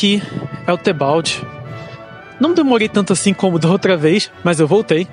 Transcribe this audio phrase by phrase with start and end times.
[0.00, 0.22] Aqui
[0.66, 1.46] é o Tebalde.
[2.40, 5.06] Não demorei tanto assim como da outra vez, mas eu voltei.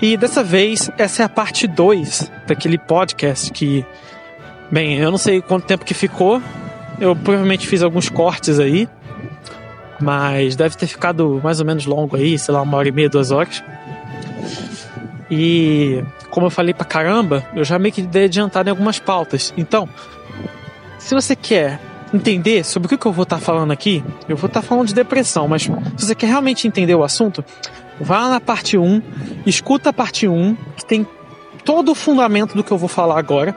[0.00, 3.84] E dessa vez, essa é a parte 2 daquele podcast que,
[4.70, 6.40] bem, eu não sei quanto tempo que ficou.
[7.00, 8.88] Eu provavelmente fiz alguns cortes aí,
[10.00, 13.08] mas deve ter ficado mais ou menos longo aí, sei lá, uma hora e meia,
[13.08, 13.60] duas horas.
[15.28, 16.00] E
[16.30, 19.52] como eu falei pra caramba, eu já meio que dei adiantado em algumas pautas.
[19.56, 19.88] Então,
[20.96, 24.48] se você quer entender sobre o que eu vou estar tá falando aqui, eu vou
[24.48, 25.70] estar tá falando de depressão, mas se
[26.06, 27.44] você quer realmente entender o assunto,
[28.00, 29.02] vá na parte 1,
[29.46, 31.06] escuta a parte 1, que tem
[31.64, 33.56] todo o fundamento do que eu vou falar agora,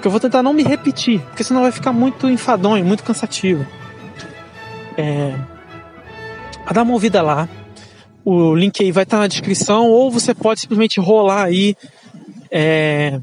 [0.00, 3.66] que eu vou tentar não me repetir, porque senão vai ficar muito enfadonho, muito cansativo.
[4.96, 5.34] É...
[6.72, 7.48] Dá uma ouvida lá,
[8.24, 11.76] o link aí vai estar tá na descrição, ou você pode simplesmente rolar aí
[12.50, 13.20] é,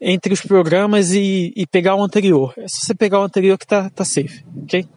[0.00, 2.54] entre os programas e, e, pegar o anterior.
[2.56, 4.88] É só você pegar o anterior que tá, tá safe, ok?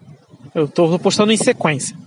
[0.55, 1.97] Eu tô postando em sequência.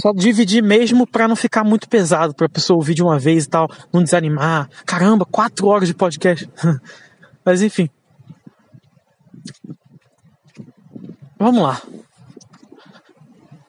[0.00, 3.48] Só dividir mesmo para não ficar muito pesado, pra pessoa ouvir de uma vez e
[3.48, 4.68] tal, não desanimar.
[4.84, 6.48] Caramba, quatro horas de podcast.
[7.44, 7.88] Mas enfim.
[11.38, 11.82] Vamos lá.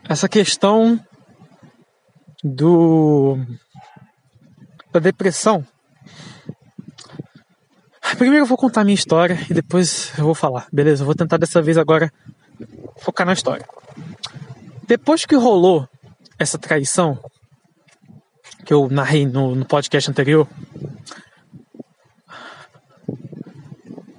[0.08, 1.00] Essa questão
[2.44, 3.38] do
[4.94, 5.66] da depressão
[8.14, 11.02] Primeiro eu vou contar a minha história e depois eu vou falar, beleza?
[11.02, 12.14] Eu vou tentar dessa vez agora
[12.98, 13.68] focar na história.
[14.88, 15.90] Depois que rolou
[16.40, 17.20] essa traição,
[18.64, 20.48] que eu narrei no, no podcast anterior,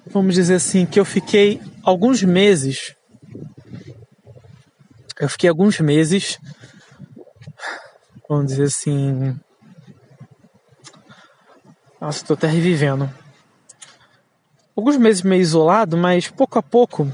[0.09, 2.95] vamos dizer assim, que eu fiquei alguns meses.
[5.19, 6.39] Eu fiquei alguns meses,
[8.29, 9.39] vamos dizer assim.
[11.99, 13.09] Nossa, tô até revivendo
[14.77, 17.11] alguns meses meio isolado, mas pouco a pouco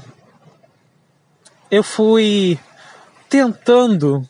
[1.71, 2.59] eu fui
[3.29, 4.27] tentando,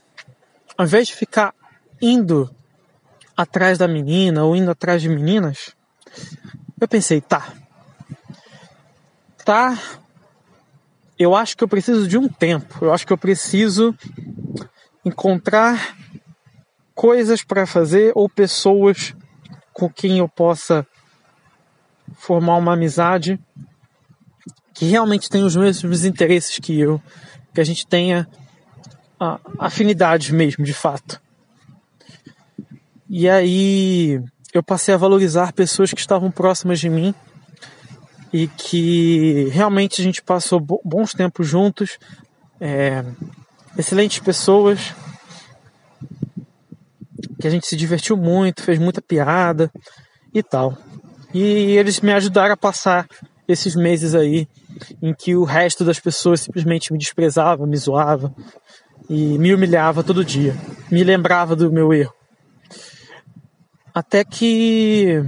[0.77, 1.53] ao invés de ficar
[2.01, 2.49] indo
[3.35, 5.75] atrás da menina ou indo atrás de meninas,
[6.79, 7.51] eu pensei, tá,
[9.43, 9.77] tá,
[11.17, 13.93] eu acho que eu preciso de um tempo, eu acho que eu preciso
[15.03, 15.97] encontrar
[16.93, 19.13] coisas para fazer ou pessoas
[19.73, 20.87] com quem eu possa
[22.13, 23.39] formar uma amizade
[24.73, 27.01] que realmente tenha os mesmos interesses que eu,
[27.53, 28.27] que a gente tenha
[29.21, 31.21] uh, afinidades mesmo, de fato.
[33.09, 34.21] E aí
[34.53, 37.13] eu passei a valorizar pessoas que estavam próximas de mim
[38.31, 41.99] e que realmente a gente passou bons tempos juntos,
[42.59, 43.05] é,
[43.77, 44.95] excelentes pessoas,
[47.39, 49.71] que a gente se divertiu muito, fez muita piada
[50.33, 50.75] e tal.
[51.33, 51.41] E
[51.77, 53.07] eles me ajudaram a passar
[53.47, 54.47] esses meses aí
[55.01, 58.33] em que o resto das pessoas simplesmente me desprezava, me zoava
[59.09, 60.55] e me humilhava todo dia,
[60.91, 62.13] me lembrava do meu erro.
[63.93, 65.21] Até que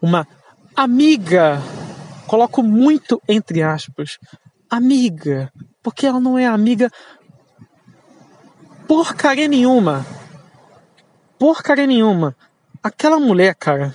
[0.00, 0.26] uma
[0.74, 1.60] amiga,
[2.26, 4.18] coloco muito entre aspas,
[4.70, 5.52] amiga,
[5.82, 6.90] porque ela não é amiga
[8.88, 10.04] porcaria nenhuma.
[11.38, 12.34] Porcaria nenhuma.
[12.88, 13.94] Aquela mulher, cara.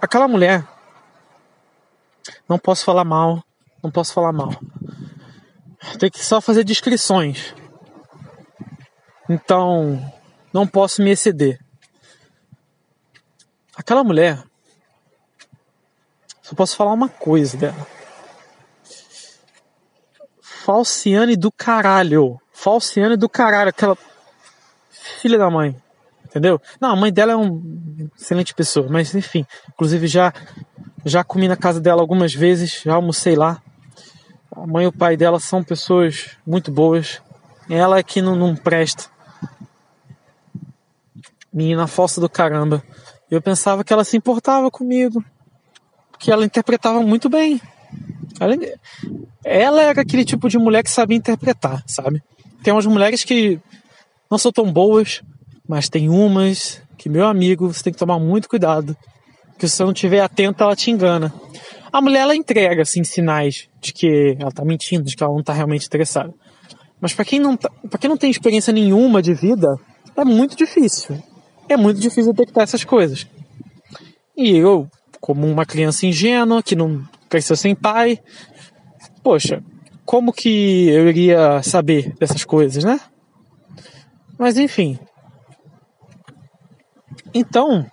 [0.00, 0.66] Aquela mulher.
[2.48, 3.44] Não posso falar mal.
[3.82, 4.58] Não posso falar mal.
[5.98, 7.54] Tem que só fazer descrições.
[9.28, 10.00] Então,
[10.50, 11.60] não posso me exceder.
[13.76, 14.42] Aquela mulher.
[16.40, 17.86] Só posso falar uma coisa dela.
[20.40, 22.40] Falciane do caralho.
[22.50, 23.68] Falciane do caralho.
[23.68, 23.98] Aquela
[25.20, 25.76] filha da mãe.
[26.24, 26.60] Entendeu?
[26.80, 27.62] Não, a mãe dela é uma
[28.18, 29.46] excelente pessoa, mas enfim.
[29.70, 30.32] Inclusive já,
[31.04, 33.62] já comi na casa dela algumas vezes, já almocei lá.
[34.54, 37.22] A mãe e o pai dela são pessoas muito boas.
[37.70, 39.04] Ela é que não, não presta.
[41.52, 42.82] Menina falsa do caramba.
[43.30, 45.24] Eu pensava que ela se importava comigo.
[46.18, 47.60] Que ela interpretava muito bem.
[48.38, 48.56] Ela,
[49.44, 52.22] ela era aquele tipo de mulher que sabia interpretar, sabe?
[52.62, 53.60] Tem umas mulheres que
[54.30, 55.22] não são tão boas,
[55.68, 58.96] mas tem umas que, meu amigo, você tem que tomar muito cuidado.
[59.58, 61.32] Que se você não estiver atento, ela te engana.
[61.92, 65.42] A mulher, ela entrega, assim, sinais de que ela tá mentindo, de que ela não
[65.42, 66.32] tá realmente interessada.
[67.00, 69.68] Mas para quem não tá, para quem não tem experiência nenhuma de vida,
[70.16, 71.16] é muito difícil.
[71.68, 73.26] É muito difícil detectar essas coisas.
[74.36, 74.88] E eu,
[75.20, 78.18] como uma criança ingênua, que não cresceu sem pai,
[79.22, 79.62] poxa,
[80.04, 83.00] como que eu iria saber dessas coisas, né?
[84.38, 84.98] Mas enfim.
[87.32, 87.86] Então,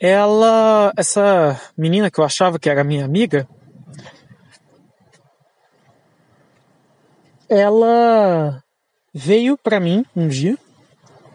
[0.00, 3.46] ela, essa menina que eu achava que era minha amiga,
[7.48, 8.62] ela
[9.14, 10.58] veio pra mim um dia,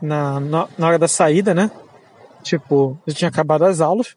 [0.01, 1.71] na, na, na hora da saída, né?
[2.43, 4.15] Tipo, eu tinha acabado as aulas.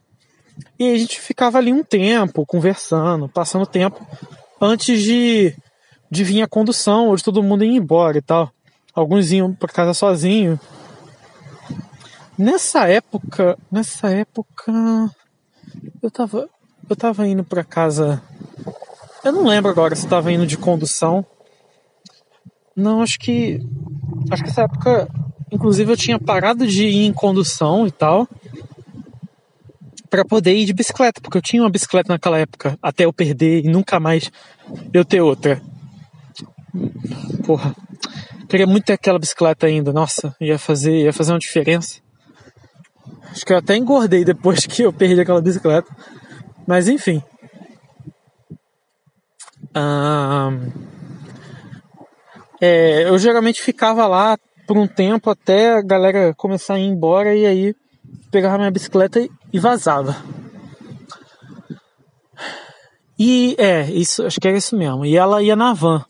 [0.78, 4.06] E a gente ficava ali um tempo, conversando, passando tempo,
[4.60, 5.54] antes de,
[6.10, 8.52] de vir a condução, onde todo mundo ia embora e tal.
[8.94, 10.58] Alguns iam para casa sozinho.
[12.36, 14.72] Nessa época, nessa época,
[16.02, 16.48] eu tava,
[16.88, 18.22] eu tava indo para casa.
[19.22, 21.24] Eu não lembro agora se tava indo de condução.
[22.74, 23.60] Não, acho que,
[24.30, 25.08] acho que nessa época,
[25.52, 28.26] inclusive eu tinha parado de ir em condução e tal
[30.10, 33.64] para poder ir de bicicleta, porque eu tinha uma bicicleta naquela época, até eu perder
[33.64, 34.30] e nunca mais
[34.92, 35.62] eu ter outra.
[37.46, 37.74] Porra,
[38.50, 39.92] queria muito ter aquela bicicleta ainda.
[39.92, 42.00] Nossa, ia fazer, ia fazer uma diferença.
[43.30, 45.88] Acho que eu até engordei depois que eu perdi aquela bicicleta.
[46.66, 47.22] Mas enfim.
[52.60, 54.36] é, eu geralmente ficava lá
[54.66, 57.74] por um tempo até a galera começar a ir embora e aí
[58.32, 60.16] pegava minha bicicleta e vazava.
[63.16, 65.04] E é, isso, acho que era isso mesmo.
[65.04, 66.04] E ela ia na van.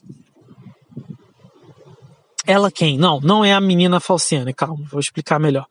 [2.50, 2.98] Ela quem?
[2.98, 5.66] Não, não é a menina Falciane, calma, vou explicar melhor.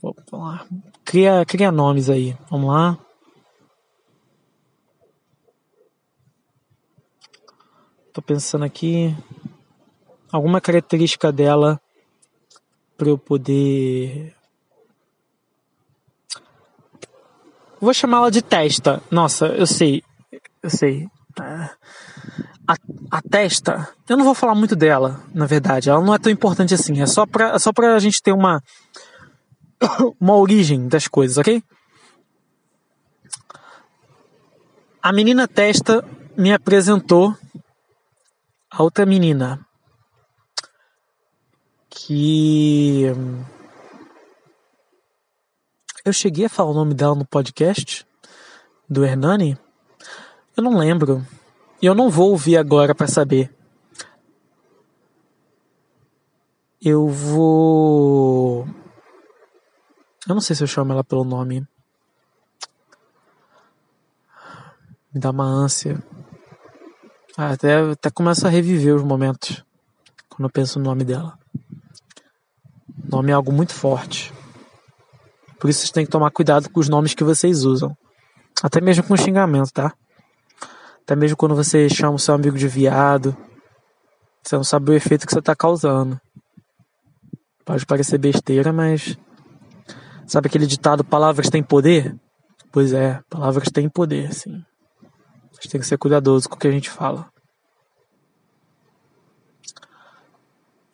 [0.00, 0.66] Vamos lá.
[1.04, 2.34] Cria, cria nomes aí.
[2.50, 2.98] Vamos lá.
[8.10, 9.14] Tô pensando aqui.
[10.32, 11.78] Alguma característica dela
[12.96, 14.34] para eu poder
[17.78, 19.02] Vou chamá-la de testa.
[19.10, 20.02] Nossa, eu sei.
[20.62, 21.06] Eu sei.
[22.68, 22.74] A,
[23.10, 25.88] a, testa, eu não vou falar muito dela, na verdade.
[25.88, 27.00] Ela não é tão importante assim.
[27.00, 28.62] É só pra, é só pra gente ter uma,
[30.20, 31.62] uma origem das coisas, ok?
[35.02, 36.04] A menina testa
[36.36, 37.34] me apresentou
[38.70, 39.66] a outra menina
[41.88, 43.04] que
[46.04, 48.06] eu cheguei a falar o nome dela no podcast
[48.88, 49.58] do Hernani?
[50.56, 51.26] Eu não lembro.
[51.80, 53.54] E eu não vou ouvir agora para saber.
[56.80, 58.66] Eu vou.
[60.28, 61.66] Eu não sei se eu chamo ela pelo nome.
[65.12, 66.02] Me dá uma ânsia.
[67.36, 69.64] Ah, até, até começa a reviver os momentos
[70.28, 71.38] quando eu penso no nome dela.
[73.06, 74.32] O nome é algo muito forte.
[75.58, 77.96] Por isso vocês têm que tomar cuidado com os nomes que vocês usam.
[78.62, 79.94] Até mesmo com xingamento, tá?
[81.08, 83.34] Até mesmo quando você chama o seu amigo de viado.
[84.42, 86.20] Você não sabe o efeito que você está causando.
[87.64, 89.16] Pode parecer besteira, mas.
[90.26, 92.14] Sabe aquele ditado: palavras têm poder?
[92.70, 94.62] Pois é, palavras têm poder, sim.
[95.02, 97.30] A gente tem que ser cuidadoso com o que a gente fala.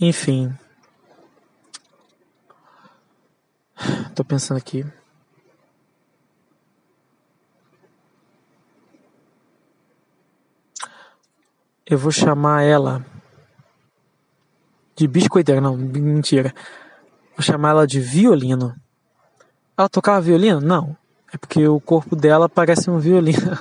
[0.01, 0.57] Enfim,
[4.15, 4.87] Tô pensando aqui.
[11.87, 13.05] Eu vou chamar ela
[14.97, 16.55] de biscoiteira, não, mentira.
[17.37, 18.75] Vou chamar ela de violino.
[19.77, 20.61] Ela tocava violino?
[20.61, 20.97] Não.
[21.33, 23.59] É porque o corpo dela parece um violino.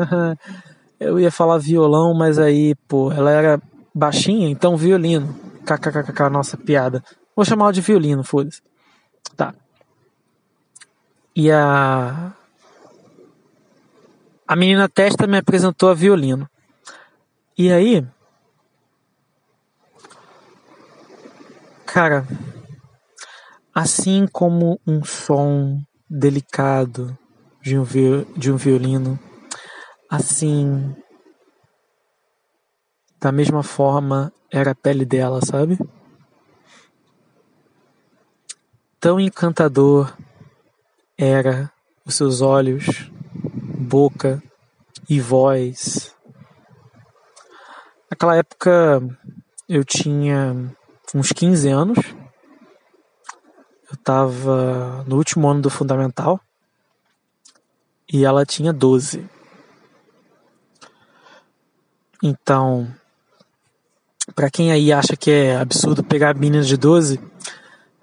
[0.98, 3.60] Eu ia falar violão, mas aí, pô, ela era
[3.94, 5.34] baixinha, então violino.
[5.66, 7.02] KKKK, nossa piada.
[7.34, 8.62] Vou chamar ela de violino, foda-se.
[9.36, 9.54] Tá.
[11.34, 12.32] E a.
[14.46, 16.48] A menina testa me apresentou a violino.
[17.56, 18.04] E aí.
[21.86, 22.26] Cara,
[23.72, 25.80] assim como um som
[26.10, 27.16] delicado
[27.62, 27.84] de um,
[28.36, 29.16] de um violino,
[30.10, 30.96] assim.
[33.20, 35.78] Da mesma forma era a pele dela, sabe?
[38.98, 40.12] Tão encantador
[41.16, 41.70] era
[42.04, 43.10] os seus olhos,
[43.78, 44.42] boca
[45.08, 46.13] e voz.
[48.14, 49.02] Naquela época
[49.68, 50.54] eu tinha
[51.12, 51.98] uns 15 anos.
[53.90, 56.40] Eu estava no último ano do fundamental
[58.08, 59.28] e ela tinha 12.
[62.22, 62.86] Então,
[64.32, 67.18] para quem aí acha que é absurdo pegar meninas de 12,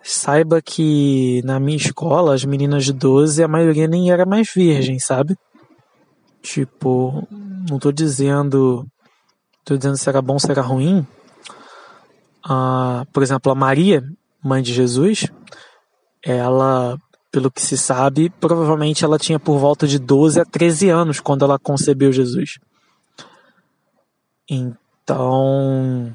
[0.04, 5.00] Saiba que na minha escola, as meninas de 12, a maioria nem era mais virgem,
[5.00, 5.38] sabe?
[6.42, 7.26] Tipo,
[7.70, 8.86] não tô dizendo.
[9.64, 11.06] Tô dizendo se era bom, se era ruim.
[12.44, 14.04] Ah, por exemplo, a Maria,
[14.44, 15.28] mãe de Jesus,
[16.24, 16.98] ela
[17.32, 21.46] pelo que se sabe, provavelmente ela tinha por volta de 12 a 13 anos quando
[21.46, 22.60] ela concebeu Jesus.
[24.50, 26.14] Então,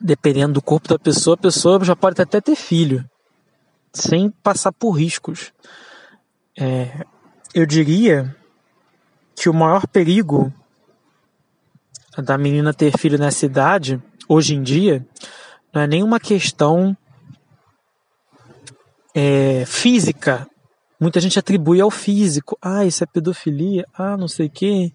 [0.00, 3.08] dependendo do corpo da pessoa, a pessoa já pode até ter filho,
[3.92, 5.52] sem passar por riscos.
[6.58, 7.04] É,
[7.54, 8.34] eu diria
[9.36, 10.52] que o maior perigo
[12.22, 15.06] da menina ter filho nessa idade, hoje em dia,
[15.72, 16.96] não é nenhuma questão
[19.14, 20.46] é, física.
[21.00, 22.56] Muita gente atribui ao físico.
[22.60, 23.86] Ah, isso é pedofilia.
[23.94, 24.92] Ah, não sei o quê.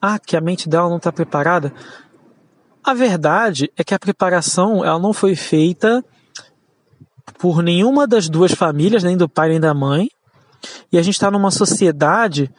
[0.00, 1.72] Ah, que a mente dela não está preparada.
[2.82, 6.04] A verdade é que a preparação ela não foi feita
[7.38, 10.08] por nenhuma das duas famílias, nem do pai nem da mãe.
[10.92, 12.50] E a gente está numa sociedade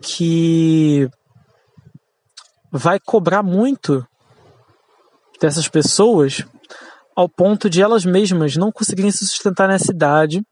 [0.00, 1.08] que
[2.72, 4.06] vai cobrar muito
[5.38, 6.42] dessas pessoas
[7.14, 10.42] ao ponto de elas mesmas não conseguirem se sustentar nessa idade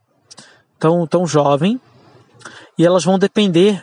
[0.78, 1.80] tão, tão jovem
[2.76, 3.82] e elas vão depender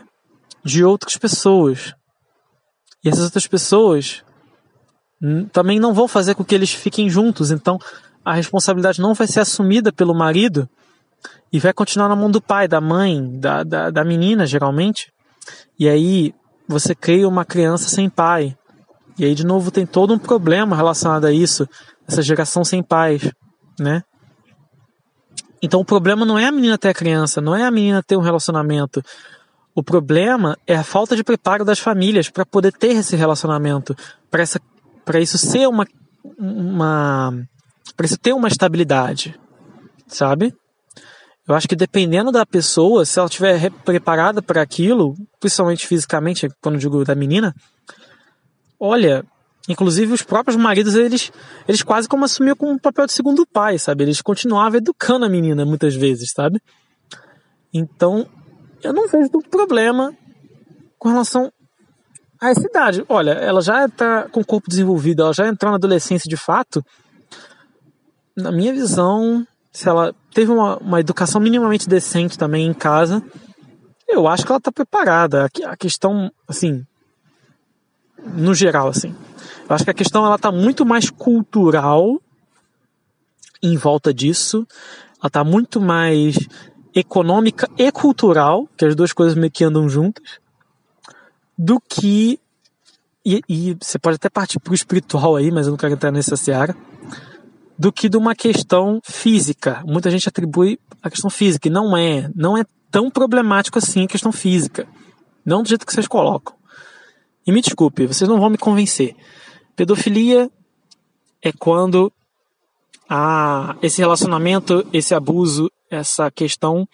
[0.63, 1.95] de outras pessoas.
[3.03, 4.23] E essas outras pessoas
[5.51, 7.79] também não vão fazer com que eles fiquem juntos, então
[8.23, 10.69] a responsabilidade não vai ser assumida pelo marido
[11.51, 15.11] e vai continuar na mão do pai, da mãe, da, da, da menina, geralmente.
[15.79, 16.35] E aí
[16.67, 18.55] você cria uma criança sem pai.
[19.17, 21.67] E aí, de novo, tem todo um problema relacionado a isso,
[22.07, 23.31] essa geração sem pais,
[23.79, 24.03] né?
[25.61, 28.15] Então, o problema não é a menina ter a criança, não é a menina ter
[28.15, 29.01] um relacionamento.
[29.73, 33.95] O problema é a falta de preparo das famílias para poder ter esse relacionamento,
[34.29, 35.85] para isso ser uma,
[36.37, 37.33] uma
[37.95, 39.39] para isso ter uma estabilidade,
[40.07, 40.53] sabe?
[41.47, 46.77] Eu acho que dependendo da pessoa, se ela estiver preparada para aquilo, principalmente fisicamente, quando
[46.77, 47.55] digo da menina,
[48.77, 49.23] olha,
[49.69, 51.31] inclusive os próprios maridos, eles,
[51.65, 54.03] eles quase como assumiam como um papel de segundo pai, sabe?
[54.03, 56.61] Eles continuavam educando a menina muitas vezes, sabe?
[57.73, 58.27] Então,
[58.83, 60.13] eu não vejo muito problema
[60.99, 61.49] com relação
[62.41, 63.05] a essa idade.
[63.07, 66.83] Olha, ela já está com o corpo desenvolvido, ela já entrou na adolescência de fato.
[68.35, 69.45] Na minha visão,
[69.77, 73.21] se ela teve uma, uma educação minimamente decente também em casa,
[74.07, 75.45] eu acho que ela está preparada.
[75.45, 76.83] A, a questão, assim,
[78.33, 79.15] no geral, assim.
[79.69, 82.19] Eu acho que a questão ela tá muito mais cultural
[83.61, 84.65] em volta disso.
[85.21, 86.39] Ela tá muito mais
[86.95, 90.39] econômica e cultural, que as duas coisas meio que andam juntas,
[91.55, 92.39] do que.
[93.23, 96.35] E, e você pode até partir pro espiritual aí, mas eu não quero entrar nessa
[96.35, 96.75] seara.
[97.77, 99.83] Do que de uma questão física.
[99.85, 102.29] Muita gente atribui a questão física, e não é.
[102.35, 104.87] Não é tão problemático assim a questão física.
[105.45, 106.55] Não do jeito que vocês colocam.
[107.45, 109.15] E me desculpe, vocês não vão me convencer.
[109.75, 110.51] Pedofilia
[111.41, 112.11] é quando
[113.07, 116.87] há esse relacionamento, esse abuso, essa questão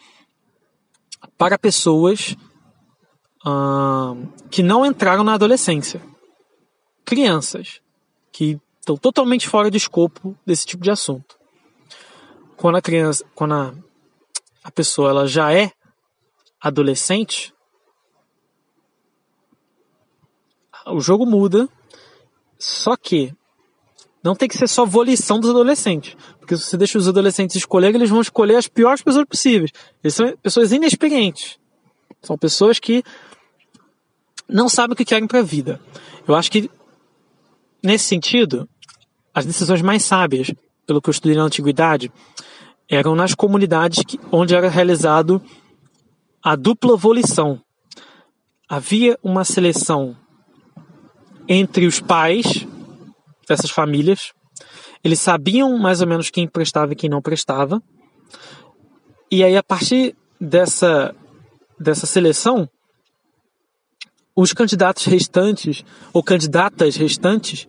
[1.38, 2.36] para pessoas
[4.52, 6.02] que não entraram na adolescência.
[7.04, 7.82] Crianças
[8.32, 11.38] que estão totalmente fora do escopo desse tipo de assunto.
[12.58, 13.74] Quando a criança, quando a,
[14.62, 15.72] a pessoa ela já é
[16.60, 17.54] adolescente,
[20.86, 21.70] o jogo muda,
[22.60, 23.34] só que
[24.22, 26.18] não tem que ser só volição dos adolescentes.
[26.38, 29.72] Porque se você deixa os adolescentes escolher, eles vão escolher as piores pessoas possíveis.
[30.04, 31.58] Eles são pessoas inexperientes.
[32.22, 33.02] São pessoas que
[34.48, 35.80] não sabem o que querem para a vida.
[36.28, 36.70] Eu acho que,
[37.82, 38.68] nesse sentido,
[39.34, 40.54] as decisões mais sábias,
[40.86, 42.12] pelo que eu estudei na antiguidade,
[42.90, 45.42] eram nas comunidades que, onde era realizado
[46.44, 47.62] a dupla volição.
[48.70, 50.16] Havia uma seleção
[51.48, 52.68] entre os pais
[53.48, 54.34] dessas famílias.
[55.04, 57.82] Eles sabiam mais ou menos quem prestava e quem não prestava.
[59.32, 61.16] E aí, a partir dessa,
[61.80, 62.70] dessa seleção,
[64.36, 67.68] os candidatos restantes, ou candidatas restantes,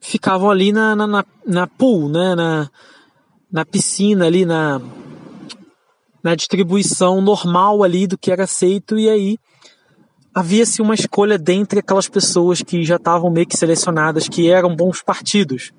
[0.00, 2.34] ficavam ali na, na, na, na pool, né?
[2.34, 2.70] na,
[3.50, 4.80] na piscina, ali na,
[6.22, 9.38] na distribuição normal ali do que era aceito, e aí
[10.34, 15.02] havia-se uma escolha dentre aquelas pessoas que já estavam meio que selecionadas, que eram bons
[15.02, 15.72] partidos.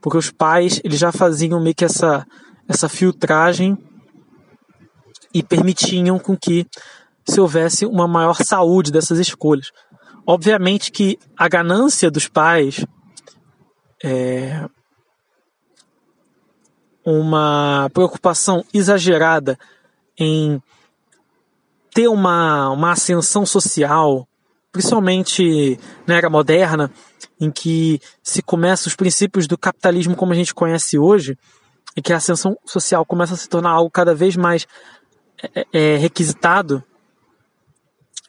[0.00, 2.26] Porque os pais, eles já faziam meio que essa,
[2.68, 3.76] essa filtragem
[5.32, 6.66] e permitiam com que
[7.26, 9.72] se houvesse uma maior saúde dessas escolhas.
[10.26, 12.84] Obviamente que a ganância dos pais
[14.02, 14.66] é
[17.04, 19.58] uma preocupação exagerada
[20.18, 20.62] em
[21.92, 24.26] ter uma, uma ascensão social,
[24.72, 26.90] principalmente na era moderna,
[27.38, 31.38] em que se começa os princípios do capitalismo como a gente conhece hoje,
[31.96, 34.66] e que a ascensão social começa a se tornar algo cada vez mais
[35.54, 36.82] é, é, requisitado,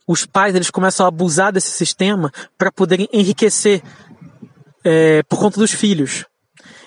[0.07, 3.81] os pais eles começam a abusar desse sistema para poderem enriquecer
[4.83, 6.25] é, por conta dos filhos.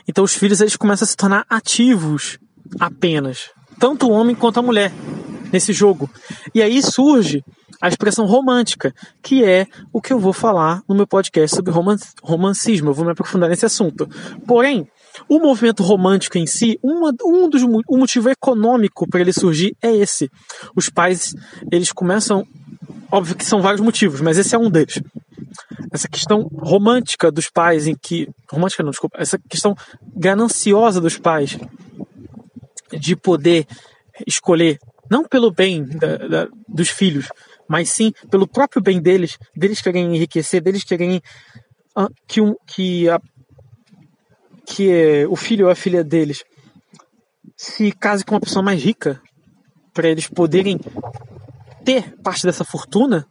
[0.06, 2.38] Então os filhos eles começam a se tornar ativos
[2.78, 4.92] apenas, tanto o homem quanto a mulher
[5.52, 6.10] nesse jogo.
[6.54, 7.42] E aí surge
[7.80, 11.72] a expressão romântica, que é o que eu vou falar no meu podcast sobre
[12.22, 12.90] romancismo.
[12.90, 14.08] Eu vou me aprofundar nesse assunto.
[14.46, 14.88] Porém,
[15.28, 19.94] o movimento romântico em si, uma, um dos o motivo econômico para ele surgir é
[19.94, 20.28] esse.
[20.74, 21.34] Os pais,
[21.70, 22.44] eles começam,
[23.10, 25.00] óbvio que são vários motivos, mas esse é um deles.
[25.90, 29.74] Essa questão romântica dos pais em que, romântica não, desculpa, essa questão
[30.16, 31.58] gananciosa dos pais
[32.92, 33.66] de poder
[34.26, 34.78] escolher
[35.10, 37.28] não pelo bem da, da, dos filhos,
[37.66, 41.22] mas sim pelo próprio bem deles, deles querem enriquecer, deles querem
[41.96, 43.20] uh, que, um, que a,
[44.66, 46.44] que é o filho ou a filha deles
[47.56, 49.20] se case com uma pessoa mais rica
[49.92, 50.78] para eles poderem
[52.22, 53.26] parte dessa fortuna,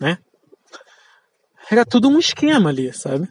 [0.00, 0.18] né?
[1.70, 3.28] Era tudo um esquema ali, sabe?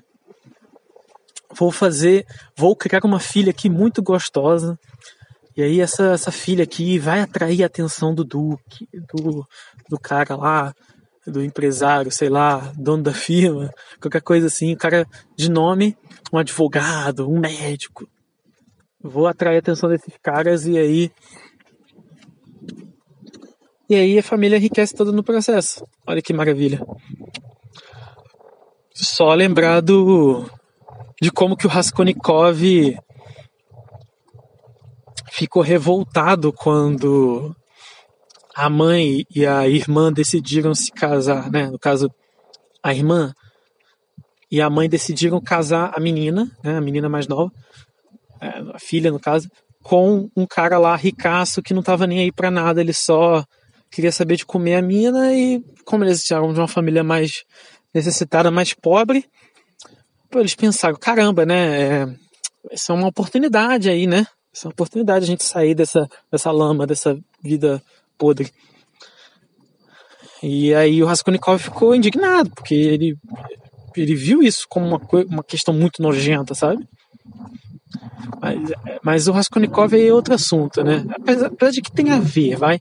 [1.57, 4.77] Vou fazer, vou criar uma filha aqui muito gostosa.
[5.55, 9.47] E aí essa, essa filha aqui vai atrair a atenção do Duque, do,
[9.89, 10.73] do cara lá,
[11.25, 13.71] do empresário, sei lá, dono da firma,
[14.01, 15.97] qualquer coisa assim, o cara de nome,
[16.31, 18.07] um advogado, um médico.
[19.01, 21.11] Vou atrair a atenção desses caras e aí.
[23.89, 25.85] E aí a família enriquece toda no processo.
[26.07, 26.81] Olha que maravilha.
[28.93, 30.49] Só lembrar do,
[31.21, 32.59] de como que o Raskolnikov
[35.31, 37.55] ficou revoltado quando
[38.55, 41.67] a mãe e a irmã decidiram se casar, né?
[41.67, 42.09] No caso,
[42.81, 43.33] a irmã
[44.49, 46.77] e a mãe decidiram casar a menina, né?
[46.77, 47.51] A menina mais nova,
[48.41, 49.49] é, a filha no caso,
[49.83, 53.43] com um cara lá ricaço que não tava nem aí para nada, ele só
[53.91, 57.43] queria saber de comer a mina e como eles eram de uma família mais
[57.93, 59.25] necessitada, mais pobre,
[60.33, 61.81] eles pensaram, caramba, né?
[61.81, 62.15] É,
[62.71, 64.27] essa é uma oportunidade aí, né?
[64.53, 67.81] Essa é uma oportunidade a gente sair dessa, dessa lama, dessa vida
[68.17, 68.51] podre.
[70.43, 73.17] E aí o Raskolnikov ficou indignado, porque ele,
[73.95, 76.87] ele viu isso como uma, uma questão muito nojenta, sabe?
[78.41, 78.71] Mas,
[79.03, 81.05] mas o Raskolnikov é outro assunto, né?
[81.15, 82.79] Apesar, de que tem a ver, vai.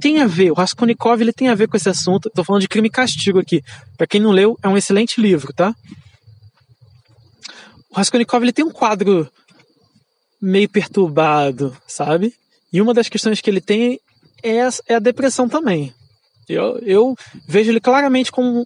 [0.00, 2.28] Tem a ver, o Raskolnikov ele tem a ver com esse assunto.
[2.28, 3.62] Estou falando de crime e castigo aqui.
[3.96, 5.74] Para quem não leu, é um excelente livro, tá?
[7.90, 9.30] O Raskolnikov ele tem um quadro
[10.40, 12.34] meio perturbado, sabe?
[12.72, 14.00] E uma das questões que ele tem
[14.42, 15.94] é a, é a depressão também.
[16.48, 17.14] Eu, eu
[17.48, 18.64] vejo ele claramente como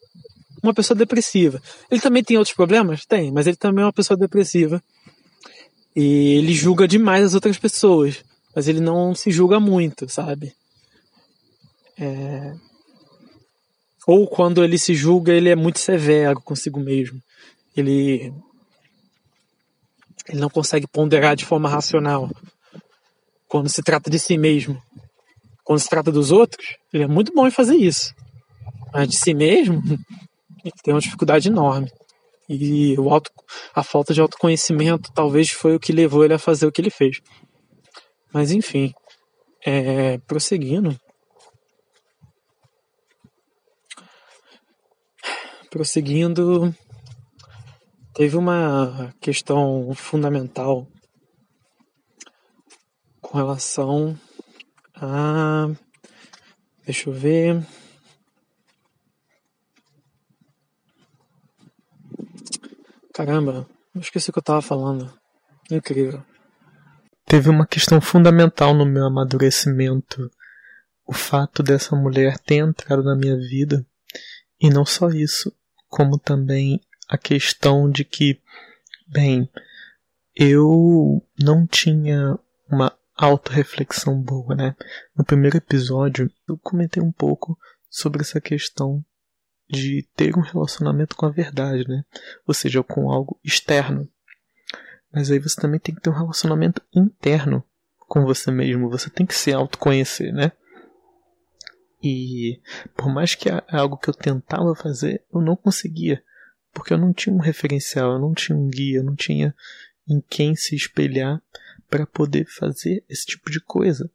[0.63, 1.61] uma pessoa depressiva.
[1.91, 3.07] Ele também tem outros problemas?
[3.07, 4.83] Tem, mas ele também é uma pessoa depressiva.
[5.95, 8.25] E ele julga demais as outras pessoas,
[8.55, 10.55] mas ele não se julga muito, sabe?
[11.99, 12.55] É...
[14.07, 17.21] Ou quando ele se julga, ele é muito severo consigo mesmo.
[17.77, 18.33] Ele
[20.29, 22.31] ele não consegue ponderar de forma racional
[23.49, 24.81] quando se trata de si mesmo.
[25.65, 28.15] Quando se trata dos outros, ele é muito bom em fazer isso.
[28.93, 29.83] Mas de si mesmo,
[30.65, 31.91] ele tem uma dificuldade enorme.
[32.53, 33.31] E o auto,
[33.73, 36.91] a falta de autoconhecimento talvez foi o que levou ele a fazer o que ele
[36.91, 37.21] fez.
[38.33, 38.93] Mas enfim,
[39.65, 40.99] é, prosseguindo.
[45.71, 46.75] Prosseguindo,
[48.13, 50.89] teve uma questão fundamental
[53.21, 54.19] com relação
[55.03, 55.71] ah,
[56.85, 57.67] deixa eu ver.
[63.13, 65.13] Caramba, eu esqueci o que eu tava falando.
[65.71, 66.23] Incrível.
[67.27, 70.31] Teve uma questão fundamental no meu amadurecimento.
[71.07, 73.85] O fato dessa mulher ter entrado na minha vida.
[74.61, 75.53] E não só isso,
[75.89, 78.41] como também a questão de que,
[79.09, 79.51] bem,
[80.35, 82.39] eu não tinha
[82.71, 84.77] uma autorreflexão boa, né?
[85.17, 89.05] No primeiro episódio, eu comentei um pouco sobre essa questão
[89.71, 92.05] de ter um relacionamento com a verdade, né?
[92.47, 94.09] Ou seja, com algo externo.
[95.13, 97.65] Mas aí você também tem que ter um relacionamento interno
[97.99, 98.91] com você mesmo.
[98.91, 100.53] Você tem que se autoconhecer, né?
[102.03, 102.61] E
[102.97, 106.23] por mais que é algo que eu tentava fazer, eu não conseguia.
[106.73, 109.55] Porque eu não tinha um referencial, eu não tinha um guia, eu não tinha
[110.09, 111.43] em quem se espelhar
[111.89, 114.11] para poder fazer esse tipo de coisa.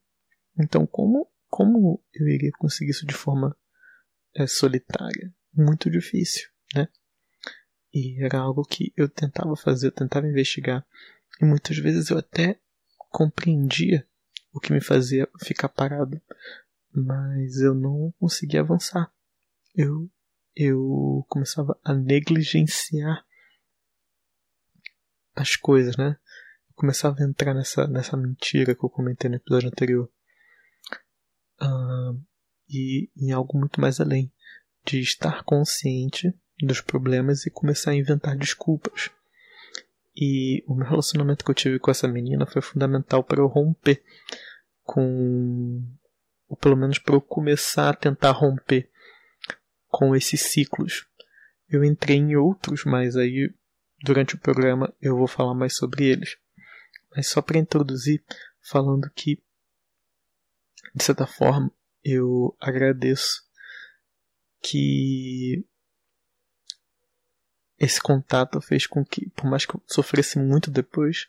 [0.58, 3.56] Então, como, como eu iria conseguir isso de forma
[4.36, 5.34] é, solitária?
[5.56, 6.88] Muito difícil, né?
[7.94, 10.86] E era algo que eu tentava fazer, eu tentava investigar.
[11.42, 12.60] E muitas vezes eu até
[13.10, 14.06] compreendia
[14.52, 16.22] o que me fazia ficar parado,
[16.94, 19.12] mas eu não conseguia avançar.
[19.74, 20.10] Eu
[20.56, 23.26] eu começava a negligenciar
[25.36, 26.18] as coisas, né?
[26.70, 30.10] Eu começava a entrar nessa, nessa mentira que eu comentei no episódio anterior.
[31.62, 32.22] Uh,
[32.70, 34.32] e em algo muito mais além
[34.86, 39.10] de estar consciente dos problemas e começar a inventar desculpas.
[40.16, 44.02] E o meu relacionamento que eu tive com essa menina foi fundamental para eu romper
[44.84, 45.84] com.
[46.48, 48.90] ou pelo menos para eu começar a tentar romper
[49.88, 51.06] com esses ciclos.
[51.68, 53.54] Eu entrei em outros, mas aí
[54.02, 56.38] durante o programa eu vou falar mais sobre eles.
[57.14, 58.24] Mas só para introduzir,
[58.62, 59.42] falando que,
[60.94, 61.72] de certa forma,
[62.04, 63.45] eu agradeço
[64.66, 65.64] que
[67.78, 71.28] esse contato fez com que, por mais que eu sofresse muito depois,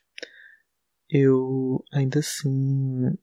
[1.11, 3.15] eu ainda assim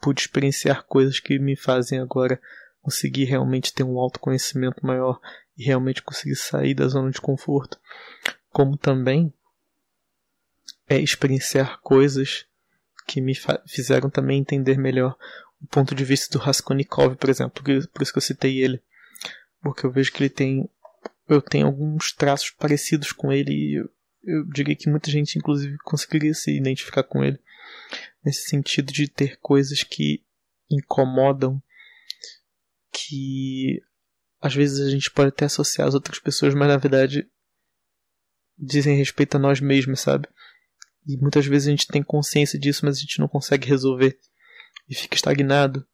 [0.00, 2.40] pude experienciar coisas que me fazem agora
[2.82, 5.20] conseguir realmente ter um autoconhecimento maior
[5.56, 7.78] e realmente conseguir sair da zona de conforto,
[8.50, 9.32] como também
[10.88, 12.46] é experienciar coisas
[13.06, 13.32] que me
[13.66, 15.16] fizeram também entender melhor
[15.60, 18.82] o ponto de vista do Raskolnikov, por exemplo, por isso que eu citei ele,
[19.62, 20.68] porque eu vejo que ele tem
[21.28, 23.90] eu tenho alguns traços parecidos com ele e eu,
[24.22, 27.38] eu diria que muita gente inclusive conseguiria se identificar com ele
[28.24, 30.24] nesse sentido de ter coisas que
[30.70, 31.60] incomodam
[32.92, 33.82] que
[34.40, 37.28] às vezes a gente pode até associar às outras pessoas, mas na verdade
[38.58, 40.28] dizem respeito a nós mesmos, sabe?
[41.06, 44.18] E muitas vezes a gente tem consciência disso, mas a gente não consegue resolver
[44.88, 45.86] e fica estagnado.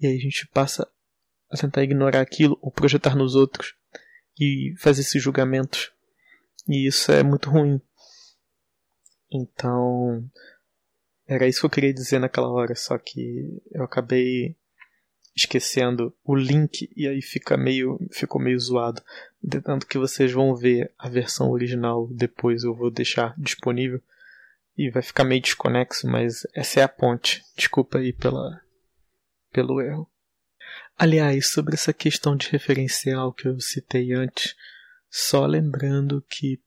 [0.00, 0.90] E aí a gente passa
[1.52, 3.74] a tentar ignorar aquilo ou projetar nos outros
[4.40, 5.92] e fazer esses julgamentos.
[6.68, 7.80] E isso é muito ruim.
[9.30, 10.24] Então,
[11.26, 14.56] era isso que eu queria dizer naquela hora, só que eu acabei
[15.34, 19.02] esquecendo o link e aí fica meio ficou meio zoado.
[19.64, 24.00] Tanto que vocês vão ver a versão original depois eu vou deixar disponível
[24.76, 27.42] e vai ficar meio desconexo, mas essa é a ponte.
[27.56, 28.60] Desculpa aí pela
[29.50, 30.11] pelo erro.
[30.96, 34.54] Aliás, sobre essa questão de referencial que eu citei antes,
[35.10, 36.60] só lembrando que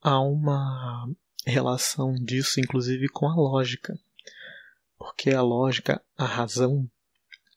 [0.00, 1.08] há uma
[1.44, 3.98] relação disso inclusive com a lógica.
[4.98, 6.90] Porque a lógica, a razão,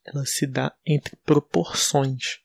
[0.06, 2.40] ela se dá entre proporções.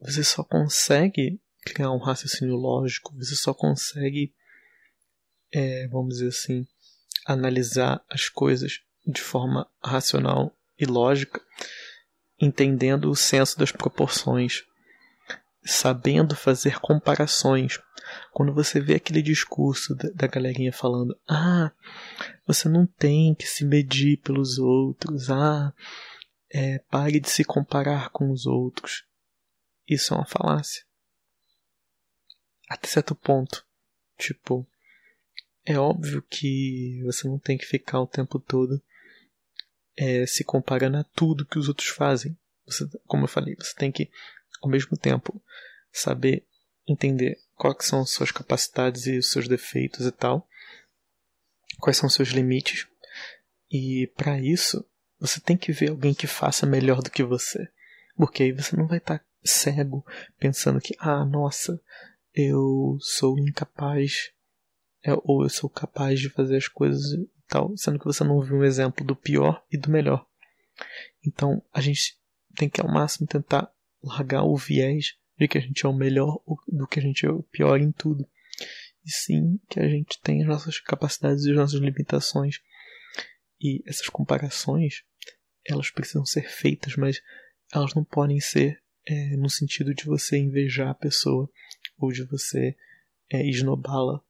[0.00, 4.34] Você só consegue criar um raciocínio lógico, você só consegue,
[5.52, 6.66] é, vamos dizer assim,
[7.26, 11.40] analisar as coisas de forma racional e lógica,
[12.40, 14.64] entendendo o senso das proporções,
[15.64, 17.78] sabendo fazer comparações.
[18.32, 21.72] Quando você vê aquele discurso da, galerinha falando: ah,
[22.46, 25.72] você não tem que se medir pelos outros, ah,
[26.50, 29.04] é, pare de se comparar com os outros.
[29.88, 30.84] Isso é uma falácia.
[32.68, 33.64] Até certo ponto.
[34.16, 34.66] Tipo,
[35.64, 38.82] é óbvio que você não tem que ficar o tempo todo
[39.96, 42.36] é, se comparando a tudo que os outros fazem.
[42.66, 44.10] Você, como eu falei, você tem que,
[44.62, 45.42] ao mesmo tempo,
[45.92, 46.46] saber
[46.86, 50.46] entender quais são suas capacidades e os seus defeitos e tal,
[51.78, 52.86] quais são os seus limites.
[53.70, 54.84] E para isso,
[55.18, 57.68] você tem que ver alguém que faça melhor do que você.
[58.16, 60.04] Porque aí você não vai estar tá cego
[60.38, 61.80] pensando que, ah, nossa,
[62.32, 64.30] eu sou incapaz,
[65.02, 67.02] é, ou eu sou capaz de fazer as coisas
[67.54, 70.26] tal, sendo que você não viu um exemplo do pior e do melhor.
[71.24, 72.18] Então a gente
[72.56, 73.70] tem que ao máximo tentar
[74.02, 77.30] largar o viés de que a gente é o melhor do que a gente é
[77.30, 78.28] o pior em tudo.
[79.04, 82.56] E sim que a gente tem as nossas capacidades e as nossas limitações.
[83.60, 85.04] E essas comparações
[85.64, 87.22] elas precisam ser feitas, mas
[87.72, 91.48] elas não podem ser é, no sentido de você invejar a pessoa
[91.98, 92.76] ou de você
[93.30, 94.20] é, esnobá-la.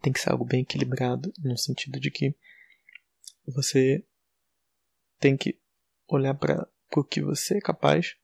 [0.00, 2.34] Tem que ser algo bem equilibrado, no sentido de que
[3.46, 4.04] você
[5.18, 5.60] tem que
[6.08, 8.16] olhar para o que você é capaz,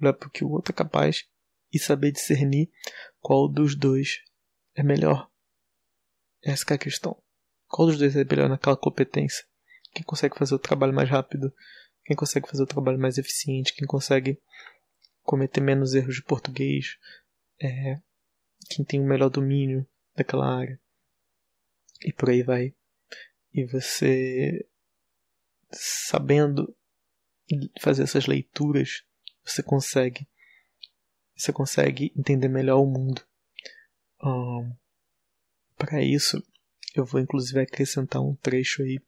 [0.00, 1.28] olhar para o que o outro é capaz
[1.72, 2.70] e saber discernir
[3.20, 4.22] qual dos dois
[4.74, 5.30] é melhor.
[6.42, 7.22] Essa é a questão.
[7.66, 9.44] Qual dos dois é melhor naquela competência?
[9.92, 11.52] quem consegue fazer o trabalho mais rápido,
[12.04, 14.40] quem consegue fazer o trabalho mais eficiente, quem consegue
[15.22, 16.96] cometer menos erros de português,
[17.60, 18.00] é,
[18.68, 20.80] quem tem o melhor domínio daquela área.
[22.02, 22.74] E por aí vai.
[23.52, 24.66] E você,
[25.70, 26.74] sabendo
[27.80, 29.02] fazer essas leituras,
[29.44, 30.26] você consegue
[31.36, 33.22] você consegue entender melhor o mundo.
[34.22, 34.76] Um,
[35.76, 36.42] Para isso,
[36.94, 39.00] Eu vou inclusive acrescentar um trecho aí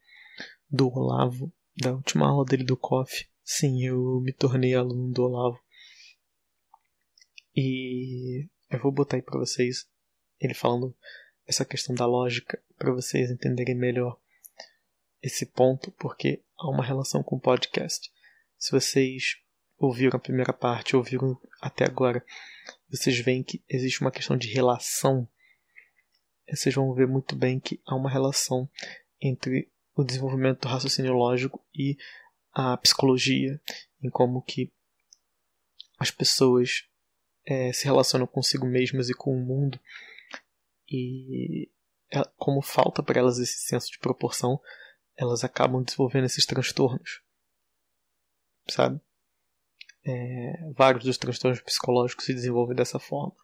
[0.70, 3.28] do Olavo, da última aula dele do COF.
[3.44, 5.60] Sim, eu me tornei aluno do Olavo.
[7.54, 9.86] E eu vou botar aí para vocês
[10.40, 10.96] ele falando
[11.52, 14.18] essa questão da lógica para vocês entenderem melhor
[15.22, 18.10] esse ponto, porque há uma relação com o podcast.
[18.58, 19.36] Se vocês
[19.78, 22.24] ouviram a primeira parte, ouviram até agora,
[22.88, 25.28] vocês veem que existe uma questão de relação.
[26.50, 28.68] Vocês vão ver muito bem que há uma relação
[29.20, 31.98] entre o desenvolvimento do raciocínio lógico e
[32.50, 33.60] a psicologia,
[34.02, 34.72] em como que
[35.98, 36.86] as pessoas
[37.44, 39.78] é, se relacionam consigo mesmas e com o mundo
[40.92, 41.70] e
[42.12, 44.60] é, como falta para elas esse senso de proporção,
[45.16, 47.22] elas acabam desenvolvendo esses transtornos,
[48.68, 49.00] sabe?
[50.04, 53.36] É, vários dos transtornos psicológicos se desenvolvem dessa forma.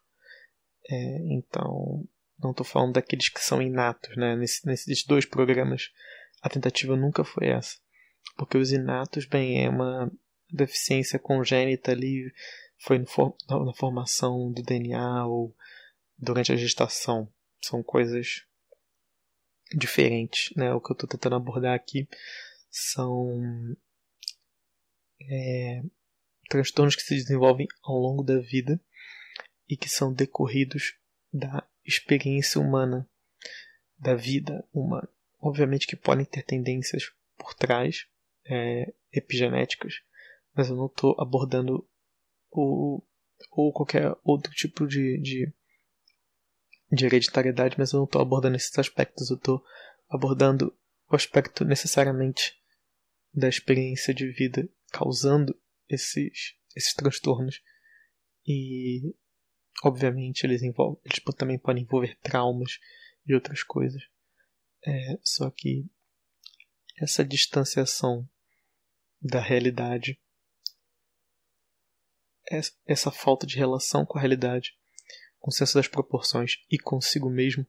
[0.91, 2.07] É, então,
[2.39, 4.37] não estou falando daqueles que são inatos, né?
[4.37, 5.91] Nesse, nesses dois programas,
[6.43, 7.79] a tentativa nunca foi essa.
[8.37, 10.11] Porque os inatos, bem, é uma
[10.51, 12.33] deficiência congênita ali,
[12.79, 15.55] foi no, na formação do DNA ou
[16.17, 17.31] durante a gestação.
[17.63, 18.45] São coisas
[19.75, 20.73] diferentes, né?
[20.73, 22.09] O que eu estou tentando abordar aqui
[22.71, 23.77] são
[25.21, 25.83] é,
[26.49, 28.81] transtornos que se desenvolvem ao longo da vida
[29.69, 30.97] e que são decorridos
[31.33, 33.09] da experiência humana,
[33.99, 35.09] da vida humana.
[35.41, 38.07] Obviamente que podem ter tendências por trás,
[38.47, 40.01] é, epigenéticas,
[40.55, 41.89] mas eu não estou abordando
[42.51, 43.03] o,
[43.53, 45.53] ou qualquer outro tipo de, de,
[46.91, 49.65] de hereditariedade, mas eu não estou abordando esses aspectos, eu estou
[50.09, 50.75] abordando
[51.11, 52.57] o aspecto necessariamente
[53.33, 57.63] da experiência de vida causando esses, esses transtornos.
[58.47, 59.15] E,
[59.85, 62.79] obviamente, eles, envolvem, eles também podem envolver traumas
[63.27, 64.03] e outras coisas.
[64.87, 65.87] É, só que
[66.97, 68.29] essa distanciação
[69.21, 70.21] da realidade,
[72.87, 74.79] essa falta de relação com a realidade,
[75.39, 77.67] com senso das proporções e consigo mesmo,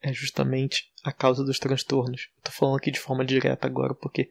[0.00, 2.28] é justamente a causa dos transtornos.
[2.38, 4.28] Estou falando aqui de forma direta agora porque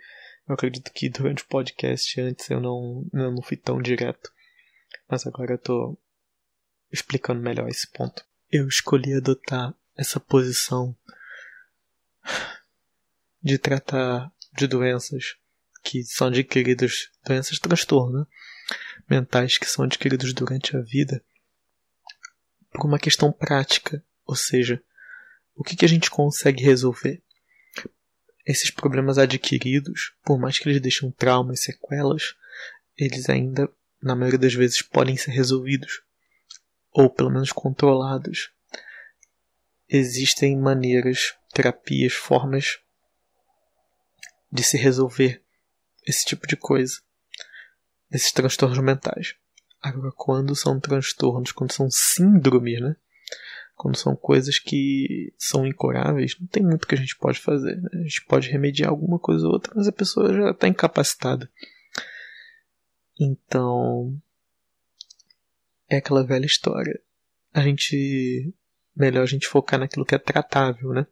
[0.48, 4.32] eu acredito que durante o podcast antes eu não, eu não fui tão direto.
[5.08, 5.98] Mas agora eu tô
[6.92, 8.26] explicando melhor esse ponto.
[8.50, 10.96] Eu escolhi adotar essa posição
[13.42, 15.38] de tratar de doenças
[15.84, 18.26] que são adquiridas, doenças transtorno, né?
[19.10, 21.24] mentais que são adquiridos durante a vida,
[22.72, 24.82] por uma questão prática, ou seja,
[25.56, 27.22] o que, que a gente consegue resolver?
[28.46, 32.36] esses problemas adquiridos, por mais que eles deixem traumas, sequelas,
[32.98, 33.70] eles ainda,
[34.02, 36.02] na maioria das vezes, podem ser resolvidos,
[36.92, 38.52] ou pelo menos controlados.
[39.88, 42.80] Existem maneiras, terapias, formas
[44.52, 45.42] de se resolver
[46.06, 47.02] esse tipo de coisa,
[48.12, 49.36] esses transtornos mentais.
[49.82, 52.96] Agora, quando são transtornos, quando são síndromes, né?
[53.82, 57.78] quando são coisas que são incuráveis, não tem muito que a gente pode fazer.
[57.82, 57.90] Né?
[57.94, 61.50] A gente pode remediar alguma coisa ou outra, mas a pessoa já está incapacitada.
[63.20, 64.16] Então,
[65.90, 67.02] é aquela velha história.
[67.52, 68.54] A gente
[68.96, 71.08] melhor a gente focar naquilo que é tratável, né?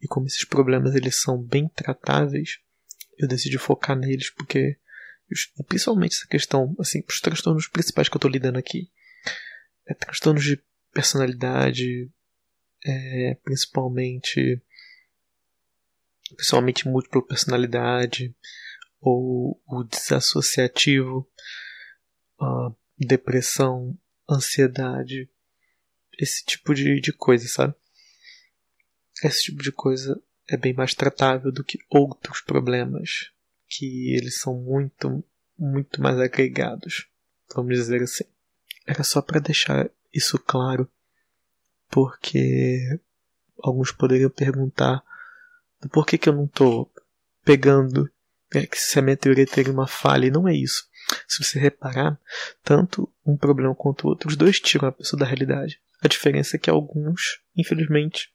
[0.00, 2.60] E como esses problemas eles são bem tratáveis,
[3.18, 4.78] eu decidi focar neles porque
[5.66, 8.90] principalmente essa questão, assim, os transtornos principais que eu estou lidando aqui,
[9.86, 10.62] é transtornos de
[10.92, 12.10] personalidade,
[12.84, 14.60] é, principalmente
[16.36, 18.34] principalmente múltipla personalidade
[19.00, 21.26] ou o desassociativo,
[22.98, 23.96] depressão,
[24.28, 25.28] ansiedade,
[26.18, 27.74] esse tipo de, de coisa, sabe?
[29.22, 33.30] Esse tipo de coisa é bem mais tratável do que outros problemas
[33.68, 35.22] que eles são muito,
[35.58, 37.08] muito mais agregados,
[37.54, 38.24] vamos dizer assim.
[38.86, 40.90] Era só para deixar isso claro,
[41.90, 43.00] porque
[43.62, 45.02] alguns poderiam perguntar
[45.92, 46.90] por que, que eu não estou
[47.44, 48.10] pegando
[48.52, 50.88] é, que se a minha teoria teria uma falha, e não é isso.
[51.26, 52.18] Se você reparar,
[52.62, 55.80] tanto um problema quanto o outro, os dois tiram a pessoa da realidade.
[56.02, 58.32] A diferença é que alguns, infelizmente,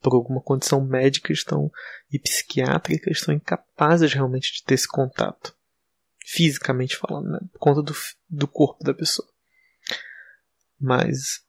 [0.00, 1.70] por alguma condição médica estão
[2.10, 5.54] e psiquiátrica, estão incapazes realmente de ter esse contato.
[6.24, 7.40] Fisicamente falando, né?
[7.52, 7.94] Por conta do,
[8.28, 9.28] do corpo da pessoa.
[10.78, 11.42] Mas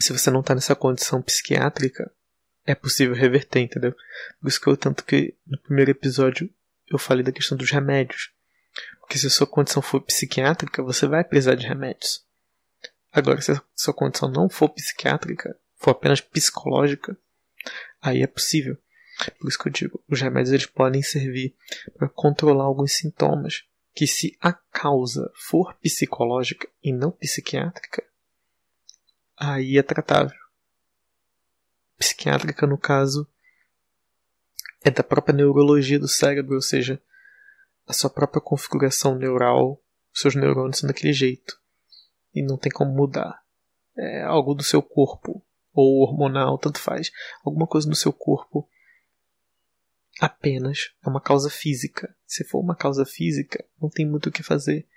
[0.00, 2.10] se você não está nessa condição psiquiátrica,
[2.64, 3.94] é possível reverter, entendeu?
[4.40, 6.52] Por isso que eu tanto que no primeiro episódio
[6.86, 8.30] eu falei da questão dos remédios.
[9.00, 12.24] Porque se a sua condição for psiquiátrica, você vai precisar de remédios.
[13.10, 17.16] Agora, se a sua condição não for psiquiátrica, for apenas psicológica,
[18.00, 18.76] aí é possível.
[19.38, 21.54] Por isso que eu digo, os remédios eles podem servir
[21.96, 23.64] para controlar alguns sintomas
[23.94, 28.04] que se a causa for psicológica e não psiquiátrica,
[29.36, 30.38] aí é tratável.
[31.96, 33.26] Psiquiátrica, no caso,
[34.84, 37.02] é da própria neurologia do cérebro, ou seja,
[37.88, 39.82] a sua própria configuração neural,
[40.14, 41.58] seus neurônios são daquele jeito.
[42.32, 43.42] E não tem como mudar.
[43.96, 45.44] É algo do seu corpo,
[45.78, 47.12] ou hormonal, tanto faz.
[47.44, 48.68] Alguma coisa no seu corpo
[50.20, 52.12] apenas é uma causa física.
[52.26, 54.88] Se for uma causa física, não tem muito o que fazer.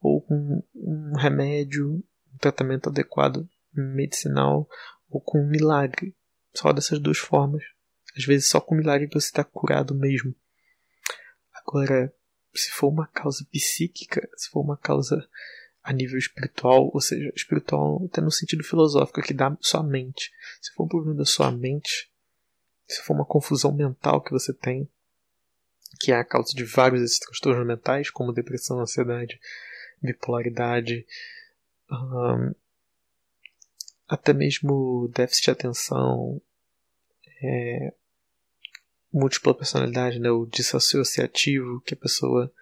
[0.00, 2.02] Ou com um remédio,
[2.34, 4.66] um tratamento adequado medicinal,
[5.10, 6.16] ou com um milagre.
[6.54, 7.62] Só dessas duas formas.
[8.16, 10.34] Às vezes só com milagre você está curado mesmo.
[11.52, 12.10] Agora,
[12.54, 15.28] se for uma causa psíquica, se for uma causa
[15.90, 20.30] a nível espiritual, ou seja, espiritual até no sentido filosófico, que dá sua mente.
[20.62, 22.08] Se for um problema da sua mente,
[22.86, 24.88] se for uma confusão mental que você tem,
[25.98, 29.40] que é a causa de vários desses transtornos mentais, como depressão, ansiedade,
[30.00, 31.04] bipolaridade,
[31.90, 32.54] um,
[34.08, 36.40] até mesmo déficit de atenção,
[37.42, 37.92] é,
[39.12, 42.52] múltipla personalidade, né, o dissociativo, que a pessoa,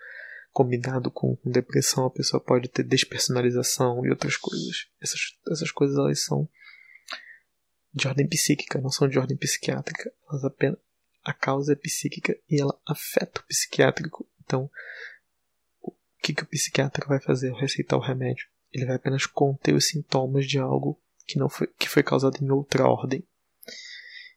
[0.52, 4.88] combinado com, com, depressão, a pessoa pode ter despersonalização e outras coisas.
[5.00, 6.48] Essas, essas coisas elas são
[7.92, 10.12] de ordem psíquica, não são de ordem psiquiátrica.
[10.28, 10.78] Elas apenas,
[11.24, 14.28] a causa é psíquica e ela afeta o psiquiátrico.
[14.44, 14.70] Então,
[15.82, 18.46] o que, que o psiquiatra vai fazer ao receitar o remédio?
[18.72, 22.50] Ele vai apenas conter os sintomas de algo que não foi, que foi causado em
[22.50, 23.22] outra ordem.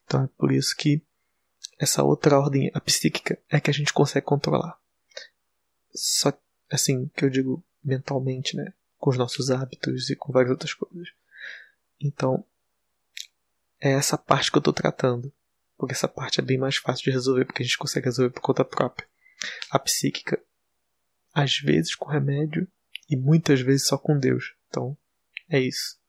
[0.06, 1.02] Então é por isso que
[1.80, 4.78] essa outra ordem, a psíquica, é que a gente consegue controlar.
[5.94, 6.34] Só
[6.70, 8.74] assim que eu digo mentalmente, né?
[8.98, 11.10] Com os nossos hábitos e com várias outras coisas.
[12.00, 12.44] Então,
[13.80, 15.32] é essa parte que eu estou tratando.
[15.78, 18.42] Porque essa parte é bem mais fácil de resolver, porque a gente consegue resolver por
[18.42, 19.08] conta própria.
[19.72, 20.40] A psíquica,
[21.34, 22.68] às vezes com remédio
[23.10, 24.54] e muitas vezes só com Deus.
[24.68, 24.96] Então,
[25.50, 26.00] é isso.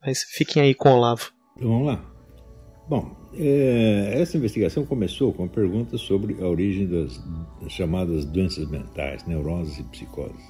[0.00, 1.32] Mas fiquem aí com o Olavo.
[1.56, 2.17] Então, vamos lá.
[2.88, 7.22] Bom, é, essa investigação começou com perguntas sobre a origem das,
[7.60, 10.42] das chamadas doenças mentais, neuroses e psicoses.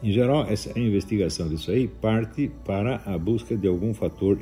[0.00, 4.38] Em geral, essa investigação disso aí parte para a busca de algum fator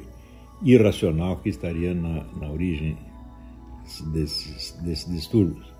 [0.62, 2.96] irracional que estaria na, na origem
[4.12, 5.72] desses, desses distúrbios.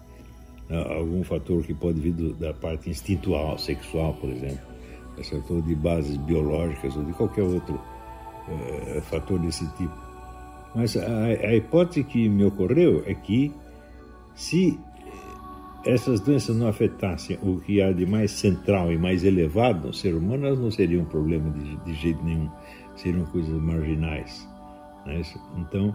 [0.70, 4.64] Ah, algum fator que pode vir do, da parte instintual, sexual, por exemplo,
[5.22, 7.78] fator de bases biológicas ou de qualquer outro
[8.48, 10.11] é, fator desse tipo.
[10.74, 13.52] Mas a, a hipótese que me ocorreu é que
[14.34, 14.78] se
[15.84, 20.14] essas doenças não afetassem o que há de mais central e mais elevado no ser
[20.14, 22.48] humano, elas não seriam um problema de, de jeito nenhum,
[22.96, 24.48] seriam coisas marginais.
[25.06, 25.20] É
[25.58, 25.94] então,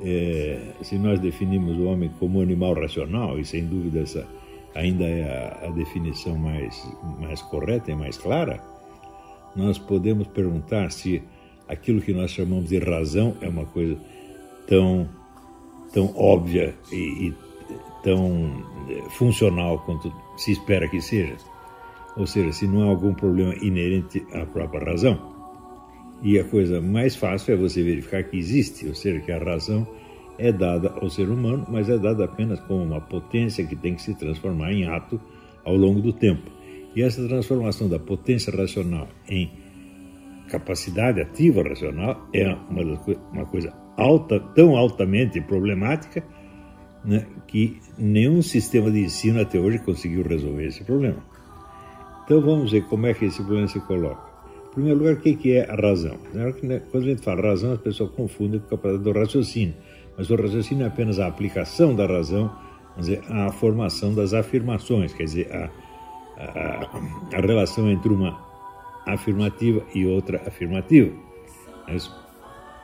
[0.00, 4.26] é, se nós definimos o homem como animal racional, e sem dúvida essa
[4.74, 6.88] ainda é a, a definição mais,
[7.18, 8.62] mais correta e mais clara,
[9.56, 11.22] nós podemos perguntar se
[11.68, 13.96] aquilo que nós chamamos de razão é uma coisa
[14.66, 15.08] tão,
[15.92, 17.34] tão óbvia e, e
[18.02, 21.36] tão é, funcional quanto se espera que seja.
[22.16, 25.36] Ou seja, se não há algum problema inerente à própria razão.
[26.22, 29.86] E a coisa mais fácil é você verificar que existe, ou seja, que a razão
[30.36, 34.02] é dada ao ser humano, mas é dada apenas como uma potência que tem que
[34.02, 35.20] se transformar em ato
[35.64, 36.50] ao longo do tempo.
[36.96, 39.50] E essa transformação da potência racional em
[40.48, 42.82] capacidade ativa racional é uma,
[43.32, 46.22] uma coisa alta, tão altamente problemática,
[47.04, 51.22] né, que nenhum sistema de ensino até hoje conseguiu resolver esse problema.
[52.24, 54.28] Então vamos ver como é que esse problema se coloca.
[54.70, 56.16] Em primeiro lugar, o que é a razão?
[56.32, 59.74] Né, quando a gente fala razão, as pessoas confundem com a capacidade do raciocínio.
[60.16, 62.50] Mas o raciocínio é apenas a aplicação da razão,
[62.96, 65.70] dizer, a formação das afirmações, quer dizer, a,
[66.36, 68.47] a, a relação entre uma
[69.14, 71.12] afirmativa e outra afirmativa.
[71.86, 72.10] Mas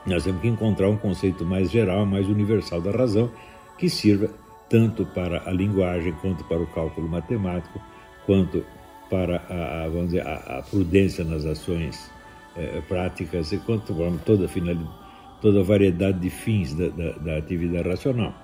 [0.06, 3.30] nós temos que encontrar um conceito mais geral, mais universal da razão,
[3.78, 4.30] que sirva
[4.68, 7.80] tanto para a linguagem, quanto para o cálculo matemático,
[8.26, 8.64] quanto
[9.10, 12.10] para a, vamos dizer, a, a, prudência nas ações
[12.56, 14.48] é, práticas e quanto para toda
[15.40, 18.34] toda a variedade de fins da, da, da atividade racional.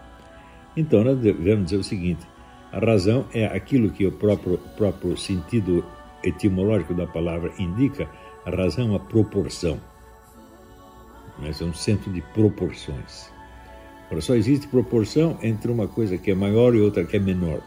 [0.76, 2.26] Então, nós devemos dizer o seguinte:
[2.72, 5.84] a razão é aquilo que o próprio, próprio sentido
[6.22, 8.08] etimológico da palavra indica,
[8.44, 9.78] a razão é uma proporção.
[11.38, 13.30] Mas é um centro de proporções.
[14.06, 17.60] Agora, só existe proporção entre uma coisa que é maior e outra que é menor.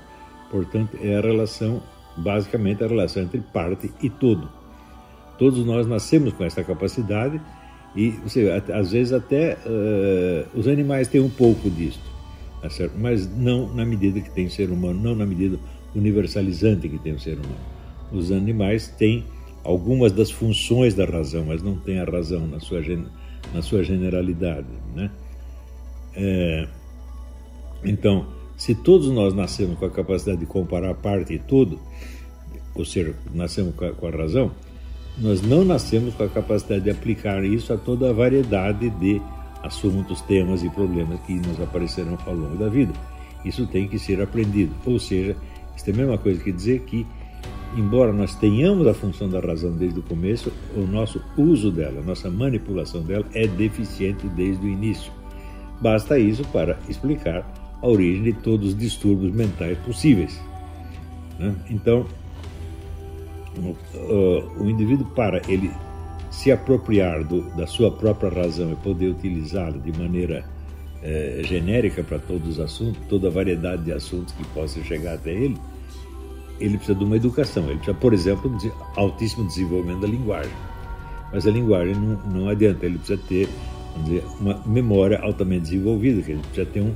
[0.51, 1.82] Portanto, é a relação,
[2.18, 4.49] basicamente, a relação entre parte e todo.
[5.39, 7.41] Todos nós nascemos com essa capacidade
[7.95, 11.99] E você, às vezes até uh, os animais têm um pouco disso,
[12.62, 15.60] tá mas não na medida que tem o ser humano, não na medida
[15.93, 17.83] universalizante que tem o ser humano.
[18.14, 19.26] Os animais têm
[19.64, 22.82] algumas das funções da razão, mas não têm a razão na sua,
[23.53, 24.68] na sua generalidade.
[24.95, 25.09] Né?
[26.16, 26.68] É,
[27.84, 31.80] então, se todos nós nascemos com a capacidade de comparar parte e todo,
[32.76, 34.51] ou seja, nascemos com a, com a razão,
[35.18, 39.22] nós não nascemos com a capacidade de aplicar isso a toda a variedade de
[39.61, 42.93] assuntos, temas e problemas que nos aparecerão ao longo da vida.
[43.45, 44.74] Isso tem que ser aprendido.
[44.86, 45.36] Ou seja,
[45.76, 47.05] isso é a mesma coisa que dizer que,
[47.76, 52.04] embora nós tenhamos a função da razão desde o começo, o nosso uso dela, a
[52.04, 55.12] nossa manipulação dela é deficiente desde o início.
[55.82, 57.46] Basta isso para explicar
[57.82, 60.40] a origem de todos os distúrbios mentais possíveis.
[61.38, 61.54] Né?
[61.70, 62.06] Então,
[64.60, 65.72] o, indivíduo, para ele
[66.32, 70.46] se apropriar do, da sua própria razão e poder utilizá-la de maneira
[71.04, 75.32] é, genérica para todos os assuntos, toda a variedade de assuntos que possam chegar até
[75.32, 75.58] ele,
[76.60, 77.64] ele precisa de uma educação.
[77.66, 80.51] Ele precisa, por exemplo, de altíssimo desenvolvimento da linguagem.
[81.32, 83.49] Mas a linguagem não, não adianta, ele precisa ter
[84.04, 86.93] dizer, uma memória altamente desenvolvida, que ele precisa ter um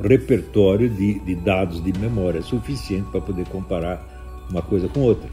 [0.00, 5.28] repertório de, de dados de memória suficiente para poder comparar uma coisa com outra.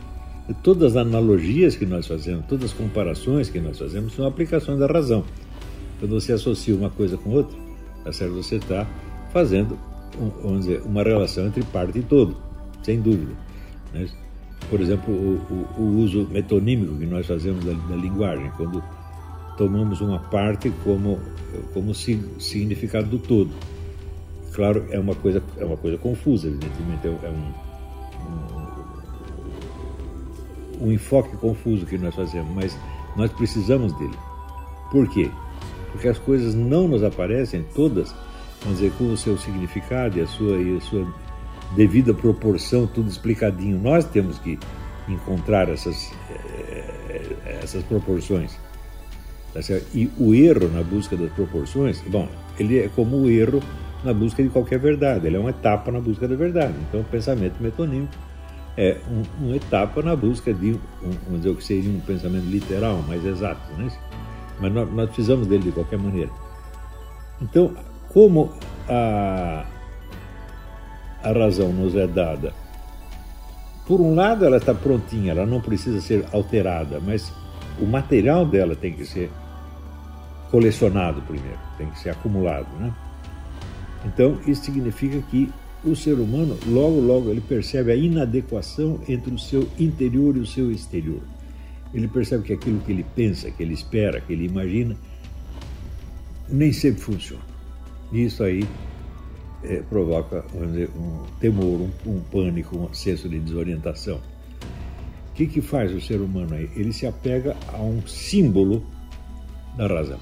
[0.49, 4.79] E todas as analogias que nós fazemos, todas as comparações que nós fazemos são aplicações
[4.79, 5.23] da razão.
[5.99, 7.57] Quando você associa uma coisa com outra,
[8.03, 8.33] tá certo?
[8.33, 8.87] você está
[9.31, 9.77] fazendo
[10.41, 12.35] vamos dizer, uma relação entre parte e todo,
[12.83, 13.33] sem dúvida.
[13.93, 14.07] Né?
[14.69, 18.83] Por exemplo, o, o, o, uso metonímico que nós fazemos da, da, linguagem, quando
[19.57, 21.19] tomamos uma parte como,
[21.73, 23.51] como significado do todo.
[24.53, 27.53] Claro, é uma coisa, é uma coisa confusa, evidentemente, é um,
[30.81, 32.77] um, um enfoque confuso que nós fazemos, mas
[33.15, 34.17] nós precisamos dele.
[34.91, 35.29] Por quê?
[35.91, 38.13] Porque as coisas não nos aparecem todas,
[38.63, 41.07] vamos com o seu significado e a sua, e a sua
[41.75, 43.79] devida proporção, tudo explicadinho.
[43.79, 44.57] Nós temos que
[45.07, 48.57] encontrar essas, eh, essas proporções.
[49.53, 49.59] Tá
[49.93, 53.61] e o erro na busca das proporções, bom, ele é como o erro
[54.03, 56.73] na busca de qualquer verdade, ele é uma etapa na busca da verdade.
[56.87, 58.13] Então, o pensamento metonímico
[58.77, 60.71] é um, uma etapa na busca de,
[61.03, 63.91] um, vamos dizer o que seria um pensamento literal, mais exato, né?
[64.59, 66.29] mas nós, nós precisamos dele de qualquer maneira.
[67.41, 67.75] Então,
[68.09, 68.53] como
[68.87, 69.65] a,
[71.23, 72.53] a razão nos é dada,
[73.85, 77.33] por um lado ela está prontinha, ela não precisa ser alterada, mas
[77.79, 79.29] o material dela tem que ser
[80.49, 82.93] colecionado primeiro, tem que ser acumulado, né?
[84.05, 85.51] Então, isso significa que
[85.83, 90.45] o ser humano, logo, logo, ele percebe a inadequação entre o seu interior e o
[90.45, 91.21] seu exterior.
[91.93, 94.95] Ele percebe que aquilo que ele pensa, que ele espera, que ele imagina,
[96.47, 97.43] nem sempre funciona.
[98.11, 98.65] E isso aí
[99.63, 104.19] é, provoca dizer, um temor, um, um, pânico, um senso de desorientação.
[105.29, 106.69] O que, que faz o ser humano aí?
[106.75, 108.83] Ele se apega a um símbolo
[109.77, 110.19] da razão.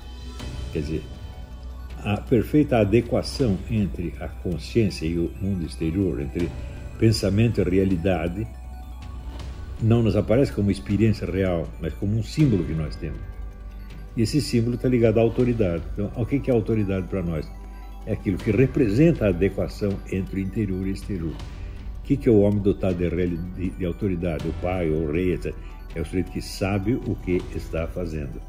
[0.72, 1.04] Quer dizer,
[2.04, 6.50] a perfeita adequação entre a consciência e o mundo exterior, entre
[6.98, 8.48] pensamento e realidade,
[9.82, 13.20] não nos aparece como experiência real, mas como um símbolo que nós temos.
[14.16, 15.84] E esse símbolo está ligado à autoridade.
[15.94, 17.50] Então, o que é autoridade para nós?
[18.06, 21.34] É aquilo que representa a adequação entre interior e exterior.
[22.00, 24.47] O que é o homem dotado de, de, de autoridade?
[24.47, 25.54] O pai, o rei, etc.
[25.93, 28.41] É o sujeito que sabe o que está fazendo.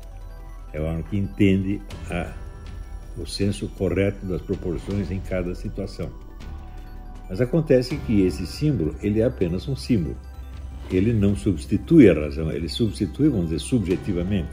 [0.72, 1.80] É o homem que entende
[2.11, 2.32] a
[3.18, 6.11] o senso correto das proporções em cada situação.
[7.28, 10.16] Mas acontece que esse símbolo ele é apenas um símbolo.
[10.90, 14.48] Ele não substitui a razão, ele substitui, vamos dizer, subjetivamente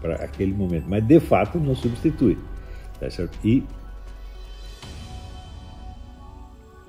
[0.00, 2.38] para aquele momento, mas de fato não substitui.
[3.00, 3.36] Tá certo?
[3.44, 3.64] E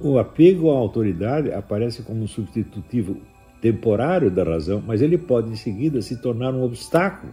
[0.03, 3.17] o apego à autoridade aparece como um substitutivo
[3.61, 7.31] temporário da razão, mas ele pode em seguida se tornar um obstáculo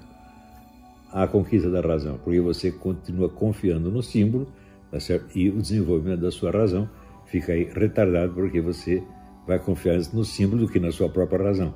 [1.12, 4.46] a conquista da razão, porque você continua confiando no símbolo,
[4.92, 4.98] tá?
[5.34, 6.88] E o desenvolvimento da sua razão
[7.26, 9.02] fica aí retardado porque você
[9.44, 11.74] vai confiar no símbolo do que na sua própria razão.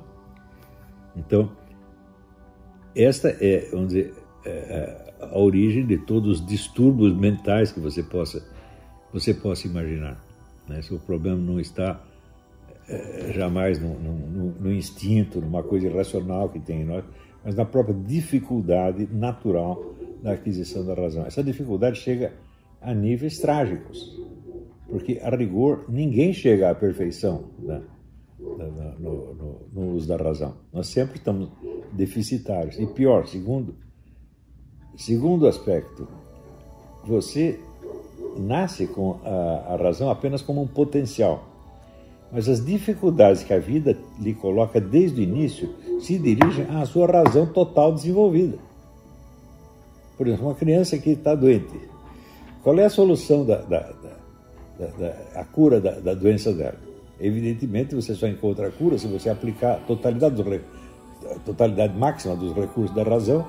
[1.17, 1.51] Então,
[2.95, 4.13] esta é, vamos dizer,
[4.45, 8.41] é, é a origem de todos os distúrbios mentais que você possa,
[9.11, 10.24] você possa imaginar.
[10.67, 10.81] Né?
[10.81, 12.01] Se o problema não está
[12.87, 17.03] é, jamais no, no, no instinto, numa coisa irracional que tem em nós,
[17.43, 21.25] mas na própria dificuldade natural da aquisição da razão.
[21.25, 22.33] Essa dificuldade chega
[22.81, 24.19] a níveis trágicos,
[24.89, 27.81] porque a rigor ninguém chega à perfeição né,
[28.99, 30.55] no, no, uso da razão.
[30.73, 31.49] Nós sempre estamos
[31.93, 32.79] deficitários.
[32.79, 33.75] E pior, segundo,
[34.97, 36.07] Segundo aspecto,
[37.03, 37.59] você
[38.35, 41.43] nasce com a, a razão apenas como um potencial,
[42.31, 47.07] mas as dificuldades que a vida lhe coloca desde o início se dirigem à sua
[47.07, 48.57] razão total desenvolvida.
[50.17, 51.79] Por exemplo, uma criança que está doente,
[52.63, 53.79] qual é a solução da, da,
[54.79, 56.79] da, da a cura da, doença dela?
[57.19, 60.61] Evidentemente, você só encontra a cura se você aplicar a totalidade, do,
[61.31, 63.47] a totalidade máxima dos recursos da razão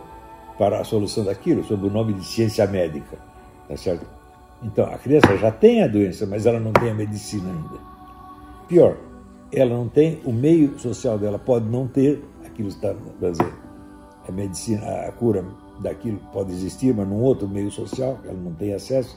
[0.59, 3.19] para a solução daquilo, sob o nome de ciência médica.
[3.69, 4.16] Tá certo?
[4.63, 7.81] Então, a criança já tem a doença, mas ela não tem a medicina ainda.
[8.69, 8.97] Pior,
[9.53, 13.53] ela não tem o meio social dela, pode não ter aquilo que está dizer,
[14.27, 15.45] a medicina, a cura
[15.81, 19.17] daquilo pode existir, mas num outro meio social, ela não tem acesso.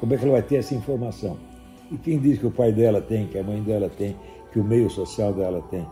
[0.00, 1.36] Como é que ela vai ter essa informação?
[1.90, 4.16] E quem diz que o pai dela tem, que a mãe dela tem,
[4.52, 5.86] que o meio social dela tem?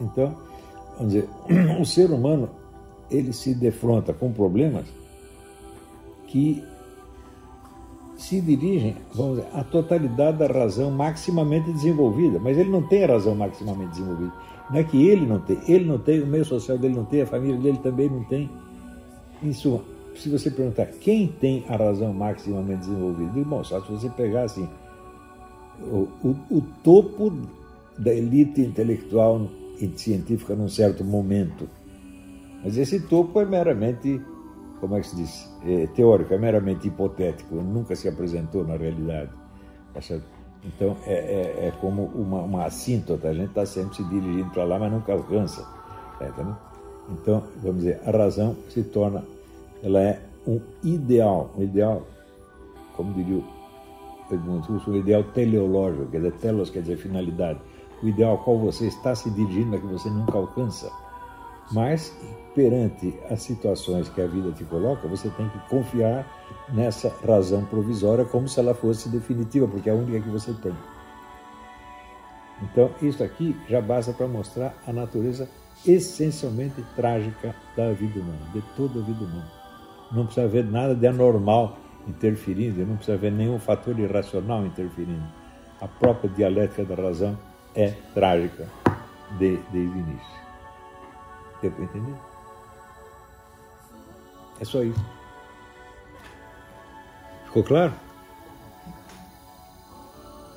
[0.00, 0.34] Então,
[0.96, 1.28] vamos dizer,
[1.80, 2.48] o ser humano
[3.10, 4.86] ele se defronta com problemas
[6.26, 6.64] que
[8.18, 13.06] se dirigem, vamos dizer, à totalidade da razão maximamente desenvolvida, mas ele não tem a
[13.06, 14.32] razão maximamente desenvolvida.
[14.68, 17.22] Não é que ele não tem, ele não tem, o meio social dele não tem,
[17.22, 18.50] a família dele também não tem.
[19.40, 19.82] Em suma,
[20.16, 24.68] se você perguntar quem tem a razão maximamente desenvolvida, irmão, só se você pegar assim,
[25.80, 27.32] o, o, o topo
[27.96, 29.48] da elite intelectual
[29.80, 31.68] e científica num certo momento.
[32.64, 34.20] Mas esse topo é meramente
[34.80, 39.30] como é que se diz, é, teórico, é meramente hipotético, nunca se apresentou na realidade.
[39.92, 40.00] Tá
[40.64, 44.64] então é, é, é como uma, uma assíntota, a gente está sempre se dirigindo para
[44.64, 45.62] lá, mas nunca alcança.
[46.18, 46.56] Tá
[47.10, 49.24] então, vamos dizer, a razão se torna,
[49.82, 52.02] ela é um ideal, um ideal,
[52.96, 57.60] como diria o Edmundo Russo, um ideal teleológico, quer dizer, telos quer dizer finalidade,
[58.02, 60.90] o ideal ao qual você está se dirigindo, mas que você nunca alcança.
[61.70, 62.16] Mas,
[62.54, 66.26] perante as situações que a vida te coloca, você tem que confiar
[66.72, 70.74] nessa razão provisória como se ela fosse definitiva, porque é a única que você tem.
[72.62, 75.48] Então, isso aqui já basta para mostrar a natureza
[75.86, 79.52] essencialmente trágica da vida humana, de toda a vida humana.
[80.10, 85.22] Não precisa haver nada de anormal interferindo, não precisa haver nenhum fator irracional interferindo.
[85.80, 87.38] A própria dialética da razão
[87.74, 88.66] é trágica
[89.38, 90.37] de, desde o início.
[91.62, 92.16] Deu para entender?
[94.60, 95.04] É só isso.
[97.46, 97.94] Ficou claro?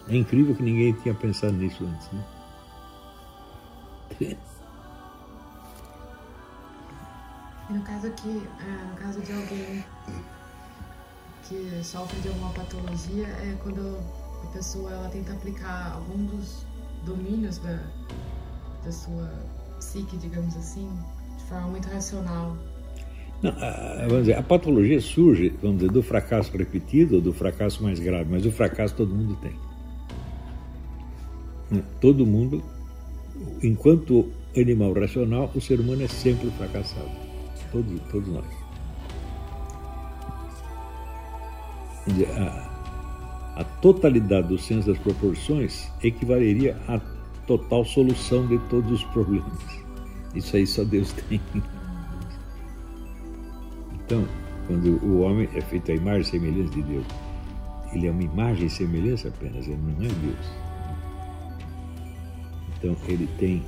[0.08, 2.24] É incrível que ninguém tinha pensado nisso antes, né?
[7.70, 9.86] No caso aqui, é, no caso de alguém
[11.48, 13.98] que sofre de alguma patologia, é quando
[14.44, 16.66] a pessoa ela tenta aplicar algum dos
[17.06, 17.80] domínios da,
[18.84, 19.32] da sua
[19.92, 20.90] psique, digamos assim,
[21.38, 22.56] de forma muito racional.
[23.42, 27.84] Não, a, vamos dizer, a patologia surge, vamos dizer, do fracasso repetido ou do fracasso
[27.84, 29.54] mais grave, mas o fracasso todo mundo tem.
[31.70, 31.84] Né?
[32.00, 32.64] Todo mundo,
[33.62, 37.10] enquanto animal racional, o ser humano é sempre fracassado.
[37.72, 38.46] Todos, todos nós.
[42.38, 47.00] A, a totalidade do senso das proporções equivaleria a
[47.46, 49.81] total solução de todos os problemas.
[50.36, 51.42] Isso aí só Deus tem.
[53.94, 54.26] Então,
[54.68, 57.06] quando o homem é feito a imagem e semelhança de Deus,
[57.94, 60.52] ele é uma imagem e semelhança apenas, ele não é Deus.
[62.78, 63.64] Então, ele tem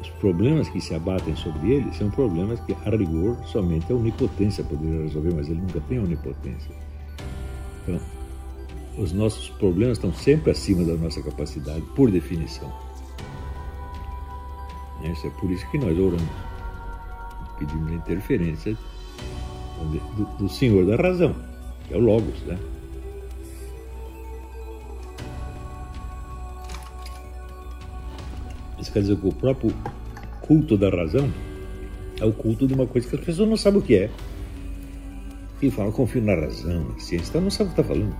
[0.00, 4.64] os problemas que se abatem sobre ele são problemas que, a rigor, somente a onipotência
[4.64, 6.70] poderia resolver, mas ele nunca tem a onipotência.
[7.82, 8.00] Então,
[8.96, 12.72] os nossos problemas estão sempre acima da nossa capacidade, por definição.
[15.02, 16.28] Isso é por isso que nós oramos.
[17.58, 18.76] Pedimos a interferência
[20.16, 21.34] do, do Senhor da razão,
[21.86, 22.58] que é o Logos, né?
[28.78, 29.74] Isso quer dizer que o próprio
[30.40, 31.30] culto da razão
[32.18, 34.10] é o culto de uma coisa que as pessoas não sabem o que é.
[35.62, 38.16] E falam, confio na razão, na ciência, então não sabe o que está falando.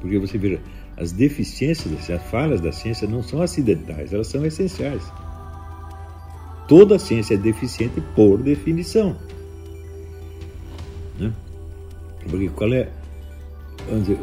[0.00, 0.60] Porque você vê,
[1.00, 5.02] as deficiências, as falhas da ciência não são acidentais, elas são essenciais.
[6.68, 9.16] Toda ciência é deficiente por definição.
[11.18, 11.32] Né?
[12.28, 12.90] Porque qual é
[13.88, 14.18] dizer,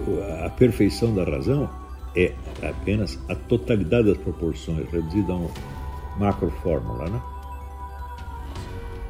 [0.45, 1.67] a perfeição da razão?
[2.15, 5.49] É apenas a totalidade das proporções, reduzida a uma
[6.17, 7.09] macro fórmula.
[7.09, 7.21] Né?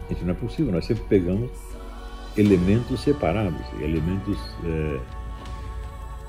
[0.10, 1.52] Isso não é possível, nós sempre pegamos
[2.38, 5.00] elementos separados, elementos é,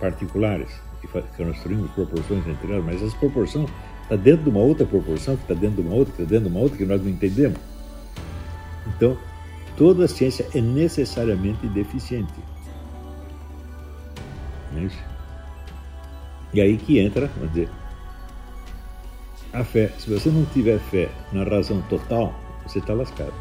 [0.01, 3.67] particulares, que construímos proporções entre elas, mas essa proporção
[4.03, 6.49] está dentro de uma outra proporção, que está dentro de uma outra, que está dentro
[6.49, 7.59] de uma outra, que nós não entendemos.
[8.87, 9.17] Então,
[9.77, 12.33] toda a ciência é necessariamente deficiente.
[14.73, 14.99] Não é isso?
[16.55, 17.69] E aí que entra, vamos dizer,
[19.53, 19.93] a fé.
[19.99, 22.35] Se você não tiver fé na razão total,
[22.67, 23.35] você está lascado.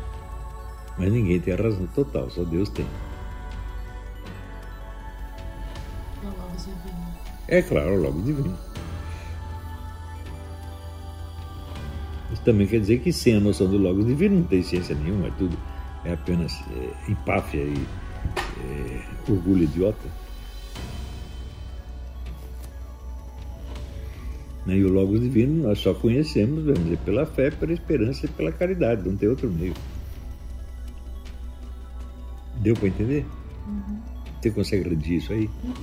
[0.98, 2.86] Mas ninguém tem a razão total, só Deus tem.
[7.48, 8.58] É claro, o logo divino.
[12.32, 15.28] Isso também quer dizer que sem a noção do logo divino não tem ciência nenhuma,
[15.28, 15.58] é tudo
[16.08, 17.86] é apenas é, empáfia e
[18.64, 20.08] é, orgulho idiota.
[24.66, 28.52] E o Logos Divino nós só conhecemos, vamos dizer, pela fé, pela esperança e pela
[28.52, 29.74] caridade, não tem outro meio.
[32.58, 33.26] Deu para entender?
[33.66, 34.02] Uhum.
[34.42, 35.50] Você consegue redigir isso aí?
[35.64, 35.74] Uhum.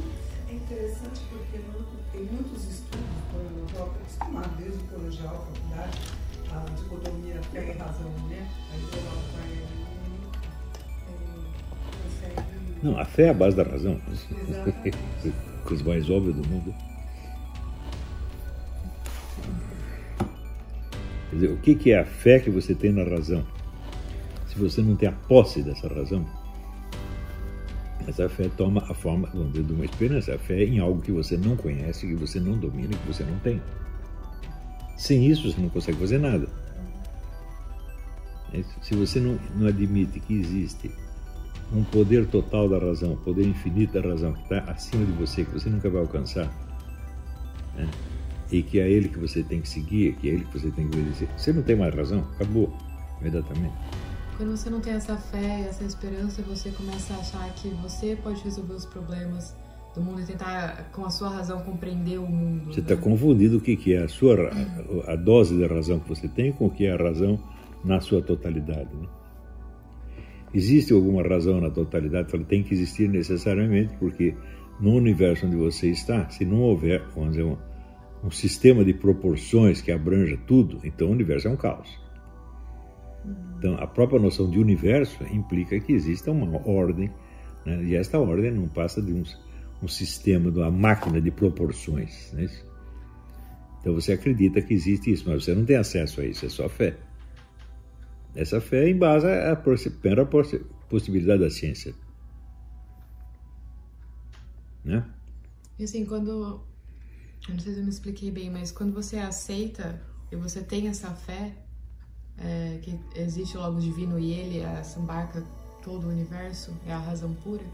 [12.85, 13.99] Não, a fé é a base da razão.
[15.65, 16.75] Coisa mais óbvia do mundo.
[21.31, 23.43] Quer dizer, o que é a fé que você tem na razão?
[24.47, 26.27] Se você não tem a posse dessa razão,
[28.07, 30.35] essa fé toma a forma de uma esperança.
[30.35, 33.25] A fé é em algo que você não conhece, que você não domina, que você
[33.25, 33.63] não tem.
[34.99, 36.47] Sem isso, você não consegue fazer nada.
[38.83, 40.91] Se você não, não admite que existe
[41.75, 45.51] um poder total da razão, poder infinito da razão que está acima de você, que
[45.51, 46.47] você nunca vai alcançar,
[47.75, 47.89] né?
[48.51, 50.89] e que é ele que você tem que seguir, que é ele que você tem
[50.89, 51.29] que obedecer.
[51.37, 52.73] Você não tem mais razão, acabou
[53.21, 53.75] imediatamente.
[54.37, 58.43] Quando você não tem essa fé, essa esperança, você começa a achar que você pode
[58.43, 59.55] resolver os problemas
[59.95, 62.73] do mundo e tentar, com a sua razão, compreender o mundo.
[62.73, 63.01] Você está né?
[63.01, 64.35] confundindo o que, que é a sua
[65.07, 67.39] a dose de razão que você tem com o que é a razão
[67.85, 68.89] na sua totalidade.
[68.93, 69.07] Né?
[70.55, 72.33] Existe alguma razão na totalidade?
[72.45, 74.35] Tem que existir necessariamente, porque
[74.81, 77.57] no universo onde você está, se não houver, vamos dizer, um,
[78.23, 82.01] um sistema de proporções que abranja tudo, então o universo é um caos.
[83.59, 87.11] Então, a própria noção de universo implica que exista uma ordem,
[87.67, 87.83] né?
[87.83, 89.23] e esta ordem não passa de um,
[89.83, 92.33] um sistema, de uma máquina de proporções.
[92.33, 92.49] Né?
[93.81, 96.69] Então, você acredita que existe isso, mas você não tem acesso a isso, é só
[96.69, 96.97] fé.
[98.35, 99.57] Essa fé embasa a
[100.03, 100.27] mera
[100.89, 101.95] possibilidade da ciência.
[104.85, 105.05] Né?
[105.79, 106.65] E assim, quando
[107.49, 110.01] eu não sei se eu me expliquei bem, mas quando você aceita
[110.33, 111.55] e você tem essa fé
[112.39, 114.63] é, que existe o divino e ele
[114.99, 115.45] embarca
[115.83, 117.65] todo o universo, é a razão pura,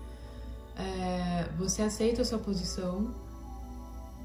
[0.77, 3.15] é, você aceita a sua posição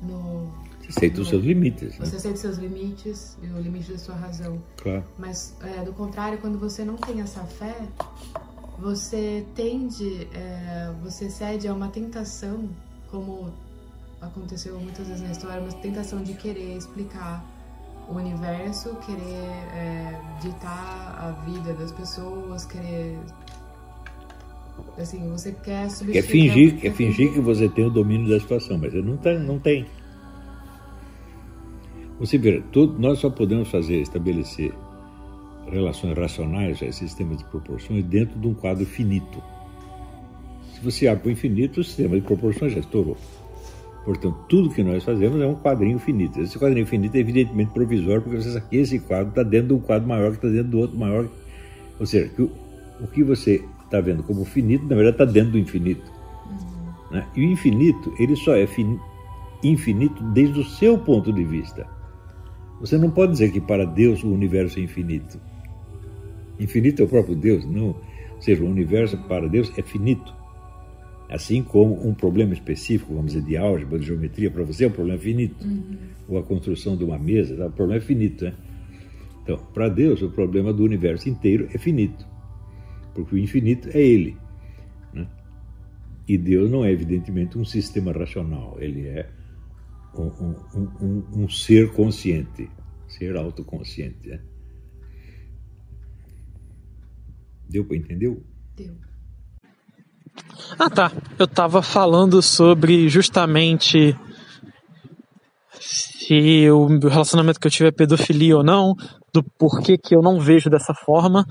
[0.02, 0.52] no.
[0.90, 1.98] Você aceita os seus limites.
[1.98, 2.06] Né?
[2.06, 4.62] Você aceita os seus limites e o limite da sua razão.
[4.78, 5.04] Claro.
[5.18, 7.76] Mas, é, do contrário, quando você não tem essa fé,
[8.80, 12.70] você tende, é, você cede a uma tentação,
[13.10, 13.52] como
[14.22, 17.44] aconteceu muitas vezes na história, uma tentação de querer explicar
[18.08, 23.18] o universo, querer é, ditar a vida das pessoas, querer
[24.98, 26.14] assim, você quer substituir.
[26.14, 29.40] Quer fingir, quer fingir que você tem o domínio da situação, mas ele não tem,
[29.40, 29.86] não tem.
[32.20, 34.74] Você vê, tudo, nós só podemos fazer, estabelecer
[35.70, 39.44] relações racionais, é, sistemas de proporções, dentro de um quadro finito.
[40.74, 43.18] Se você abre para o infinito, o sistema de proporções já estourou.
[44.06, 46.40] Portanto, tudo que nós fazemos é um quadrinho finito.
[46.40, 49.74] Esse quadrinho finito é evidentemente provisório, porque você sabe que esse quadro está dentro de
[49.74, 51.28] um quadro maior que está dentro do outro maior.
[52.00, 52.52] Ou seja, que o,
[53.02, 56.12] o que você está vendo como finito, na verdade, está dentro do infinito.
[56.46, 57.12] Uhum.
[57.12, 57.28] Né?
[57.36, 58.68] E o infinito, ele só é
[59.64, 61.88] infinito desde o seu ponto de vista.
[62.80, 65.40] Você não pode dizer que para Deus o universo é infinito.
[66.60, 67.96] Infinito é o próprio Deus, não.
[68.36, 70.34] Ou seja, o universo para Deus é finito.
[71.30, 74.92] Assim como um problema específico, vamos dizer, de álgebra, de geometria, para você é um
[74.92, 75.66] problema finito.
[75.66, 75.98] Uhum.
[76.28, 77.68] Ou a construção de uma mesa, tá?
[77.68, 78.46] o problema é finito.
[78.46, 78.54] Né?
[79.44, 82.26] Então, para Deus, o problema do universo inteiro é finito.
[83.14, 84.38] Porque o infinito é Ele.
[85.14, 85.26] Né?
[86.28, 88.78] E Deus não é, evidentemente, um sistema racional.
[88.80, 89.28] Ele é
[90.22, 90.56] um,
[91.02, 92.70] um, um, ser consciente,
[93.08, 94.28] ser autoconsciente.
[94.28, 94.42] Né?
[97.70, 98.38] Deu para entender?
[98.76, 98.98] Deu.
[100.78, 104.16] Ah tá, eu tava falando sobre justamente
[105.80, 108.96] se o relacionamento que eu tive é pedofilia ou não,
[109.34, 111.46] do porquê que eu não vejo dessa forma.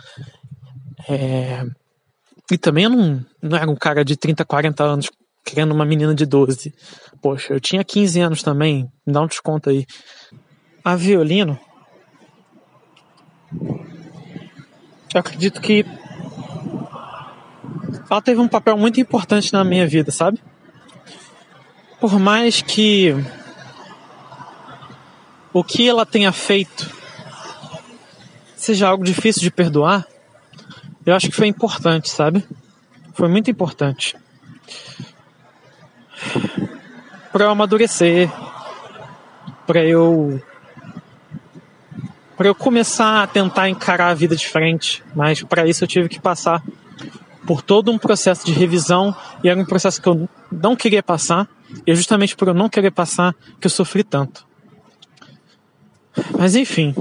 [1.09, 1.65] É...
[2.51, 5.11] E também eu não, não era um cara de 30, 40 anos
[5.45, 6.75] querendo uma menina de 12.
[7.21, 9.87] Poxa, eu tinha 15 anos também, dá um desconto aí.
[10.83, 11.59] A violino.
[15.13, 15.85] Eu acredito que
[18.11, 20.43] ela teve um papel muito importante na minha vida, sabe?
[22.01, 23.15] Por mais que
[25.53, 26.91] o que ela tenha feito
[28.57, 30.07] seja algo difícil de perdoar,
[31.07, 32.45] eu acho que foi importante, sabe?
[33.13, 34.17] Foi muito importante.
[37.33, 38.31] Para eu amadurecer,
[39.67, 40.41] para eu
[42.37, 46.21] para eu começar a tentar encarar a vida diferente, mas para isso eu tive que
[46.21, 46.63] passar
[47.47, 51.49] por todo um processo de revisão e era um processo que eu não queria passar
[51.87, 54.47] e é justamente por eu não querer passar que eu sofri tanto.
[56.39, 56.95] Mas enfim.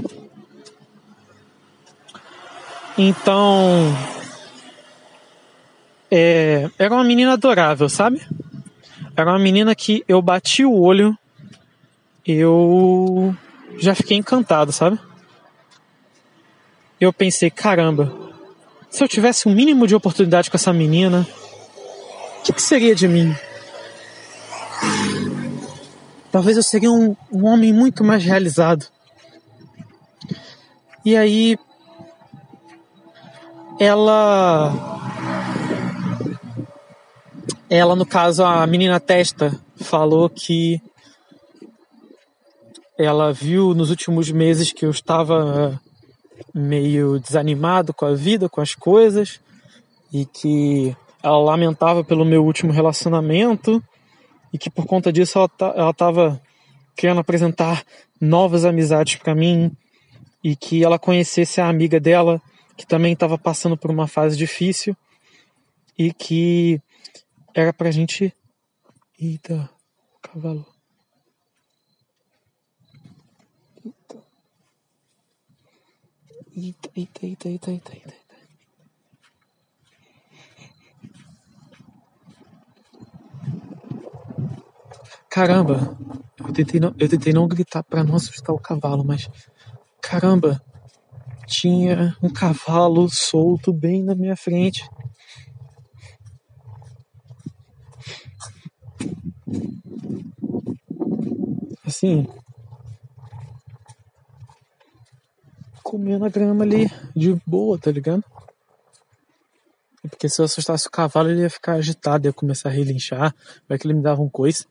[2.96, 3.96] Então.
[6.10, 8.20] É, era uma menina adorável, sabe?
[9.16, 11.16] Era uma menina que eu bati o olho,
[12.26, 13.34] eu
[13.78, 14.98] já fiquei encantado, sabe?
[17.00, 18.12] Eu pensei, caramba,
[18.90, 21.26] se eu tivesse um mínimo de oportunidade com essa menina,
[22.38, 23.34] o que, que seria de mim?
[26.32, 28.86] Talvez eu seria um, um homem muito mais realizado.
[31.04, 31.56] E aí
[33.78, 34.72] ela
[37.76, 40.80] ela no caso a menina testa falou que
[42.96, 45.80] ela viu nos últimos meses que eu estava
[46.54, 49.40] meio desanimado com a vida, com as coisas
[50.12, 53.82] e que ela lamentava pelo meu último relacionamento
[54.52, 56.40] e que por conta disso ela estava
[56.96, 57.82] querendo apresentar
[58.20, 59.72] novas amizades para mim
[60.44, 62.40] e que ela conhecesse a amiga dela,
[62.76, 64.96] que também estava passando por uma fase difícil
[65.98, 66.80] e que
[67.54, 68.34] era pra gente.
[69.18, 69.70] Eita,
[70.22, 70.66] cavalo.
[76.56, 78.14] Eita, eita, eita, eita, eita, eita.
[85.30, 85.98] Caramba,
[86.38, 89.28] eu tentei não, eu tentei não gritar para não assustar o cavalo, mas
[90.06, 90.62] Caramba,
[91.46, 94.86] tinha um cavalo solto bem na minha frente.
[101.86, 102.26] Assim,
[105.82, 108.24] comendo a grama ali de boa, tá ligado?
[110.02, 113.34] Porque se eu assustasse o cavalo, ele ia ficar agitado, ia começar a relinchar,
[113.68, 114.66] vai que ele me dava um coice.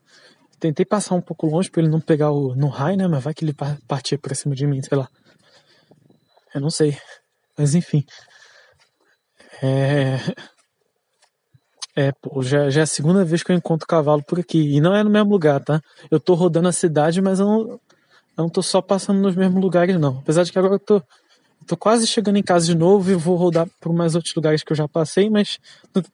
[0.60, 3.08] Tentei passar um pouco longe pra ele não pegar o no raio, né?
[3.08, 3.56] Mas vai que ele
[3.88, 5.08] partia pra cima de mim, sei lá.
[6.54, 6.98] Eu não sei.
[7.58, 8.06] Mas enfim.
[9.62, 10.18] É.
[11.96, 14.76] É, pô, já, já é a segunda vez que eu encontro cavalo por aqui.
[14.76, 15.82] E não é no mesmo lugar, tá?
[16.10, 17.80] Eu tô rodando a cidade, mas eu não, eu
[18.38, 20.18] não tô só passando nos mesmos lugares, não.
[20.20, 21.02] Apesar de que agora eu tô,
[21.68, 24.72] tô quase chegando em casa de novo e vou rodar por mais outros lugares que
[24.72, 25.60] eu já passei, mas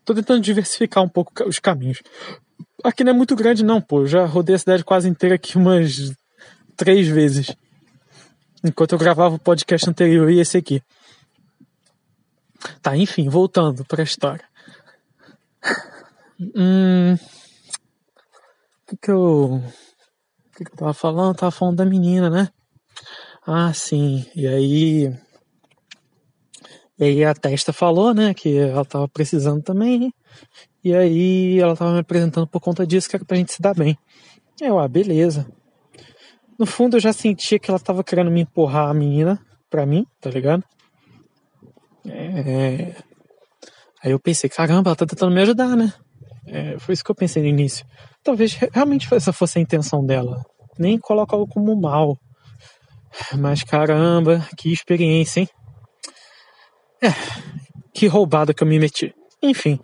[0.03, 2.01] tô tentando diversificar um pouco os caminhos.
[2.83, 4.01] Aqui não é muito grande, não, pô.
[4.01, 6.13] Eu já rodei a cidade quase inteira aqui umas
[6.75, 7.55] três vezes
[8.63, 10.81] enquanto eu gravava o podcast anterior e esse aqui.
[12.81, 14.48] Tá, enfim, voltando para a história.
[16.55, 17.17] Hum, o
[18.87, 21.31] que que eu, o que que eu tava falando?
[21.31, 22.49] Eu tava falando da menina, né?
[23.45, 24.25] Ah, sim.
[24.35, 25.13] E aí,
[26.97, 30.13] e aí a testa falou, né, que ela tava precisando também.
[30.83, 33.73] E aí ela tava me apresentando por conta disso, que era pra gente se dar
[33.73, 33.97] bem.
[34.61, 35.45] Eu, ah, beleza.
[36.57, 39.39] No fundo eu já sentia que ela tava querendo me empurrar a menina
[39.69, 40.63] pra mim, tá ligado?
[42.05, 42.95] É...
[44.03, 45.93] Aí eu pensei, caramba, ela tá tentando me ajudar, né?
[46.47, 47.85] É, foi isso que eu pensei no início.
[48.23, 50.43] Talvez realmente essa fosse a intenção dela.
[50.77, 52.17] Nem coloca algo como mal.
[53.37, 55.49] Mas caramba, que experiência, hein?
[57.01, 57.09] É,
[57.93, 59.13] que roubada que eu me meti.
[59.41, 59.79] Enfim.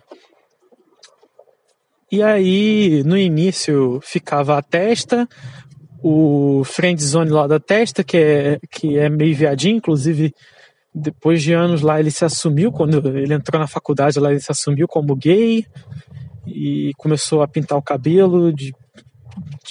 [2.10, 5.28] E aí, no início, ficava a testa,
[6.02, 10.32] o friendzone lá da testa, que é, que é meio viadinho, inclusive
[10.98, 14.50] depois de anos lá ele se assumiu, quando ele entrou na faculdade lá ele se
[14.50, 15.66] assumiu como gay
[16.46, 18.74] e começou a pintar o cabelo de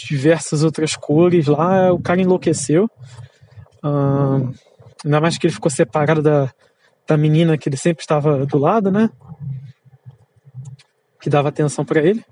[0.07, 2.87] diversas outras cores lá, o cara enlouqueceu.
[5.03, 6.53] Ainda mais que ele ficou separado da,
[7.07, 9.09] da menina que ele sempre estava do lado, né?
[11.19, 12.23] Que dava atenção para ele.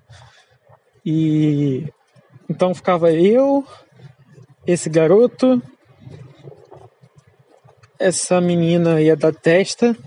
[1.04, 1.88] E
[2.48, 3.66] então ficava eu,
[4.68, 5.60] esse garoto,
[8.04, 9.98] essa menina ia da testa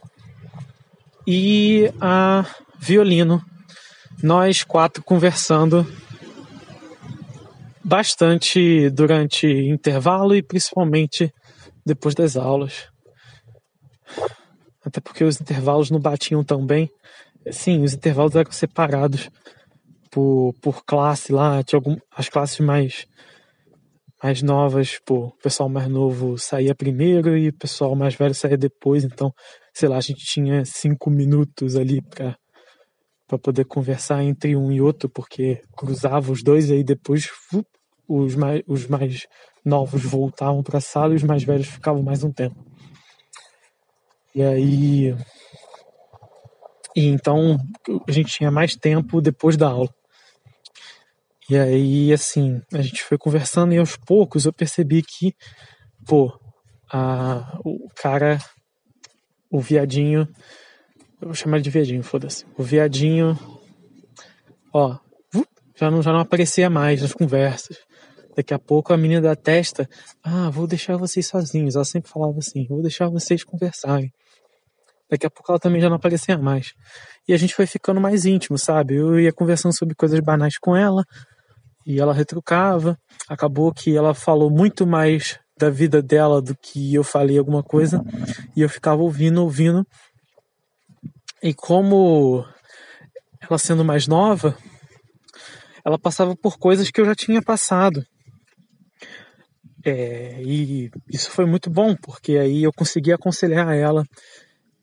[1.27, 2.45] e a
[2.79, 3.43] violino.
[4.23, 5.87] Nós quatro conversando
[7.83, 11.33] bastante durante intervalo e principalmente
[11.87, 12.87] depois das aulas.
[14.85, 16.91] Até porque os intervalos não batiam tão bem.
[17.51, 19.31] sim, os intervalos eram separados
[20.11, 23.07] por, por classe lá, tinha algum, as classes mais
[24.27, 28.59] mais novas, pô, o pessoal mais novo saía primeiro e o pessoal mais velho saía
[28.59, 29.33] depois, então,
[29.73, 32.37] sei lá, a gente tinha cinco minutos ali para
[33.29, 37.29] para poder conversar entre um e outro, porque cruzava os dois e aí depois
[38.09, 39.27] os mais, os mais
[39.65, 42.57] novos voltavam para a sala e os mais velhos ficavam mais um tempo.
[44.35, 45.17] E aí.
[46.97, 47.57] E então
[48.09, 49.89] a gente tinha mais tempo depois da aula.
[51.49, 55.33] E aí, assim, a gente foi conversando e aos poucos eu percebi que,
[56.05, 56.33] pô,
[56.93, 58.39] a, o cara,
[59.51, 60.29] o viadinho,
[61.21, 62.45] eu vou chamar de viadinho, foda-se.
[62.59, 63.39] O viadinho,
[64.73, 64.99] ó,
[65.77, 67.77] já não, já não aparecia mais nas conversas.
[68.37, 69.89] Daqui a pouco a menina da testa,
[70.23, 71.75] ah, vou deixar vocês sozinhos.
[71.75, 74.13] Ela sempre falava assim, vou deixar vocês conversarem.
[75.09, 76.75] Daqui a pouco ela também já não aparecia mais.
[77.29, 78.97] E a gente foi ficando mais íntimo, sabe?
[78.97, 81.05] Eu ia conversando sobre coisas banais com ela,
[81.87, 82.99] e ela retrucava.
[83.29, 88.05] Acabou que ela falou muito mais da vida dela do que eu falei alguma coisa
[88.55, 89.87] e eu ficava ouvindo, ouvindo.
[91.43, 92.45] E como
[93.41, 94.57] ela sendo mais nova,
[95.85, 98.05] ela passava por coisas que eu já tinha passado.
[99.85, 104.05] É, e isso foi muito bom, porque aí eu consegui aconselhar ela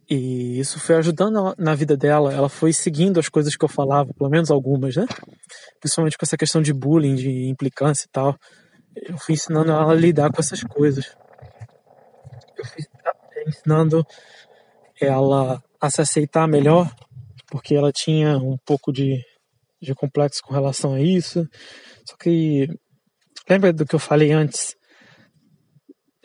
[0.09, 2.33] e isso foi ajudando na vida dela.
[2.33, 5.05] Ela foi seguindo as coisas que eu falava, pelo menos algumas, né?
[5.79, 8.37] Principalmente com essa questão de bullying, de implicância e tal.
[8.95, 11.15] Eu fui ensinando ela a lidar com essas coisas.
[12.57, 12.83] Eu fui
[13.35, 14.05] é, ensinando
[14.99, 16.93] ela a se aceitar melhor,
[17.47, 19.23] porque ela tinha um pouco de,
[19.81, 21.47] de complexo com relação a isso.
[22.07, 22.67] Só que
[23.49, 24.75] lembra do que eu falei antes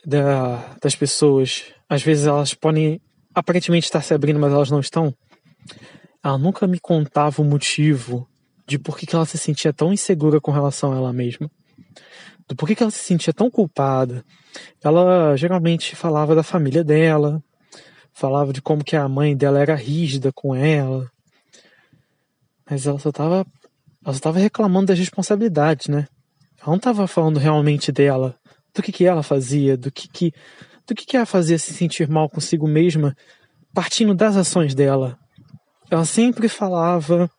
[0.05, 1.73] da, das pessoas?
[1.89, 3.01] Às vezes elas podem
[3.39, 5.15] aparentemente estar se abrindo, mas elas não estão.
[6.23, 8.29] Ela nunca me contava o motivo
[8.67, 11.51] de por que ela se sentia tão insegura com relação a ela mesma.
[12.47, 14.25] Do porquê que ela se sentia tão culpada.
[14.83, 17.43] Ela geralmente falava da família dela,
[18.13, 21.11] falava de como que a mãe dela era rígida com ela.
[22.69, 23.47] Mas ela só estava
[24.05, 26.07] ela só reclamando das responsabilidades, né?
[26.61, 28.35] Ela não estava falando realmente dela,
[28.75, 30.33] do que que ela fazia, do que que
[30.89, 33.15] do que, que ela fazia se sentir mal consigo mesma,
[33.75, 35.19] partindo das ações dela.
[35.91, 37.31] Ela sempre falava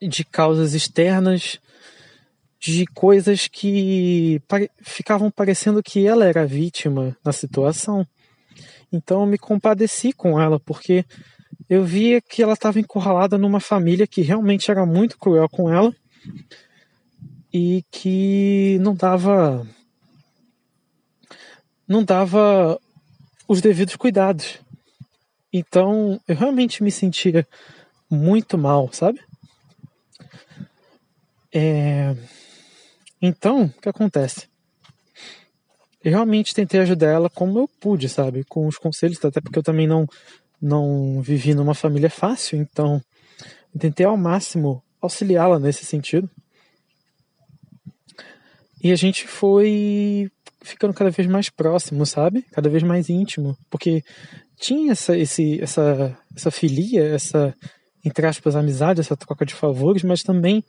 [0.00, 1.60] de causas externas,
[2.58, 8.06] de coisas que pare ficavam parecendo que ela era vítima da situação.
[8.90, 11.04] Então eu me compadeci com ela, porque
[11.68, 15.94] eu via que ela estava encurralada numa família que realmente era muito cruel com ela
[17.52, 19.66] e que não dava
[21.86, 22.80] não dava
[23.46, 24.58] os devidos cuidados.
[25.52, 27.46] Então, eu realmente me sentia
[28.10, 29.20] muito mal, sabe?
[31.52, 32.16] É...
[33.22, 34.48] Então, o que acontece?
[36.02, 38.44] Eu realmente tentei ajudar ela como eu pude, sabe?
[38.44, 40.06] Com os conselhos, até porque eu também não,
[40.60, 43.00] não vivi numa família fácil, então
[43.74, 46.28] eu tentei ao máximo auxiliá-la nesse sentido.
[48.82, 50.30] E a gente foi
[50.64, 52.42] ficando cada vez mais próximo, sabe?
[52.50, 54.02] Cada vez mais íntimo, porque
[54.56, 57.54] tinha essa esse essa essa filia, essa
[58.04, 60.64] entre aspas amizade, essa troca de favores, mas também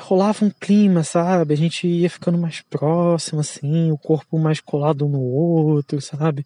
[0.00, 1.54] rolava um clima, sabe?
[1.54, 6.44] A gente ia ficando mais próximo assim, o corpo mais colado no outro, sabe?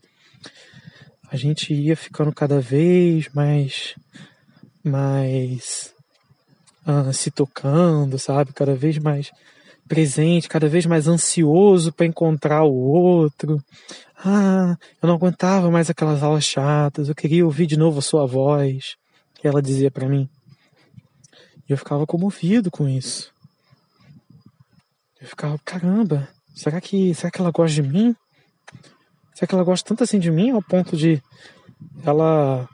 [1.31, 3.95] A gente ia ficando cada vez mais
[4.85, 5.95] mais
[6.87, 8.53] uh, se tocando, sabe?
[8.53, 9.31] Cada vez mais
[9.89, 13.63] presente, cada vez mais ansioso para encontrar o outro.
[14.25, 18.27] Ah, eu não aguentava mais aquelas aulas chatas, eu queria ouvir de novo a sua
[18.27, 18.97] voz,
[19.35, 20.29] que ela dizia para mim.
[21.69, 23.33] E eu ficava comovido com isso.
[25.21, 28.15] Eu ficava, caramba, será que, será que ela gosta de mim?
[29.35, 31.23] Será que ela gosta tanto assim de mim ao ponto de
[32.05, 32.69] ela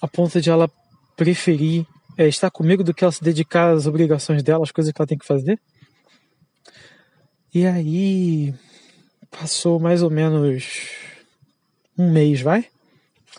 [0.00, 0.68] a ponto de ela
[1.16, 1.86] preferir
[2.16, 5.06] é, estar comigo do que ela se dedicar às obrigações dela, às coisas que ela
[5.06, 5.60] tem que fazer.
[7.54, 8.54] E aí
[9.30, 10.90] passou mais ou menos
[11.98, 12.66] um mês, vai?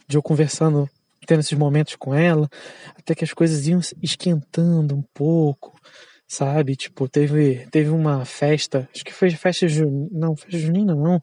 [0.07, 0.89] De eu conversando,
[1.25, 2.49] tendo esses momentos com ela,
[2.97, 5.79] até que as coisas iam esquentando um pouco,
[6.27, 6.75] sabe?
[6.75, 11.21] Tipo, teve, teve uma festa, acho que foi festa junina, não, festa junina não.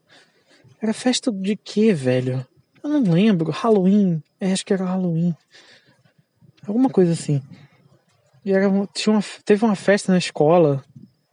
[0.81, 2.47] Era festa de quê, velho?
[2.83, 5.37] Eu não lembro, Halloween, é, acho que era Halloween.
[6.71, 7.43] Alguma coisa assim.
[8.45, 10.85] E era, tinha uma, teve uma festa na escola,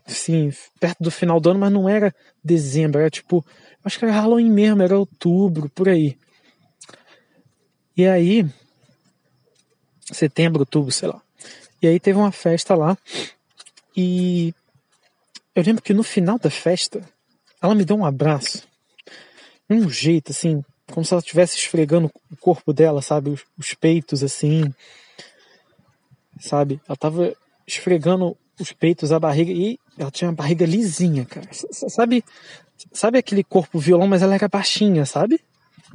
[0.03, 2.11] assim, perto do final do ano, mas não era
[2.43, 3.45] dezembro, era tipo,
[3.85, 6.17] acho que era Halloween mesmo, era outubro, por aí.
[7.95, 8.49] E aí,
[10.11, 11.21] setembro, outubro, sei lá.
[11.83, 12.97] E aí teve uma festa lá
[13.95, 14.55] e
[15.53, 17.07] eu lembro que no final da festa
[17.61, 18.67] ela me deu um abraço,
[19.69, 24.23] um jeito assim, como se ela estivesse esfregando o corpo dela, sabe, os, os peitos
[24.23, 24.73] assim,
[26.39, 26.81] sabe?
[26.87, 27.33] Ela tava
[27.65, 31.47] esfregando os peitos, a barriga e ela tinha uma barriga lisinha, cara.
[31.51, 32.23] Sabe,
[32.91, 35.39] sabe aquele corpo violão, mas ela era baixinha, sabe?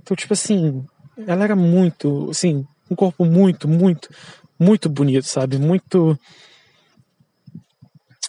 [0.01, 0.84] Então, tipo assim,
[1.26, 4.09] ela era muito, assim, um corpo muito, muito,
[4.59, 5.59] muito bonito, sabe?
[5.59, 6.18] Muito.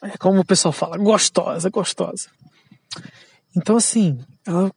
[0.02, 2.30] É como o pessoal fala, gostosa, gostosa.
[3.56, 4.72] Então, assim, ela,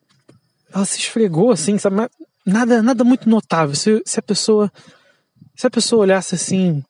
[0.73, 1.97] ela se esfregou, assim, sabe?
[2.45, 3.75] Nada, nada muito notável.
[3.75, 4.73] Se, se a pessoa.
[5.55, 6.85] Se a pessoa olhasse assim,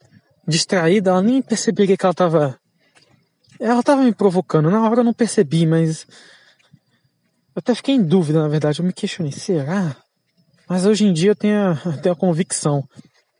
[0.47, 2.59] distraída, ela nem perceberia que ela tava.
[3.59, 4.71] Ela tava me provocando.
[4.71, 6.07] Na hora eu não percebi, mas.
[7.55, 8.81] Eu até fiquei em dúvida, na verdade.
[8.81, 9.97] Eu me questionei, será?
[10.69, 12.87] Mas hoje em dia eu tenho a, tenho a convicção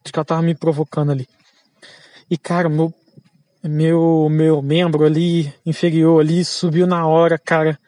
[0.05, 1.29] de que ela tava me provocando ali.
[2.31, 2.93] E cara, meu,
[3.63, 7.79] meu, meu membro ali, inferior ali, subiu na hora, cara.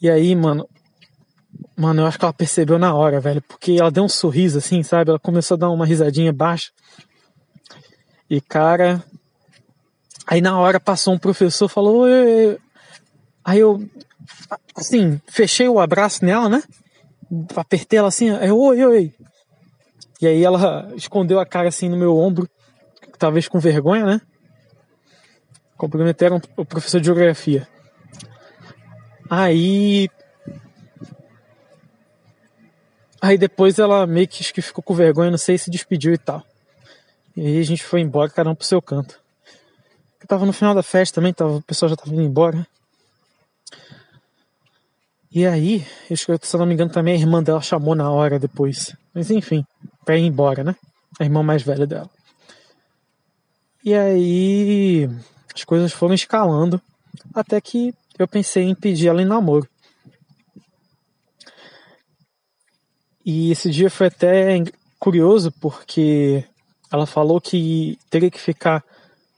[0.00, 0.68] E aí, mano,
[1.76, 4.82] mano, eu acho que ela percebeu na hora, velho, porque ela deu um sorriso assim,
[4.82, 5.10] sabe?
[5.10, 6.70] Ela começou a dar uma risadinha baixa.
[8.30, 9.02] E cara,
[10.26, 12.04] aí na hora passou um professor, falou,
[13.44, 13.88] aí eu,
[14.76, 16.62] assim, fechei o abraço nela, né?
[17.56, 19.14] apertei ela assim, oi, oi.
[20.20, 22.48] E aí ela escondeu a cara assim no meu ombro,
[23.18, 24.20] talvez com vergonha, né?
[25.76, 27.68] Cumprimenteram o professor de geografia.
[29.30, 30.08] Aí.
[33.20, 36.44] Aí depois ela meio que ficou com vergonha, não sei se despediu e tal.
[37.36, 39.20] E aí a gente foi embora, cada um pro seu canto.
[40.20, 42.66] Eu tava no final da festa também, tava, o pessoal já tava indo embora.
[45.30, 48.96] E aí, se eu não me engano, também a irmã dela chamou na hora depois.
[49.14, 49.64] Mas enfim,
[50.04, 50.74] pra ir embora, né?
[51.20, 52.10] A irmã mais velha dela.
[53.84, 55.08] E aí,
[55.54, 56.80] as coisas foram escalando
[57.34, 59.68] até que eu pensei em pedir ela em namoro.
[63.24, 64.62] E esse dia foi até
[64.98, 66.44] curioso porque
[66.90, 68.84] ela falou que teria que ficar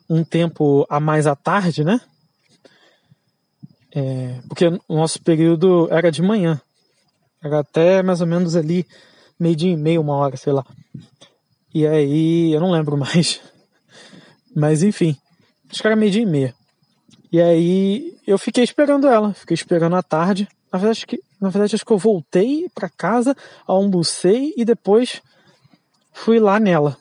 [0.09, 2.01] um tempo a mais à tarde, né?
[3.93, 6.61] É, porque o nosso período era de manhã.
[7.43, 8.87] Era até mais ou menos ali
[9.39, 10.65] meio dia e meio, uma hora, sei lá.
[11.75, 13.41] E aí, eu não lembro mais.
[14.55, 15.17] Mas enfim,
[15.71, 16.55] acho que era meio dia e meia.
[17.33, 20.49] E aí eu fiquei esperando ela, fiquei esperando à tarde.
[20.73, 23.37] Na verdade, acho que, na verdade, acho que eu voltei para casa,
[23.67, 25.23] almocei e depois
[26.13, 26.97] fui lá nela.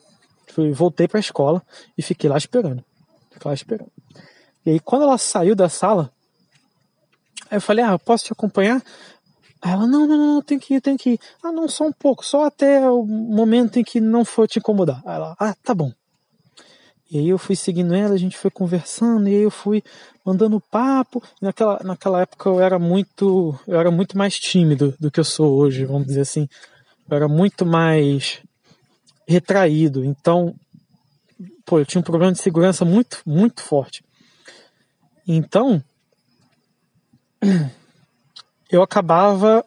[0.60, 1.64] Fui, voltei para a escola
[1.97, 2.84] e fiquei lá esperando.
[3.32, 3.89] Fiquei lá esperando.
[4.66, 6.12] E aí quando ela saiu da sala,
[7.49, 8.84] eu falei, ah, posso te acompanhar?
[9.64, 11.20] Ela, não, não, não, tem que ir, tem que ir.
[11.41, 15.01] Ah, não, só um pouco, só até o momento em que não for te incomodar.
[15.05, 15.93] Ela, ah, tá bom.
[17.10, 19.82] E aí eu fui seguindo ela, a gente foi conversando, e aí eu fui
[20.26, 21.24] mandando papo.
[21.41, 25.55] Naquela, naquela época eu era muito, eu era muito mais tímido do que eu sou
[25.55, 26.49] hoje, vamos dizer assim.
[27.10, 28.41] Eu era muito mais
[29.30, 30.03] retraído.
[30.03, 30.55] Então,
[31.63, 34.03] pô, eu tinha um problema de segurança muito, muito forte.
[35.27, 35.84] Então,
[38.71, 39.63] eu acabava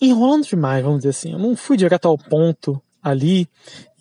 [0.00, 1.32] enrolando demais, vamos dizer assim.
[1.32, 3.48] Eu não fui direto ao ponto ali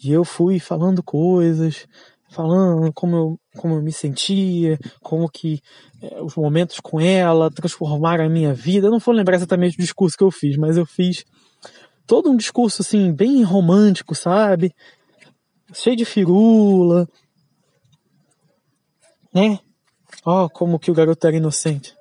[0.04, 1.88] e eu fui falando coisas,
[2.30, 5.60] falando como eu, como eu me sentia, como que
[6.00, 8.86] é, os momentos com ela transformaram a minha vida.
[8.86, 11.26] Eu não vou lembrar exatamente o discurso que eu fiz, mas eu fiz
[12.08, 14.74] todo um discurso assim bem romântico, sabe?
[15.74, 17.08] Cheio de firula,
[19.34, 19.60] né?
[20.26, 21.96] Ó, oh, como que o garoto era inocente.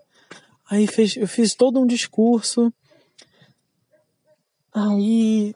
[0.70, 2.72] Aí fez, eu fiz todo um discurso.
[4.72, 5.54] Aí.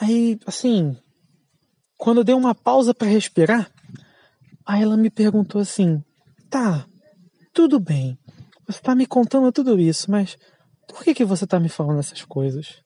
[0.00, 0.96] Aí, assim.
[1.96, 3.72] Quando eu dei uma pausa para respirar,
[4.64, 6.02] aí ela me perguntou assim:
[6.48, 6.86] Tá,
[7.52, 8.16] tudo bem.
[8.66, 10.36] Você tá me contando tudo isso, mas
[10.88, 12.82] por que, que você tá me falando essas coisas?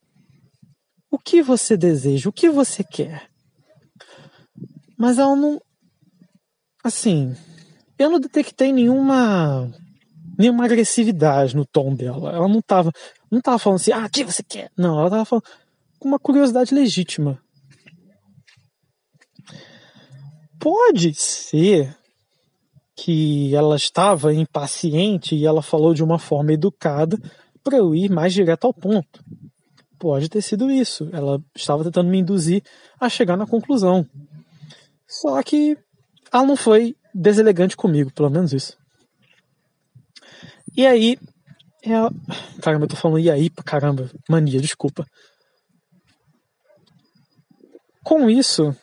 [1.09, 2.29] O que você deseja?
[2.29, 3.29] O que você quer?
[4.97, 5.61] Mas ela não.
[6.83, 7.35] Assim,
[7.97, 9.71] eu não detectei nenhuma
[10.37, 12.31] nenhuma agressividade no tom dela.
[12.31, 12.91] Ela não tava,
[13.31, 14.71] não tava falando assim, ah, o que você quer?
[14.77, 15.45] Não, ela tava falando
[15.99, 17.39] com uma curiosidade legítima.
[20.59, 21.95] Pode ser
[22.95, 27.17] que ela estava impaciente e ela falou de uma forma educada
[27.63, 29.23] para eu ir mais direto ao ponto.
[29.97, 31.09] Pode ter sido isso.
[31.13, 32.63] Ela estava tentando me induzir
[32.99, 34.05] a chegar na conclusão.
[35.07, 35.77] Só que
[36.31, 38.77] ela não foi deselegante comigo, pelo menos isso.
[40.75, 41.17] E aí,
[41.83, 42.11] ela...
[42.61, 45.05] caramba, eu tô falando e aí caramba, mania, desculpa.
[48.03, 48.75] com isso,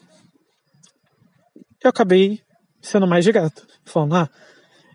[1.82, 2.40] eu acabei
[2.80, 3.66] sendo mais direto.
[3.84, 4.30] Falando, ah,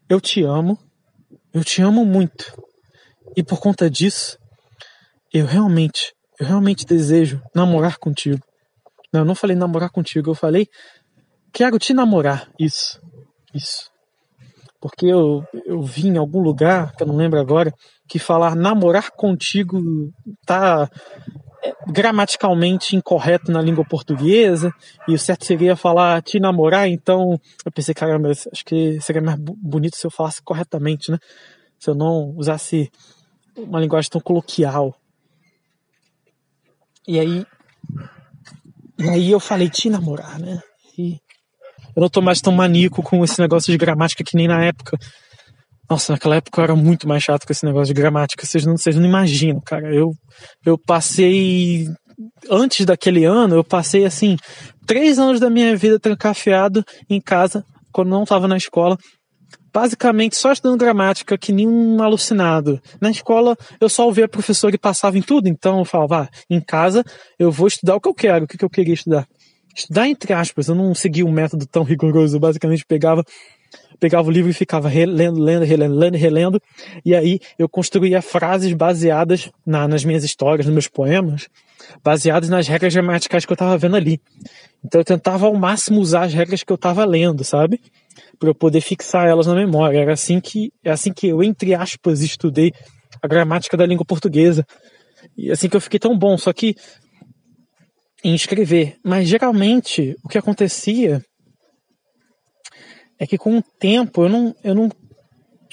[0.09, 0.77] eu te amo,
[1.53, 2.51] eu te amo muito.
[3.35, 4.37] E por conta disso,
[5.33, 8.39] eu realmente, eu realmente desejo namorar contigo.
[9.11, 10.67] Não, eu não falei namorar contigo, eu falei
[11.55, 12.49] quero te namorar.
[12.59, 13.01] Isso,
[13.53, 13.89] isso.
[14.81, 17.73] Porque eu, eu vi em algum lugar, que eu não lembro agora,
[18.07, 19.79] que falar namorar contigo
[20.45, 20.89] tá
[21.63, 24.71] é, gramaticalmente incorreto na língua portuguesa,
[25.07, 29.39] e o certo seria falar te namorar, então eu pensei, caramba, acho que seria mais
[29.39, 31.17] bonito se eu falasse corretamente, né?
[31.79, 32.91] Se eu não usasse
[33.57, 34.95] uma linguagem tão coloquial.
[37.07, 37.45] E aí,
[38.97, 40.61] e aí eu falei te namorar, né?
[40.97, 41.19] E
[41.95, 44.97] eu não tô mais tão maníaco com esse negócio de gramática que nem na época.
[45.89, 48.45] Nossa, naquela época eu era muito mais chato com esse negócio de gramática.
[48.45, 49.93] Vocês não, vocês não imaginam, cara.
[49.93, 50.11] Eu,
[50.65, 51.87] eu passei.
[52.49, 54.37] Antes daquele ano, eu passei assim,
[54.87, 58.97] três anos da minha vida trancafiado em casa, quando não estava na escola,
[59.75, 62.81] basicamente só estudando gramática, que nem um alucinado.
[63.01, 66.29] Na escola, eu só ouvia a professora e passava em tudo, então eu falava, ah,
[66.49, 67.03] em casa
[67.37, 69.27] eu vou estudar o que eu quero, o que eu queria estudar.
[69.75, 73.21] Estudar entre aspas, eu não seguia um método tão rigoroso, eu basicamente pegava
[73.99, 76.61] pegava o livro e ficava relendo, lendo, relendo, lendo, relendo,
[77.03, 81.49] e aí eu construía frases baseadas na, nas minhas histórias, nos meus poemas,
[82.01, 84.21] baseadas nas regras gramaticais que eu estava vendo ali.
[84.83, 87.81] Então eu tentava ao máximo usar as regras que eu estava lendo, sabe?
[88.39, 89.99] Para eu poder fixar elas na memória.
[89.99, 92.71] Era assim que, é assim que eu, entre aspas, estudei
[93.21, 94.65] a gramática da língua portuguesa.
[95.37, 96.75] E assim que eu fiquei tão bom, só que
[98.23, 98.97] em escrever.
[99.03, 101.21] Mas geralmente o que acontecia
[103.19, 104.89] é que com o tempo eu não, eu não,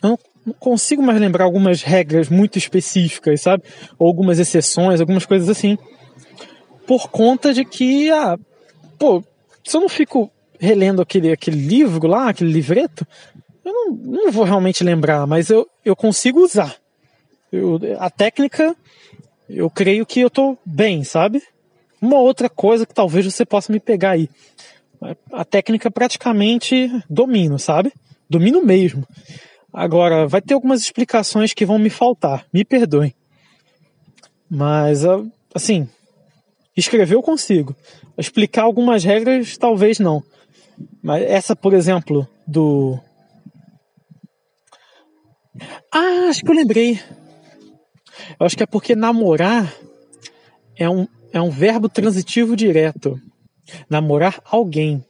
[0.03, 3.65] eu não consigo mais lembrar algumas regras muito específicas, sabe?
[3.99, 5.77] Ou algumas exceções, algumas coisas assim.
[6.87, 8.37] Por conta de que, ah,
[8.99, 9.25] pô,
[9.65, 10.31] se eu não fico
[10.63, 13.07] relendo aquele, aquele livro lá, aquele livreto,
[13.65, 16.77] eu não, não vou realmente lembrar, mas eu, eu consigo usar.
[17.51, 18.77] Eu, a técnica,
[19.51, 21.43] eu creio que eu tô bem, sabe?
[22.01, 24.29] Uma outra coisa que talvez você possa me pegar aí
[25.33, 27.93] a técnica praticamente domino, sabe?
[28.29, 29.07] Domino mesmo.
[29.73, 33.15] Agora, vai ter algumas explicações que vão me faltar, me perdoem.
[34.49, 35.25] Mas, ah,
[35.55, 35.89] assim,
[36.77, 37.75] escrever eu consigo.
[38.17, 40.23] Explicar algumas regras, talvez não.
[41.03, 42.99] Mas essa, por exemplo, do.
[45.93, 47.01] Ah, acho que eu lembrei.
[48.39, 49.75] Eu acho que é porque namorar
[50.77, 53.21] é um, é um verbo transitivo direto.
[53.91, 55.05] Namorar alguém.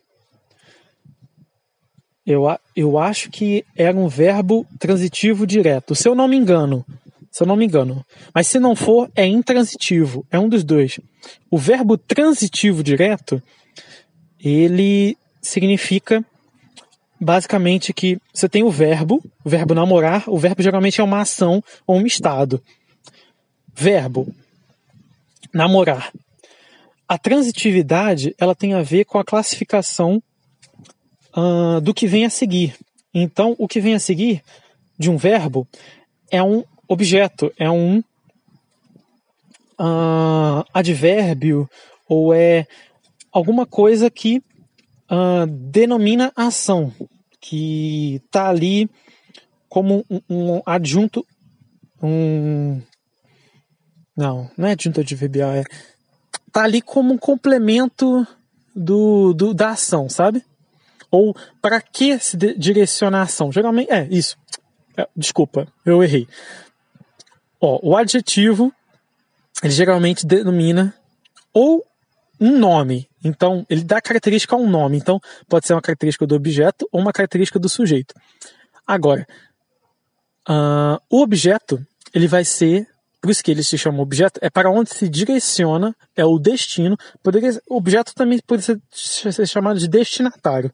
[2.24, 2.44] Eu,
[2.74, 6.86] eu acho que era um verbo transitivo direto, se eu não me engano.
[7.30, 8.04] Se eu não me engano.
[8.34, 10.24] Mas se não for, é intransitivo.
[10.30, 11.00] É um dos dois.
[11.50, 13.42] O verbo transitivo direto,
[14.38, 16.24] ele significa
[17.20, 21.62] basicamente que você tem o verbo, o verbo namorar, o verbo geralmente é uma ação
[21.86, 22.62] ou um estado.
[23.74, 24.32] Verbo
[25.52, 26.10] namorar
[27.12, 30.22] a transitividade ela tem a ver com a classificação
[31.36, 32.74] uh, do que vem a seguir.
[33.12, 34.42] Então, o que vem a seguir
[34.98, 35.68] de um verbo
[36.30, 37.98] é um objeto, é um
[39.78, 41.68] uh, advérbio
[42.08, 42.66] ou é
[43.30, 44.42] alguma coisa que
[45.10, 46.92] uh, denomina ação,
[47.40, 48.88] que está ali
[49.68, 51.26] como um, um, adjunto,
[52.02, 52.80] um
[54.16, 55.64] não, não é adjunto adverbial, é
[56.52, 58.26] tá ali como um complemento
[58.74, 60.44] do, do da ação, sabe?
[61.10, 63.50] Ou para que se direciona a ação?
[63.50, 64.36] Geralmente, é isso.
[64.96, 66.28] É, desculpa, eu errei.
[67.60, 68.72] Ó, o adjetivo,
[69.62, 70.94] ele geralmente denomina
[71.52, 71.84] ou
[72.42, 73.08] um nome.
[73.24, 74.96] Então, ele dá característica a um nome.
[74.96, 78.14] Então, pode ser uma característica do objeto ou uma característica do sujeito.
[78.86, 79.26] Agora,
[80.48, 81.80] uh, o objeto,
[82.12, 82.88] ele vai ser
[83.20, 86.96] por isso que ele se chama objeto, é para onde se direciona, é o destino.
[87.22, 90.72] Poderia, objeto também pode ser, ser chamado de destinatário.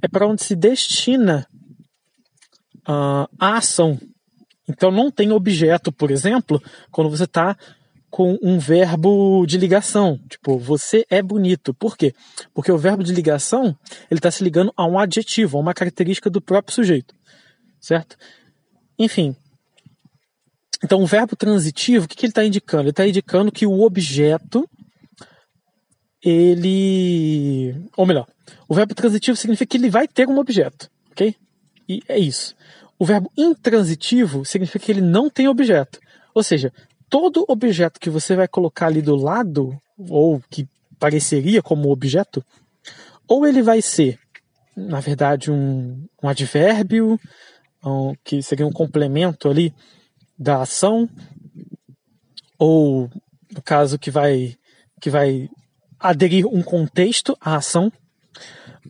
[0.00, 1.46] É para onde se destina
[2.88, 4.00] uh, a ação.
[4.66, 7.54] Então não tem objeto, por exemplo, quando você está
[8.10, 11.74] com um verbo de ligação, tipo, você é bonito.
[11.74, 12.14] Por quê?
[12.54, 13.76] Porque o verbo de ligação,
[14.10, 17.14] ele está se ligando a um adjetivo, a uma característica do próprio sujeito,
[17.80, 18.16] certo?
[18.98, 19.36] Enfim,
[20.84, 22.84] então, o verbo transitivo, o que, que ele está indicando?
[22.84, 24.68] Ele está indicando que o objeto,
[26.22, 27.74] ele.
[27.96, 28.26] Ou melhor,
[28.68, 31.34] o verbo transitivo significa que ele vai ter um objeto, ok?
[31.88, 32.54] E é isso.
[32.98, 36.00] O verbo intransitivo significa que ele não tem objeto.
[36.34, 36.72] Ou seja,
[37.08, 40.68] todo objeto que você vai colocar ali do lado, ou que
[40.98, 42.44] pareceria como objeto,
[43.28, 44.18] ou ele vai ser,
[44.76, 47.18] na verdade, um, um advérbio,
[47.84, 49.74] um, que seria um complemento ali
[50.38, 51.08] da ação,
[52.58, 53.10] ou
[53.52, 54.56] no caso que vai
[55.00, 55.48] que vai
[56.00, 57.92] aderir um contexto à ação,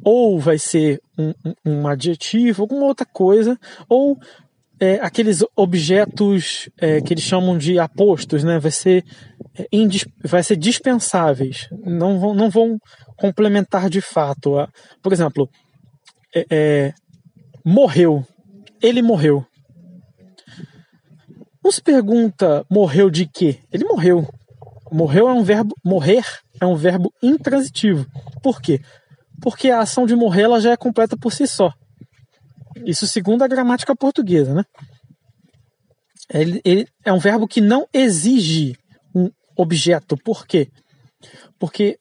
[0.05, 4.19] ou vai ser um, um, um adjetivo, alguma outra coisa, ou
[4.79, 8.59] é, aqueles objetos é, que eles chamam de apostos, né?
[8.59, 9.05] Vai ser,
[9.55, 9.67] é,
[10.25, 12.79] vai ser dispensáveis, não vão, não vão
[13.17, 14.57] complementar de fato.
[15.03, 15.49] Por exemplo,
[16.35, 16.95] é, é,
[17.65, 18.25] morreu,
[18.83, 19.45] ele morreu.
[21.65, 23.59] Não se pergunta morreu de quê?
[23.73, 24.29] Ele morreu.
[24.93, 26.25] Morreu é um verbo, morrer
[26.61, 28.07] é um verbo intransitivo.
[28.43, 28.81] Por quê?
[29.41, 31.73] Porque a ação de morrer ela já é completa por si só.
[32.85, 34.65] Isso segundo a gramática portuguesa, né?
[36.29, 38.77] Ele, ele é um verbo que não exige
[39.15, 40.17] um objeto.
[40.17, 40.69] Por quê?
[41.59, 41.99] Porque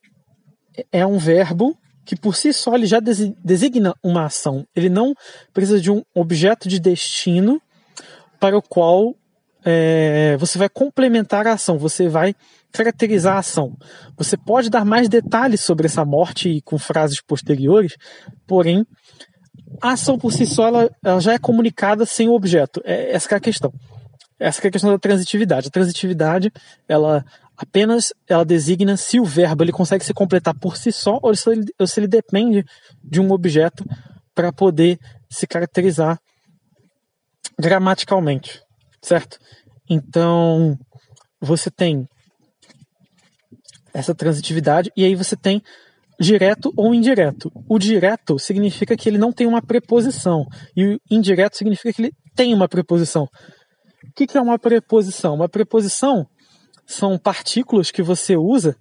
[0.92, 4.66] é um verbo que por si só ele já designa uma ação.
[4.76, 5.14] Ele não
[5.54, 7.62] precisa de um objeto de destino
[8.40, 9.16] para o qual
[9.64, 12.36] é, você vai complementar a ação, você vai
[12.72, 13.76] caracterizar a ação.
[14.16, 17.96] Você pode dar mais detalhes sobre essa morte com frases posteriores,
[18.46, 18.86] porém,
[19.82, 22.82] a ação por si só ela, ela já é comunicada sem o objeto.
[22.84, 23.74] É, essa é a questão.
[24.40, 25.68] Essa é a questão da transitividade.
[25.68, 26.52] A transitividade,
[26.88, 27.26] ela
[27.58, 31.50] apenas ela designa se o verbo ele consegue se completar por si só ou se
[31.50, 32.66] ele, ou se ele depende
[33.02, 33.86] de um objeto
[34.34, 35.00] para poder
[35.30, 36.20] se caracterizar
[37.58, 38.62] gramaticalmente,
[39.02, 39.40] certo?
[39.90, 40.78] Então,
[41.40, 42.08] você tem
[43.94, 45.62] essa transitividade e aí você tem
[46.20, 47.52] direto ou indireto.
[47.68, 52.14] O direto significa que ele não tem uma preposição e o indireto significa que ele
[52.36, 53.28] tem uma preposição.
[54.04, 55.36] O que é uma preposição?
[55.36, 56.28] Uma preposição
[56.86, 58.78] são partículas que você usa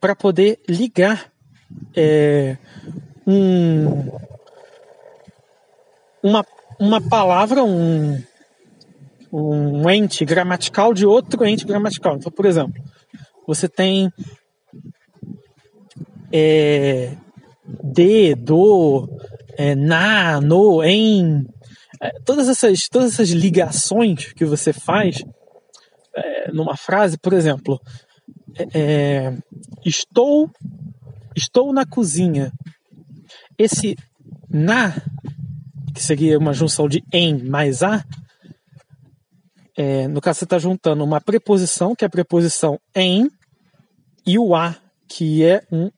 [0.00, 1.30] para poder ligar
[1.94, 2.56] é,
[3.26, 4.10] um,
[6.22, 6.44] uma,
[6.78, 8.22] uma palavra, um,
[9.32, 12.16] um ente gramatical de outro ente gramatical.
[12.16, 12.82] Então, por exemplo,
[13.46, 14.12] você tem
[16.32, 17.16] é,
[17.82, 19.08] de, do,
[19.56, 21.46] é, na, no, em.
[22.00, 25.22] É, todas, essas, todas essas ligações que você faz
[26.14, 27.80] é, numa frase, por exemplo,
[28.56, 29.38] é, é,
[29.84, 30.50] estou,
[31.36, 32.52] estou na cozinha.
[33.58, 33.96] Esse
[34.48, 34.96] na,
[35.94, 38.02] que seria uma junção de em mais a,
[39.76, 43.30] é, no caso você está juntando uma preposição, que é a preposição em,
[44.26, 44.76] e o a,
[45.08, 45.90] que é um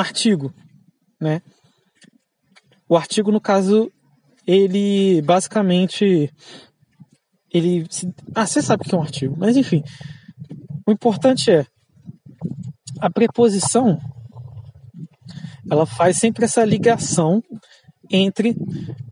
[0.00, 0.52] artigo,
[1.20, 1.42] né?
[2.88, 3.92] O artigo, no caso,
[4.46, 6.32] ele basicamente
[7.52, 7.86] ele
[8.34, 9.82] ah, você sabe o que é um artigo, mas enfim,
[10.86, 11.66] o importante é
[13.00, 13.98] a preposição
[15.70, 17.42] ela faz sempre essa ligação
[18.10, 18.56] entre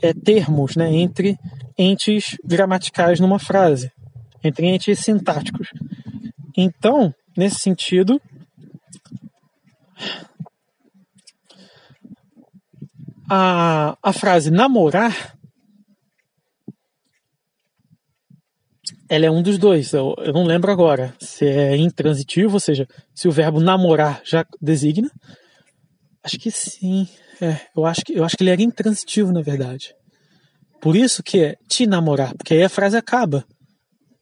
[0.02, 1.38] é, termos, né, entre
[1.76, 3.92] entes gramaticais numa frase,
[4.42, 5.68] entre entes sintáticos.
[6.56, 8.20] Então, nesse sentido,
[13.28, 15.38] a, a frase namorar
[19.08, 19.92] ela é um dos dois.
[19.92, 24.44] Eu, eu, não lembro agora se é intransitivo, ou seja, se o verbo namorar já
[24.60, 25.10] designa.
[26.22, 27.08] Acho que sim.
[27.40, 29.94] É, eu acho que eu acho que ele era intransitivo, na verdade.
[30.80, 33.44] Por isso que é te namorar, porque aí a frase acaba.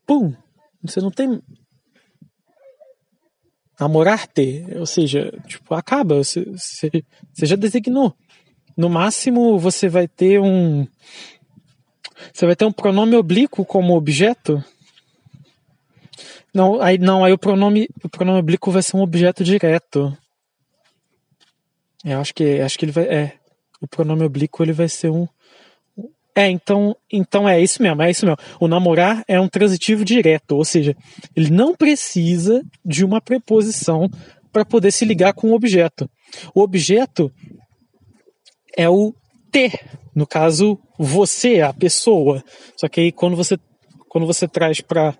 [0.07, 0.33] Pum!
[0.83, 1.43] Você não tem
[3.79, 6.91] namorar-te, ou seja, tipo, acaba, você, você,
[7.35, 8.17] você já designou.
[8.77, 10.87] No máximo, você vai ter um.
[12.33, 14.63] Você vai ter um pronome oblíquo como objeto.
[16.53, 20.17] Não, aí, não, aí o pronome, o pronome oblíquo vai ser um objeto direto.
[22.05, 23.33] Eu acho que, acho que ele vai, é,
[23.81, 25.27] o pronome oblíquo ele vai ser um,
[26.37, 28.39] é, então, então é isso mesmo, é isso mesmo.
[28.61, 30.95] O namorar é um transitivo direto, ou seja,
[31.35, 34.11] ele não precisa de uma preposição
[34.53, 36.11] para poder se ligar com o objeto.
[36.55, 37.33] O objeto
[38.77, 39.15] é o
[39.51, 39.81] ter,
[40.15, 42.45] no caso, você, a pessoa.
[42.77, 43.59] Só que aí quando você
[44.09, 45.15] quando você traz para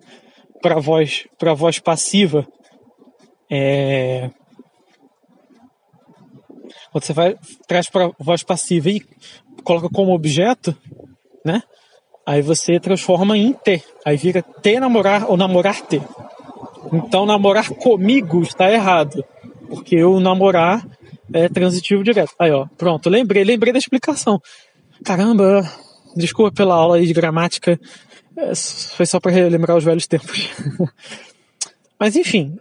[0.63, 2.47] para voz para voz passiva,
[3.51, 4.31] é
[6.93, 9.03] quando você vai traz para voz passiva e
[9.65, 10.77] coloca como objeto,
[11.45, 11.63] né?
[12.27, 13.83] Aí você transforma em T.
[14.05, 16.03] Aí vira T namorar ou namorar T.
[16.93, 19.25] Então namorar comigo está errado.
[19.69, 20.87] Porque o namorar
[21.33, 22.33] é transitivo direto.
[22.39, 24.41] Aí, ó, pronto, lembrei, lembrei da explicação.
[25.05, 25.63] Caramba,
[26.17, 27.79] desculpa pela aula aí de gramática.
[28.37, 30.51] É, foi só para relembrar os velhos tempos.
[31.99, 32.59] Mas enfim,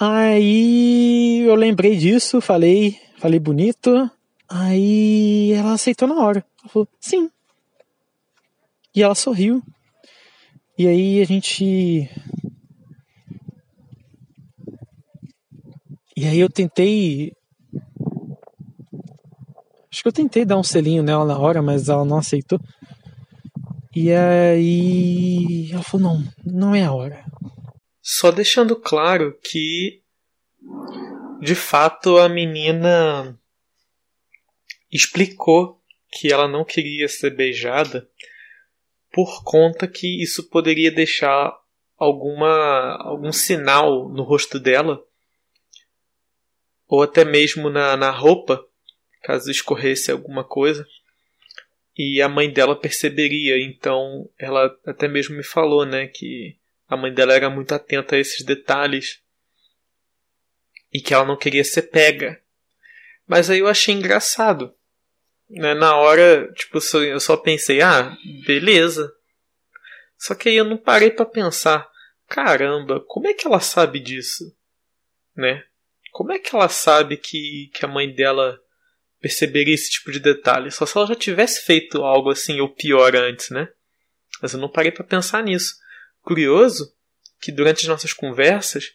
[0.00, 4.08] Aí eu lembrei disso, falei, falei bonito.
[4.48, 6.44] Aí ela aceitou na hora.
[6.60, 7.28] Ela falou, sim.
[8.94, 9.60] E ela sorriu.
[10.78, 12.08] E aí a gente.
[16.16, 17.32] E aí eu tentei.
[19.98, 22.60] Acho que eu tentei dar um selinho nela na hora, mas ela não aceitou.
[23.92, 27.24] E aí ela falou: não, não é a hora.
[28.00, 30.00] Só deixando claro que,
[31.40, 33.36] de fato, a menina
[34.88, 38.08] explicou que ela não queria ser beijada
[39.12, 41.52] por conta que isso poderia deixar
[41.98, 45.04] alguma algum sinal no rosto dela
[46.86, 48.67] ou até mesmo na, na roupa
[49.28, 50.86] caso escorresse alguma coisa
[51.94, 56.56] e a mãe dela perceberia então ela até mesmo me falou né que
[56.88, 59.20] a mãe dela era muito atenta a esses detalhes
[60.90, 62.40] e que ela não queria ser pega.
[63.26, 64.74] Mas aí eu achei engraçado.
[65.50, 65.74] Né?
[65.74, 69.12] Na hora, tipo, eu só pensei, ah, beleza.
[70.16, 71.86] Só que aí eu não parei para pensar,
[72.26, 74.56] caramba, como é que ela sabe disso?
[75.36, 75.62] Né?
[76.10, 78.58] Como é que ela sabe que, que a mãe dela
[79.20, 80.70] perceberia esse tipo de detalhe?
[80.70, 83.68] Só se ela já tivesse feito algo assim ou pior antes, né?
[84.40, 85.76] Mas eu não parei para pensar nisso
[86.22, 86.92] curioso
[87.40, 88.92] que durante as nossas conversas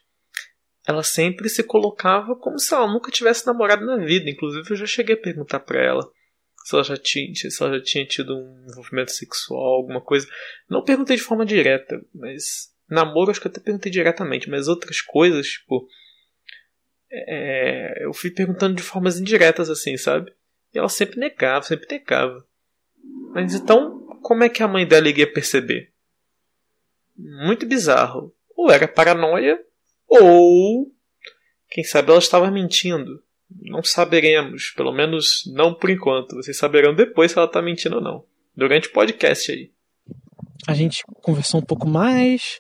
[0.86, 4.30] ela sempre se colocava como se ela nunca tivesse namorado na vida.
[4.30, 6.10] Inclusive eu já cheguei a perguntar para ela
[6.64, 10.28] se ela já tinha, se ela já tinha tido um envolvimento sexual, alguma coisa.
[10.70, 15.02] Não perguntei de forma direta, mas namoro acho que eu até perguntei diretamente, mas outras
[15.02, 15.88] coisas, tipo,
[17.14, 20.34] é, eu fui perguntando de formas indiretas assim, sabe?
[20.74, 22.46] E ela sempre negava, sempre negava.
[23.34, 25.94] Mas então, como é que a mãe dela iria perceber?
[27.18, 28.34] muito bizarro.
[28.56, 29.60] Ou era paranoia,
[30.08, 30.92] ou
[31.70, 33.22] quem sabe ela estava mentindo.
[33.62, 36.36] Não saberemos, pelo menos não por enquanto.
[36.36, 38.26] Vocês saberão depois se ela está mentindo ou não.
[38.56, 39.72] Durante o podcast aí.
[40.68, 42.60] A gente conversou um pouco mais.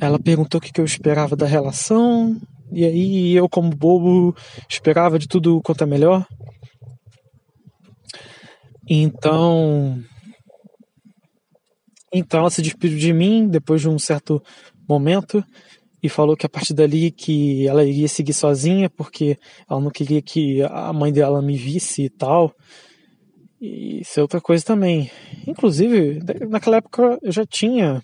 [0.00, 2.40] Ela perguntou o que eu esperava da relação.
[2.72, 4.34] E aí eu, como bobo,
[4.68, 6.26] esperava de tudo quanto é melhor.
[8.88, 10.02] Então,
[12.12, 14.42] então ela se despediu de mim depois de um certo
[14.88, 15.44] momento
[16.02, 19.36] e falou que a partir dali que ela iria seguir sozinha porque
[19.68, 22.54] ela não queria que a mãe dela me visse e tal.
[23.60, 25.10] E isso é outra coisa também.
[25.46, 28.02] Inclusive, naquela época eu já tinha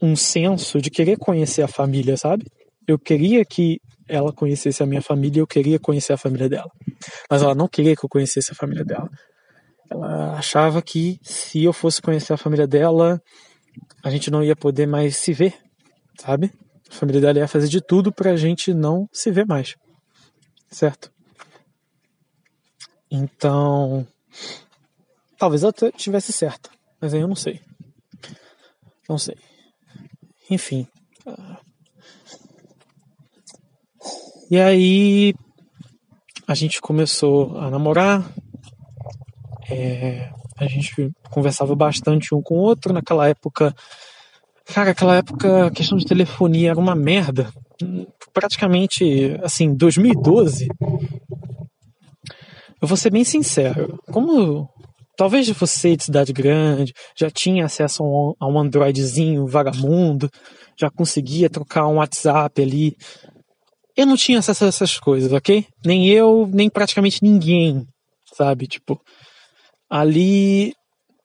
[0.00, 2.44] um senso de querer conhecer a família, sabe?
[2.86, 6.70] Eu queria que ela conhecesse a minha família, eu queria conhecer a família dela.
[7.28, 9.10] Mas ela não queria que eu conhecesse a família dela.
[9.90, 13.20] Ela achava que se eu fosse conhecer a família dela,
[14.04, 15.54] a gente não ia poder mais se ver,
[16.18, 16.52] sabe?
[16.90, 19.74] A família dela ia fazer de tudo pra gente não se ver mais.
[20.70, 21.12] Certo?
[23.10, 24.06] Então,
[25.38, 27.60] talvez ela tivesse certa, mas aí eu não sei.
[29.08, 29.36] Não sei.
[30.50, 30.86] Enfim.
[34.50, 35.34] E aí
[36.46, 38.24] a gente começou a namorar,
[39.68, 42.92] é, a gente conversava bastante um com o outro.
[42.92, 43.74] Naquela época,
[44.66, 47.50] cara, aquela época a questão de telefonia era uma merda.
[48.32, 50.68] Praticamente, assim, 2012.
[52.80, 53.98] Eu vou ser bem sincero.
[54.12, 54.68] Como
[55.16, 60.30] talvez você de cidade grande já tinha acesso a um, a um Androidzinho vagamundo,
[60.78, 62.96] já conseguia trocar um WhatsApp ali.
[63.96, 65.66] Eu não tinha acesso a essas coisas, ok?
[65.84, 67.86] Nem eu, nem praticamente ninguém,
[68.34, 68.66] sabe?
[68.66, 69.00] Tipo,
[69.88, 70.74] ali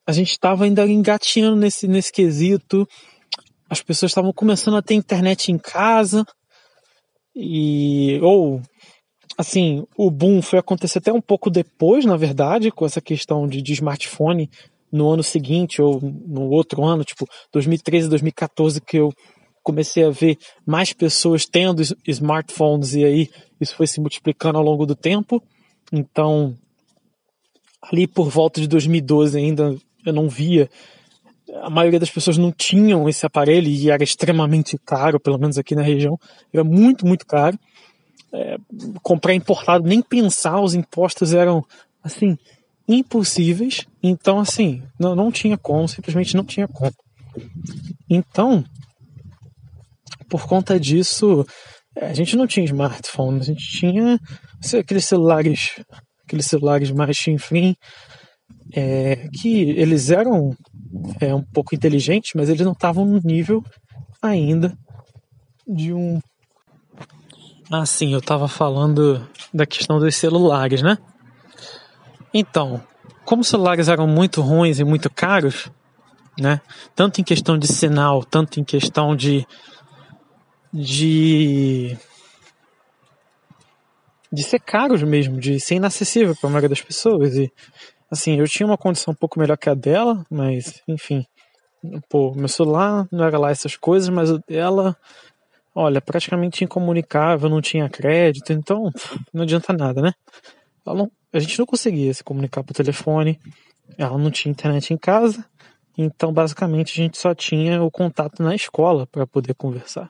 [0.08, 2.88] a gente estava ainda engatinhando nesse, nesse quesito.
[3.70, 6.26] As pessoas estavam começando a ter internet em casa.
[7.36, 8.20] E.
[8.22, 8.62] Ou.
[9.38, 13.62] Assim, o boom foi acontecer até um pouco depois, na verdade, com essa questão de,
[13.62, 14.50] de smartphone
[14.92, 19.12] no ano seguinte ou no outro ano, tipo 2013, 2014, que eu
[19.64, 23.30] comecei a ver mais pessoas tendo smartphones e aí
[23.60, 25.42] isso foi se multiplicando ao longo do tempo.
[25.92, 26.56] Então,
[27.82, 29.76] ali por volta de 2012 ainda
[30.06, 30.70] eu não via.
[31.62, 35.76] A maioria das pessoas não tinham esse aparelho e era extremamente caro, pelo menos aqui
[35.76, 36.18] na região.
[36.54, 37.60] Era muito, muito caro.
[38.34, 38.56] É,
[39.04, 41.66] comprar importado, nem pensar, os impostos eram,
[42.02, 42.38] assim,
[42.88, 43.86] impossíveis.
[44.02, 46.94] Então, assim, não, não tinha como, simplesmente não tinha como.
[48.10, 48.64] Então,
[50.32, 51.46] por conta disso,
[52.02, 54.18] a gente não tinha smartphone, a gente tinha
[54.80, 55.76] aqueles celulares
[56.26, 57.76] aqueles celulares mais chinfrim,
[58.74, 60.56] é, que eles eram
[61.20, 63.62] é, um pouco inteligentes, mas eles não estavam no nível
[64.22, 64.74] ainda
[65.68, 66.22] de um
[67.70, 70.98] Ah, sim, eu tava falando da questão dos celulares, né?
[72.34, 72.82] Então,
[73.26, 75.70] como os celulares eram muito ruins e muito caros,
[76.40, 76.62] né?
[76.96, 79.46] Tanto em questão de sinal, tanto em questão de
[80.74, 81.98] de
[84.32, 87.52] de ser caros mesmo, de ser inacessível para a maioria das pessoas e
[88.10, 91.26] assim, eu tinha uma condição um pouco melhor que a dela, mas enfim,
[92.10, 94.96] pô, meu celular não era lá essas coisas, mas o dela,
[95.76, 98.92] olha, praticamente incomunicável, não tinha crédito, então
[99.34, 100.14] não adianta nada, né?
[100.86, 103.40] Não, a gente não conseguia se comunicar por telefone,
[103.98, 105.46] ela não tinha internet em casa,
[105.98, 110.10] então basicamente a gente só tinha o contato na escola para poder conversar.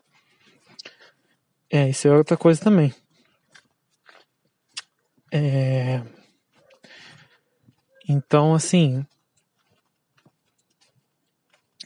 [1.72, 2.94] É, isso é outra coisa também.
[5.32, 6.02] É...
[8.10, 9.06] Então, assim,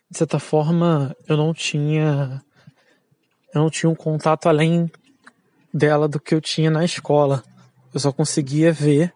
[0.09, 2.41] de certa forma, eu não tinha
[3.53, 4.91] eu não tinha um contato além
[5.73, 7.43] dela do que eu tinha na escola.
[7.93, 9.13] Eu só conseguia ver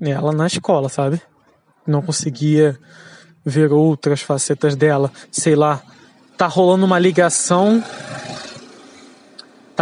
[0.00, 1.20] ela na escola, sabe?
[1.86, 2.76] Não conseguia
[3.44, 5.12] ver outras facetas dela.
[5.30, 5.82] Sei lá,
[6.36, 7.82] tá rolando uma ligação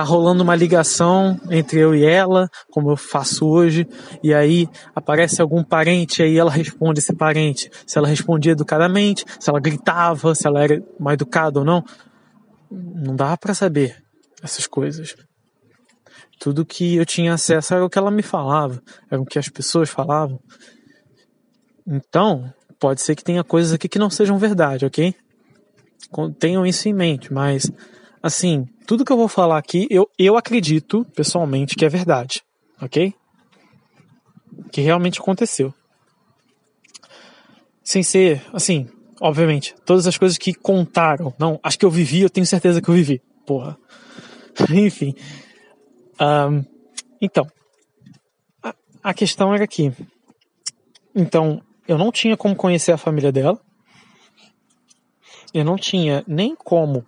[0.01, 3.87] tá rolando uma ligação entre eu e ela, como eu faço hoje,
[4.23, 7.71] e aí aparece algum parente, aí ela responde esse parente.
[7.87, 11.85] Se ela respondia educadamente, se ela gritava, se ela era mal educada ou não.
[12.71, 14.03] Não dava para saber
[14.43, 15.15] essas coisas.
[16.39, 19.51] Tudo que eu tinha acesso era o que ela me falava, era o que as
[19.51, 20.41] pessoas falavam.
[21.87, 25.15] Então, pode ser que tenha coisas aqui que não sejam verdade, ok?
[26.39, 27.71] Tenham isso em mente, mas
[28.23, 32.43] assim, tudo que eu vou falar aqui, eu, eu acredito, pessoalmente, que é verdade,
[32.81, 33.15] ok?
[34.71, 35.73] Que realmente aconteceu.
[37.83, 38.89] Sem ser, assim,
[39.21, 41.35] obviamente, todas as coisas que contaram.
[41.39, 43.21] Não, acho que eu vivi, eu tenho certeza que eu vivi.
[43.47, 43.79] Porra.
[44.71, 45.15] Enfim.
[46.21, 46.65] Um,
[47.21, 47.47] então,
[48.63, 49.93] a, a questão era que.
[51.15, 53.61] Então, eu não tinha como conhecer a família dela.
[55.53, 57.05] Eu não tinha nem como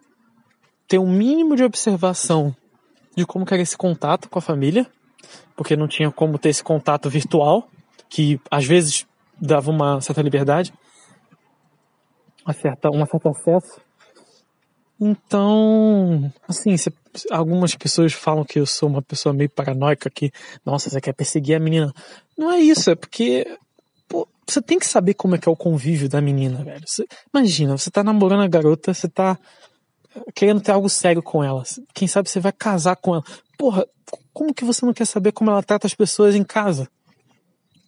[0.93, 2.55] ter um mínimo de observação
[3.17, 4.87] de como era esse contato com a família,
[5.57, 7.67] porque não tinha como ter esse contato virtual,
[8.11, 9.07] que às vezes
[9.41, 10.71] dava uma certa liberdade,
[12.45, 13.81] uma certa, um certo acesso.
[15.01, 16.93] Então, assim, se,
[17.31, 20.31] algumas pessoas falam que eu sou uma pessoa meio paranoica, que,
[20.63, 21.91] nossa, você quer perseguir a menina.
[22.37, 23.47] Não é isso, é porque
[24.07, 26.85] pô, você tem que saber como é que é o convívio da menina, velho.
[26.87, 29.39] Você, imagina, você tá namorando a garota, você tá
[30.35, 31.63] querendo ter algo sério com ela.
[31.95, 33.25] Quem sabe você vai casar com ela.
[33.59, 33.87] Porra,
[34.33, 36.89] como que você não quer saber como ela trata as pessoas em casa?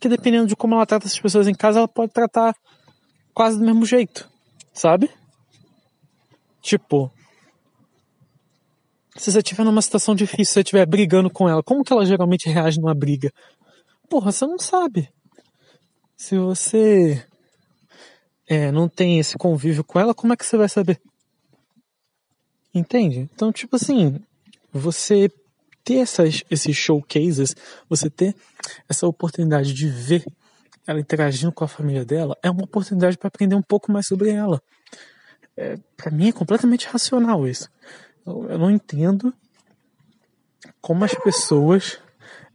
[0.00, 2.54] Que dependendo de como ela trata as pessoas em casa, ela pode tratar
[3.32, 4.28] quase do mesmo jeito,
[4.72, 5.10] sabe?
[6.60, 7.10] Tipo,
[9.16, 12.04] se você estiver numa situação difícil, se você estiver brigando com ela, como que ela
[12.04, 13.32] geralmente reage numa briga?
[14.08, 15.08] Porra, você não sabe.
[16.16, 17.26] Se você
[18.48, 21.00] é, não tem esse convívio com ela, como é que você vai saber?
[22.74, 23.28] Entende?
[23.34, 24.20] Então, tipo assim,
[24.72, 25.30] você
[25.84, 27.54] ter essas, esses showcases,
[27.88, 28.34] você ter
[28.88, 30.24] essa oportunidade de ver
[30.86, 34.30] ela interagindo com a família dela, é uma oportunidade para aprender um pouco mais sobre
[34.30, 34.60] ela.
[35.56, 37.70] É, para mim é completamente racional isso.
[38.26, 39.32] Eu, eu não entendo
[40.80, 41.98] como as pessoas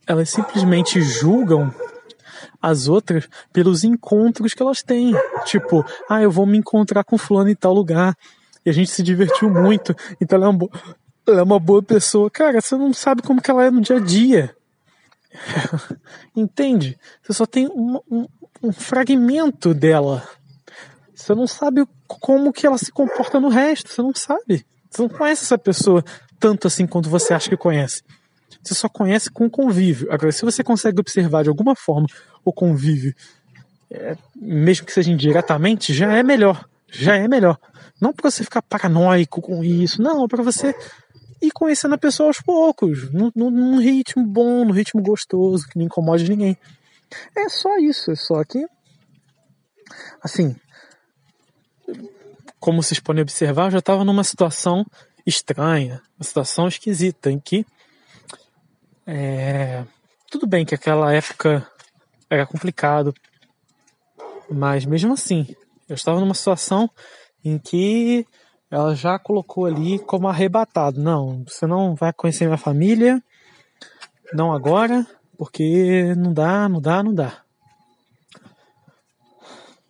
[0.05, 1.73] elas simplesmente julgam
[2.61, 5.13] as outras pelos encontros que elas têm.
[5.45, 8.17] Tipo, ah, eu vou me encontrar com fulano em tal lugar
[8.69, 9.95] a gente se divertiu muito.
[10.19, 10.69] Então ela é, uma,
[11.27, 12.29] ela é uma boa pessoa.
[12.29, 14.55] Cara, você não sabe como que ela é no dia a dia.
[16.35, 16.97] Entende?
[17.21, 18.27] Você só tem um, um,
[18.63, 20.27] um, fragmento dela.
[21.13, 23.89] Você não sabe como que ela se comporta no resto.
[23.89, 24.65] Você não sabe.
[24.89, 26.03] Você não conhece essa pessoa
[26.39, 28.03] tanto assim quanto você acha que conhece.
[28.63, 30.11] Você só conhece com o convívio.
[30.11, 32.07] Agora, se você consegue observar de alguma forma
[32.43, 33.13] o convívio,
[33.91, 36.67] é, mesmo que seja indiretamente, já é melhor.
[36.91, 37.57] Já é melhor.
[38.01, 40.73] Não para você ficar paranoico com isso, não, para você
[41.41, 45.85] ir conhecendo a pessoa aos poucos, num, num, ritmo bom, num ritmo gostoso, que não
[45.85, 46.57] incomode ninguém.
[47.35, 48.65] É só isso, é só que.
[50.21, 50.55] Assim.
[52.59, 54.85] Como vocês podem observar, eu já estava numa situação
[55.25, 57.65] estranha, uma situação esquisita, em que.
[59.07, 59.85] É,
[60.29, 61.67] tudo bem que aquela época
[62.29, 63.13] era complicado,
[64.51, 65.47] mas mesmo assim,
[65.89, 66.89] eu estava numa situação
[67.43, 68.25] em que
[68.69, 71.01] ela já colocou ali como arrebatado.
[71.01, 73.21] Não, você não vai conhecer minha família,
[74.33, 75.05] não agora,
[75.37, 77.41] porque não dá, não dá, não dá.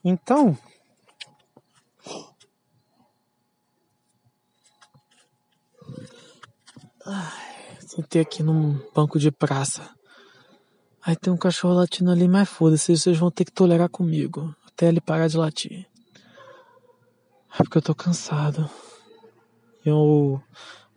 [0.03, 0.57] Então,
[7.99, 9.89] Sentei aqui num banco de praça.
[11.01, 14.55] Aí tem um cachorro latindo ali, mas foda-se, vocês vão ter que tolerar comigo.
[14.79, 15.85] Até ele parar de latir.
[17.53, 18.69] É porque eu tô cansado.
[19.85, 20.41] Eu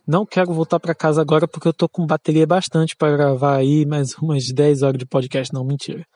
[0.07, 3.85] não quero voltar para casa agora porque eu tô com bateria bastante para gravar aí
[3.85, 5.53] mais umas 10 horas de podcast.
[5.53, 6.07] Não, mentira.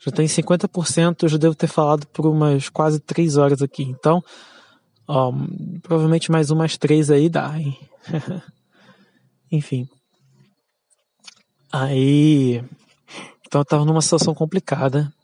[0.00, 3.84] Já tem 50%, eu já devo ter falado por umas quase 3 horas aqui.
[3.84, 4.20] Então,
[5.84, 7.78] provavelmente mais umas 3 aí dá, hein?
[9.52, 9.88] Enfim.
[11.70, 12.60] Aí.
[13.46, 15.14] Então eu tava numa situação complicada.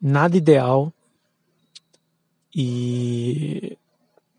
[0.00, 0.92] Nada ideal.
[2.54, 3.76] E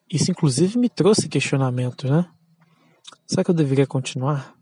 [0.10, 2.30] isso inclusive me trouxe questionamentos, né?
[3.26, 4.56] Será que eu deveria continuar?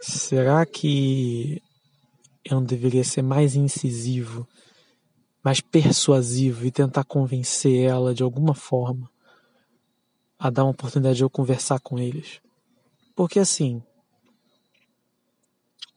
[0.00, 1.62] Será que
[2.44, 4.48] eu não deveria ser mais incisivo,
[5.44, 9.10] mais persuasivo e tentar convencer ela de alguma forma
[10.38, 12.40] a dar uma oportunidade de eu conversar com eles?
[13.14, 13.82] Porque assim,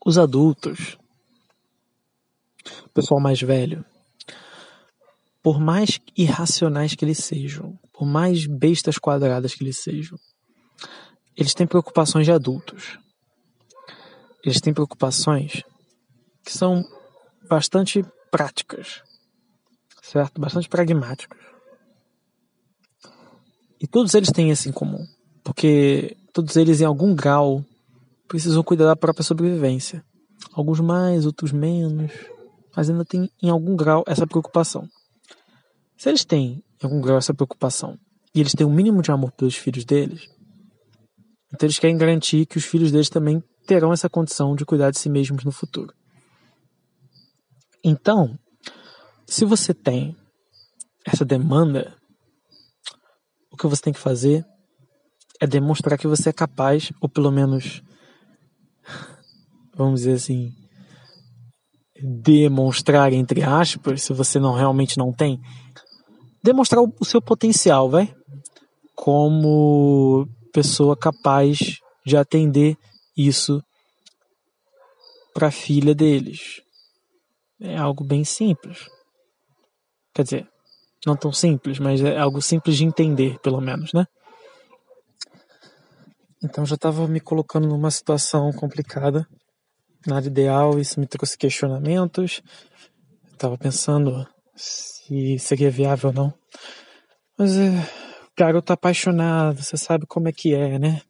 [0.04, 0.98] os adultos,
[2.86, 3.84] o pessoal mais velho,
[5.42, 10.18] por mais irracionais que eles sejam, por mais bestas quadradas que eles sejam,
[11.36, 12.98] eles têm preocupações de adultos.
[14.42, 15.62] Eles têm preocupações
[16.44, 16.84] que são
[17.48, 19.02] bastante práticas,
[20.02, 20.40] certo?
[20.40, 21.38] Bastante pragmáticas.
[23.80, 25.04] E todos eles têm isso em comum,
[25.42, 27.64] porque todos eles, em algum grau,
[28.26, 30.04] precisam cuidar da própria sobrevivência.
[30.52, 32.12] Alguns mais, outros menos,
[32.76, 34.88] mas ainda tem em algum grau essa preocupação.
[35.96, 37.98] Se eles têm, em algum grau, essa preocupação
[38.34, 40.28] e eles têm o um mínimo de amor pelos filhos deles,
[41.52, 44.98] então eles querem garantir que os filhos deles também terão essa condição de cuidar de
[44.98, 45.94] si mesmos no futuro.
[47.82, 48.38] Então,
[49.26, 50.16] se você tem
[51.06, 51.96] essa demanda,
[53.50, 54.44] o que você tem que fazer
[55.40, 57.82] é demonstrar que você é capaz, ou pelo menos,
[59.74, 60.52] vamos dizer assim,
[62.00, 65.40] demonstrar entre aspas, se você não realmente não tem,
[66.42, 68.14] demonstrar o seu potencial, vai?
[68.94, 72.76] Como pessoa capaz de atender
[73.16, 73.62] isso
[75.32, 76.62] para a filha deles.
[77.60, 78.88] É algo bem simples.
[80.14, 80.48] Quer dizer,
[81.06, 84.06] não tão simples, mas é algo simples de entender, pelo menos, né?
[86.42, 89.26] Então já estava me colocando numa situação complicada,
[90.06, 92.42] nada ideal, isso me trouxe questionamentos.
[93.32, 96.34] Estava pensando se seria viável ou não.
[97.36, 97.70] Mas é,
[98.36, 101.00] garoto apaixonado, você sabe como é que é, né?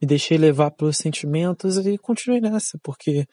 [0.00, 3.26] Me deixei levar pelos sentimentos e continuei nessa, porque,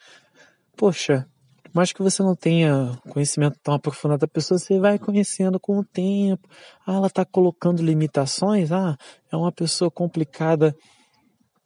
[0.76, 1.26] poxa,
[1.72, 5.84] mais que você não tenha conhecimento tão aprofundado da pessoa, você vai conhecendo com o
[5.84, 6.48] tempo.
[6.86, 8.70] Ah, ela está colocando limitações.
[8.72, 8.96] Ah,
[9.32, 10.74] é uma pessoa complicada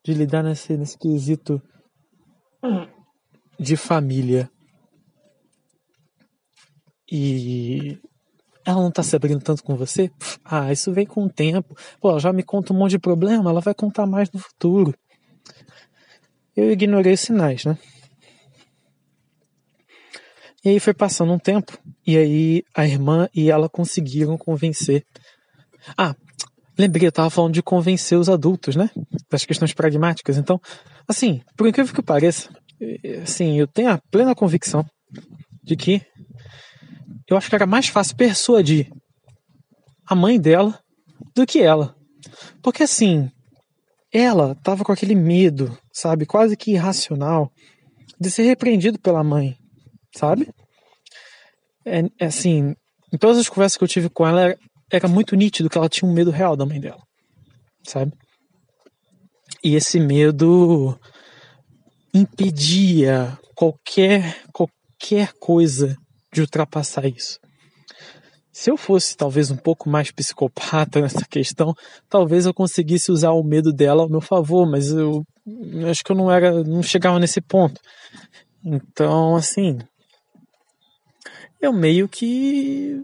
[0.04, 1.60] de lidar nesse, nesse quesito
[3.58, 4.50] de família.
[7.10, 7.98] E
[8.64, 10.10] ela não tá se abrindo tanto com você?
[10.44, 11.76] Ah, isso vem com o tempo.
[12.00, 14.94] Pô, ela já me conta um monte de problema, ela vai contar mais no futuro.
[16.56, 17.76] Eu ignorei os sinais, né?
[20.64, 21.76] E aí foi passando um tempo,
[22.06, 25.04] e aí a irmã e ela conseguiram convencer.
[25.94, 26.16] Ah,
[26.78, 28.88] lembrei, eu tava falando de convencer os adultos, né?
[29.30, 30.38] Das questões pragmáticas.
[30.38, 30.58] Então,
[31.06, 32.48] assim, por incrível que pareça,
[33.22, 34.84] assim, eu tenho a plena convicção
[35.62, 36.02] de que
[37.28, 38.90] eu acho que era mais fácil persuadir
[40.06, 40.78] a mãe dela
[41.34, 41.96] do que ela.
[42.62, 43.30] Porque assim,
[44.12, 47.50] ela tava com aquele medo, sabe, quase que irracional,
[48.20, 49.56] de ser repreendido pela mãe,
[50.16, 50.48] sabe?
[51.84, 52.74] É, é assim,
[53.12, 54.58] em todas as conversas que eu tive com ela, era,
[54.90, 57.02] era muito nítido que ela tinha um medo real da mãe dela,
[57.82, 58.12] sabe?
[59.62, 60.98] E esse medo
[62.14, 65.96] impedia qualquer qualquer coisa
[66.32, 67.38] de ultrapassar isso.
[68.52, 71.74] Se eu fosse talvez um pouco mais psicopata nessa questão,
[72.08, 76.12] talvez eu conseguisse usar o medo dela ao meu favor, mas eu, eu acho que
[76.12, 77.80] eu não era, não chegava nesse ponto.
[78.64, 79.78] Então, assim,
[81.60, 83.02] eu meio que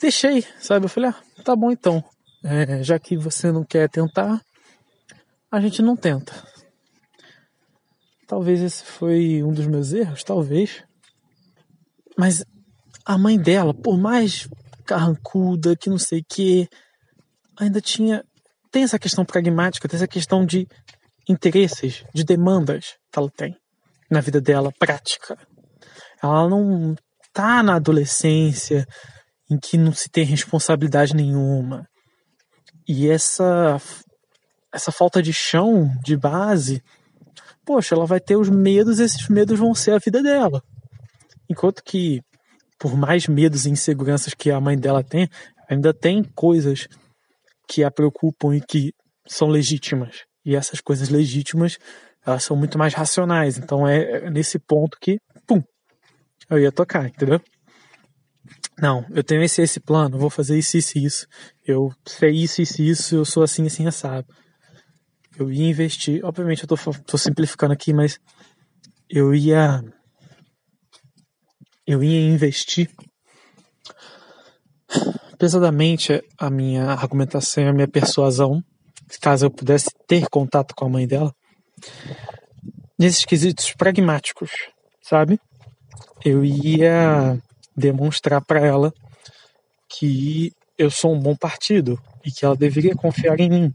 [0.00, 0.86] deixei, sabe?
[0.86, 2.02] Eu falei, ah, tá bom então.
[2.44, 4.40] É, já que você não quer tentar,
[5.50, 6.32] a gente não tenta.
[8.26, 10.82] Talvez esse foi um dos meus erros, talvez.
[12.16, 12.44] Mas
[13.04, 14.48] a mãe dela, por mais
[14.86, 16.68] carrancuda, que não sei o que,
[17.58, 18.24] ainda tinha.
[18.70, 20.66] Tem essa questão pragmática, tem essa questão de
[21.28, 23.56] interesses, de demandas que ela tem
[24.10, 25.36] na vida dela, prática.
[26.22, 26.94] Ela não
[27.32, 28.86] tá na adolescência
[29.50, 31.86] em que não se tem responsabilidade nenhuma.
[32.88, 33.80] E essa
[34.72, 36.82] essa falta de chão, de base,
[37.64, 40.62] poxa, ela vai ter os medos, esses medos vão ser a vida dela.
[41.48, 42.20] Enquanto que,
[42.78, 45.28] por mais medos e inseguranças que a mãe dela tem,
[45.68, 46.86] ainda tem coisas
[47.68, 48.92] que a preocupam e que
[49.26, 50.24] são legítimas.
[50.44, 51.78] E essas coisas legítimas,
[52.26, 53.58] elas são muito mais racionais.
[53.58, 55.62] Então é nesse ponto que, pum,
[56.50, 57.40] eu ia tocar, entendeu?
[58.78, 61.26] Não, eu tenho esse esse plano, vou fazer isso, isso isso.
[61.66, 64.26] Eu sei isso, isso isso, eu sou assim, assim, assado.
[65.36, 68.20] Eu ia investir, obviamente eu tô, tô simplificando aqui, mas
[69.10, 69.82] eu ia.
[71.86, 72.88] Eu ia investir
[75.38, 78.62] pesadamente a minha argumentação, a minha persuasão,
[79.20, 81.34] caso eu pudesse ter contato com a mãe dela,
[82.98, 84.50] nesses quesitos pragmáticos,
[85.02, 85.38] sabe?
[86.24, 87.38] Eu ia
[87.76, 88.92] demonstrar para ela
[89.88, 93.72] que eu sou um bom partido e que ela deveria confiar em mim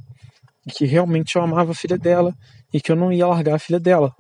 [0.66, 2.34] e que realmente eu amava a filha dela
[2.74, 4.14] e que eu não ia largar a filha dela.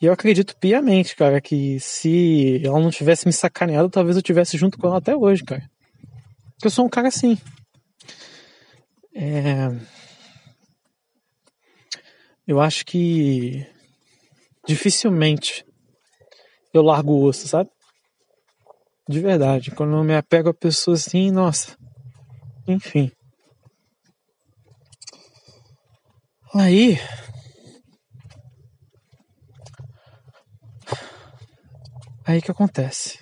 [0.00, 4.58] E eu acredito piamente, cara, que se ela não tivesse me sacaneado, talvez eu tivesse
[4.58, 5.62] junto com ela até hoje, cara.
[6.52, 7.38] Porque eu sou um cara assim.
[9.14, 9.70] É...
[12.46, 13.66] Eu acho que
[14.66, 15.64] dificilmente
[16.72, 17.70] eu largo o osso, sabe?
[19.08, 19.70] De verdade.
[19.70, 21.76] Quando eu me apego a pessoas assim, nossa.
[22.68, 23.10] Enfim.
[26.58, 26.98] Aí.
[32.24, 33.18] Aí que acontece.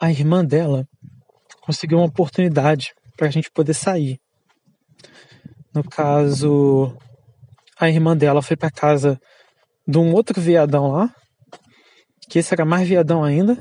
[0.00, 0.86] A irmã dela
[1.60, 4.18] conseguiu uma oportunidade para a gente poder sair.
[5.72, 6.96] No caso,
[7.78, 9.20] a irmã dela foi para casa
[9.86, 11.14] de um outro viadão lá,
[12.36, 13.56] que esse era mais viadão ainda,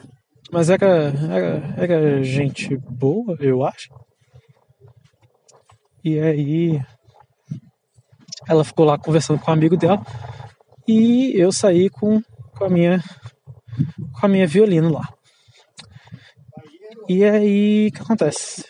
[0.51, 3.87] mas era, era, era gente boa, eu acho.
[6.03, 6.81] E aí
[8.45, 10.05] ela ficou lá conversando com o um amigo dela
[10.85, 12.21] e eu saí com,
[12.53, 13.01] com a minha
[14.11, 15.07] com a minha violino lá.
[17.07, 18.65] E aí o que acontece?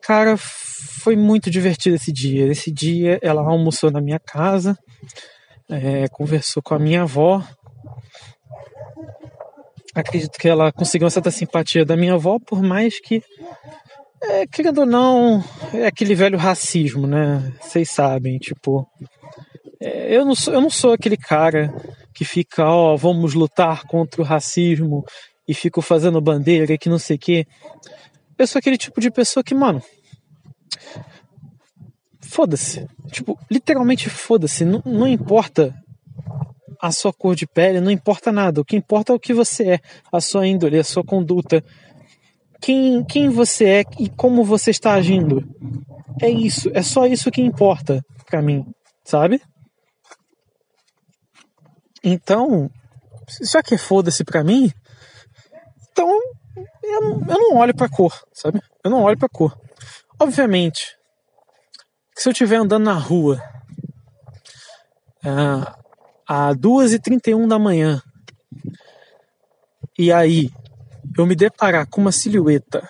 [0.00, 2.46] Cara, foi muito divertido esse dia.
[2.46, 4.78] Esse dia ela almoçou na minha casa,
[5.68, 7.44] é, conversou com a minha avó.
[9.94, 13.22] Acredito que ela conseguiu uma certa simpatia da minha avó, por mais que,
[14.22, 15.44] é, querendo ou não,
[15.74, 17.52] é aquele velho racismo, né?
[17.60, 18.86] Vocês sabem, tipo.
[19.80, 21.74] É, eu, não sou, eu não sou aquele cara
[22.14, 25.04] que fica, ó, vamos lutar contra o racismo
[25.46, 27.46] e fico fazendo bandeira que não sei o quê.
[28.38, 29.82] Eu sou aquele tipo de pessoa que, mano,
[32.20, 32.86] foda-se.
[33.10, 34.64] Tipo, literalmente foda-se.
[34.64, 35.74] Não, não importa
[36.82, 38.60] a sua cor de pele, não importa nada.
[38.60, 39.80] O que importa é o que você é,
[40.12, 41.64] a sua índole, a sua conduta.
[42.60, 45.48] Quem, quem você é e como você está agindo.
[46.20, 48.66] É isso, é só isso que importa para mim,
[49.04, 49.40] sabe?
[52.02, 52.68] Então,
[53.40, 54.72] já que é foda-se pra mim,
[55.92, 56.10] então
[56.82, 58.60] eu, eu não olho pra cor, sabe?
[58.82, 59.56] Eu não olho pra cor.
[60.20, 60.96] Obviamente,
[62.16, 63.40] se eu estiver andando na rua
[65.24, 65.81] uh,
[66.32, 68.00] às 2h31 da manhã
[69.98, 70.48] e aí
[71.18, 72.88] eu me deparar com uma silhueta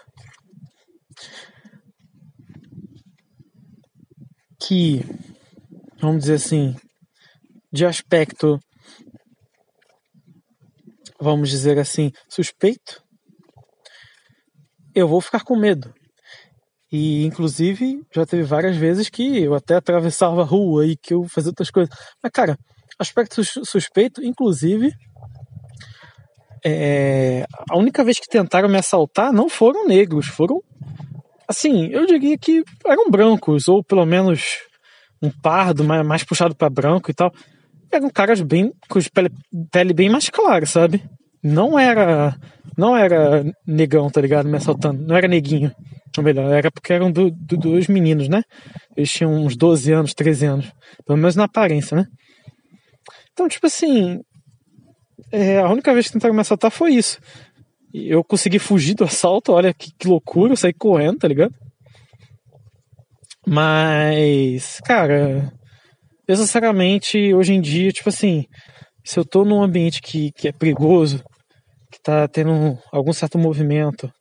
[4.60, 5.04] que,
[6.00, 6.76] vamos dizer assim,
[7.72, 8.60] de aspecto,
[11.20, 13.02] vamos dizer assim, suspeito,
[14.94, 15.92] eu vou ficar com medo.
[16.92, 21.24] E, inclusive, já teve várias vezes que eu até atravessava a rua e que eu
[21.24, 21.92] fazia outras coisas.
[22.22, 22.56] Mas, cara,
[23.02, 24.92] aspecto suspeito, inclusive,
[26.64, 27.44] é...
[27.70, 30.62] a única vez que tentaram me assaltar não foram negros, foram,
[31.46, 34.58] assim, eu diria que eram brancos, ou pelo menos
[35.22, 37.32] um pardo, mais, mais puxado para branco e tal.
[37.92, 39.30] Eram caras bem, com pele,
[39.70, 41.02] pele bem mais clara, sabe?
[41.42, 42.36] Não era,
[42.76, 44.48] não era negão, tá ligado?
[44.48, 45.72] Me assaltando, não era neguinho.
[46.16, 48.42] Ou melhor, era porque eram do, do, dois meninos, né?
[48.96, 50.72] Eles tinham uns 12 anos, 13 anos.
[51.06, 52.06] Pelo menos na aparência, né?
[53.32, 54.20] Então, tipo assim.
[55.30, 57.18] É, a única vez que tentaram me assaltar foi isso.
[57.92, 61.54] Eu consegui fugir do assalto, olha que, que loucura, eu saí correndo, tá ligado?
[63.46, 65.52] Mas, cara,
[66.26, 68.46] eu sinceramente, hoje em dia, tipo assim,
[69.04, 71.24] se eu tô num ambiente que, que é perigoso,
[71.90, 74.12] que tá tendo algum certo movimento,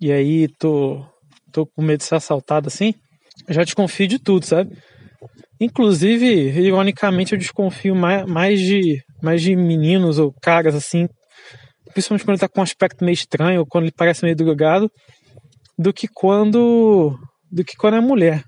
[0.00, 1.04] e aí tô,
[1.52, 2.94] tô com medo de ser assaltado assim,
[3.46, 4.76] eu já desconfio de tudo, sabe?
[5.60, 6.26] Inclusive,
[6.60, 11.08] ironicamente, eu desconfio mais, mais, de, mais de meninos ou caras assim,
[11.92, 14.90] principalmente quando ele tá com um aspecto meio estranho ou quando ele parece meio drogado,
[15.76, 17.18] do que quando
[17.50, 18.44] do que quando é mulher.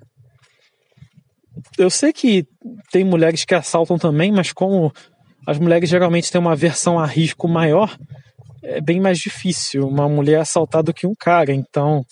[1.79, 2.45] Eu sei que
[2.91, 4.93] tem mulheres que assaltam também, mas como
[5.47, 7.97] as mulheres geralmente têm uma versão a risco maior,
[8.63, 11.53] é bem mais difícil uma mulher assaltar do que um cara.
[11.53, 12.05] Então,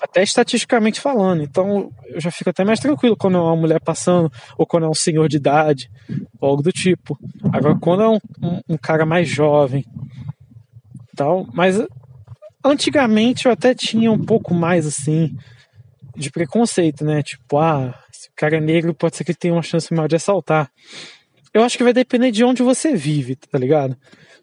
[0.00, 1.42] até estatisticamente falando.
[1.42, 4.88] Então, eu já fico até mais tranquilo quando é uma mulher passando, ou quando é
[4.88, 5.90] um senhor de idade,
[6.40, 7.18] ou algo do tipo.
[7.52, 9.84] Agora, quando é um, um, um cara mais jovem,
[11.14, 11.82] tal, mas
[12.64, 15.36] antigamente eu até tinha um pouco mais assim
[16.16, 17.22] de preconceito, né?
[17.22, 20.08] Tipo, ah, se o cara é negro, pode ser que ele tenha uma chance maior
[20.08, 20.70] de assaltar.
[21.52, 23.96] Eu acho que vai depender de onde você vive, tá ligado?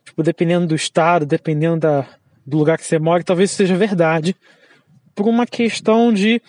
[0.03, 2.07] Tipo, dependendo do estado, dependendo da,
[2.45, 4.35] do lugar que você mora, talvez seja verdade.
[5.17, 6.41] Por uma questão de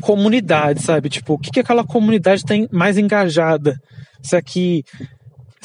[0.00, 1.08] comunidade, sabe?
[1.08, 3.76] Tipo, o que, que aquela comunidade tem mais engajada?
[4.22, 4.82] Será que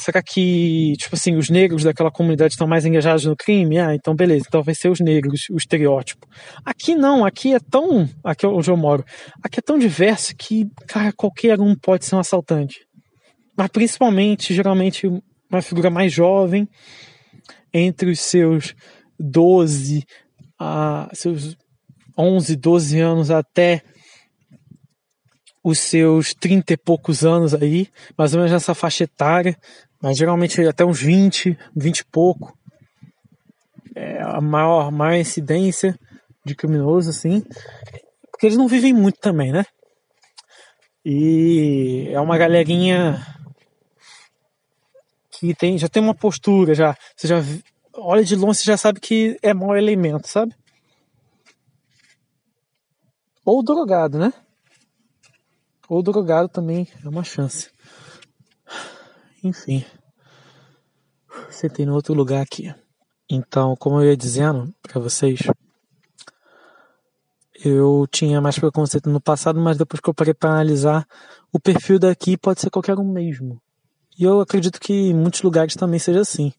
[0.02, 3.78] Será que, tipo assim, os negros daquela comunidade estão mais engajados no crime?
[3.78, 6.26] Ah, então beleza, então vai ser os negros, o estereótipo.
[6.64, 8.08] Aqui não, aqui é tão.
[8.24, 9.04] Aqui é onde eu moro.
[9.44, 12.80] Aqui é tão diverso que, cara, qualquer um pode ser um assaltante.
[13.56, 15.06] Mas principalmente, geralmente,
[15.48, 16.66] uma figura mais jovem,
[17.72, 18.74] entre os seus
[19.20, 20.04] 12
[20.58, 21.56] a seus
[22.16, 23.82] 11, 12 anos até
[25.62, 29.56] os seus 30 e poucos anos aí, mais ou menos nessa faixa etária,
[30.02, 32.56] mas geralmente até uns 20, 20 e pouco.
[33.94, 35.98] É a maior, maior incidência
[36.44, 37.44] de criminosos, assim.
[38.30, 39.64] Porque eles não vivem muito também, né?
[41.04, 43.20] E é uma galerinha
[45.30, 46.96] que tem, já tem uma postura, já.
[47.16, 47.42] Você já
[47.94, 50.54] olha de longe, você já sabe que é mau elemento, sabe?
[53.44, 54.32] Ou drogado, né?
[55.88, 57.70] Ou drogado também é uma chance.
[59.42, 59.84] Enfim.
[61.50, 62.72] Sentei no outro lugar aqui.
[63.28, 65.40] Então, como eu ia dizendo para vocês,
[67.64, 71.06] eu tinha mais preconceito no passado, mas depois que eu parei para analisar,
[71.52, 73.60] o perfil daqui pode ser qualquer um mesmo.
[74.18, 76.52] E eu acredito que em muitos lugares também seja assim.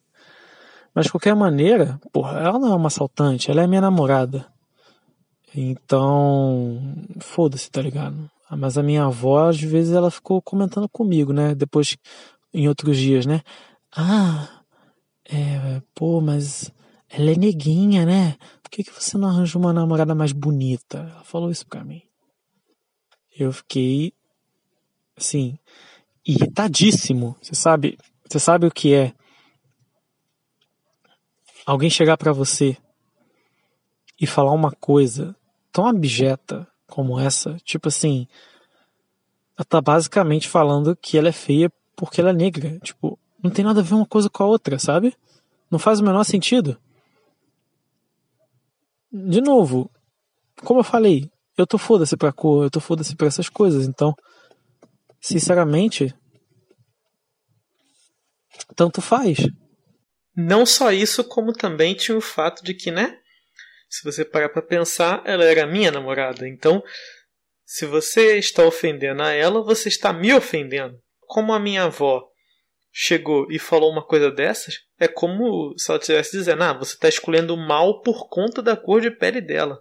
[0.94, 4.53] Mas de qualquer maneira, porra, ela não é uma assaltante, ela é minha namorada.
[5.56, 6.82] Então,
[7.20, 8.30] foda-se, tá ligado?
[8.50, 11.54] Mas a minha avó, às vezes, ela ficou comentando comigo, né?
[11.54, 11.96] Depois
[12.54, 13.42] em outros dias, né?
[13.96, 14.62] Ah,
[15.26, 16.72] é, pô, mas
[17.10, 18.36] ela é neguinha, né?
[18.62, 21.00] Por que, que você não arranja uma namorada mais bonita?
[21.00, 22.02] Ela falou isso pra mim.
[23.38, 24.14] Eu fiquei,
[25.16, 25.58] assim,
[26.26, 27.36] irritadíssimo.
[27.42, 27.98] Você sabe,
[28.28, 29.14] você sabe o que é
[31.66, 32.78] alguém chegar para você
[34.20, 35.36] e falar uma coisa
[35.74, 38.28] tão abjeta como essa, tipo assim,
[39.58, 42.80] ela tá basicamente falando que ela é feia porque ela é negra.
[42.80, 45.16] Tipo, não tem nada a ver uma coisa com a outra, sabe?
[45.70, 46.80] Não faz o menor sentido.
[49.12, 49.90] De novo,
[50.64, 54.16] como eu falei, eu tô foda-se pra cor, eu tô foda-se pra essas coisas, então,
[55.20, 56.14] sinceramente,
[58.76, 59.38] tanto faz.
[60.36, 63.20] Não só isso, como também tinha o fato de que, né?
[63.94, 66.48] Se você parar pra pensar, ela era minha namorada.
[66.48, 66.84] Então,
[67.64, 72.28] se você está ofendendo a ela, você está me ofendendo como a minha avó
[72.92, 77.08] chegou e falou uma coisa dessas, é como se ela estivesse dizendo: ah, você está
[77.08, 79.80] escolhendo mal por conta da cor de pele dela.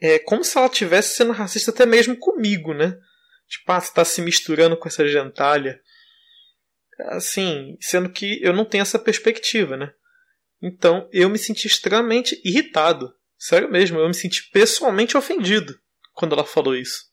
[0.00, 2.92] É como se ela estivesse sendo racista até mesmo comigo, né?
[3.48, 5.80] Tipo, ah, você está se misturando com essa gentalha.
[7.10, 9.92] Assim, sendo que eu não tenho essa perspectiva, né?
[10.62, 13.12] Então eu me senti extremamente irritado.
[13.38, 15.78] Sério mesmo, eu me senti pessoalmente ofendido
[16.12, 17.06] quando ela falou isso.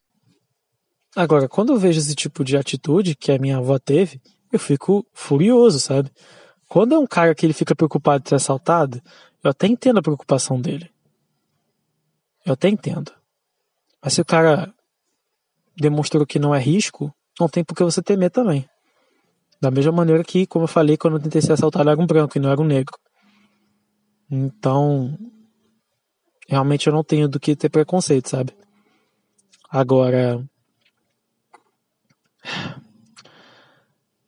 [1.16, 4.20] Agora, quando eu vejo esse tipo de atitude que a minha avó teve,
[4.52, 6.12] eu fico furioso, sabe?
[6.68, 9.02] Quando é um cara que ele fica preocupado de ser assaltado,
[9.44, 10.90] eu até entendo a preocupação dele.
[12.46, 13.12] Eu até entendo.
[14.04, 14.74] Mas se o cara
[15.78, 18.68] demonstrou que não é risco, não tem por que você temer também.
[19.62, 22.38] Da mesma maneira que, como eu falei, quando eu tentei ser assaltado era um branco
[22.38, 22.98] e não era um negro.
[24.30, 25.18] Então,
[26.48, 28.54] realmente eu não tenho do que ter preconceito, sabe?
[29.70, 30.44] Agora,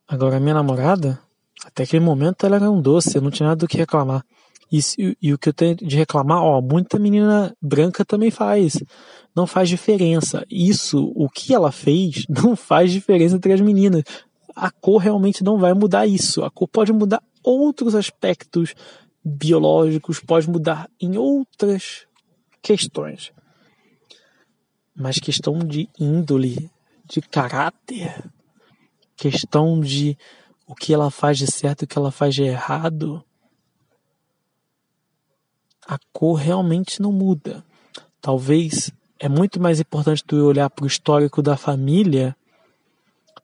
[0.08, 1.20] Agora, minha namorada,
[1.66, 4.24] até aquele momento ela era um doce, eu não tinha nada do que reclamar.
[4.72, 4.80] E,
[5.22, 8.82] e, o que eu tenho de reclamar, ó, muita menina branca também faz.
[9.36, 10.46] Não faz diferença.
[10.50, 14.04] Isso, o que ela fez, não faz diferença entre as meninas.
[14.56, 16.42] A cor realmente não vai mudar isso.
[16.44, 18.74] A cor pode mudar outros aspectos
[19.28, 22.08] biológicos, pode mudar em outras
[22.62, 23.32] questões.
[25.00, 26.72] mas questão de índole,
[27.06, 28.32] de caráter,
[29.16, 30.18] questão de
[30.66, 33.24] o que ela faz de certo e o que ela faz de errado,
[35.88, 37.64] a cor realmente não muda.
[38.20, 42.36] Talvez é muito mais importante tu olhar para o histórico da família,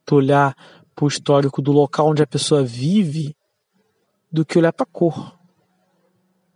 [0.03, 0.55] tu olhar
[0.95, 3.35] para o histórico do local onde a pessoa vive,
[4.31, 5.37] do que olhar para a cor.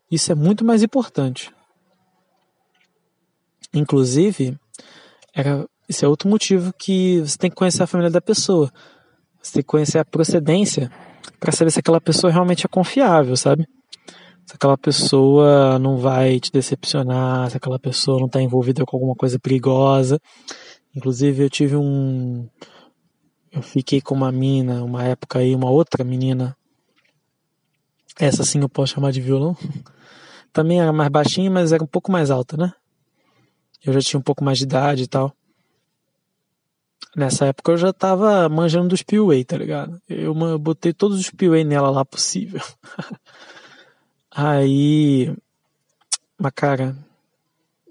[0.09, 1.51] Isso é muito mais importante.
[3.73, 4.57] Inclusive,
[5.33, 8.71] era, esse é outro motivo que você tem que conhecer a família da pessoa.
[9.41, 10.89] Você tem que conhecer a procedência
[11.39, 13.67] para saber se aquela pessoa realmente é confiável, sabe?
[14.45, 19.13] Se aquela pessoa não vai te decepcionar, se aquela pessoa não está envolvida com alguma
[19.13, 20.19] coisa perigosa.
[20.95, 22.49] Inclusive, eu tive um.
[23.51, 26.55] Eu fiquei com uma mina, uma época aí, uma outra menina.
[28.19, 29.55] Essa sim eu posso chamar de violão.
[30.57, 32.73] Também era mais baixinha, mas era um pouco mais alta, né?
[33.85, 35.31] Eu já tinha um pouco mais de idade e tal.
[37.15, 40.01] Nessa época eu já tava manjando dos Piuei, tá ligado?
[40.09, 42.59] Eu botei todos os Piuei nela lá possível.
[44.35, 45.31] Aí,
[46.39, 46.97] mas cara,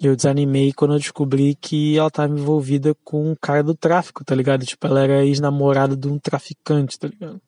[0.01, 4.34] eu desanimei quando eu descobri que ela tava envolvida com um cara do tráfico, tá
[4.34, 4.66] ligado?
[4.66, 7.40] Tipo, ela era ex-namorada de um traficante, tá ligado?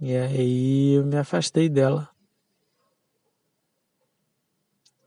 [0.00, 2.10] E aí eu me afastei dela.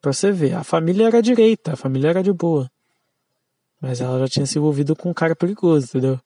[0.03, 2.69] Pra você ver, a família era direita, a família era de boa.
[3.79, 6.19] Mas ela já tinha se envolvido com um cara perigoso, entendeu?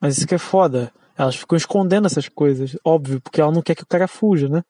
[0.00, 0.90] Mas isso que é foda.
[1.18, 4.64] Elas ficam escondendo essas coisas, óbvio, porque ela não quer que o cara fuja, né?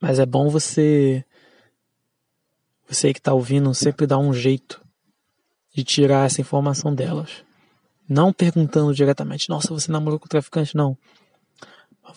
[0.00, 1.24] Mas é bom você.
[2.86, 4.80] Você que tá ouvindo sempre dar um jeito
[5.74, 7.44] de tirar essa informação delas.
[8.08, 10.76] Não perguntando diretamente, nossa, você namorou com o traficante?
[10.76, 10.96] Não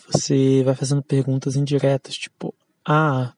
[0.08, 2.54] você vai fazendo perguntas indiretas, tipo,
[2.86, 3.32] ah,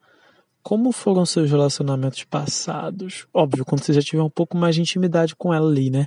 [0.63, 3.27] como foram seus relacionamentos passados?
[3.35, 6.07] Óbvio, quando você já tiver um pouco mais de intimidade com ela ali, né?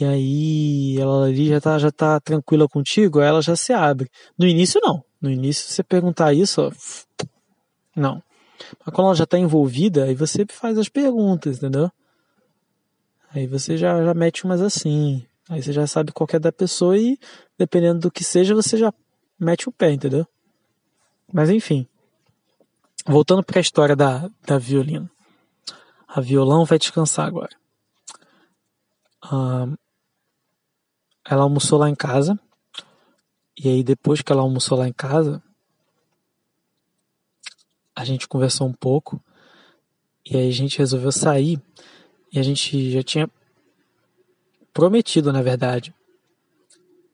[0.00, 4.10] E aí ela ali já tá, já tá tranquila contigo, ela já se abre.
[4.36, 5.04] No início não.
[5.20, 6.72] No início você perguntar isso, ó,
[7.94, 8.22] não.
[8.84, 11.90] Mas quando ela já tá envolvida, aí você faz as perguntas, entendeu?
[13.32, 15.24] Aí você já, já mete umas assim.
[15.48, 17.18] Aí você já sabe qual é da pessoa e,
[17.58, 18.92] dependendo do que seja, você já
[19.38, 20.26] mete o pé, entendeu?
[21.32, 21.86] Mas enfim.
[23.06, 25.10] Voltando para a história da, da violino.
[26.08, 27.54] A violão vai descansar agora.
[31.26, 32.38] Ela almoçou lá em casa.
[33.58, 35.42] E aí, depois que ela almoçou lá em casa,
[37.94, 39.22] a gente conversou um pouco.
[40.24, 41.60] E aí a gente resolveu sair.
[42.32, 43.30] E a gente já tinha
[44.74, 45.94] prometido, na verdade.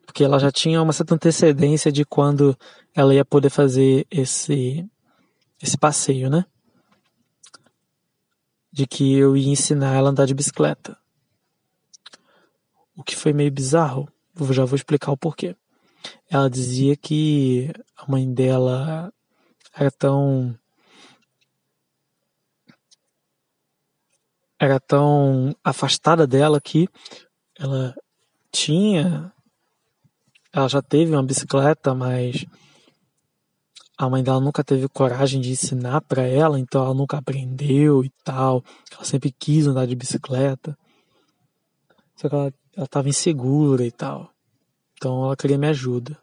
[0.06, 2.58] Porque ela já tinha uma certa antecedência de quando
[2.94, 4.84] ela ia poder fazer esse,
[5.62, 6.44] esse passeio, né?
[8.72, 10.96] De que eu ia ensinar ela a andar de bicicleta.
[12.96, 14.08] O que foi meio bizarro.
[14.38, 15.54] Eu já vou explicar o porquê.
[16.28, 19.12] Ela dizia que a mãe dela
[19.74, 20.58] era tão
[24.58, 26.88] era tão afastada dela que
[27.60, 27.94] ela
[28.50, 29.32] tinha.
[30.52, 32.46] Ela já teve uma bicicleta, mas
[33.96, 38.10] a mãe dela nunca teve coragem de ensinar para ela, então ela nunca aprendeu e
[38.24, 38.64] tal.
[38.90, 40.76] Ela sempre quis andar de bicicleta.
[42.16, 44.32] Só que ela, ela tava insegura e tal.
[44.94, 46.18] Então ela queria minha ajuda.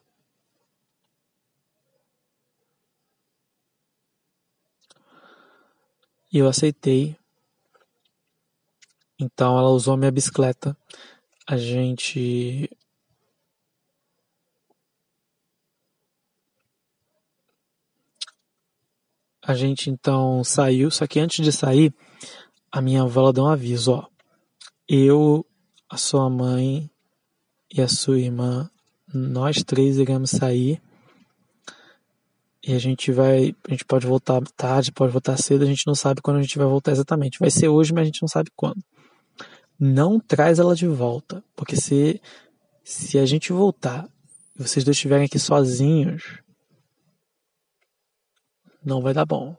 [6.33, 7.15] E eu aceitei.
[9.19, 10.75] Então ela usou a minha bicicleta
[11.47, 12.69] a gente
[19.41, 21.93] a gente então saiu, só que antes de sair,
[22.69, 24.07] a minha avó deu um aviso, ó.
[24.89, 25.45] Eu,
[25.89, 26.89] a sua mãe
[27.73, 28.69] e a sua irmã,
[29.13, 30.81] nós três iremos sair.
[32.61, 35.95] E a gente vai, a gente pode voltar tarde, pode voltar cedo, a gente não
[35.95, 37.39] sabe quando a gente vai voltar exatamente.
[37.39, 38.83] Vai ser hoje, mas a gente não sabe quando
[39.79, 41.43] não traz ela de volta.
[41.55, 42.21] Porque se,
[42.83, 44.07] se a gente voltar
[44.57, 46.39] e vocês dois estiverem aqui sozinhos,
[48.83, 49.55] não vai dar bom.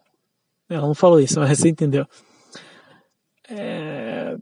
[0.68, 2.06] Ela não falou isso, mas você entendeu.
[3.48, 4.36] É...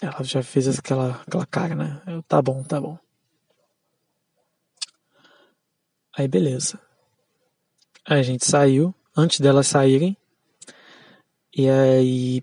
[0.00, 2.02] Ela já fez aquela, aquela cara, né?
[2.06, 2.98] Eu, tá bom, tá bom.
[6.16, 6.80] Aí beleza.
[8.04, 10.16] A gente saiu, antes delas saírem.
[11.54, 12.42] E aí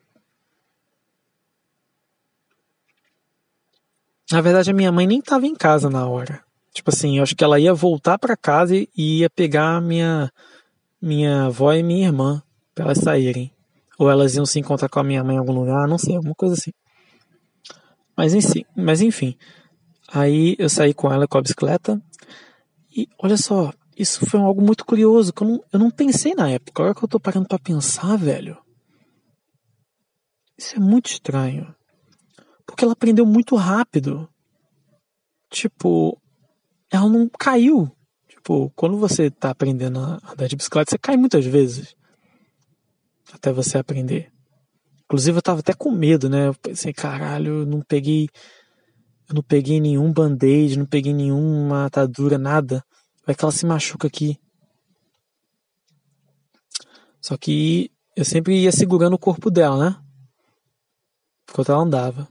[4.32, 6.44] Na verdade, a minha mãe nem estava em casa na hora.
[6.72, 10.32] Tipo assim, eu acho que ela ia voltar para casa e ia pegar minha
[11.02, 12.44] minha avó e minha irmã
[12.76, 13.52] para elas saírem.
[13.98, 16.36] Ou elas iam se encontrar com a minha mãe em algum lugar, não sei, alguma
[16.36, 16.72] coisa assim.
[18.16, 19.38] Mas, enfim, mas enfim,
[20.08, 22.02] aí eu saí com ela com a bicicleta
[22.96, 26.50] e olha só, isso foi algo muito curioso que eu não, eu não pensei na
[26.50, 26.82] época.
[26.82, 28.58] Agora que eu tô parando para pensar, velho,
[30.58, 31.74] isso é muito estranho.
[32.70, 34.30] Porque ela aprendeu muito rápido.
[35.50, 36.22] Tipo,
[36.92, 37.92] ela não caiu.
[38.28, 41.96] Tipo, quando você tá aprendendo a andar de bicicleta, você cai muitas vezes.
[43.34, 44.32] Até você aprender.
[45.04, 46.48] Inclusive eu tava até com medo, né?
[46.48, 48.30] Eu pensei, caralho, eu não peguei.
[49.28, 52.84] Eu não peguei nenhum band-aid, não peguei nenhuma atadura, nada.
[53.26, 54.40] Vai que ela se machuca aqui.
[57.22, 60.02] Só que eu sempre ia segurando o corpo dela, né?
[61.50, 62.28] Enquanto ela andava.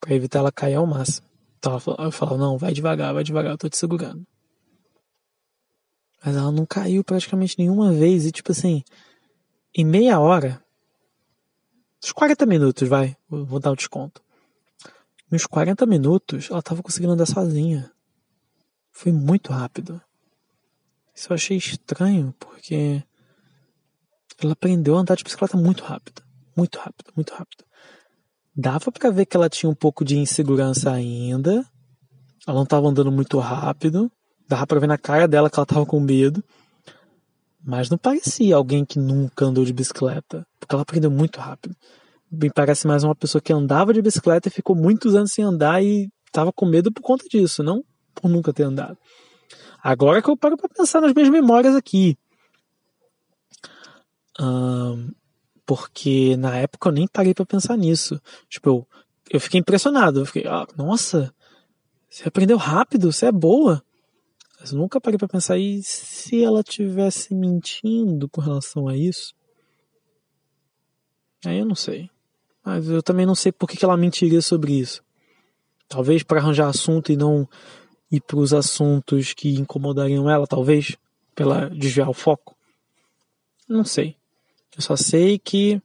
[0.00, 1.26] Pra evitar ela cair ao máximo.
[1.58, 4.26] Então eu falava, não, vai devagar, vai devagar, eu tô te segurando.
[6.24, 8.24] Mas ela não caiu praticamente nenhuma vez.
[8.24, 8.82] E tipo assim,
[9.74, 10.62] em meia hora,
[12.02, 14.22] uns 40 minutos, vai, vou dar o um desconto.
[15.30, 17.90] Uns 40 minutos, ela tava conseguindo andar sozinha.
[18.90, 20.00] Foi muito rápido.
[21.14, 23.02] Isso eu achei estranho, porque
[24.42, 26.22] ela aprendeu a andar de bicicleta muito rápido.
[26.56, 27.64] Muito rápido, muito rápido.
[28.56, 31.64] Dava para ver que ela tinha um pouco de insegurança ainda.
[32.46, 34.10] Ela não estava andando muito rápido.
[34.48, 36.42] Dava para ver na cara dela que ela estava com medo.
[37.62, 41.76] Mas não parecia alguém que nunca andou de bicicleta, porque ela aprendeu muito rápido.
[42.30, 45.82] Me parece mais uma pessoa que andava de bicicleta e ficou muitos anos sem andar
[45.82, 48.96] e estava com medo por conta disso, não por nunca ter andado.
[49.82, 52.16] Agora que eu paro para pensar nas minhas memórias aqui.
[54.40, 55.10] Um,
[55.70, 58.20] porque na época eu nem parei para pensar nisso.
[58.48, 58.86] Tipo, eu,
[59.34, 60.18] eu fiquei impressionado.
[60.18, 61.32] Eu fiquei, ah, nossa,
[62.08, 63.80] você aprendeu rápido, você é boa.
[64.58, 69.32] Mas nunca parei para pensar, e se ela tivesse mentindo com relação a isso?
[71.46, 72.10] Aí eu não sei.
[72.64, 75.04] Mas eu também não sei por que ela mentiria sobre isso.
[75.88, 77.48] Talvez para arranjar assunto e não
[78.10, 80.96] ir para os assuntos que incomodariam ela, talvez,
[81.32, 82.56] pela desviar o foco.
[83.68, 84.18] Não sei.
[84.76, 85.80] Eu só sei que.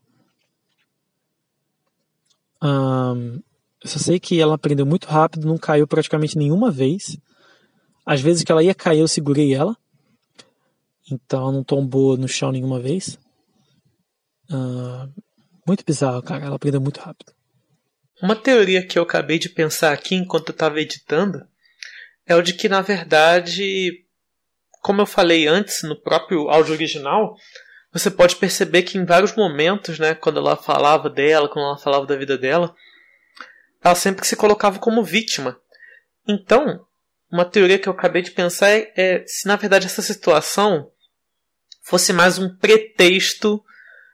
[2.61, 7.17] Eu só sei que ela aprendeu muito rápido, não caiu praticamente nenhuma vez.
[8.05, 9.77] Às vezes que ela ia cair, eu segurei ela.
[11.11, 13.19] Então ela não tombou no chão nenhuma vez.
[15.67, 16.45] Muito bizarro, cara.
[16.45, 17.33] Ela aprendeu muito rápido.
[18.21, 21.45] Uma teoria que eu acabei de pensar aqui enquanto eu estava editando
[22.25, 24.03] é o de que, na verdade,
[24.81, 27.35] como eu falei antes no próprio áudio original,
[27.95, 32.05] você pode perceber que em vários momentos, né, quando ela falava dela, quando ela falava
[32.05, 32.75] da vida dela,
[33.81, 35.57] ela sempre se colocava como vítima.
[36.27, 36.85] Então,
[37.31, 40.91] uma teoria que eu acabei de pensar é, é se na verdade essa situação
[41.83, 43.63] fosse mais um pretexto,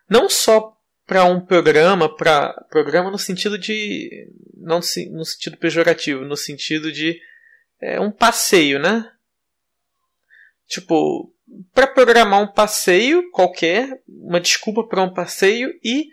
[0.08, 0.78] não só
[1.08, 4.80] para um programa, para programa no sentido de não
[5.12, 7.20] no sentido pejorativo, no sentido de
[7.82, 9.12] é, um passeio, né?
[10.68, 11.34] Tipo,
[11.74, 16.06] para programar um passeio qualquer, uma desculpa para um passeio e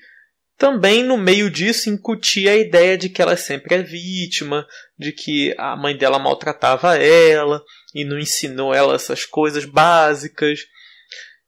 [0.56, 4.66] também no meio disso incutir a ideia de que ela sempre é vítima,
[4.98, 7.62] de que a mãe dela maltratava ela
[7.94, 10.60] e não ensinou ela essas coisas básicas,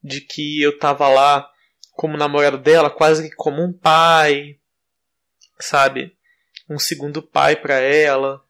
[0.02, 1.48] de que eu tava lá
[1.92, 4.58] como namorado dela, quase que como um pai,
[5.58, 6.16] sabe?
[6.68, 8.42] Um segundo pai para ela.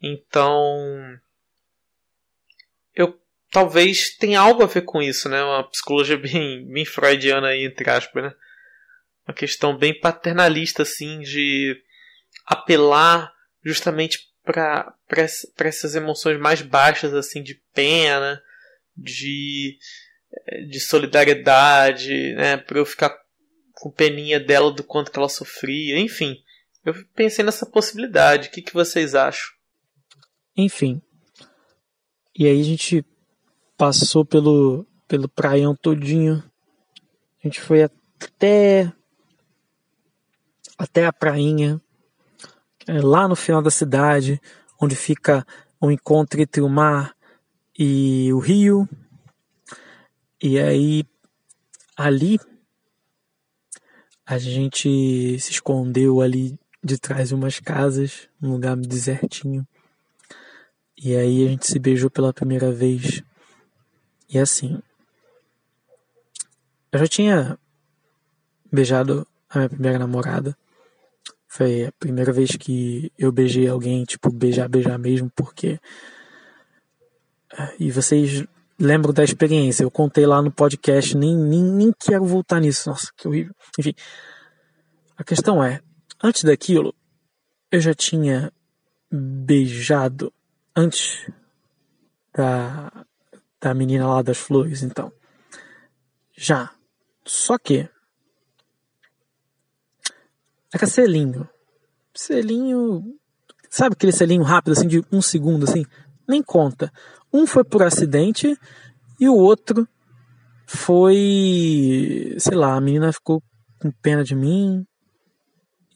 [0.00, 1.18] Então,
[3.50, 5.42] talvez tenha algo a ver com isso, né?
[5.42, 8.34] Uma psicologia bem, bem freudiana aí, entre aspas, né?
[9.26, 11.76] Uma questão bem paternalista, assim, de
[12.46, 14.94] apelar justamente para
[15.58, 18.42] essas emoções mais baixas, assim, de pena,
[18.96, 19.78] de,
[20.66, 22.56] de solidariedade, né?
[22.56, 23.14] Para eu ficar
[23.74, 26.42] com peninha dela do quanto que ela sofria, enfim.
[26.84, 28.48] Eu pensei nessa possibilidade.
[28.48, 29.46] O que, que vocês acham?
[30.56, 31.02] Enfim.
[32.34, 33.04] E aí a gente
[33.78, 36.42] passou pelo, pelo praião todinho.
[37.42, 38.92] A gente foi até
[40.76, 41.80] até a prainha,
[42.86, 44.40] é lá no final da cidade,
[44.80, 45.44] onde fica
[45.80, 47.16] o encontro entre o mar
[47.76, 48.88] e o rio.
[50.40, 51.04] E aí
[51.96, 52.38] ali
[54.24, 59.66] a gente se escondeu ali de trás de umas casas, num lugar desertinho.
[60.96, 63.22] E aí a gente se beijou pela primeira vez
[64.28, 64.80] e assim,
[66.92, 67.58] eu já tinha
[68.70, 70.56] beijado a minha primeira namorada.
[71.46, 75.80] Foi a primeira vez que eu beijei alguém, tipo, beijar, beijar mesmo, porque
[77.78, 78.44] E vocês
[78.78, 79.82] lembram da experiência.
[79.82, 82.88] Eu contei lá no podcast, nem, nem, nem quero voltar nisso.
[82.88, 83.54] Nossa, que horrível.
[83.78, 83.94] Enfim.
[85.16, 85.80] A questão é,
[86.22, 86.94] antes daquilo,
[87.72, 88.52] eu já tinha
[89.10, 90.32] beijado
[90.76, 91.28] antes
[92.34, 93.06] da,
[93.60, 95.12] da menina lá das flores, então.
[96.36, 96.70] Já.
[97.24, 97.88] Só que.
[100.72, 101.48] É que selinho.
[102.14, 103.18] Selinho.
[103.68, 105.84] Sabe aquele selinho rápido, assim, de um segundo, assim?
[106.26, 106.92] Nem conta.
[107.32, 108.58] Um foi por acidente
[109.20, 109.86] e o outro
[110.66, 112.36] foi.
[112.38, 113.42] Sei lá, a menina ficou
[113.80, 114.86] com pena de mim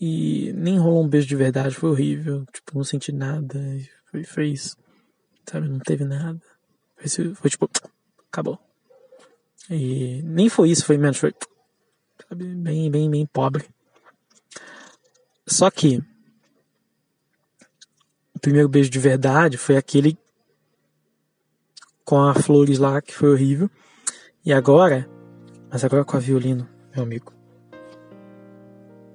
[0.00, 2.44] e nem rolou um beijo de verdade, foi horrível.
[2.52, 3.60] Tipo, não senti nada.
[4.10, 4.76] Foi, foi isso.
[5.48, 6.40] Sabe, não teve nada.
[7.34, 7.68] Foi, tipo,
[8.30, 8.58] acabou.
[9.70, 11.34] E nem foi isso, foi menos, foi
[12.28, 13.64] sabe, bem, bem, bem pobre.
[15.46, 16.02] Só que
[18.34, 20.18] o primeiro beijo de verdade foi aquele
[22.04, 23.70] com a flores lá, que foi horrível.
[24.44, 25.08] E agora,
[25.70, 27.32] mas agora com a violino, meu amigo.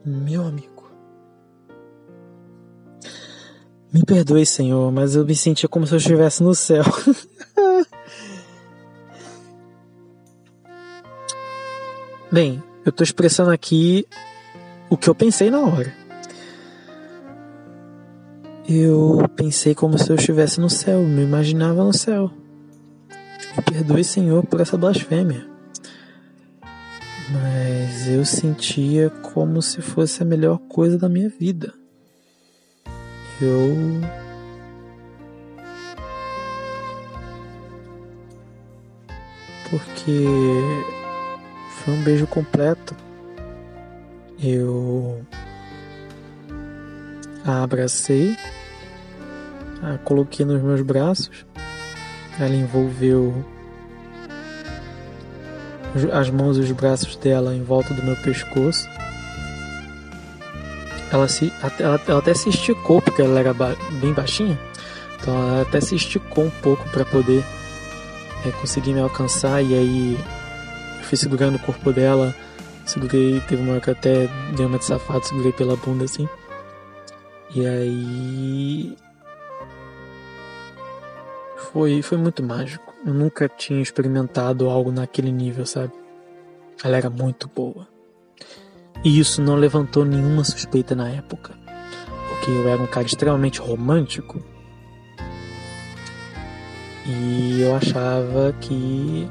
[0.05, 0.89] Meu amigo.
[3.91, 6.83] Me perdoe, Senhor, mas eu me sentia como se eu estivesse no céu.
[12.29, 14.05] Bem, eu estou expressando aqui
[14.89, 15.93] o que eu pensei na hora.
[18.67, 22.29] Eu pensei como se eu estivesse no céu, me imaginava no céu.
[23.55, 25.47] Me perdoe, Senhor, por essa blasfêmia.
[27.31, 31.73] Mas eu sentia como se fosse a melhor coisa da minha vida.
[33.41, 33.73] Eu.
[39.69, 40.25] Porque
[41.87, 42.93] foi um beijo completo.
[44.43, 45.21] Eu
[47.45, 48.35] a abracei,
[49.81, 51.45] a coloquei nos meus braços,
[52.37, 53.33] ela envolveu
[56.11, 58.85] as mãos e os braços dela em volta do meu pescoço.
[61.09, 64.59] Ela, se, ela, ela até se esticou, porque ela era ba bem baixinha,
[65.21, 67.45] então ela até se esticou um pouco para poder
[68.45, 70.17] é, conseguir me alcançar, e aí
[71.07, 72.35] fui segurando o corpo dela,
[72.85, 76.27] segurei, teve uma hora que até dei uma de safado, segurei pela bunda assim.
[77.55, 78.97] E aí.
[81.71, 82.93] Foi, foi muito mágico.
[83.05, 85.93] Eu nunca tinha experimentado algo naquele nível, sabe?
[86.83, 87.87] Ela era muito boa.
[89.03, 91.53] E isso não levantou nenhuma suspeita na época.
[92.27, 94.43] Porque eu era um cara extremamente romântico.
[97.05, 99.29] E eu achava que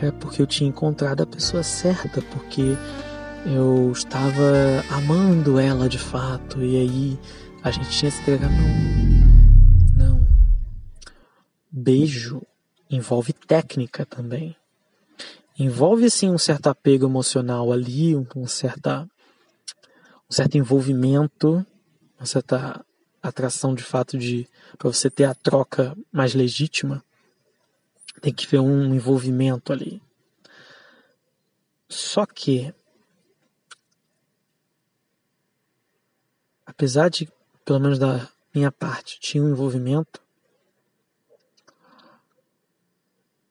[0.00, 2.76] era porque eu tinha encontrado a pessoa certa, porque
[3.46, 7.18] eu estava amando ela de fato, e aí
[7.62, 8.50] a gente tinha se entregar.
[9.96, 10.08] Não.
[10.08, 10.26] Não.
[11.70, 12.42] Beijo
[12.90, 14.56] envolve técnica também.
[15.58, 21.66] Envolve sim um certo apego emocional ali, um, um, certa, um certo envolvimento,
[22.18, 22.84] uma certa
[23.22, 24.48] atração de fato de
[24.78, 27.02] para você ter a troca mais legítima
[28.20, 30.02] tem que ver um envolvimento ali.
[31.88, 32.74] Só que,
[36.66, 37.30] apesar de,
[37.64, 40.20] pelo menos da minha parte, tinha um envolvimento,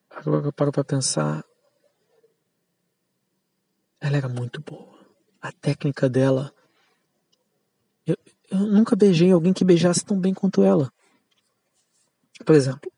[0.09, 1.43] agora que eu paro para pensar,
[3.99, 4.97] ela era muito boa.
[5.41, 6.53] A técnica dela.
[8.05, 8.17] Eu,
[8.51, 10.91] eu nunca beijei alguém que beijasse tão bem quanto ela.
[12.45, 12.91] Por exemplo,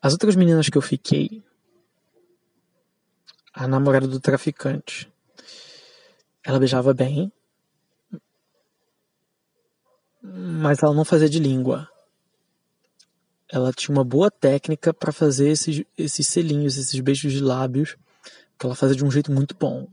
[0.00, 1.42] as outras meninas que eu fiquei,
[3.52, 5.12] a namorada do traficante,
[6.44, 7.32] ela beijava bem,
[10.22, 11.88] mas ela não fazia de língua.
[13.50, 17.96] Ela tinha uma boa técnica para fazer esses, esses selinhos, esses beijos de lábios,
[18.56, 19.88] que ela fazia de um jeito muito bom.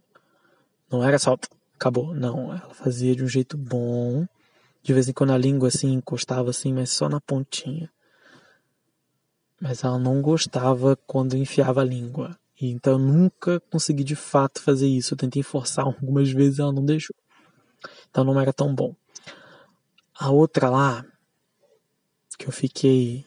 [0.91, 1.35] Não era só
[1.73, 2.53] acabou, não.
[2.53, 4.27] Ela fazia de um jeito bom.
[4.83, 7.89] De vez em quando a língua assim encostava assim, mas só na pontinha
[9.59, 12.37] mas ela não gostava quando enfiava a língua.
[12.59, 15.13] E então eu nunca consegui de fato fazer isso.
[15.13, 17.15] Eu tentei forçar algumas vezes e ela não deixou.
[18.09, 18.95] Então não era tão bom.
[20.17, 21.05] A outra lá,
[22.37, 23.25] que eu fiquei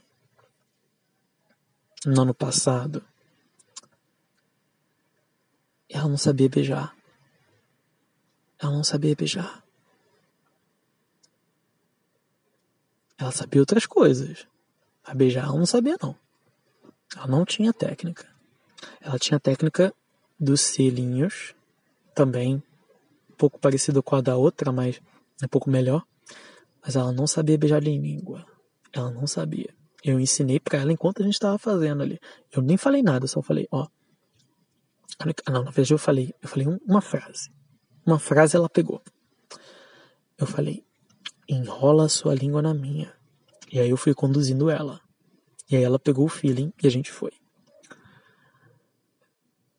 [2.06, 3.04] no ano passado,
[5.88, 6.96] ela não sabia beijar.
[8.58, 9.62] Ela não sabia beijar.
[13.18, 14.46] Ela sabia outras coisas.
[15.08, 16.14] A beijar ela não sabia não.
[17.16, 18.28] Ela não tinha técnica.
[19.00, 19.94] Ela tinha técnica
[20.38, 21.54] dos selinhos,
[22.14, 22.62] também
[23.30, 25.00] um pouco parecida com a da outra, mas
[25.42, 26.04] um pouco melhor.
[26.82, 28.44] Mas ela não sabia beijar em língua.
[28.92, 29.74] Ela não sabia.
[30.04, 32.20] Eu ensinei para ela enquanto a gente estava fazendo ali.
[32.52, 33.88] Eu nem falei nada, só falei, ó.
[35.48, 37.50] Não, na verdade eu falei, eu falei uma frase.
[38.04, 39.02] Uma frase ela pegou.
[40.36, 40.84] Eu falei,
[41.48, 43.17] enrola a sua língua na minha.
[43.70, 45.00] E aí eu fui conduzindo ela.
[45.70, 47.32] E aí ela pegou o feeling e a gente foi.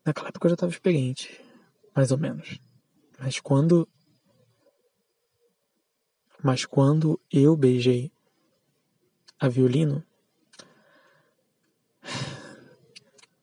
[0.04, 1.42] Naquela época eu já estava experiente,
[1.94, 2.60] mais ou menos.
[3.18, 3.88] Mas quando.
[6.42, 8.10] Mas quando eu beijei
[9.38, 10.04] a violino,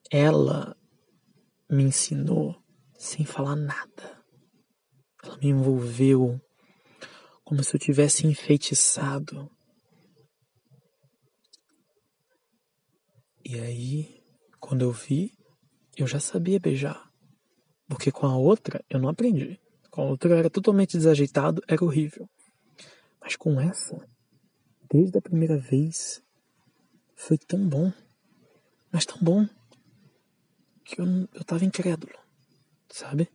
[0.10, 0.76] ela
[1.69, 2.56] me ensinou
[2.98, 4.24] sem falar nada.
[5.24, 6.41] Ela me envolveu
[7.44, 9.52] como se eu tivesse enfeitiçado.
[13.49, 14.22] E aí,
[14.60, 15.32] quando eu vi,
[15.95, 17.10] eu já sabia beijar.
[17.88, 19.57] Porque com a outra eu não aprendi.
[19.90, 22.30] Com a outra eu era totalmente desajeitado, era horrível.
[23.22, 24.06] Mas com essa,
[24.91, 26.22] desde a primeira vez,
[27.15, 27.90] foi tão bom.
[28.91, 29.48] Mas tão bom.
[30.84, 32.19] Que eu, eu tava incrédulo.
[32.90, 33.30] Sabe?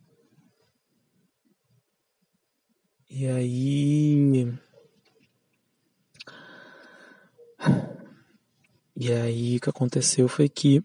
[3.09, 4.53] E aí.
[8.95, 10.83] E aí o que aconteceu foi que.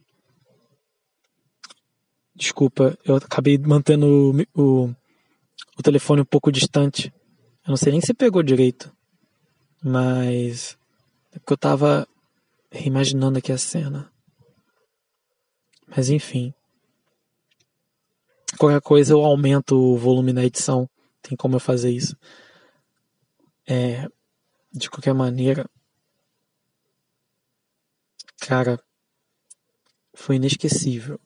[2.34, 4.94] Desculpa, eu acabei mantendo o, o,
[5.78, 7.12] o telefone um pouco distante.
[7.64, 8.92] Eu não sei nem se pegou direito.
[9.82, 10.78] Mas.
[11.32, 12.08] É porque eu tava
[12.70, 14.10] reimaginando aqui a cena.
[15.86, 16.54] Mas enfim.
[18.56, 20.88] Qualquer coisa eu aumento o volume na edição.
[21.20, 22.16] Tem como eu fazer isso.
[23.66, 24.08] É,
[24.72, 25.68] de qualquer maneira,
[28.40, 28.82] Cara,
[30.14, 31.20] foi inesquecível.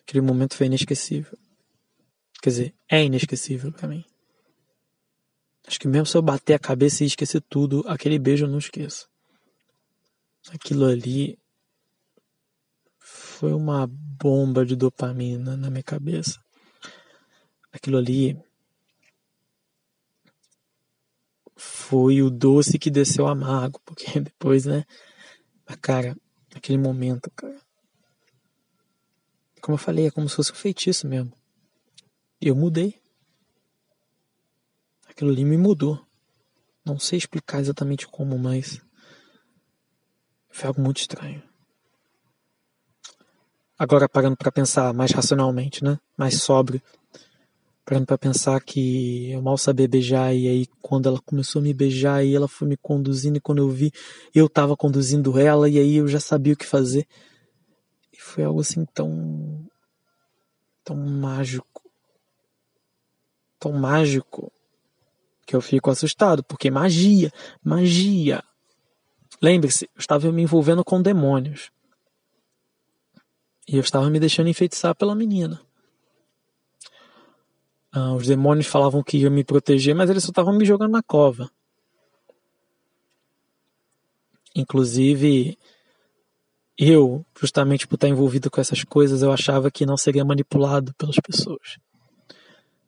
[0.00, 1.36] Aquele momento foi inesquecível.
[2.40, 4.04] Quer dizer, é inesquecível para mim.
[5.66, 8.58] Acho que mesmo se eu bater a cabeça e esquecer tudo, aquele beijo eu não
[8.58, 9.08] esqueço.
[10.52, 11.36] Aquilo ali
[12.98, 16.40] foi uma bomba de dopamina na minha cabeça.
[17.72, 18.40] Aquilo ali
[21.56, 24.84] foi o doce que desceu amargo, porque depois, né,
[25.66, 26.16] mas, cara,
[26.54, 27.60] aquele momento, cara.
[29.60, 31.32] Como eu falei, é como se fosse um feitiço mesmo.
[32.40, 33.00] Eu mudei.
[35.08, 36.06] Aquilo ali me mudou.
[36.84, 38.80] Não sei explicar exatamente como, mas.
[40.50, 41.42] Foi algo muito estranho.
[43.78, 45.98] Agora, parando para pensar mais racionalmente, né?
[46.16, 46.80] Mais sóbrio
[47.86, 51.72] parando para pensar que eu mal sabia beijar e aí quando ela começou a me
[51.72, 53.92] beijar e ela foi me conduzindo e quando eu vi
[54.34, 57.06] eu estava conduzindo ela e aí eu já sabia o que fazer.
[58.12, 59.64] E foi algo assim tão
[60.82, 61.82] tão mágico
[63.56, 64.52] tão mágico
[65.46, 67.32] que eu fico assustado porque magia
[67.62, 68.42] magia.
[69.40, 71.70] Lembre-se eu estava me envolvendo com demônios.
[73.68, 75.60] E eu estava me deixando enfeitiçar pela menina
[77.96, 81.02] ah, os demônios falavam que iam me proteger, mas eles só estavam me jogando na
[81.02, 81.50] cova.
[84.54, 85.56] Inclusive,
[86.76, 91.16] eu, justamente por estar envolvido com essas coisas, eu achava que não seria manipulado pelas
[91.16, 91.78] pessoas.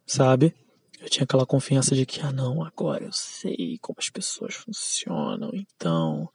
[0.07, 0.55] Sabe?
[1.01, 5.51] Eu tinha aquela confiança de que, ah, não, agora eu sei como as pessoas funcionam,
[5.55, 6.29] então,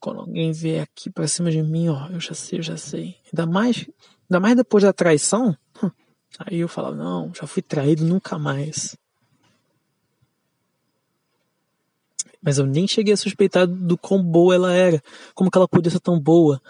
[0.00, 3.14] quando alguém vier aqui pra cima de mim, ó, eu já sei, eu já sei.
[3.26, 3.88] Ainda mais,
[4.28, 5.56] ainda mais depois da traição,
[6.38, 8.96] Aí eu falava, não, já fui traído nunca mais.
[12.42, 15.02] Mas eu nem cheguei a suspeitar do quão boa ela era.
[15.34, 16.60] Como que ela podia ser tão boa?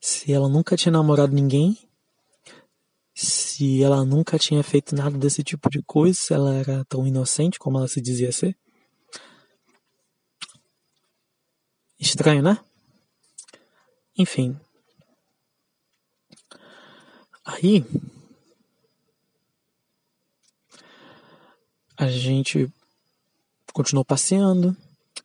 [0.00, 1.76] Se ela nunca tinha namorado ninguém,
[3.14, 7.58] se ela nunca tinha feito nada desse tipo de coisa, se ela era tão inocente
[7.58, 8.56] como ela se dizia ser.
[11.98, 12.58] Estranho, né?
[14.16, 14.58] Enfim.
[17.44, 17.84] Aí,
[21.98, 22.72] A gente
[23.72, 24.76] continuou passeando,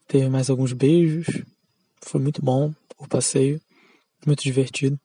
[0.07, 1.27] teve mais alguns beijos,
[2.01, 3.61] foi muito bom o passeio,
[4.25, 4.99] muito divertido.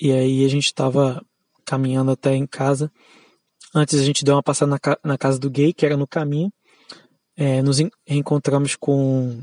[0.00, 1.24] E aí a gente estava
[1.64, 2.90] caminhando até em casa.
[3.72, 6.52] Antes a gente deu uma passada na, na casa do gay, que era no caminho.
[7.36, 9.40] É, nos encontramos com,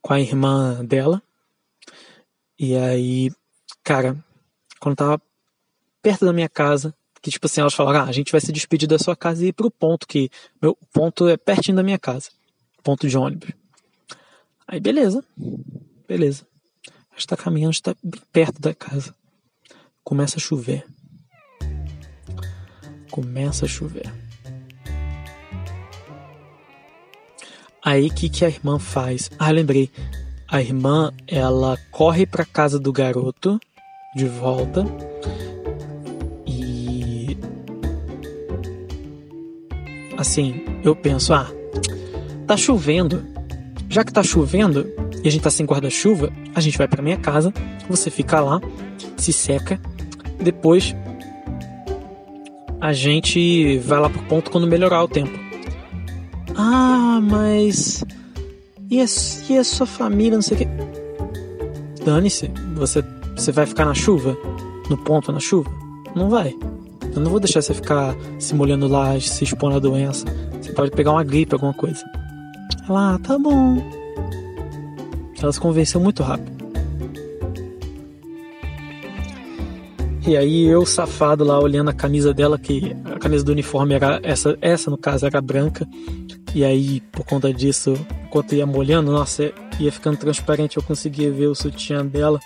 [0.00, 1.22] com a irmã dela.
[2.58, 3.30] E aí,
[3.84, 4.16] cara,
[4.80, 5.22] quando tava
[6.02, 6.92] perto da minha casa,
[7.22, 9.48] que tipo assim, elas falaram, ah, a gente vai se despedir da sua casa e
[9.48, 10.28] ir pro ponto, que
[10.60, 12.30] meu ponto é pertinho da minha casa,
[12.82, 13.50] ponto de ônibus.
[14.66, 15.24] Aí beleza,
[16.08, 16.44] beleza.
[17.10, 17.94] A gente tá caminhando, está
[18.32, 19.14] perto da casa.
[20.02, 20.84] Começa a chover.
[23.10, 24.12] Começa a chover.
[27.84, 29.30] Aí o que, que a irmã faz?
[29.38, 29.90] Ah, lembrei.
[30.48, 33.60] A irmã, ela corre pra casa do garoto
[34.16, 34.84] de volta
[40.22, 41.50] assim, eu penso, ah,
[42.46, 43.22] tá chovendo.
[43.88, 44.90] Já que tá chovendo
[45.22, 47.52] e a gente tá sem guarda-chuva, a gente vai pra minha casa,
[47.88, 48.60] você fica lá,
[49.18, 49.78] se seca,
[50.40, 50.96] depois
[52.80, 55.38] a gente vai lá pro ponto quando melhorar o tempo.
[56.56, 58.02] Ah, mas.
[58.90, 59.04] E a,
[59.48, 62.04] e a sua família, não sei o que.
[62.04, 63.04] Dane-se, você,
[63.36, 64.36] você vai ficar na chuva?
[64.90, 65.70] No ponto na chuva?
[66.16, 66.54] Não vai.
[67.14, 70.24] Eu não vou deixar você ficar se molhando lá, se expondo a doença.
[70.60, 72.04] Você pode pegar uma gripe, alguma coisa.
[72.88, 73.82] Ela, ah, tá bom.
[75.40, 76.62] Ela se convenceu muito rápido.
[80.24, 84.20] E aí eu, safado lá, olhando a camisa dela, que a camisa do uniforme era
[84.22, 85.86] essa, essa no caso era branca.
[86.54, 87.94] E aí, por conta disso,
[88.24, 92.38] enquanto ia molhando, nossa, ia ficando transparente, eu conseguia ver o sutiã dela.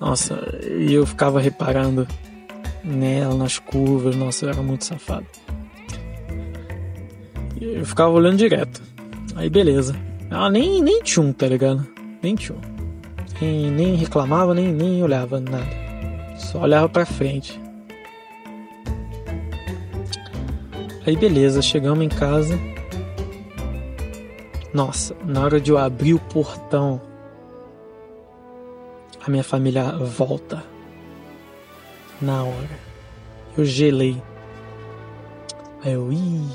[0.00, 0.38] Nossa,
[0.78, 2.06] e eu ficava reparando
[2.86, 5.26] nela, nas curvas, nossa, eu era muito safado.
[7.60, 8.82] Eu ficava olhando direto.
[9.34, 9.94] Aí beleza.
[10.30, 11.86] Ela nem, nem tchum, tá ligado?
[12.22, 12.58] Nem tchum.
[13.40, 15.66] Nem, nem reclamava, nem, nem olhava nada.
[16.38, 17.60] Só olhava pra frente.
[21.06, 22.58] Aí beleza, chegamos em casa.
[24.72, 27.00] Nossa, na hora de eu abrir o portão,
[29.24, 30.62] a minha família volta.
[32.20, 32.80] Na hora.
[33.56, 34.22] Eu gelei.
[35.84, 36.48] Aí eu, ih.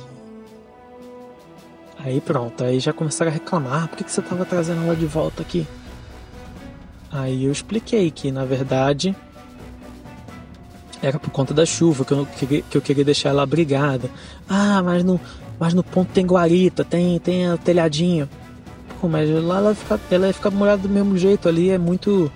[2.00, 3.88] Aí pronto, aí já começaram a reclamar.
[3.88, 5.68] Por que, que você tava trazendo ela de volta aqui?
[7.12, 9.16] Aí eu expliquei que, na verdade,
[11.02, 14.10] era por conta da chuva, que eu, queria, que eu queria deixar ela abrigada.
[14.48, 15.20] Ah, mas no,
[15.60, 18.30] mas no ponto tem guarita, tem, tem telhadinho.
[19.00, 22.32] Pô, mas lá ela, fica, ela ia ficar molhada do mesmo jeito, ali é muito.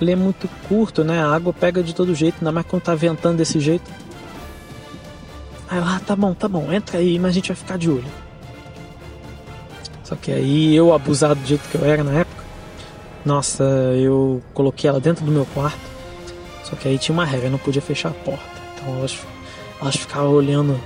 [0.00, 1.22] Ele é muito curto, né?
[1.22, 3.90] A água pega de todo jeito, ainda mais quando tá ventando desse jeito.
[5.68, 7.90] Aí eu, ah, tá bom, tá bom, entra aí, mas a gente vai ficar de
[7.90, 8.04] olho.
[10.02, 12.42] Só que aí eu, abusado do jeito que eu era na época,
[13.24, 15.90] nossa, eu coloquei ela dentro do meu quarto
[16.70, 18.44] só que aí tinha uma regra, não podia fechar a porta.
[18.74, 19.18] Então elas,
[19.80, 20.80] elas ficavam olhando.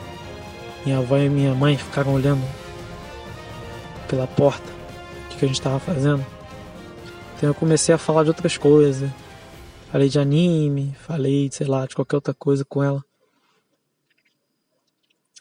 [0.84, 2.42] Minha avó e minha mãe ficaram olhando
[4.08, 4.64] pela porta
[5.30, 6.24] o que a gente estava fazendo.
[7.44, 9.10] Então eu comecei a falar de outras coisas.
[9.92, 13.04] Falei de anime, falei, sei lá, de qualquer outra coisa com ela.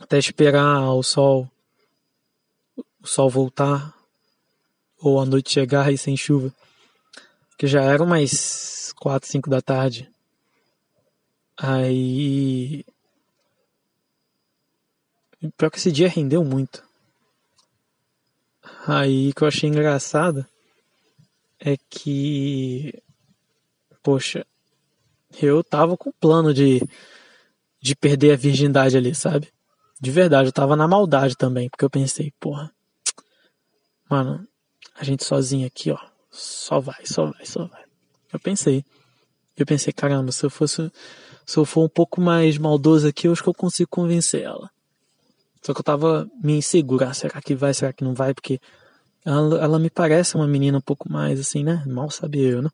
[0.02, 1.50] Até esperar o sol
[3.02, 3.98] o sol voltar
[5.00, 6.54] ou a noite chegar e sem chuva.
[7.58, 10.12] Que já era umas 4, 5 da tarde.
[11.56, 12.84] Aí.
[15.56, 16.84] Pior que esse dia rendeu muito.
[18.86, 20.46] Aí que eu achei engraçado
[21.64, 22.94] é que.
[24.04, 24.46] Poxa,
[25.42, 26.82] eu tava com plano de,
[27.82, 29.48] de perder a virgindade ali, sabe?
[30.00, 32.70] De verdade, eu tava na maldade também, porque eu pensei, porra,
[34.10, 34.46] mano,
[34.94, 36.00] a gente sozinho aqui, ó,
[36.30, 37.84] só vai, só vai, só vai.
[38.34, 38.84] Eu pensei.
[39.56, 40.92] Eu pensei, caramba, se eu fosse
[41.46, 44.70] se eu for um pouco mais maldoso aqui, eu acho que eu consigo convencer ela.
[45.62, 48.34] Só que eu tava me insegura, ah, será que vai, será que não vai?
[48.34, 48.60] Porque
[49.26, 51.84] ela, ela me parece uma menina um pouco mais assim, né?
[51.86, 52.70] Mal sabia eu, né?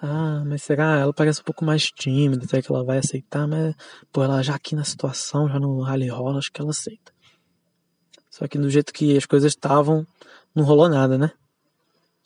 [0.00, 0.98] Ah, mas será?
[0.98, 3.46] Ela parece um pouco mais tímida, será que ela vai aceitar?
[3.46, 3.74] Mas,
[4.12, 7.12] pô, ela já aqui na situação, já no rally rola, acho que ela aceita.
[8.30, 10.06] Só que do jeito que as coisas estavam,
[10.54, 11.30] não rolou nada, né?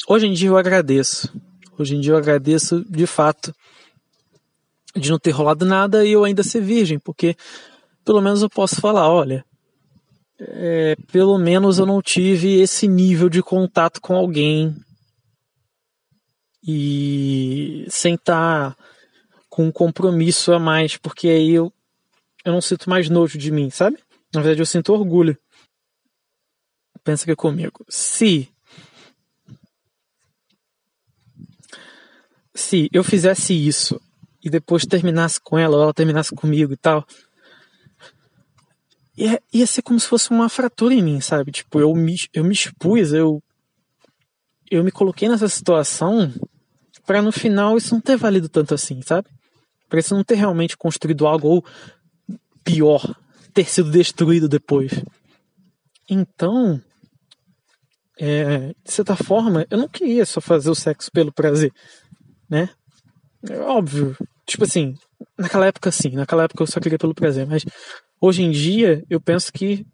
[0.09, 1.33] Hoje em dia eu agradeço.
[1.79, 3.55] Hoje em dia eu agradeço de fato
[4.97, 7.37] de não ter rolado nada e eu ainda ser virgem, porque
[8.05, 9.45] pelo menos eu posso falar, olha,
[10.41, 14.75] é, pelo menos eu não tive esse nível de contato com alguém
[16.63, 18.85] e sem estar tá
[19.49, 21.73] com um compromisso a mais, porque aí eu,
[22.45, 23.99] eu não sinto mais nojo de mim, sabe?
[24.33, 25.37] Na verdade, eu sinto orgulho.
[27.03, 27.85] Pensa aqui comigo.
[27.89, 28.49] Se
[32.55, 34.01] se eu fizesse isso
[34.45, 37.07] e depois terminasse com ela, ou ela terminasse comigo e tal.
[39.19, 41.51] Ia, ia ser como se fosse uma fratura em mim, sabe?
[41.51, 43.43] Tipo, eu me, eu me expus, eu,
[44.71, 46.33] eu me coloquei nessa situação
[47.05, 49.29] para no final isso não ter valido tanto assim, sabe?
[49.89, 51.65] Pra isso não ter realmente construído algo ou
[52.63, 53.03] pior,
[53.53, 54.93] ter sido destruído depois.
[56.09, 56.81] Então,
[58.21, 61.73] é, de certa forma, eu não queria só fazer o sexo pelo prazer,
[62.49, 62.69] né?
[63.51, 64.17] É óbvio.
[64.47, 64.95] Tipo assim,
[65.37, 67.65] naquela época sim, naquela época eu só queria pelo prazer, mas
[68.21, 69.87] hoje em dia eu penso que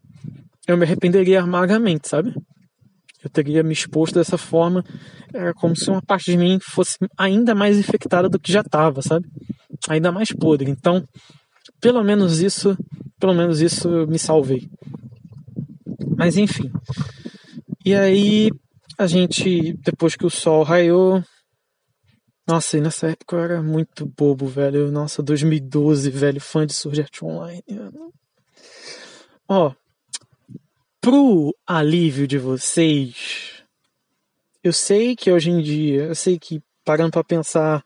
[0.67, 2.35] eu me arrependeria amargamente, sabe?
[3.23, 4.85] Eu teria me exposto dessa forma,
[5.33, 9.01] era como se uma parte de mim fosse ainda mais infectada do que já estava,
[9.01, 9.27] sabe?
[9.89, 10.71] Ainda mais podre.
[10.71, 11.07] Então,
[11.81, 12.77] pelo menos isso,
[13.19, 14.69] pelo menos isso eu me salvei.
[16.17, 16.71] Mas enfim.
[17.85, 18.51] E aí
[18.99, 21.23] a gente, depois que o sol raiou,
[22.47, 24.91] nossa, e nessa época eu era muito bobo, velho.
[24.91, 27.63] Nossa, 2012, velho, fã de Sword Online.
[29.49, 29.73] Ó,
[31.01, 33.63] pro alívio de vocês,
[34.63, 37.85] eu sei que hoje em dia, eu sei que parando para pensar,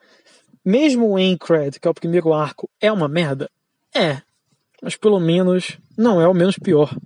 [0.65, 3.49] mesmo o Aincrad, que é o primeiro arco, é uma merda?
[3.95, 4.21] É.
[4.83, 6.97] Mas pelo menos não é o menos pior.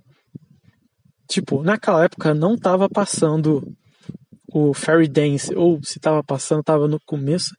[1.27, 3.75] Tipo, naquela época não tava passando
[4.53, 7.55] o Fairy Dance, ou se tava passando, tava no começo.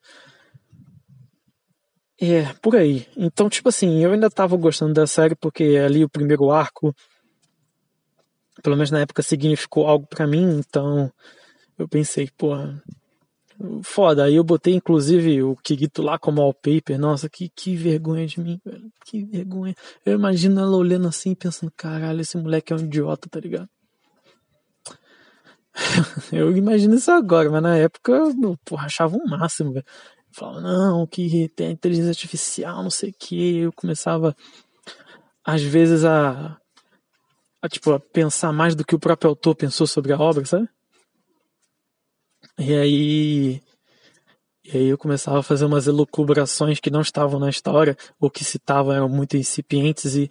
[2.21, 3.07] É, por aí.
[3.17, 6.95] Então, tipo assim, eu ainda tava gostando da série porque ali o primeiro arco
[8.63, 11.11] pelo menos na época significou algo para mim, então
[11.79, 12.83] eu pensei, porra,
[13.83, 14.25] foda.
[14.25, 16.99] Aí eu botei inclusive o Kirito lá como wallpaper.
[16.99, 18.91] Nossa, que, que vergonha de mim, velho.
[19.05, 19.75] Que vergonha.
[20.05, 23.69] Eu imagino ela olhando assim, pensando, caralho, esse moleque é um idiota, tá ligado?
[26.33, 29.75] eu imagino isso agora, mas na época eu porra, achava um máximo.
[30.33, 33.59] Falava, não, que tem inteligência artificial, não sei o que.
[33.59, 34.35] Eu começava,
[35.45, 36.59] às vezes, a
[37.65, 40.69] a, tipo, a pensar mais do que o próprio autor pensou sobre a obra, sabe?
[42.59, 43.63] E aí.
[44.63, 48.45] E aí eu começava a fazer umas elucubrações que não estavam na história, ou que
[48.45, 50.29] citavam eram muito incipientes, e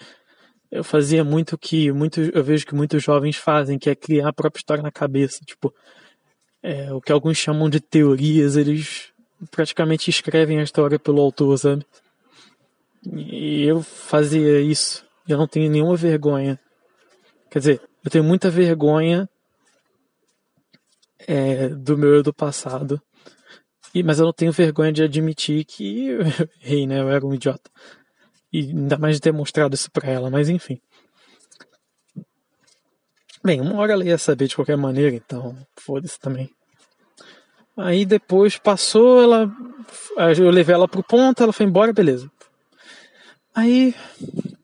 [0.73, 4.33] eu fazia muito que muito, eu vejo que muitos jovens fazem, que é criar a
[4.33, 5.39] própria história na cabeça.
[5.45, 5.73] Tipo,
[6.61, 9.13] é, o que alguns chamam de teorias, eles
[9.51, 11.85] praticamente escrevem a história pelo autor, sabe?
[13.05, 15.05] E eu fazia isso.
[15.27, 16.59] Eu não tenho nenhuma vergonha
[17.53, 19.29] Quer dizer, eu tenho muita vergonha
[21.27, 22.99] é, do meu eu do passado.
[23.93, 26.21] E, mas eu não tenho vergonha de admitir que eu
[26.59, 26.99] errei, né?
[26.99, 27.69] Eu era um idiota.
[28.53, 30.80] E ainda mais de ter mostrado isso pra ela, mas enfim.
[33.43, 36.49] Bem, uma hora ela ia saber de qualquer maneira, então foda-se também.
[37.75, 39.51] Aí depois passou, ela.
[40.38, 42.31] Eu levei ela pro ponto, ela foi embora, beleza.
[43.55, 43.95] Aí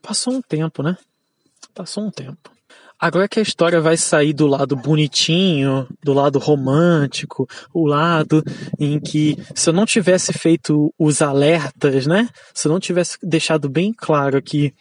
[0.00, 0.96] passou um tempo, né?
[1.74, 2.50] Passou um tempo.
[3.00, 8.44] Agora que a história vai sair do lado bonitinho, do lado romântico, o lado
[8.78, 12.28] em que se eu não tivesse feito os alertas, né?
[12.52, 14.74] Se eu não tivesse deixado bem claro aqui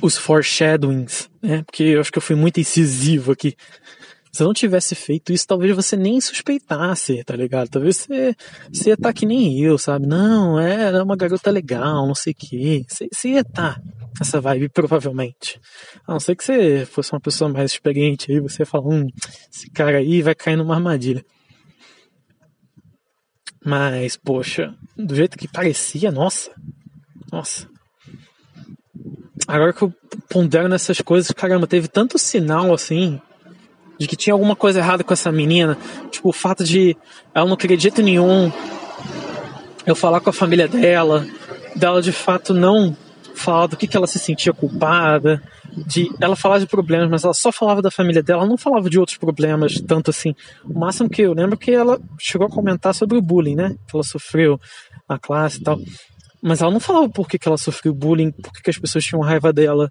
[0.00, 1.62] os foreshadowings, né?
[1.64, 3.54] Porque eu acho que eu fui muito incisivo aqui.
[4.34, 7.68] Se não tivesse feito isso, talvez você nem suspeitasse, tá ligado?
[7.68, 8.34] Talvez você,
[8.72, 10.06] você ia estar tá que nem eu, sabe?
[10.06, 12.82] Não, é, era uma garota legal, não sei o quê.
[12.88, 13.82] Você, você ia estar tá
[14.18, 15.60] essa vibe, provavelmente.
[16.06, 19.06] A não ser que você fosse uma pessoa mais experiente aí, você fala, hum,
[19.52, 21.22] esse cara aí vai cair numa armadilha.
[23.62, 26.50] Mas, poxa, do jeito que parecia, nossa.
[27.30, 27.68] Nossa.
[29.46, 29.92] Agora que eu
[30.30, 33.20] pondero nessas coisas, caramba, teve tanto sinal assim
[34.02, 35.78] de que tinha alguma coisa errada com essa menina.
[36.10, 36.96] Tipo, o fato de
[37.34, 38.50] ela não querer de jeito nenhum
[39.86, 41.26] eu falar com a família dela,
[41.74, 42.96] dela de fato não
[43.34, 45.42] falar do que, que ela se sentia culpada,
[45.86, 48.90] de ela falar de problemas, mas ela só falava da família dela, ela não falava
[48.90, 50.34] de outros problemas tanto assim.
[50.64, 53.74] O máximo que eu lembro é que ela chegou a comentar sobre o bullying, né?
[53.88, 54.60] Que ela sofreu
[55.08, 55.78] na classe e tal.
[56.42, 59.04] Mas ela não falava por que, que ela sofreu bullying, por que, que as pessoas
[59.04, 59.88] tinham raiva dela,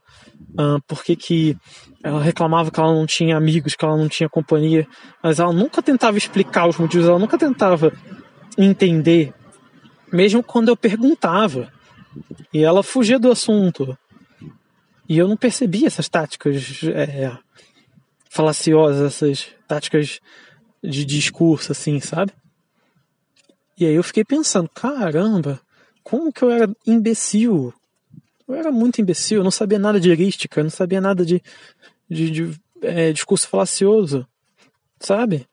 [0.59, 1.57] uh, por que, que
[2.03, 4.85] ela reclamava que ela não tinha amigos, que ela não tinha companhia,
[5.23, 7.93] mas ela nunca tentava explicar os motivos, ela nunca tentava
[8.57, 9.33] entender,
[10.11, 11.71] mesmo quando eu perguntava.
[12.53, 13.97] E ela fugia do assunto.
[15.07, 17.31] E eu não percebia essas táticas é,
[18.29, 20.19] falaciosas, essas táticas
[20.83, 22.33] de discurso, assim, sabe?
[23.77, 25.61] E aí eu fiquei pensando, caramba,
[26.03, 27.73] como que eu era imbecil?
[28.47, 31.41] Eu era muito imbecil, eu não sabia nada de heurística, eu não sabia nada de,
[32.09, 34.27] de, de é, discurso falacioso,
[34.99, 35.47] sabe?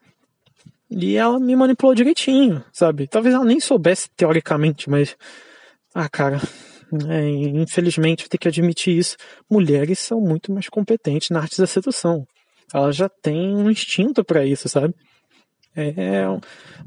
[0.91, 3.07] E ela me manipulou direitinho, sabe?
[3.07, 5.16] Talvez ela nem soubesse teoricamente, mas.
[5.95, 6.41] Ah, cara.
[7.11, 9.16] É, infelizmente, eu tenho que admitir isso.
[9.51, 12.27] Mulheres são muito mais competentes na arte da sedução.
[12.73, 14.95] Elas já têm um instinto para isso, sabe?
[15.77, 16.25] É.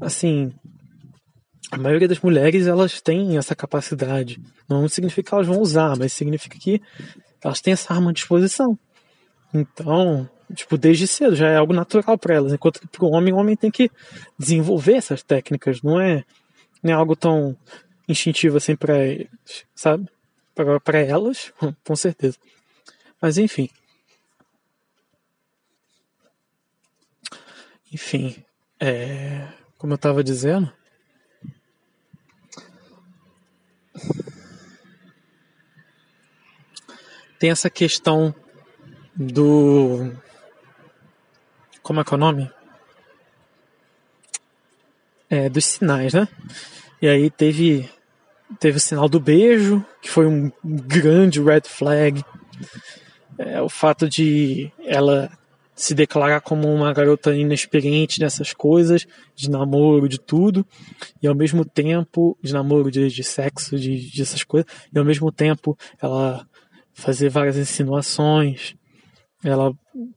[0.00, 0.52] Assim.
[1.72, 4.38] A maioria das mulheres, elas têm essa capacidade.
[4.68, 6.82] Não significa que elas vão usar, mas significa que
[7.42, 8.78] elas têm essa arma à disposição.
[9.54, 12.52] Então, tipo, desde cedo já é algo natural para elas.
[12.52, 13.90] Enquanto que para o homem, o homem tem que
[14.38, 15.80] desenvolver essas técnicas.
[15.80, 16.24] Não é,
[16.82, 17.56] não é algo tão
[18.06, 18.94] instintivo assim para
[19.74, 20.06] sabe?
[20.54, 22.36] Para elas, com certeza.
[23.18, 23.70] Mas enfim.
[27.92, 28.42] enfim,
[28.80, 30.72] é, como eu estava dizendo,
[37.42, 38.32] tem essa questão
[39.16, 40.12] do.
[41.82, 42.48] Como é que é o nome?
[45.28, 46.28] É, dos sinais, né?
[47.00, 47.90] E aí teve,
[48.60, 52.24] teve o sinal do beijo, que foi um grande red flag.
[53.36, 55.28] É, o fato de ela
[55.74, 59.04] se declarar como uma garota inexperiente nessas coisas,
[59.34, 60.64] de namoro, de tudo,
[61.20, 65.04] e ao mesmo tempo, de namoro, de, de sexo, de, de essas coisas, e ao
[65.04, 66.46] mesmo tempo ela
[66.94, 68.74] fazer várias insinuações,
[69.44, 69.72] ela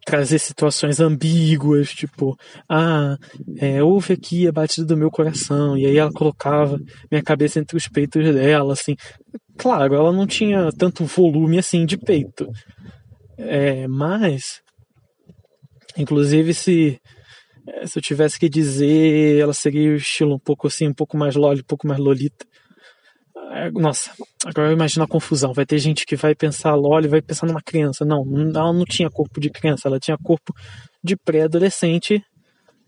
[0.05, 2.37] trazer situações ambíguas, tipo,
[2.69, 3.17] ah,
[3.57, 6.79] é, houve aqui a batida do meu coração, e aí ela colocava
[7.11, 8.95] minha cabeça entre os peitos dela, assim.
[9.57, 12.47] Claro, ela não tinha tanto volume assim de peito,
[13.37, 14.61] é, mas
[15.97, 16.99] Inclusive, se,
[17.85, 21.35] se eu tivesse que dizer, ela seria o estilo um pouco assim, um pouco mais
[21.35, 22.45] loli, um pouco mais lolita.
[23.51, 24.11] É, nossa,
[24.45, 25.53] agora eu imagino a confusão.
[25.53, 28.05] Vai ter gente que vai pensar loli, vai pensar numa criança.
[28.05, 28.23] Não,
[28.53, 30.53] ela não tinha corpo de criança, ela tinha corpo
[31.03, 32.23] de pré-adolescente,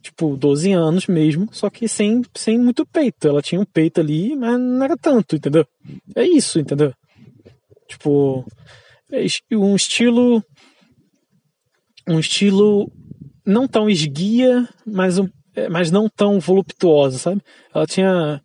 [0.02, 3.28] tipo 12 anos mesmo, só que sem, sem muito peito.
[3.28, 5.66] Ela tinha um peito ali, mas não era tanto, entendeu?
[6.16, 6.94] É isso, entendeu?
[7.88, 8.46] Tipo,
[9.12, 9.26] é
[9.56, 10.44] um estilo
[12.08, 12.90] um estilo
[13.46, 17.42] não tão esguia, mas, um, é, mas não tão voluptuosa, sabe?
[17.74, 18.42] Ela tinha,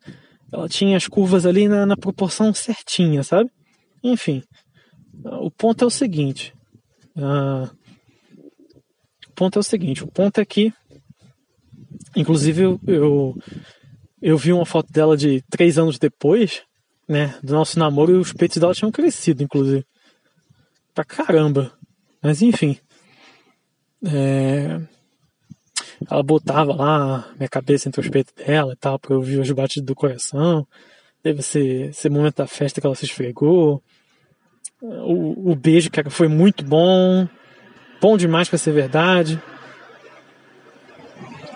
[0.53, 3.51] ela tinha as curvas ali na, na proporção certinha, sabe?
[4.03, 4.43] Enfim,
[5.25, 6.53] o ponto é o seguinte.
[7.17, 7.71] Uh,
[9.29, 10.05] o ponto é o seguinte.
[10.05, 10.73] O ponto é que,
[12.15, 13.35] inclusive, eu, eu,
[14.21, 16.63] eu vi uma foto dela de três anos depois,
[17.09, 19.85] né, do nosso namoro, e os peitos dela tinham crescido, inclusive.
[20.95, 21.73] Pra caramba.
[22.23, 22.79] Mas enfim.
[24.05, 24.81] É,
[26.11, 29.51] ela botava lá minha cabeça entre os peitos dela e tal, pra eu ouvir os
[29.51, 30.67] batidos do coração.
[31.23, 31.61] Teve esse,
[31.91, 33.83] esse momento da festa que ela se esfregou.
[34.81, 37.29] O, o beijo que foi muito bom.
[38.01, 39.41] Bom demais para ser verdade.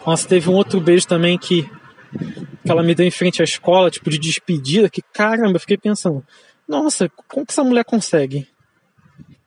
[0.06, 3.90] Nossa, teve um outro beijo também que, que ela me deu em frente à escola,
[3.90, 6.24] tipo de despedida, que caramba, eu fiquei pensando,
[6.68, 8.46] nossa, como que essa mulher consegue?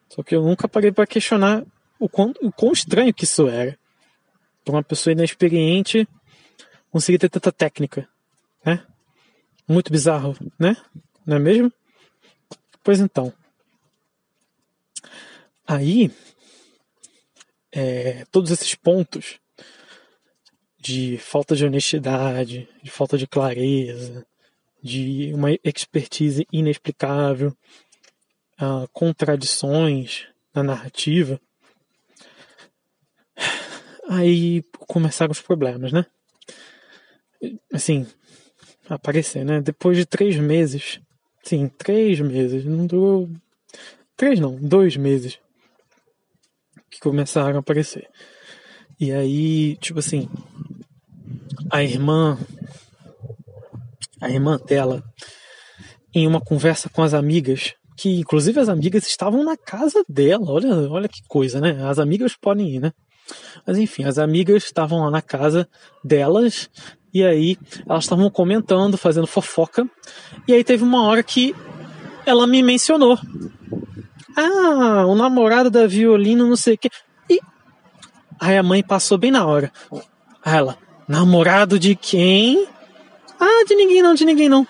[0.09, 1.63] Só que eu nunca parei para questionar
[1.97, 3.78] o quão, o quão estranho que isso era.
[4.63, 6.07] Para uma pessoa inexperiente
[6.91, 8.07] conseguir ter tanta técnica,
[8.65, 8.85] né?
[9.67, 10.75] Muito bizarro, né?
[11.25, 11.71] Não é mesmo?
[12.83, 13.33] Pois então.
[15.67, 16.11] Aí,
[17.71, 19.39] é, todos esses pontos
[20.79, 24.25] de falta de honestidade, de falta de clareza,
[24.81, 27.55] de uma expertise inexplicável,
[28.61, 31.39] uh, contradições na narrativa,
[34.09, 36.03] Aí começaram os problemas, né?
[37.71, 38.07] Assim,
[38.89, 39.61] aparecer, né?
[39.61, 40.99] Depois de três meses,
[41.43, 43.29] sim, três meses, não durou.
[44.17, 45.39] Três não, dois meses
[46.89, 48.09] que começaram a aparecer.
[48.99, 50.27] E aí, tipo assim,
[51.71, 52.35] a irmã,
[54.19, 55.03] a irmã dela,
[56.15, 60.73] em uma conversa com as amigas, que inclusive as amigas estavam na casa dela, olha,
[60.89, 61.77] olha que coisa, né?
[61.87, 62.91] As amigas podem ir, né?
[63.65, 65.67] Mas enfim, as amigas estavam lá na casa
[66.03, 66.69] delas
[67.13, 67.57] e aí
[67.87, 69.87] elas estavam comentando, fazendo fofoca.
[70.47, 71.55] E aí teve uma hora que
[72.25, 73.17] ela me mencionou.
[74.37, 76.89] Ah, o namorado da violino, não sei o quê.
[77.29, 77.39] E
[78.39, 79.71] aí a mãe passou bem na hora.
[80.43, 80.77] Aí ela,
[81.07, 82.67] namorado de quem?
[83.39, 84.67] Ah, de ninguém não, de ninguém não.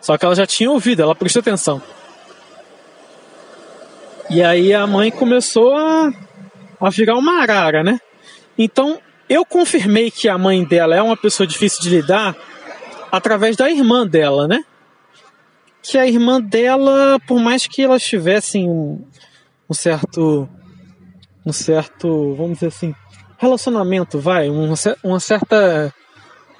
[0.00, 1.82] Só que ela já tinha ouvido, ela prestou atenção.
[4.30, 6.12] E aí a mãe começou a
[6.86, 7.98] a virar uma arara, né?
[8.58, 12.36] Então, eu confirmei que a mãe dela é uma pessoa difícil de lidar
[13.10, 14.64] através da irmã dela, né?
[15.82, 19.04] Que a irmã dela, por mais que elas tivessem um,
[19.68, 20.48] um certo.
[21.44, 22.94] Um certo, vamos dizer assim,
[23.36, 25.92] relacionamento, vai, uma, uma certa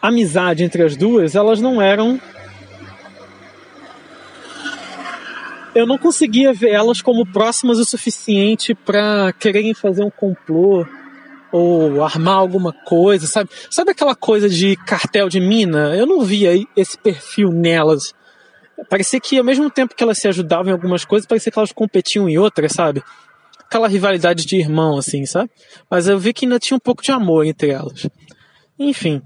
[0.03, 2.20] amizade entre as duas, elas não eram
[5.74, 10.86] eu não conseguia ver elas como próximas o suficiente para quererem fazer um complô
[11.51, 13.51] ou armar alguma coisa, sabe?
[13.70, 15.94] Sabe aquela coisa de cartel de mina?
[15.94, 18.15] Eu não via esse perfil nelas.
[18.89, 21.73] Parecia que ao mesmo tempo que elas se ajudavam em algumas coisas, parecia que elas
[21.73, 23.03] competiam em outras, sabe?
[23.61, 25.51] Aquela rivalidade de irmão, assim, sabe?
[25.90, 28.09] Mas eu vi que ainda tinha um pouco de amor entre elas.
[28.78, 29.23] Enfim,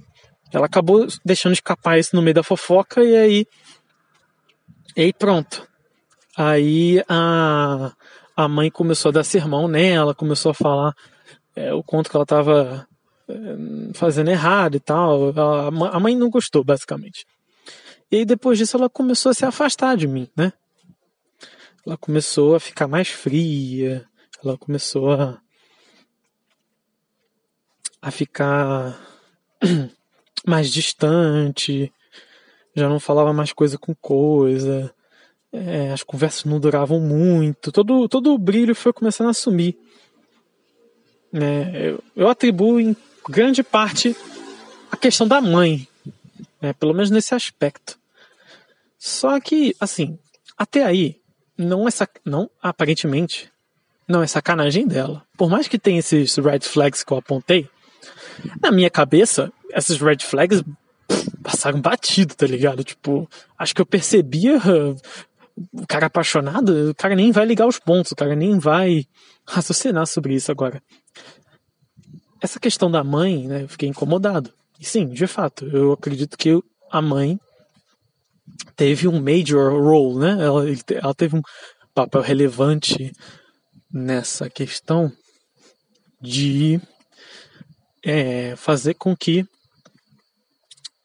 [0.53, 3.47] ela acabou deixando escapar isso no meio da fofoca e aí.
[4.97, 5.67] E aí pronto.
[6.37, 7.93] Aí a,
[8.37, 10.95] a mãe começou a dar sermão nela, começou a falar
[11.55, 12.87] é, o quanto que ela estava
[13.95, 15.33] fazendo errado e tal.
[15.93, 17.27] A mãe não gostou, basicamente.
[18.11, 20.53] E aí depois disso ela começou a se afastar de mim, né?
[21.85, 24.05] Ela começou a ficar mais fria,
[24.45, 25.41] ela começou a
[28.01, 29.01] a ficar
[30.47, 31.93] mais distante,
[32.75, 34.95] já não falava mais coisa com coisa,
[35.53, 39.77] é, as conversas não duravam muito, todo, todo o brilho foi começando a sumir.
[41.33, 42.97] É, eu, eu, atribuo em
[43.29, 44.17] grande parte
[44.91, 45.87] a questão da mãe,
[46.61, 47.99] né, pelo menos nesse aspecto.
[48.99, 50.19] Só que, assim,
[50.57, 51.21] até aí,
[51.57, 52.21] não é sac...
[52.25, 53.51] não aparentemente
[54.09, 55.23] não é sacanagem dela.
[55.37, 57.69] Por mais que tenha esses red flags que eu apontei,
[58.63, 60.63] na minha cabeça, esses red flags
[61.43, 62.85] passaram batido, tá ligado?
[62.85, 64.61] Tipo, acho que eu percebia
[65.73, 69.05] o cara apaixonado, o cara nem vai ligar os pontos, o cara nem vai
[69.47, 70.83] raciocinar sobre isso agora.
[72.41, 74.53] Essa questão da mãe, né, eu fiquei incomodado.
[74.79, 76.61] E sim, de fato, eu acredito que
[76.91, 77.39] a mãe
[78.77, 80.45] teve um major role, né?
[80.45, 80.65] Ela,
[81.03, 81.43] ela teve um
[81.95, 83.13] papel relevante
[83.91, 85.11] nessa questão
[86.21, 86.81] de
[88.05, 89.47] é, fazer com que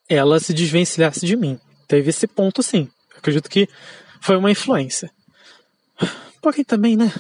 [0.10, 1.58] ela se desvencilhasse de mim.
[1.88, 2.90] Teve esse ponto, sim.
[3.16, 3.68] acredito que
[4.22, 5.12] foi uma influência.
[6.42, 7.12] Porém, também, né?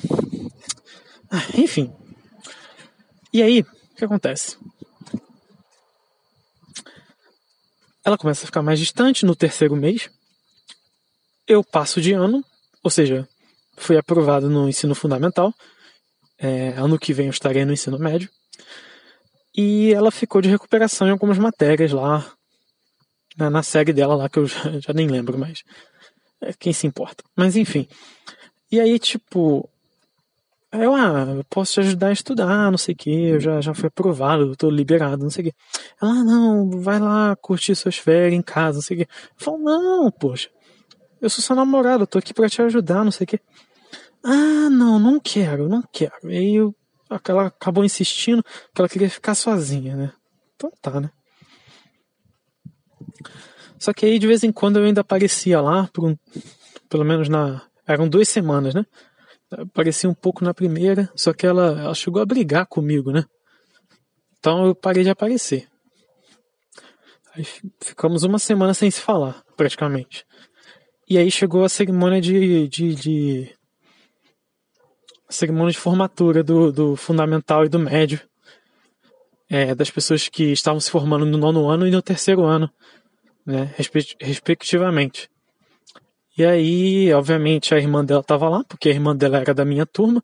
[1.29, 1.93] Ah, enfim.
[3.33, 4.57] E aí, o que acontece?
[8.03, 10.09] Ela começa a ficar mais distante no terceiro mês.
[11.47, 12.43] Eu passo de ano,
[12.83, 13.27] ou seja,
[13.77, 15.53] fui aprovado no ensino fundamental.
[16.37, 18.29] É, ano que vem eu estarei no ensino médio.
[19.55, 22.31] E ela ficou de recuperação em algumas matérias lá,
[23.37, 25.63] na, na série dela lá, que eu já, já nem lembro mais.
[26.41, 27.23] É, quem se importa?
[27.35, 27.87] Mas enfim.
[28.71, 29.69] E aí, tipo,
[30.71, 33.87] eu, ah, posso te ajudar a estudar, não sei o que, eu já, já fui
[33.87, 35.55] aprovado, tô liberado, não sei o que.
[36.01, 39.11] Ela, ah, não, vai lá curtir suas férias em casa, não sei o que.
[39.11, 40.49] Eu falo, não, poxa,
[41.21, 43.39] eu sou seu namorado, eu tô aqui pra te ajudar, não sei o que.
[44.23, 46.31] Ah, não, não quero, não quero.
[46.31, 46.73] E aí eu,
[47.27, 50.13] ela acabou insistindo que ela queria ficar sozinha, né?
[50.55, 51.11] Então tá, né?
[53.81, 56.15] Só que aí de vez em quando eu ainda aparecia lá, um,
[56.87, 57.63] pelo menos na.
[57.87, 58.85] Eram duas semanas, né?
[59.49, 63.25] Aparecia um pouco na primeira, só que ela, ela chegou a brigar comigo, né?
[64.37, 65.67] Então eu parei de aparecer.
[67.33, 67.43] Aí
[67.81, 70.27] ficamos uma semana sem se falar, praticamente.
[71.09, 73.55] E aí chegou a cerimônia de, de, de
[75.27, 78.21] cerimônia de formatura do, do fundamental e do médio.
[79.49, 82.71] É, das pessoas que estavam se formando no nono ano e no terceiro ano,
[83.45, 83.73] né,
[84.19, 85.29] respectivamente.
[86.37, 89.85] E aí, obviamente, a irmã dela estava lá, porque a irmã dela era da minha
[89.85, 90.23] turma.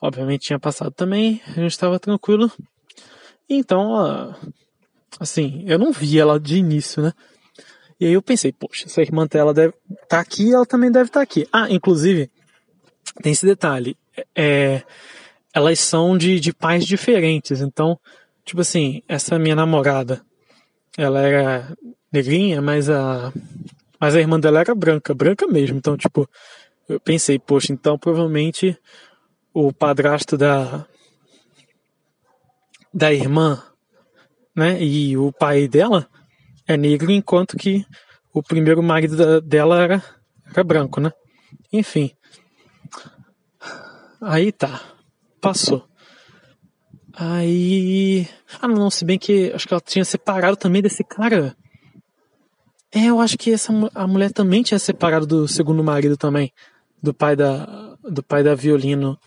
[0.00, 2.50] Obviamente tinha passado também, a gente estava tranquilo.
[3.48, 4.34] Então,
[5.18, 7.12] assim, eu não vi ela de início, né?
[7.98, 10.90] E aí eu pensei, poxa, se a irmã dela deve estar tá aqui, ela também
[10.90, 11.48] deve estar tá aqui.
[11.52, 12.30] Ah, inclusive,
[13.22, 13.96] tem esse detalhe.
[14.34, 14.82] É,
[15.52, 17.62] elas são de, de pais diferentes.
[17.62, 17.98] Então,
[18.44, 20.20] tipo assim, essa minha namorada,
[20.96, 21.76] ela era
[22.16, 23.32] negrinha, mas a,
[24.00, 25.78] mas a irmã dela era branca, branca mesmo.
[25.78, 26.28] Então, tipo,
[26.88, 28.78] eu pensei, poxa, então provavelmente
[29.52, 30.86] o padrasto da,
[32.92, 33.62] da irmã,
[34.54, 36.08] né, e o pai dela
[36.66, 37.84] é negro, enquanto que
[38.32, 40.04] o primeiro marido da, dela era,
[40.50, 41.12] era branco, né?
[41.72, 42.10] Enfim.
[44.20, 44.82] Aí tá.
[45.40, 45.86] Passou.
[47.14, 48.28] Aí.
[48.60, 51.56] Ah, não, se bem que acho que ela tinha separado também desse cara.
[52.96, 56.50] É, eu acho que essa, a mulher também tinha separado do segundo marido também.
[57.02, 59.18] Do pai da, do pai da violino.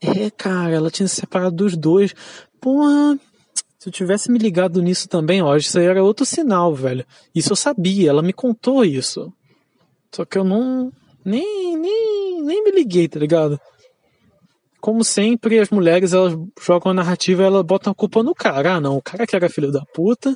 [0.00, 2.14] É, cara, ela tinha separado dos dois.
[2.60, 3.18] Porra,
[3.80, 7.04] se eu tivesse me ligado nisso também, ó, isso aí era outro sinal, velho.
[7.34, 9.32] Isso eu sabia, ela me contou isso.
[10.14, 10.92] Só que eu não.
[11.24, 13.60] Nem, nem, nem me liguei, tá ligado?
[14.80, 18.76] Como sempre, as mulheres elas jogam a narrativa, elas botam a culpa no cara.
[18.76, 20.34] Ah, não, o cara que era filho da puta,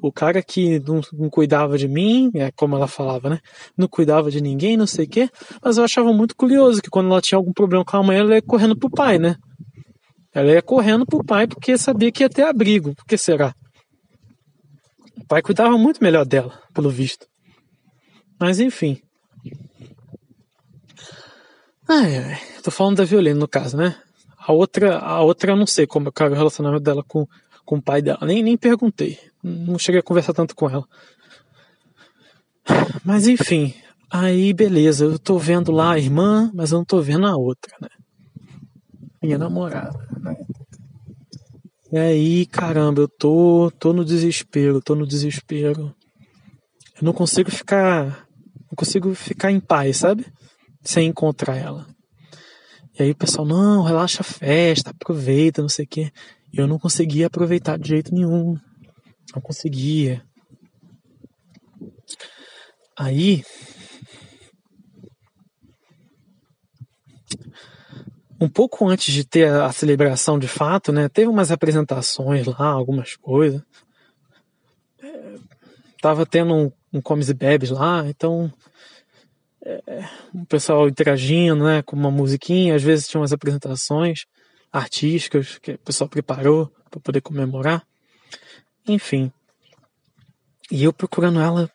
[0.00, 3.40] o cara que não, não cuidava de mim, é como ela falava, né?
[3.76, 5.30] Não cuidava de ninguém, não sei o quê.
[5.62, 8.34] Mas eu achava muito curioso que quando ela tinha algum problema com a mãe, ela
[8.34, 9.36] ia correndo pro pai, né?
[10.34, 12.94] Ela ia correndo pro pai porque sabia que ia ter abrigo.
[12.94, 13.54] Por que será?
[15.16, 17.26] O pai cuidava muito melhor dela, pelo visto.
[18.38, 19.00] Mas enfim.
[21.88, 22.38] Ai, ai.
[22.62, 23.96] Tô falando da Violina, no caso, né?
[24.38, 27.26] A outra, a outra eu não sei como é o relacionamento dela com,
[27.64, 28.18] com o pai dela.
[28.22, 29.18] Nem, nem perguntei.
[29.42, 30.86] Não cheguei a conversar tanto com ela.
[33.04, 33.74] Mas enfim.
[34.10, 35.06] Aí, beleza.
[35.06, 37.88] Eu tô vendo lá a irmã, mas eu não tô vendo a outra, né?
[39.22, 39.98] minha namorada.
[40.20, 40.36] Né?
[41.92, 45.94] E aí, caramba, eu tô, tô no desespero, tô no desespero.
[46.96, 48.26] Eu não consigo ficar,
[48.70, 50.26] não consigo ficar em paz, sabe?
[50.88, 51.86] Sem encontrar ela.
[52.98, 56.10] E aí o pessoal, não, relaxa a festa, aproveita, não sei o quê.
[56.50, 58.56] E eu não conseguia aproveitar de jeito nenhum.
[59.34, 60.24] Não conseguia.
[62.98, 63.44] Aí,
[68.40, 73.14] um pouco antes de ter a celebração de fato, né, teve umas apresentações lá, algumas
[73.14, 73.60] coisas.
[75.02, 75.34] É,
[76.00, 78.50] tava tendo um, um comes e bebes lá, então
[80.34, 84.24] o pessoal interagindo, né, com uma musiquinha, às vezes tinha umas apresentações
[84.72, 87.82] artísticas que o pessoal preparou para poder comemorar.
[88.86, 89.32] Enfim.
[90.70, 91.70] E eu procurando ela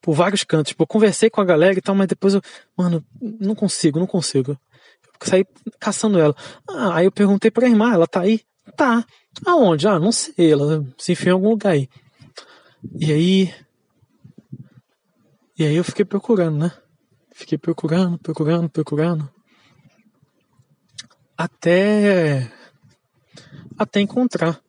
[0.00, 0.70] por vários cantos.
[0.70, 2.42] Tipo, eu conversei com a galera e tal, mas depois eu,
[2.76, 4.58] mano, não consigo, não consigo
[5.26, 5.46] saí
[5.78, 6.34] caçando ela.
[6.68, 8.40] Ah, aí eu perguntei pra irmã, ela tá aí?
[8.76, 9.04] Tá.
[9.46, 9.86] Aonde?
[9.86, 11.88] Ah, não sei, ela se enfiou em algum lugar aí.
[12.98, 13.54] E aí.
[15.58, 16.72] E aí eu fiquei procurando, né?
[17.40, 19.26] Fiquei procurando, procurando, procurando.
[21.38, 22.52] Até.
[23.78, 24.60] Até encontrar.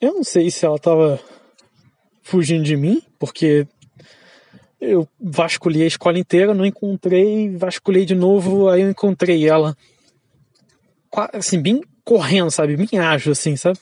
[0.00, 1.20] Eu não sei se ela tava
[2.22, 3.68] fugindo de mim, porque
[4.80, 9.76] eu vasculhei a escola inteira, não encontrei, vasculhei de novo, aí eu encontrei ela.
[11.34, 12.78] Assim, bem correndo, sabe?
[12.78, 13.78] Bem ágil, assim, sabe?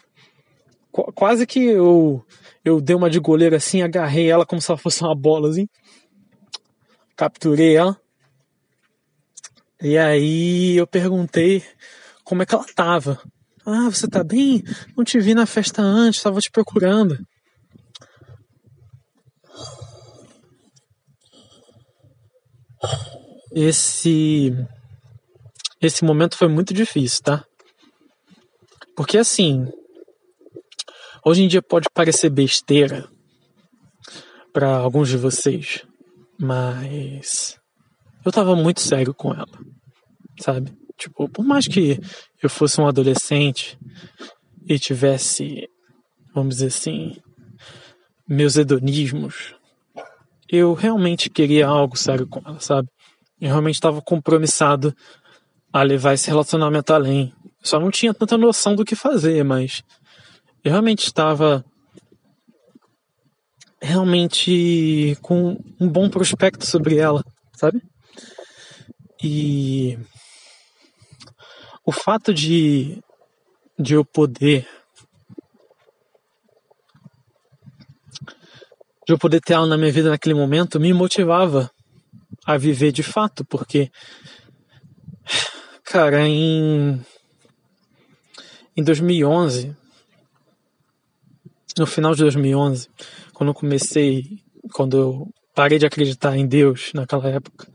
[0.91, 2.27] Qu quase que eu,
[2.67, 5.67] eu dei uma de goleiro assim, agarrei ela como se ela fosse uma bola, assim.
[7.17, 7.99] Capturei ela.
[9.81, 11.63] E aí eu perguntei
[12.25, 13.19] como é que ela tava.
[13.65, 14.63] Ah, você tá bem?
[14.97, 17.19] Não te vi na festa antes, tava te procurando.
[23.57, 24.53] esse
[25.81, 27.45] esse momento foi muito difícil, tá?
[28.95, 29.67] Porque assim,
[31.27, 33.09] hoje em dia pode parecer besteira
[34.53, 35.85] para alguns de vocês,
[36.39, 37.59] mas
[38.25, 39.59] eu tava muito sério com ela,
[40.39, 40.73] sabe?
[40.97, 41.99] Tipo, por mais que
[42.41, 43.77] eu fosse um adolescente
[44.69, 45.69] e tivesse,
[46.33, 47.17] vamos dizer assim,
[48.29, 49.53] meus hedonismos,
[50.49, 52.89] eu realmente queria algo sério com ela, sabe?
[53.41, 54.95] Eu realmente estava compromissado
[55.73, 57.35] a levar esse relacionamento além.
[57.61, 59.83] só não tinha tanta noção do que fazer, mas
[60.67, 61.65] eu realmente estava
[63.81, 67.81] realmente com um bom prospecto sobre ela, sabe?
[69.23, 69.97] E
[71.85, 73.01] o fato de
[73.79, 74.67] de eu poder
[79.07, 81.71] de eu poder ter ela na minha vida naquele momento me motivava
[82.45, 83.89] a viver de fato, porque,
[85.85, 87.01] cara, em,
[88.77, 89.86] em 2011,
[91.79, 92.89] no final de 2011,
[93.33, 94.25] quando eu comecei,
[94.73, 97.67] quando eu parei de acreditar em Deus naquela época,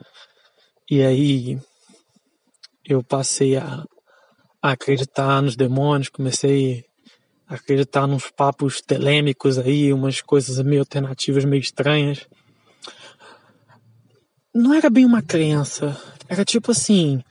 [0.90, 1.60] e aí
[2.86, 3.84] eu passei a,
[4.62, 6.84] a acreditar nos demônios, comecei
[7.48, 12.28] a acreditar nos papos telêmicos aí, umas coisas meio alternativas, meio estranhas
[14.54, 15.98] não era bem uma crença.
[16.28, 17.22] Era tipo assim,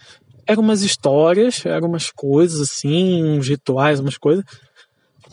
[0.47, 4.45] eram umas histórias, eram umas coisas assim, uns rituais, umas coisas,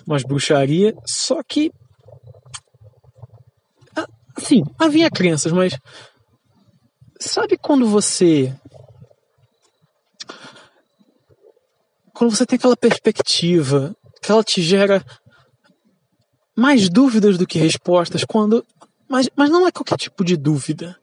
[0.08, 1.72] umas bruxaria, só que
[4.36, 5.78] assim, havia crenças, mas
[7.20, 8.56] sabe quando você
[12.14, 15.04] quando você tem aquela perspectiva que ela te gera
[16.56, 18.66] mais dúvidas do que respostas, quando
[19.08, 20.98] mas, mas não é qualquer tipo de dúvida.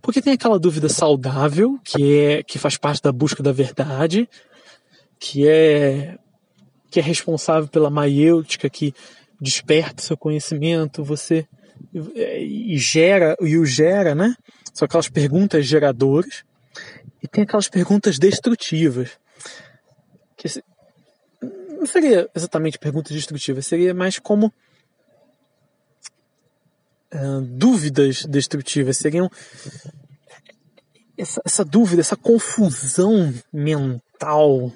[0.00, 4.28] Porque tem aquela dúvida saudável, que é que faz parte da busca da verdade,
[5.18, 6.18] que é
[6.94, 8.94] que é responsável pela maiêutica que
[9.40, 11.44] desperta seu conhecimento, você
[11.92, 14.36] e gera e o gera, né?
[14.72, 16.44] São aquelas perguntas geradoras
[17.20, 19.10] e tem aquelas perguntas destrutivas.
[20.36, 20.46] Que
[21.76, 24.52] não seria exatamente perguntas destrutivas, seria mais como
[27.12, 29.28] uh, dúvidas destrutivas, seriam
[31.18, 34.70] essa, essa dúvida, essa confusão mental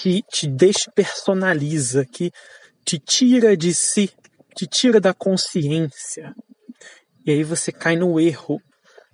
[0.00, 2.32] que te despersonaliza, que
[2.86, 4.10] te tira de si,
[4.56, 6.34] te tira da consciência.
[7.26, 8.62] E aí você cai no erro.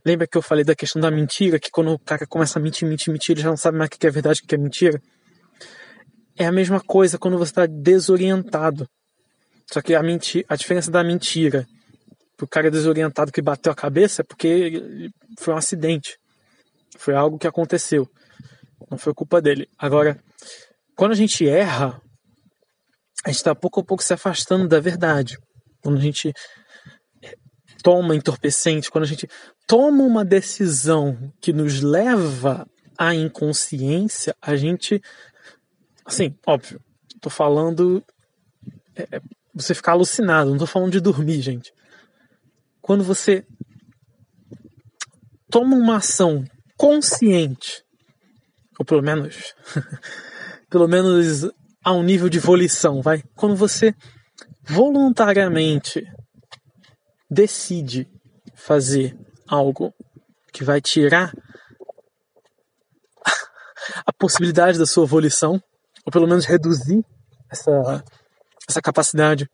[0.05, 2.89] Lembra que eu falei da questão da mentira, que quando o cara começa a mentir,
[2.89, 5.03] mentir, mentir, ele já não sabe mais o que é verdade, o que é mentira?
[6.37, 8.89] É a mesma coisa quando você está desorientado.
[9.69, 11.67] Só que a, menti a diferença da mentira
[12.37, 16.17] pro cara desorientado que bateu a cabeça é porque foi um acidente.
[16.97, 18.09] Foi algo que aconteceu.
[18.89, 19.69] Não foi culpa dele.
[19.77, 20.17] Agora,
[20.97, 22.01] quando a gente erra,
[23.25, 25.37] a gente está pouco a pouco se afastando da verdade.
[25.83, 26.33] Quando a gente
[27.83, 29.29] toma entorpecente, quando a gente
[29.67, 32.67] toma uma decisão que nos leva
[32.99, 35.01] à inconsciência, a gente.
[36.05, 36.81] Assim, óbvio,
[37.21, 38.03] tô falando.
[38.95, 39.21] É, é
[39.55, 41.73] você ficar alucinado, não tô falando de dormir, gente.
[42.83, 43.45] Quando você
[45.51, 46.45] toma uma ação
[46.77, 47.83] consciente,
[48.79, 49.55] ou pelo menos,
[50.77, 51.51] pelo menos
[51.83, 53.23] a um nível de volição, vai?
[53.35, 53.95] Quando você
[54.63, 56.05] voluntariamente
[57.31, 58.07] decide
[58.55, 59.95] fazer algo
[60.53, 61.33] que vai tirar
[64.05, 65.59] a possibilidade da sua volição,
[66.05, 67.03] ou pelo menos reduzir
[67.51, 68.05] essa,
[68.69, 69.49] essa capacidade,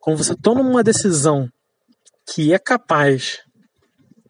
[0.00, 1.48] quando você toma uma decisão
[2.34, 3.38] que é capaz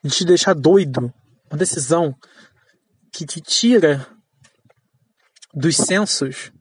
[0.04, 1.10] de te deixar doido,
[1.50, 2.14] uma decisão
[3.10, 4.06] que te tira
[5.54, 6.52] dos sensos,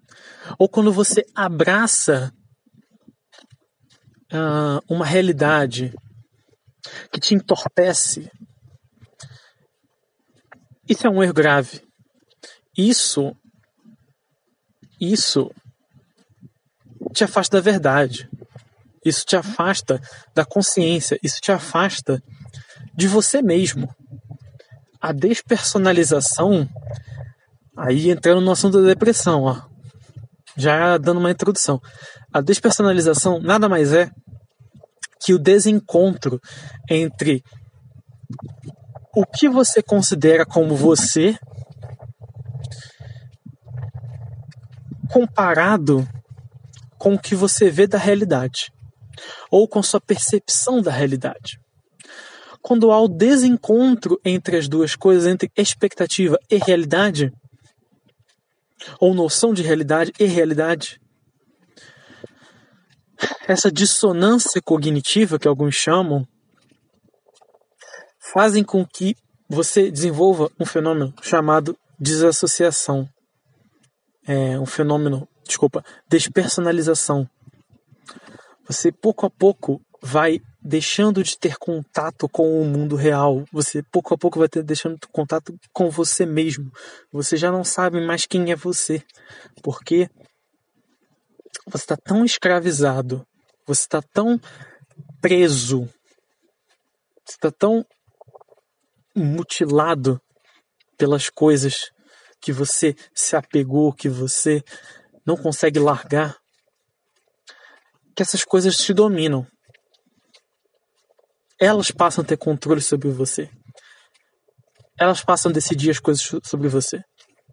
[0.58, 2.34] ou quando você abraça
[4.32, 5.94] uh, uma realidade
[7.12, 8.32] que te entorpece,
[10.88, 11.82] isso é um erro grave.
[12.78, 13.36] Isso,
[15.00, 15.52] isso
[17.14, 18.30] te afasta da verdade.
[19.04, 20.00] Isso te afasta
[20.34, 21.20] da consciência.
[21.22, 22.24] Isso te afasta
[22.96, 23.94] de você mesmo.
[25.02, 26.70] A despersonalização,
[27.78, 29.62] aí entrando no assunto da depressão, ó,
[30.58, 31.80] já dando uma introdução.
[32.34, 34.10] A despersonalização nada mais é
[35.20, 36.42] que o desencontro
[36.90, 37.44] entre
[39.16, 41.38] o que você considera como você
[45.12, 46.08] comparado
[46.98, 48.72] com o que você vê da realidade
[49.50, 51.60] ou com sua percepção da realidade.
[52.62, 57.32] Quando há o desencontro entre as duas coisas, entre expectativa e realidade,
[59.00, 61.00] ou noção de realidade e realidade,
[63.48, 66.28] essa dissonância cognitiva que alguns chamam
[68.34, 69.16] fazem com que
[69.50, 73.08] você desenvolva um fenômeno chamado desassociação.
[74.28, 77.28] É um fenômeno, desculpa, despersonalização.
[78.68, 83.46] Você pouco a pouco vai deixando de ter contato com o mundo real.
[83.54, 86.70] Você pouco a pouco vai ter deixando contato com você mesmo.
[87.10, 89.02] Você já não sabe mais quem é você,
[89.64, 90.10] porque
[91.66, 93.26] você está tão escravizado,
[93.66, 94.38] você está tão
[95.22, 95.86] preso,
[97.26, 97.86] você está tão
[99.16, 100.20] mutilado
[100.98, 101.92] pelas coisas
[102.42, 104.62] que você se apegou, que você
[105.26, 106.36] não consegue largar,
[108.14, 109.48] que essas coisas te dominam.
[111.60, 113.50] Elas passam a ter controle sobre você.
[115.00, 117.02] Elas passam a decidir as coisas sobre você.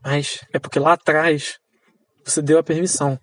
[0.02, 1.58] Mas é porque lá atrás
[2.24, 3.18] você deu a permissão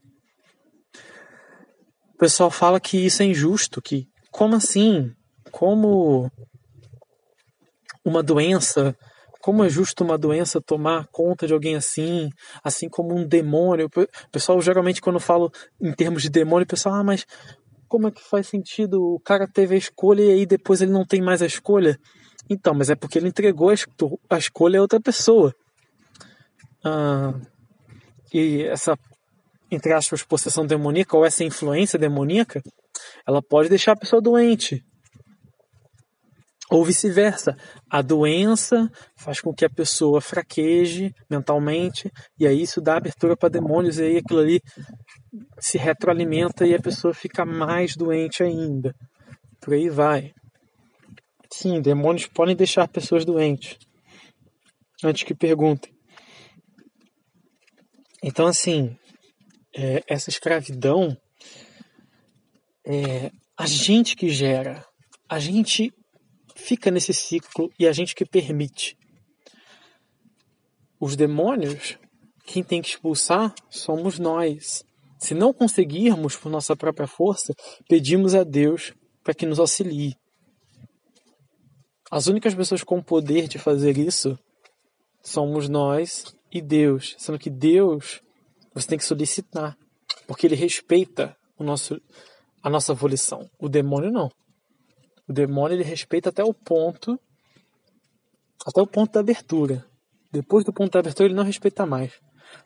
[2.21, 5.11] pessoal fala que isso é injusto, que como assim?
[5.51, 6.29] Como
[8.05, 8.95] uma doença,
[9.41, 12.29] como é justo uma doença tomar conta de alguém assim,
[12.63, 13.87] assim como um demônio?
[13.87, 15.51] O pessoal geralmente quando falo
[15.81, 17.25] em termos de demônio, o pessoal, ah, mas
[17.91, 19.03] como é que faz sentido?
[19.03, 21.99] O cara teve a escolha e aí depois ele não tem mais a escolha?
[22.49, 25.53] Então, mas é porque ele entregou a escolha a outra pessoa.
[26.85, 27.33] Ah,
[28.33, 28.97] e essa
[29.69, 32.61] entre aspas, possessão demoníaca ou essa influência demoníaca,
[33.27, 34.83] ela pode deixar a pessoa doente.
[36.69, 37.55] Ou vice-versa.
[37.89, 43.49] A doença faz com que a pessoa fraqueje mentalmente, e aí isso dá abertura para
[43.49, 44.61] demônios, e aí aquilo ali
[45.59, 48.93] se retroalimenta e a pessoa fica mais doente ainda.
[49.59, 50.33] Por aí vai.
[51.51, 53.77] Sim, demônios podem deixar pessoas doentes.
[55.03, 55.93] Antes que perguntem.
[58.23, 58.95] Então, assim,
[59.75, 61.17] é, essa escravidão
[62.85, 64.85] é a gente que gera,
[65.29, 65.93] a gente
[66.55, 68.97] fica nesse ciclo e a gente que permite.
[70.99, 71.97] Os demônios,
[72.45, 74.83] quem tem que expulsar somos nós.
[75.21, 77.53] Se não conseguirmos por nossa própria força,
[77.87, 78.91] pedimos a Deus
[79.23, 80.15] para que nos auxilie.
[82.09, 84.35] As únicas pessoas com poder de fazer isso
[85.21, 88.19] somos nós e Deus, sendo que Deus
[88.73, 89.77] você tem que solicitar,
[90.25, 92.01] porque ele respeita o nosso,
[92.63, 93.47] a nossa volição.
[93.59, 94.27] O demônio não.
[95.29, 97.19] O demônio ele respeita até o ponto
[98.65, 99.85] até o ponto da abertura.
[100.31, 102.11] Depois do ponto da abertura ele não respeita mais.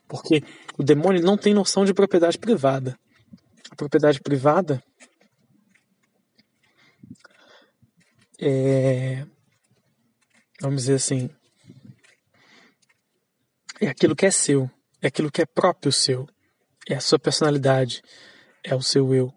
[0.08, 0.44] Porque
[0.78, 2.98] o demônio não tem noção de propriedade privada.
[3.72, 4.84] A propriedade privada
[8.40, 9.26] é
[10.62, 11.30] vamos dizer assim,
[13.80, 14.70] é aquilo que é seu,
[15.02, 16.28] é aquilo que é próprio seu,
[16.88, 18.02] é a sua personalidade,
[18.64, 19.34] é o seu eu.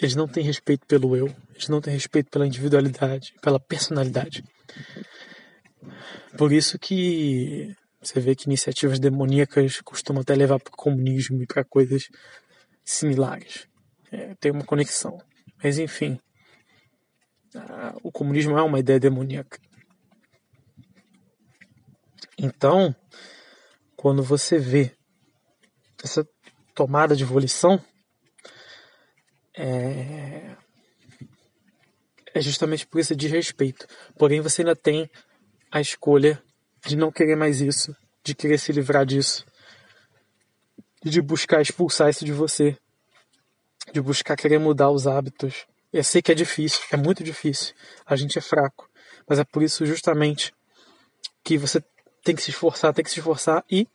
[0.00, 4.44] Eles não têm respeito pelo eu, eles não têm respeito pela individualidade, pela personalidade.
[6.36, 7.74] Por isso que
[8.06, 12.08] você vê que iniciativas demoníacas costumam até levar para o comunismo e para coisas
[12.84, 13.66] similares.
[14.12, 15.18] É, tem uma conexão.
[15.62, 16.20] Mas enfim,
[18.04, 19.58] o comunismo é uma ideia demoníaca.
[22.38, 22.94] Então,
[23.96, 24.94] quando você vê
[26.04, 26.24] essa
[26.74, 27.82] tomada de volição,
[29.56, 30.54] é,
[32.32, 33.88] é justamente por esse desrespeito.
[34.16, 35.10] Porém, você ainda tem
[35.72, 36.40] a escolha
[36.86, 39.44] de não querer mais isso, de querer se livrar disso,
[41.02, 42.76] de buscar expulsar isso de você,
[43.92, 45.66] de buscar querer mudar os hábitos.
[45.92, 47.74] Eu sei que é difícil, é muito difícil.
[48.04, 48.88] A gente é fraco,
[49.28, 50.54] mas é por isso justamente
[51.42, 51.82] que você
[52.22, 53.88] tem que se esforçar, tem que se esforçar e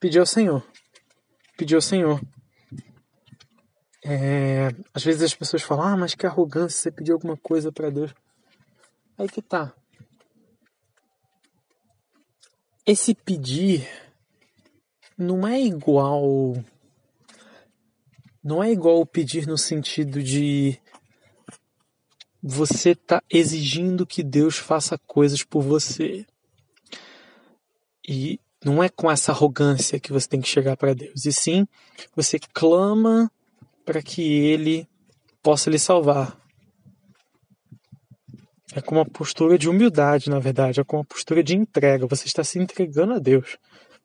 [0.00, 0.64] pedir ao Senhor.
[1.56, 2.20] Pedir ao Senhor.
[4.04, 7.90] É, às vezes as pessoas falam, ah, mas que arrogância você pedir alguma coisa para
[7.90, 8.14] Deus.
[9.18, 9.74] Aí que tá.
[12.86, 13.88] Esse pedir
[15.18, 16.54] não é igual.
[18.44, 20.78] Não é igual o pedir no sentido de
[22.40, 26.24] você tá exigindo que Deus faça coisas por você.
[28.08, 31.66] E não é com essa arrogância que você tem que chegar para Deus, e sim
[32.14, 33.28] você clama
[33.84, 34.88] para que Ele
[35.42, 36.40] possa lhe salvar.
[38.76, 42.06] É com uma postura de humildade, na verdade, é com uma postura de entrega.
[42.06, 43.56] Você está se entregando a Deus.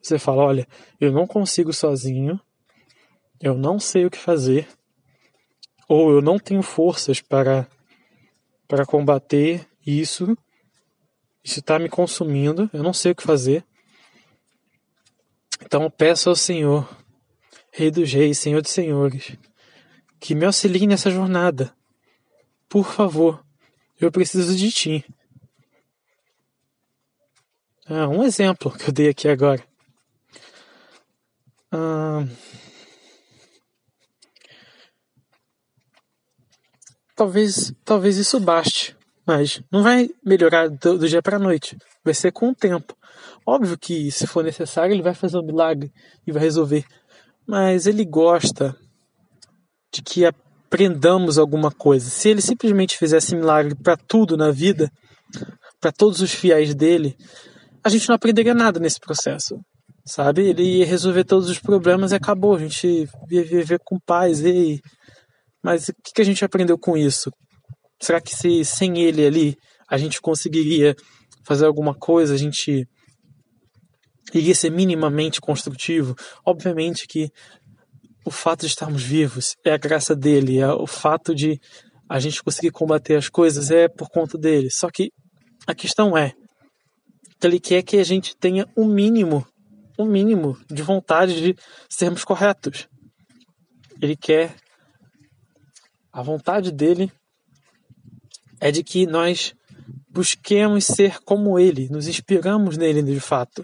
[0.01, 0.66] Você fala: Olha,
[0.98, 2.40] eu não consigo sozinho,
[3.41, 4.66] eu não sei o que fazer,
[5.90, 7.67] ou eu não tenho forças para,
[8.66, 10.38] para combater isso,
[11.43, 13.66] isso está me consumindo, eu não sei o que fazer.
[15.66, 16.90] Então peço ao Senhor,
[17.74, 19.35] Rei dos Reis, Senhor dos Senhores,
[20.17, 21.75] que me auxilie nessa jornada.
[22.69, 23.43] Por favor,
[24.01, 25.05] eu preciso de ti.
[27.85, 29.63] Ah, um exemplo que eu dei aqui agora.
[31.71, 32.25] Ah,
[37.15, 41.77] talvez, talvez isso baste, mas não vai melhorar do, do dia para a noite.
[42.03, 42.97] Vai ser com o tempo.
[43.45, 45.91] Óbvio que, se for necessário, ele vai fazer um milagre
[46.25, 46.85] e vai resolver.
[47.45, 48.75] Mas ele gosta
[49.93, 50.25] de que
[50.72, 52.09] aprendamos alguma coisa.
[52.09, 54.90] Se ele simplesmente fizesse milagre para tudo na vida,
[55.82, 57.17] para todos os fiéis dele,
[57.83, 59.59] a gente não aprenderia nada nesse processo.
[60.06, 60.48] Sabe?
[60.48, 62.56] Ele ia resolver todos os problemas e acabou.
[62.56, 64.40] A gente ia viver com paz.
[64.40, 64.80] E...
[65.61, 67.30] Mas o que a gente aprendeu com isso?
[68.01, 69.58] Será que se sem ele ali
[69.90, 70.95] a gente conseguiria
[71.43, 72.88] fazer alguma coisa, a gente
[74.33, 76.16] iria ser minimamente construtivo.
[76.45, 77.30] Obviamente que
[78.25, 81.59] o fato de estarmos vivos é a graça dele, é o fato de
[82.08, 84.69] a gente conseguir combater as coisas é por conta dele.
[84.69, 85.11] Só que
[85.66, 86.33] a questão é
[87.40, 89.48] que ele quer que a gente tenha um mínimo,
[89.98, 91.56] um mínimo de vontade de
[91.90, 92.88] sermos corretos.
[94.01, 94.56] Ele quer
[96.11, 97.11] a vontade dele
[98.59, 99.53] é de que nós
[100.09, 103.64] busquemos ser como ele, nos inspiramos nele de fato.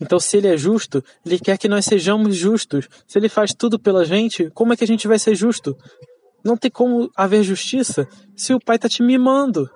[0.00, 2.88] Então, se ele é justo, ele quer que nós sejamos justos.
[3.06, 5.76] Se ele faz tudo pela gente, como é que a gente vai ser justo?
[6.42, 9.68] Não tem como haver justiça se o pai está te mimando.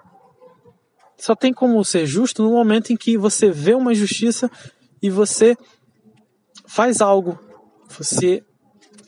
[1.18, 4.50] Só tem como ser justo no momento em que você vê uma injustiça
[5.02, 5.56] e você
[6.66, 7.38] faz algo.
[7.88, 8.42] Você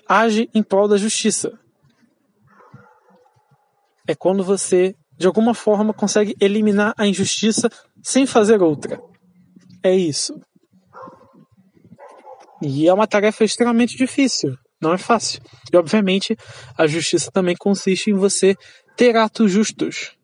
[0.07, 1.59] age em prol da justiça.
[4.07, 7.71] É quando você de alguma forma consegue eliminar a injustiça
[8.03, 9.01] sem fazer outra.
[9.83, 10.39] É isso.
[12.63, 15.41] E é uma tarefa extremamente difícil, não é fácil.
[15.73, 16.37] E obviamente
[16.77, 18.57] a justiça também consiste em você
[18.97, 20.17] ter atos justos.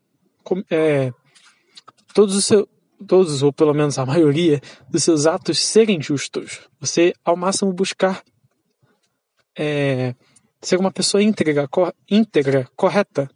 [0.69, 1.11] É,
[2.13, 2.65] todos os seus,
[3.07, 6.61] todos ou pelo menos a maioria dos seus atos serem justos.
[6.79, 8.23] Você ao máximo buscar
[9.57, 10.15] é,
[10.61, 13.29] ser uma pessoa íntegra, cor, íntegra, correta,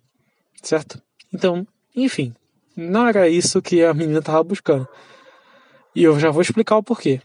[0.64, 1.02] certo?
[1.34, 2.34] Então, enfim,
[2.76, 4.88] não era isso que a menina estava buscando.
[5.96, 7.22] E eu já vou explicar o porquê.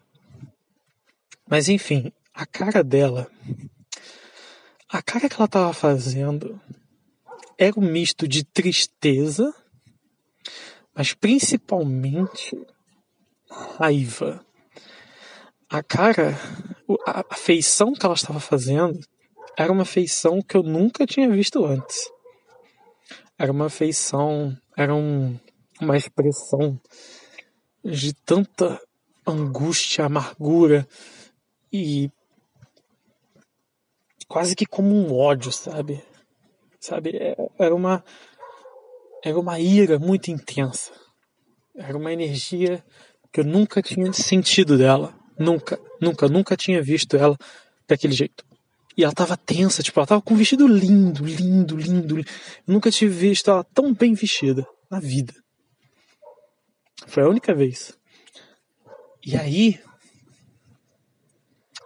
[1.53, 3.31] Mas enfim, a cara dela,
[4.89, 6.59] a cara que ela estava fazendo
[7.59, 9.55] era um misto de tristeza,
[10.95, 12.59] mas principalmente
[13.77, 14.43] raiva.
[15.69, 16.39] A cara,
[17.05, 18.99] a feição que ela estava fazendo
[19.55, 22.11] era uma feição que eu nunca tinha visto antes
[23.39, 25.37] era uma feição, era um,
[25.81, 26.81] uma expressão
[27.85, 28.81] de tanta
[29.27, 30.87] angústia, amargura
[31.73, 32.11] e
[34.29, 36.03] quase que como um ódio, sabe?
[36.79, 37.17] Sabe?
[37.17, 38.05] É, era uma
[39.25, 40.93] era uma ira muito intensa.
[41.75, 42.85] Era uma energia
[43.33, 45.15] que eu nunca tinha sentido dela.
[45.39, 47.37] Nunca, nunca, nunca tinha visto ela
[47.89, 48.45] daquele jeito.
[48.97, 52.19] E ela tava tensa, tipo, ela tava com um vestido lindo, lindo, lindo.
[52.19, 52.25] Eu
[52.67, 55.33] nunca tinha visto ela tão bem vestida na vida.
[57.07, 57.97] Foi a única vez.
[59.25, 59.81] E aí.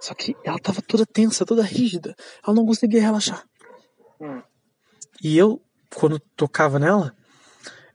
[0.06, 2.14] Só que ela tava toda tensa, toda rígida.
[2.46, 3.44] Ela não conseguia relaxar.
[4.20, 4.40] Hum.
[5.20, 5.60] E eu,
[5.96, 7.12] quando tocava nela,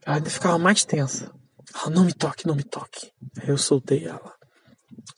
[0.05, 1.33] ela ainda ficava mais tensa.
[1.73, 3.13] Ela, não me toque, não me toque.
[3.41, 4.35] Aí eu soltei ela.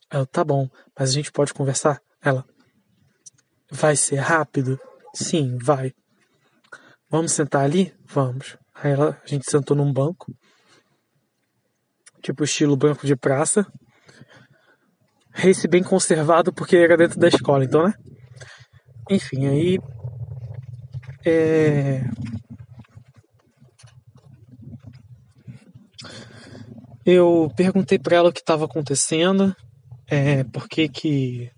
[0.07, 1.99] Ela, tá bom, mas a gente pode conversar?
[2.21, 2.45] Ela,
[3.71, 4.79] vai ser rápido?
[5.15, 5.95] Sim, vai.
[7.09, 7.91] Vamos sentar ali?
[8.05, 8.55] Vamos.
[8.75, 10.31] Aí ela, a gente sentou num banco,
[12.21, 13.65] tipo estilo banco de praça.
[15.43, 17.93] Esse bem conservado porque era dentro da escola, então, né?
[19.09, 19.79] Enfim, aí.
[21.25, 22.03] É,
[27.05, 29.53] Eu perguntei para ela o que estava acontecendo,
[30.09, 31.51] é, por que que,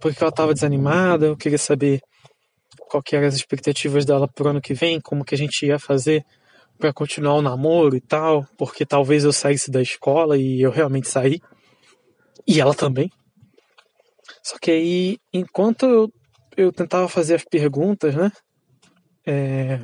[0.00, 2.00] por que ela estava desanimada, eu queria saber
[2.88, 5.80] qual que eram as expectativas dela pro ano que vem, como que a gente ia
[5.80, 6.24] fazer
[6.78, 11.08] para continuar o namoro e tal, porque talvez eu saísse da escola e eu realmente
[11.08, 11.40] saí,
[12.48, 13.10] e ela também.
[14.42, 16.12] Só que aí, enquanto eu,
[16.56, 18.32] eu tentava fazer as perguntas, né,
[19.26, 19.80] é,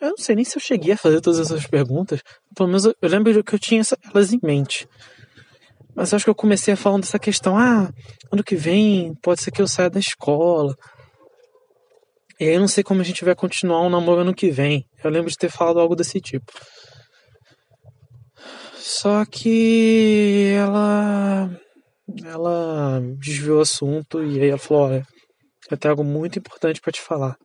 [0.00, 2.22] eu não sei nem se eu cheguei a fazer todas essas perguntas.
[2.54, 4.88] Pelo menos eu, lembro que eu tinha elas em mente.
[5.94, 7.56] Mas acho que eu comecei a falar dessa questão.
[7.58, 7.90] Ah,
[8.30, 10.76] ano que vem pode ser que eu saia da escola.
[12.38, 14.86] E aí eu não sei como a gente vai continuar um namoro ano que vem.
[15.02, 16.52] Eu lembro de ter falado algo desse tipo.
[18.88, 21.50] Só que ela.
[22.24, 25.06] Ela desviou o assunto e aí ela falou: Olha,
[25.68, 27.36] eu tenho algo muito importante para te falar.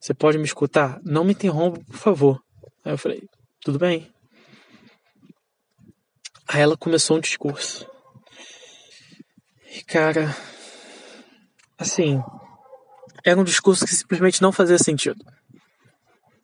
[0.00, 0.98] Você pode me escutar?
[1.04, 2.42] Não me interrompa, por favor.
[2.84, 3.22] Aí eu falei,
[3.60, 4.12] tudo bem.
[6.48, 7.86] Aí ela começou um discurso.
[9.72, 10.36] E cara,
[11.78, 12.20] assim,
[13.24, 15.24] era um discurso que simplesmente não fazia sentido.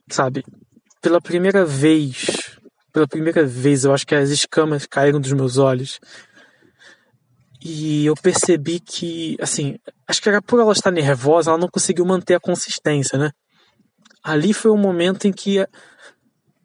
[0.09, 0.45] Sabe?
[1.03, 2.46] Pela primeira vez,
[2.97, 6.01] pela primeira vez, eu acho que as escamas caíram dos meus olhos.
[7.63, 9.77] E eu percebi que, assim,
[10.09, 13.33] acho que era por ela estar nervosa, ela não conseguiu manter a consistência, né?
[14.27, 15.65] ali foi o momento em que,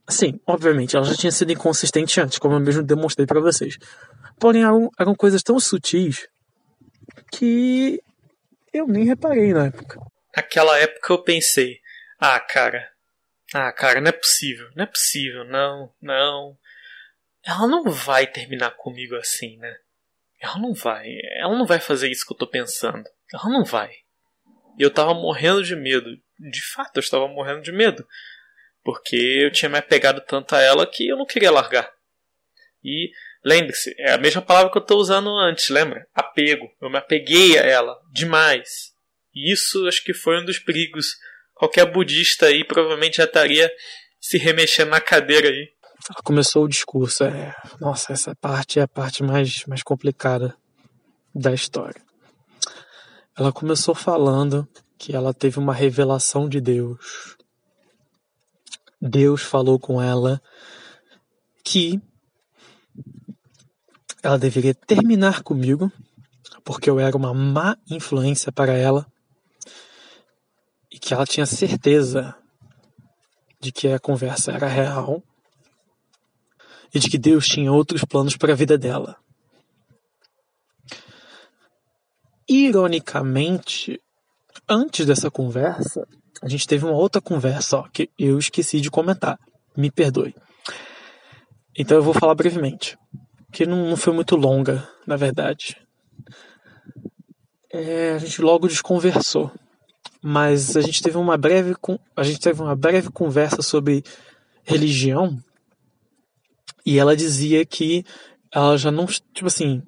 [0.07, 3.77] assim, obviamente, ela já tinha sido inconsistente antes, como eu mesmo demonstrei para vocês.
[4.39, 6.29] Porém, eram, eram coisas tão sutis
[7.29, 8.01] que
[8.73, 9.99] eu nem reparei na época.
[10.33, 11.75] Naquela época eu pensei,
[12.17, 12.87] ah, cara,
[13.53, 16.57] ah, cara, não é possível, não é possível, não, não.
[17.43, 19.75] Ela não vai terminar comigo assim, né?
[20.39, 21.07] Ela não vai,
[21.38, 23.07] ela não vai fazer isso que eu tô pensando.
[23.33, 23.91] Ela não vai.
[24.77, 26.17] E eu tava morrendo de medo
[26.49, 28.07] de fato eu estava morrendo de medo.
[28.83, 31.91] Porque eu tinha me apegado tanto a ela que eu não queria largar.
[32.83, 33.11] E
[33.45, 36.07] lembre-se, é a mesma palavra que eu estou usando antes, lembra?
[36.15, 36.67] Apego.
[36.81, 38.91] Eu me apeguei a ela demais.
[39.35, 41.15] E isso acho que foi um dos perigos.
[41.61, 43.72] Qualquer budista aí provavelmente já estaria
[44.19, 45.69] se remexendo na cadeira aí.
[46.23, 47.23] Começou o discurso.
[47.23, 47.53] É...
[47.80, 50.57] Nossa, essa parte é a parte mais, mais complicada
[51.35, 52.01] da história.
[53.38, 54.67] Ela começou falando
[54.98, 57.38] que ela teve uma revelação de Deus.
[58.99, 60.41] Deus falou com ela
[61.64, 62.01] que
[64.23, 65.91] ela deveria terminar comigo,
[66.64, 69.10] porque eu era uma má influência para ela,
[70.91, 72.35] e que ela tinha certeza
[73.59, 75.23] de que a conversa era real
[76.93, 79.15] e de que Deus tinha outros planos para a vida dela.
[82.49, 84.01] Ironicamente,
[84.67, 86.05] antes dessa conversa,
[86.41, 89.39] a gente teve uma outra conversa ó, que eu esqueci de comentar.
[89.77, 90.35] Me perdoe.
[91.77, 92.97] Então eu vou falar brevemente,
[93.53, 95.77] que não, não foi muito longa, na verdade.
[97.71, 99.49] É, a gente logo desconversou,
[100.24, 101.75] mas a gente teve uma breve
[102.16, 104.03] a gente teve uma breve conversa sobre
[104.64, 105.38] religião
[106.85, 108.06] e ela dizia que
[108.53, 109.82] ela já não tipo assim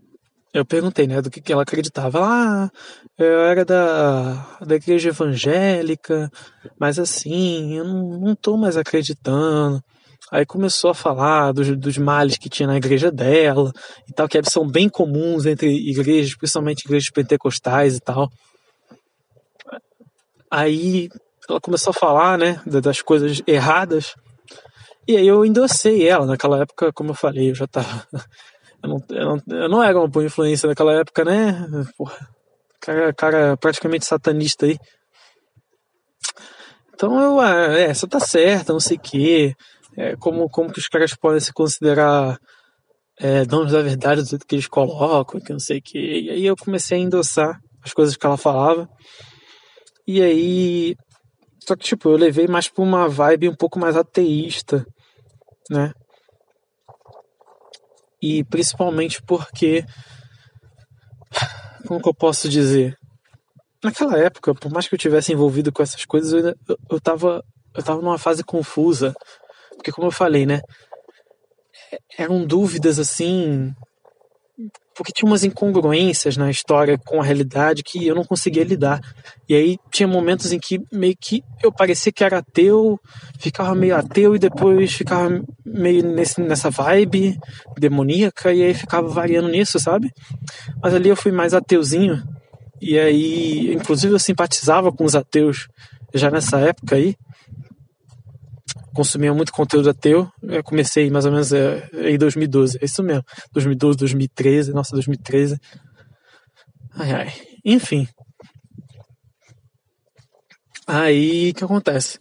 [0.53, 2.19] eu perguntei, né, do que, que ela acreditava.
[2.23, 2.69] ah,
[3.17, 6.31] eu era da, da igreja evangélica,
[6.79, 9.83] mas assim, eu não, não tô mais acreditando.
[10.31, 13.71] Aí começou a falar dos, dos males que tinha na igreja dela
[14.07, 18.29] e tal, que são bem comuns entre igrejas, principalmente igrejas pentecostais e tal.
[20.55, 21.09] Aí
[21.49, 24.13] ela começou a falar, né, das coisas erradas.
[25.07, 26.27] E aí eu endossei ela.
[26.27, 28.07] Naquela época, como eu falei, eu já tava.
[28.83, 31.53] Eu não, eu não, eu não era uma boa influência naquela época, né?
[31.97, 32.27] Porra,
[32.81, 34.77] cara, cara praticamente satanista aí.
[36.93, 39.55] Então eu, ah, é, tá certa, não sei o quê.
[39.95, 42.37] É, como, como que os caras podem se considerar
[43.17, 46.19] é, donos da verdade do jeito que eles colocam, que não sei o quê.
[46.25, 48.89] E aí eu comecei a endossar as coisas que ela falava.
[50.07, 50.95] E aí.
[51.65, 54.85] Só que, tipo, eu levei mais pra uma vibe um pouco mais ateísta,
[55.69, 55.93] né?
[58.21, 59.85] E principalmente porque.
[61.87, 62.97] Como que eu posso dizer?
[63.83, 67.43] Naquela época, por mais que eu tivesse envolvido com essas coisas, eu, eu, eu, tava,
[67.75, 69.13] eu tava numa fase confusa.
[69.75, 70.61] Porque, como eu falei, né?
[72.17, 73.73] Eram dúvidas assim
[74.95, 79.01] porque tinha umas incongruências na história com a realidade que eu não conseguia lidar.
[79.47, 82.99] E aí tinha momentos em que meio que eu parecia que era ateu,
[83.39, 87.37] ficava meio ateu e depois ficava meio nesse, nessa vibe
[87.77, 90.11] demoníaca e aí ficava variando nisso, sabe?
[90.81, 92.21] Mas ali eu fui mais ateuzinho
[92.81, 95.67] e aí, inclusive eu simpatizava com os ateus
[96.13, 97.15] já nessa época aí
[98.93, 100.29] consumia muito conteúdo ateu.
[100.41, 102.77] Eu comecei mais ou menos é, em 2012.
[102.81, 103.23] É isso mesmo.
[103.51, 104.73] 2012, 2013.
[104.73, 105.57] Nossa, 2013.
[106.95, 107.33] Ai, ai.
[107.65, 108.07] Enfim.
[110.87, 112.19] Aí, o que acontece?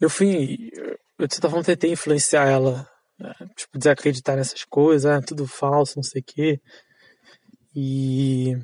[0.00, 0.70] Eu fui.
[1.18, 2.86] Eu, de certa forma, tentei influenciar ela.
[3.18, 3.32] Né?
[3.56, 5.10] Tipo, desacreditar nessas coisas.
[5.10, 6.60] Ah, tudo falso, não sei o quê.
[7.74, 8.56] E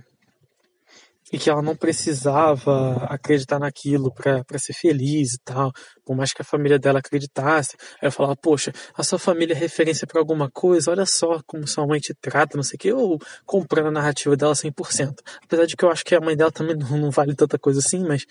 [1.32, 5.72] e que ela não precisava acreditar naquilo para ser feliz e tal,
[6.04, 7.76] por mais que a família dela acreditasse.
[8.00, 11.66] Aí eu falava, poxa, a sua família é referência para alguma coisa, olha só como
[11.66, 15.16] sua mãe te trata, não sei o quê, ou comprando a narrativa dela 100%.
[15.44, 17.80] Apesar de que eu acho que a mãe dela também não, não vale tanta coisa
[17.80, 18.24] assim, mas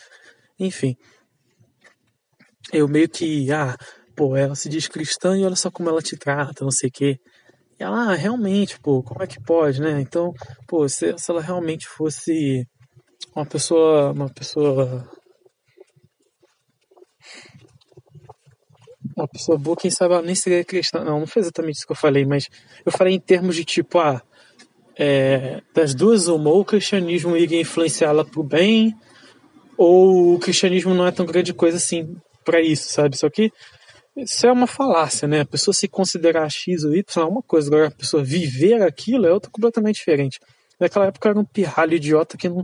[0.60, 0.96] enfim.
[2.74, 3.78] Eu meio que, ah,
[4.16, 6.92] pô, ela se diz cristã e olha só como ela te trata, não sei o
[6.92, 7.20] quê.
[7.80, 10.02] E ela, ah, realmente, pô, como é que pode, né?
[10.02, 10.34] Então,
[10.68, 12.68] pô, se, se ela realmente fosse
[13.36, 15.10] uma pessoa, uma pessoa,
[19.16, 21.04] uma pessoa boa, quem sabe ela nem seria cristã.
[21.04, 22.48] Não, não foi exatamente isso que eu falei, mas
[22.86, 24.22] eu falei em termos de tipo, ah,
[24.98, 28.96] é, das duas, uma, ou o cristianismo iria influenciá-la pro bem,
[29.78, 33.18] ou o cristianismo não é tão grande coisa assim para isso, sabe?
[33.18, 33.52] Só que
[34.16, 35.42] isso é uma falácia, né?
[35.42, 39.28] A pessoa se considerar X ou Y é uma coisa, agora a pessoa viver aquilo
[39.28, 40.40] é outra completamente diferente.
[40.80, 42.64] Naquela época era um pirralho idiota que não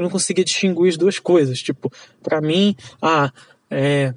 [0.00, 1.58] eu não conseguia distinguir as duas coisas.
[1.60, 1.90] Tipo,
[2.22, 3.32] para mim, ah,
[3.70, 4.14] é,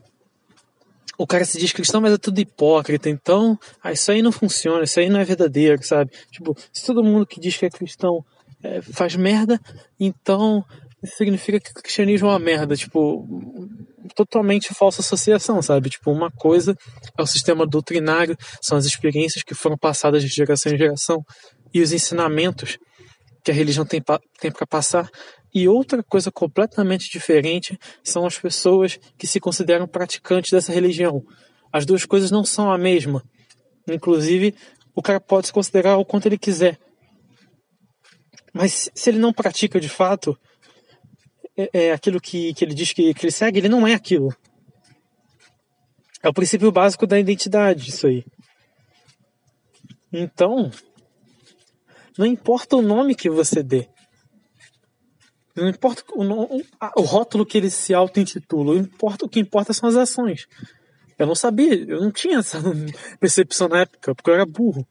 [1.18, 3.10] o cara se diz cristão, mas é tudo hipócrita.
[3.10, 6.12] Então, ah, isso aí não funciona, isso aí não é verdadeiro, sabe?
[6.32, 8.24] Tipo, se todo mundo que diz que é cristão
[8.64, 9.60] é, faz merda,
[10.00, 10.64] então
[11.04, 12.76] isso significa que o cristianismo é uma merda.
[12.76, 13.28] Tipo,
[14.16, 15.90] totalmente falsa associação, sabe?
[15.90, 16.76] Tipo, uma coisa
[17.18, 21.24] é o sistema doutrinário, são as experiências que foram passadas de geração em geração
[21.74, 22.78] e os ensinamentos
[23.44, 24.02] que a religião tem,
[24.40, 25.10] tem para passar
[25.54, 31.26] e outra coisa completamente diferente são as pessoas que se consideram praticantes dessa religião.
[31.72, 33.24] As duas coisas não são a mesma.
[33.88, 34.56] Inclusive,
[34.96, 36.80] o cara pode se considerar o quanto ele quiser.
[38.54, 40.38] Mas se ele não pratica de fato
[41.58, 44.34] é, é aquilo que, que ele diz que, que ele segue, ele não é aquilo.
[46.24, 48.24] É o princípio básico da identidade, isso aí.
[50.14, 50.72] Então,
[52.18, 53.88] não importa o nome que você dê.
[55.56, 56.24] Não importa o,
[56.98, 60.48] o, rótulo que ele se auto-intitula, importa, o que importa são as ações.
[61.20, 62.60] Eu não sabia, eu não tinha essa
[63.20, 64.88] percepção na época, porque eu era burro.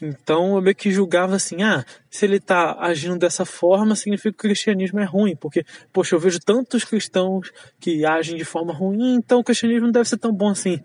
[0.00, 4.46] Então eu meio que julgava assim, ah, se ele está agindo dessa forma, significa que
[4.46, 9.14] o cristianismo é ruim, porque, poxa, eu vejo tantos cristãos que agem de forma ruim,
[9.14, 10.80] então o cristianismo não deve ser tão bom assim.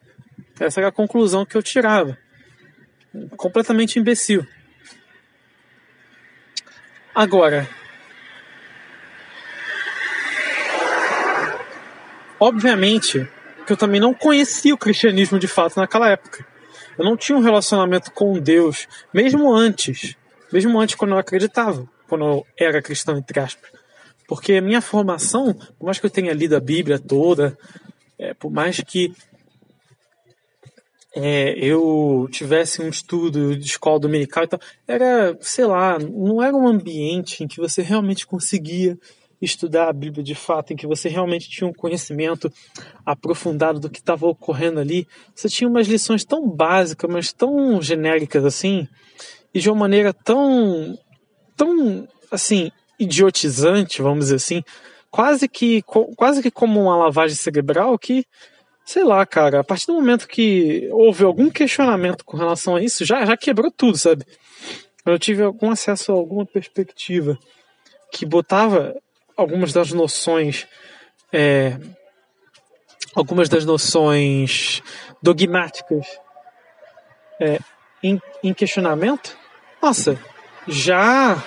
[0.59, 2.15] Essa era a conclusão que eu tirava.
[3.35, 4.45] Completamente imbecil.
[7.17, 7.67] Agora,
[12.39, 13.27] Obviamente
[13.65, 16.45] que eu também não conhecia o cristianismo de fato naquela época.
[16.97, 20.15] Eu não tinha um relacionamento com Deus, mesmo antes,
[20.53, 23.71] mesmo antes quando eu acreditava, quando eu era cristão, entre aspas.
[24.27, 27.57] Porque a minha formação, por mais que eu tenha lido a Bíblia toda,
[28.17, 29.11] é, por mais que
[31.15, 36.55] é, eu tivesse um estudo de escola dominical e tal, era, sei lá, não era
[36.55, 38.97] um ambiente em que você realmente conseguia
[39.41, 42.51] estudar a Bíblia de fato, em que você realmente tinha um conhecimento
[43.05, 48.43] aprofundado do que estava ocorrendo ali, você tinha umas lições tão básicas, mas tão genéricas
[48.43, 48.87] assim,
[49.53, 50.97] e de uma maneira tão,
[51.55, 54.63] tão, assim, idiotizante, vamos dizer assim,
[55.11, 55.83] quase que,
[56.15, 58.25] quase que como uma lavagem cerebral que,
[58.87, 63.03] sei lá, cara, a partir do momento que houve algum questionamento com relação a isso,
[63.03, 64.25] já, já quebrou tudo, sabe?
[65.05, 67.37] Eu tive algum acesso a alguma perspectiva
[68.13, 68.95] que botava
[69.35, 70.65] algumas das noções
[71.33, 71.77] é,
[73.13, 74.81] algumas das noções
[75.21, 76.07] dogmáticas
[77.41, 77.59] é,
[78.01, 79.37] em, em questionamento,
[79.81, 80.17] nossa,
[80.65, 81.43] já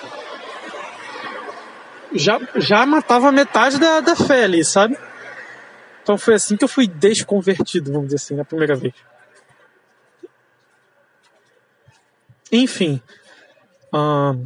[2.13, 4.95] já, já matava metade da, da fé ali, sabe?
[6.01, 8.93] Então foi assim que eu fui desconvertido, vamos dizer assim, na primeira vez.
[12.51, 13.01] Enfim.
[13.93, 14.45] Hum,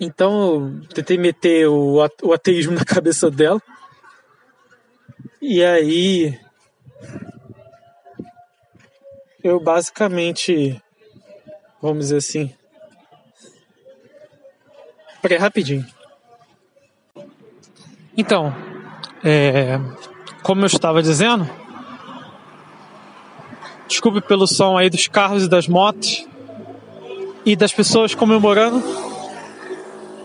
[0.00, 3.60] então eu tentei meter o, o ateísmo na cabeça dela.
[5.40, 6.38] E aí.
[9.44, 10.82] Eu basicamente.
[11.80, 12.54] Vamos dizer assim.
[15.22, 15.86] Peraí, rapidinho.
[18.16, 18.52] Então,
[19.22, 19.78] é,
[20.42, 21.48] como eu estava dizendo,
[23.88, 26.26] desculpe pelo som aí dos carros e das motos
[27.44, 28.82] e das pessoas comemorando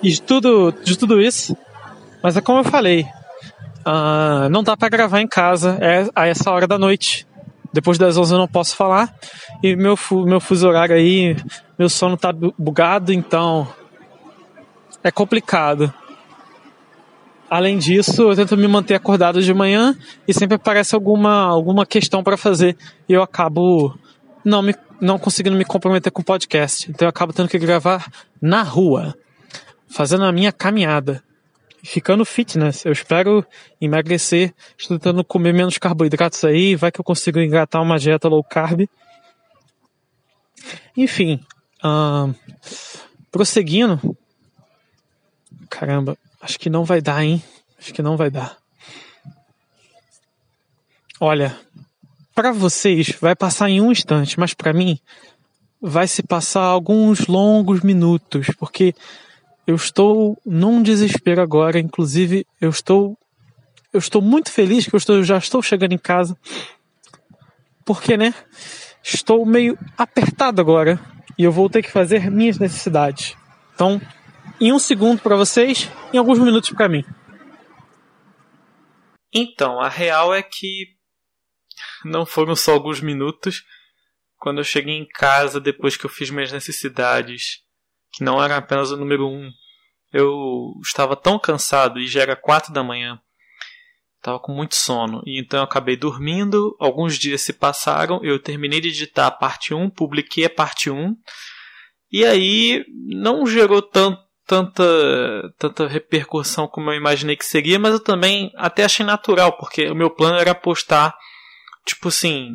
[0.01, 1.56] e de tudo, de tudo isso.
[2.23, 3.06] Mas é como eu falei,
[3.85, 7.27] uh, não dá para gravar em casa é a essa hora da noite.
[7.73, 9.14] Depois das 11 eu não posso falar
[9.64, 11.38] e meu meu fuso horário aí,
[11.80, 13.67] meu sono tá bugado, então
[15.03, 15.93] é complicado.
[17.51, 19.93] Além disso, eu tento me manter acordado de manhã
[20.25, 22.77] e sempre aparece alguma, alguma questão para fazer
[23.09, 23.93] e eu acabo
[24.45, 26.89] não, me, não conseguindo me comprometer com o podcast.
[26.89, 28.09] Então eu acabo tendo que gravar
[28.41, 29.13] na rua,
[29.89, 31.21] fazendo a minha caminhada,
[31.83, 32.85] ficando fitness.
[32.85, 33.45] Eu espero
[33.81, 38.45] emagrecer, estou tentando comer menos carboidratos aí, vai que eu consigo engatar uma dieta low
[38.45, 38.88] carb.
[40.95, 41.38] Enfim,
[41.83, 42.33] uh,
[43.30, 43.99] prosseguindo.
[45.69, 47.41] Caramba, Acho que não vai dar, hein?
[47.77, 48.57] Acho que não vai dar.
[51.19, 51.55] Olha,
[52.33, 54.99] para vocês vai passar em um instante, mas para mim
[55.79, 58.95] vai se passar alguns longos minutos, porque
[59.67, 63.17] eu estou num desespero agora, inclusive eu estou
[63.93, 66.37] eu estou muito feliz que eu estou, já estou chegando em casa.
[67.83, 68.33] Porque, né?
[69.03, 70.99] Estou meio apertado agora
[71.37, 73.35] e eu vou ter que fazer minhas necessidades.
[73.73, 73.99] Então,
[74.61, 77.03] em um segundo para vocês, em alguns minutos para mim.
[79.33, 80.85] Então, a real é que
[82.06, 83.64] não foram só alguns minutos.
[84.38, 87.64] Quando eu cheguei em casa, depois que eu fiz minhas necessidades,
[88.14, 89.49] que não era apenas o número um,
[90.14, 93.19] eu estava tão cansado e já era quatro da manhã.
[94.17, 95.23] Estava com muito sono.
[95.25, 96.75] E então eu acabei dormindo.
[96.80, 98.23] Alguns dias se passaram.
[98.23, 101.15] Eu terminei de editar a parte 1, publiquei a parte 1.
[102.11, 104.83] E aí não gerou tanto tanta,
[105.57, 109.95] tanta repercussão como eu imaginei que seria, mas eu também até achei natural, porque o
[109.95, 111.15] meu plano era postar,
[111.85, 112.53] tipo assim,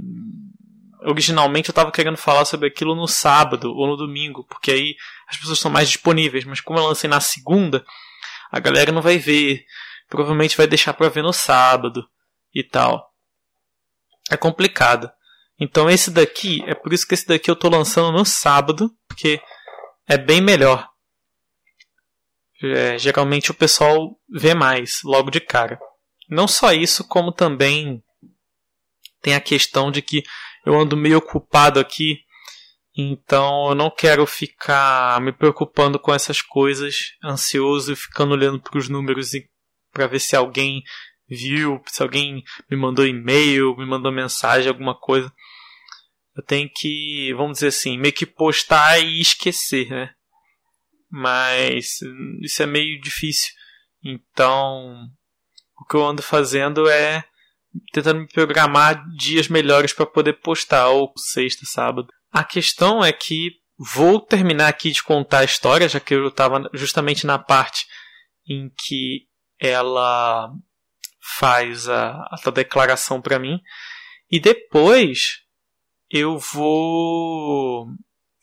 [1.01, 4.95] originalmente eu estava querendo falar sobre aquilo no sábado ou no domingo, porque aí
[5.27, 7.83] as pessoas são mais disponíveis, mas como eu lancei na segunda,
[8.53, 9.65] a galera não vai ver,
[10.07, 12.07] provavelmente vai deixar para ver no sábado
[12.55, 13.11] e tal.
[14.31, 15.11] É complicado.
[15.59, 19.41] Então esse daqui, é por isso que esse daqui eu estou lançando no sábado, porque
[20.07, 20.87] é bem melhor
[22.63, 25.79] é, geralmente o pessoal vê mais logo de cara.
[26.29, 28.03] Não só isso, como também
[29.23, 30.23] tem a questão de que
[30.65, 32.19] eu ando meio ocupado aqui,
[32.97, 38.79] então eu não quero ficar me preocupando com essas coisas, ansioso e ficando olhando para
[38.79, 39.31] os números
[39.93, 40.83] para ver se alguém
[41.29, 45.33] viu, se alguém me mandou e-mail, me mandou mensagem, alguma coisa.
[46.37, 50.11] Eu tenho que, vamos dizer assim, meio que postar e esquecer, né?
[51.17, 52.01] Mas
[52.43, 53.51] isso é meio difícil.
[54.05, 55.09] Então,
[55.81, 57.25] o que eu ando fazendo é
[57.91, 62.09] tentando me programar dias melhores para poder postar, ou sexta, sábado.
[62.31, 66.69] A questão é que vou terminar aqui de contar a história, já que eu estava
[66.75, 67.87] justamente na parte
[68.47, 69.27] em que
[69.59, 70.51] ela
[71.39, 73.59] faz a, a declaração para mim.
[74.31, 75.39] E depois
[76.11, 77.87] eu vou,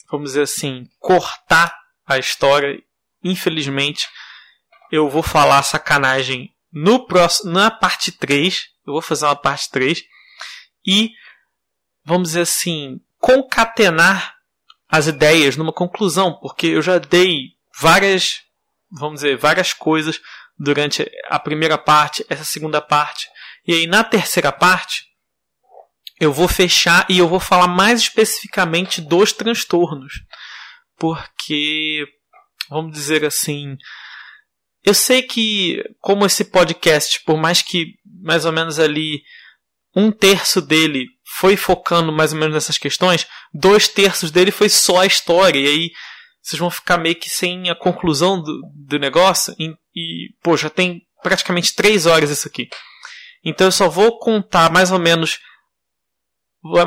[0.10, 2.82] vamos dizer assim, cortar a história.
[3.24, 4.08] Infelizmente,
[4.92, 8.68] eu vou falar sacanagem no próximo, na parte 3.
[8.86, 10.04] Eu vou fazer uma parte 3.
[10.86, 11.12] E,
[12.04, 14.36] vamos dizer assim, concatenar
[14.90, 18.42] as ideias numa conclusão, porque eu já dei várias,
[18.92, 20.20] vamos dizer, várias coisas
[20.58, 23.28] durante a primeira parte, essa segunda parte.
[23.66, 25.06] E aí na terceira parte,
[26.20, 30.14] eu vou fechar e eu vou falar mais especificamente dos transtornos
[31.04, 32.06] porque,
[32.70, 33.76] vamos dizer assim,
[34.86, 39.22] eu sei que, como esse podcast, por mais que mais ou menos ali
[39.94, 41.08] um terço dele
[41.38, 45.68] foi focando mais ou menos nessas questões, dois terços dele foi só a história, e
[45.68, 45.92] aí
[46.42, 50.70] vocês vão ficar meio que sem a conclusão do, do negócio, e, e, pô, já
[50.70, 52.70] tem praticamente três horas isso aqui.
[53.44, 55.38] Então eu só vou contar mais ou menos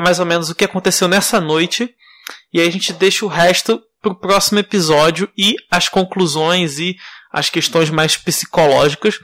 [0.01, 1.93] mais ou menos o que aconteceu nessa noite.
[2.51, 6.95] E aí a gente deixa o resto para o próximo episódio e as conclusões e
[7.31, 9.19] as questões mais psicológicas,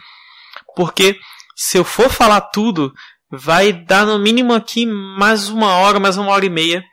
[0.76, 1.20] porque
[1.56, 2.94] se eu for falar tudo,
[3.30, 6.84] vai dar no mínimo aqui mais uma hora, mais uma hora e meia.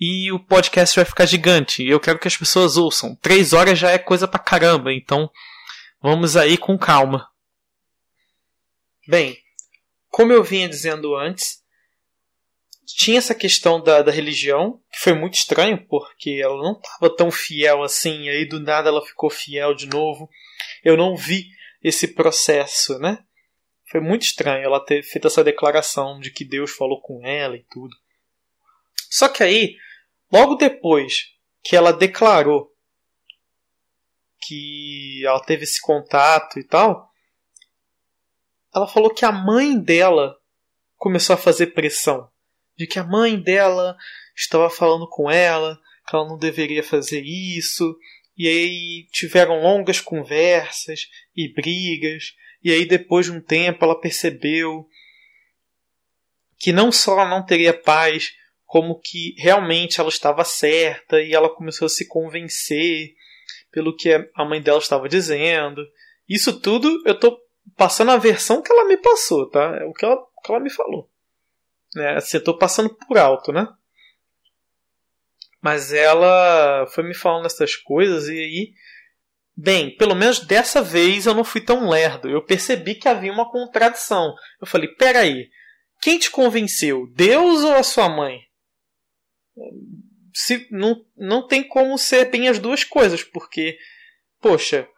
[0.00, 1.84] E o podcast vai ficar gigante.
[1.84, 3.16] Eu quero que as pessoas ouçam.
[3.16, 4.92] Três horas já é coisa pra caramba.
[4.92, 5.28] Então
[6.00, 7.28] vamos aí com calma.
[9.08, 9.36] Bem,
[10.08, 11.58] como eu vinha dizendo antes,
[12.94, 17.30] tinha essa questão da, da religião, que foi muito estranho, porque ela não estava tão
[17.30, 20.28] fiel assim, aí do nada ela ficou fiel de novo.
[20.82, 21.46] Eu não vi
[21.82, 23.18] esse processo, né?
[23.90, 27.64] Foi muito estranho ela ter feito essa declaração de que Deus falou com ela e
[27.70, 27.94] tudo.
[29.10, 29.76] Só que aí,
[30.32, 31.26] logo depois
[31.62, 32.74] que ela declarou
[34.40, 37.10] que ela teve esse contato e tal,
[38.74, 40.36] ela falou que a mãe dela
[40.96, 42.30] começou a fazer pressão.
[42.78, 43.96] De que a mãe dela
[44.36, 47.96] estava falando com ela, que ela não deveria fazer isso.
[48.36, 52.34] E aí tiveram longas conversas e brigas.
[52.62, 54.88] E aí depois de um tempo ela percebeu
[56.58, 58.32] que não só ela não teria paz,
[58.64, 63.14] como que realmente ela estava certa e ela começou a se convencer
[63.70, 65.82] pelo que a mãe dela estava dizendo.
[66.28, 67.38] Isso tudo eu estou
[67.76, 69.78] passando a versão que ela me passou, tá?
[69.80, 71.08] É o que ela, o que ela me falou.
[71.98, 72.16] Né?
[72.16, 73.66] Assim, eu tô passando por alto, né?
[75.60, 78.72] Mas ela foi me falando essas coisas e aí.
[79.60, 82.30] Bem, pelo menos dessa vez eu não fui tão lerdo.
[82.30, 84.32] Eu percebi que havia uma contradição.
[84.60, 85.50] Eu falei: peraí,
[86.00, 87.08] quem te convenceu?
[87.12, 88.38] Deus ou a sua mãe?
[90.32, 93.76] Se, não, não tem como ser bem as duas coisas, porque,
[94.40, 94.88] poxa,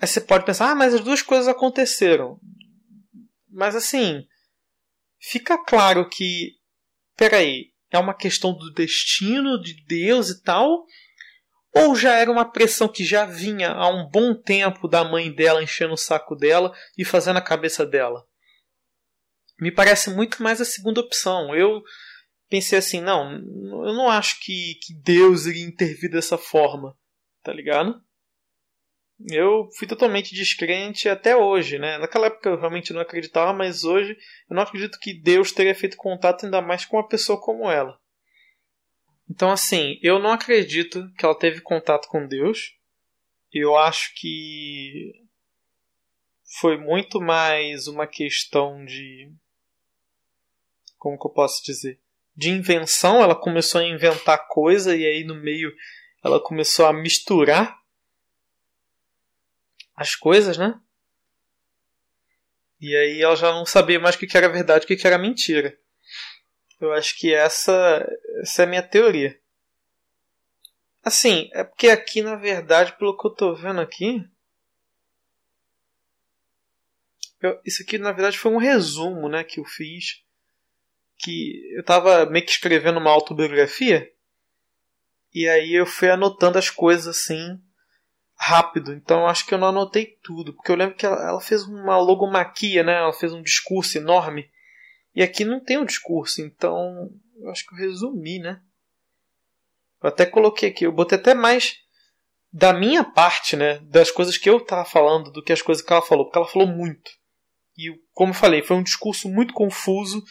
[0.00, 2.38] Aí você pode pensar, ah, mas as duas coisas aconteceram.
[3.50, 4.26] Mas assim,
[5.30, 6.52] fica claro que,
[7.16, 10.84] peraí, é uma questão do destino de Deus e tal?
[11.74, 15.62] Ou já era uma pressão que já vinha há um bom tempo da mãe dela
[15.62, 18.24] enchendo o saco dela e fazendo a cabeça dela?
[19.58, 21.54] Me parece muito mais a segunda opção.
[21.54, 21.82] Eu
[22.48, 23.32] pensei assim, não,
[23.86, 26.96] eu não acho que, que Deus iria intervir dessa forma,
[27.42, 28.00] tá ligado?
[29.30, 31.98] Eu fui totalmente descrente até hoje, né?
[31.98, 34.16] Naquela época eu realmente não acreditava, mas hoje
[34.50, 37.98] eu não acredito que Deus teria feito contato ainda mais com uma pessoa como ela.
[39.30, 42.76] Então, assim, eu não acredito que ela teve contato com Deus.
[43.52, 45.12] Eu acho que
[46.60, 49.32] foi muito mais uma questão de.
[50.98, 52.00] Como que eu posso dizer?
[52.36, 53.22] De invenção.
[53.22, 55.72] Ela começou a inventar coisa e aí no meio
[56.22, 57.83] ela começou a misturar
[59.96, 60.78] as coisas, né?
[62.80, 65.16] E aí ela já não sabia mais o que era verdade e o que era
[65.16, 65.78] mentira.
[66.80, 68.06] Eu acho que essa,
[68.42, 69.38] essa é a minha teoria.
[71.02, 74.22] Assim, é porque aqui, na verdade, pelo que eu tô vendo aqui.
[77.40, 80.22] Eu, isso aqui, na verdade, foi um resumo né, que eu fiz.
[81.18, 84.10] Que eu tava meio que escrevendo uma autobiografia.
[85.32, 87.60] E aí eu fui anotando as coisas assim
[88.36, 91.64] rápido, então acho que eu não anotei tudo, porque eu lembro que ela, ela fez
[91.64, 92.94] uma logomaquia, né?
[92.94, 94.48] Ela fez um discurso enorme.
[95.14, 98.60] E aqui não tem um discurso, então eu acho que eu resumi, né?
[100.02, 101.78] Eu até coloquei aqui, eu botei até mais
[102.52, 103.78] da minha parte, né?
[103.84, 106.48] Das coisas que eu tava falando do que as coisas que ela falou, porque ela
[106.48, 107.10] falou muito.
[107.76, 110.22] E como eu falei, foi um discurso muito confuso,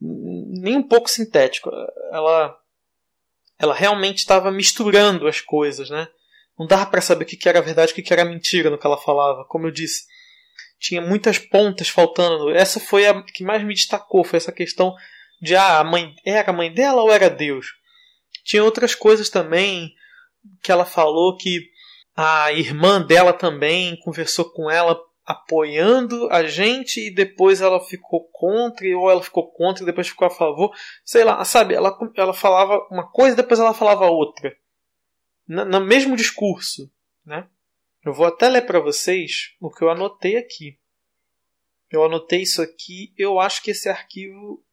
[0.00, 1.70] nem um pouco sintético.
[2.10, 2.58] Ela
[3.58, 6.08] ela realmente estava misturando as coisas, né?
[6.58, 8.96] Não dava para saber o que era verdade o que era mentira no que ela
[8.96, 9.44] falava.
[9.44, 10.04] Como eu disse,
[10.78, 12.50] tinha muitas pontas faltando.
[12.50, 14.94] Essa foi a que mais me destacou, foi essa questão
[15.40, 17.66] de ah, a mãe era a mãe dela ou era Deus.
[18.44, 19.92] Tinha outras coisas também
[20.62, 21.60] que ela falou que
[22.16, 28.86] a irmã dela também conversou com ela apoiando a gente e depois ela ficou contra
[28.96, 30.70] ou ela ficou contra e depois ficou a favor.
[31.04, 31.74] Sei lá, sabe?
[31.74, 34.56] Ela, ela falava uma coisa e depois ela falava outra
[35.46, 36.90] no mesmo discurso,
[37.24, 37.48] né?
[38.04, 40.78] Eu vou até ler para vocês o que eu anotei aqui.
[41.90, 44.64] Eu anotei isso aqui, eu acho que esse arquivo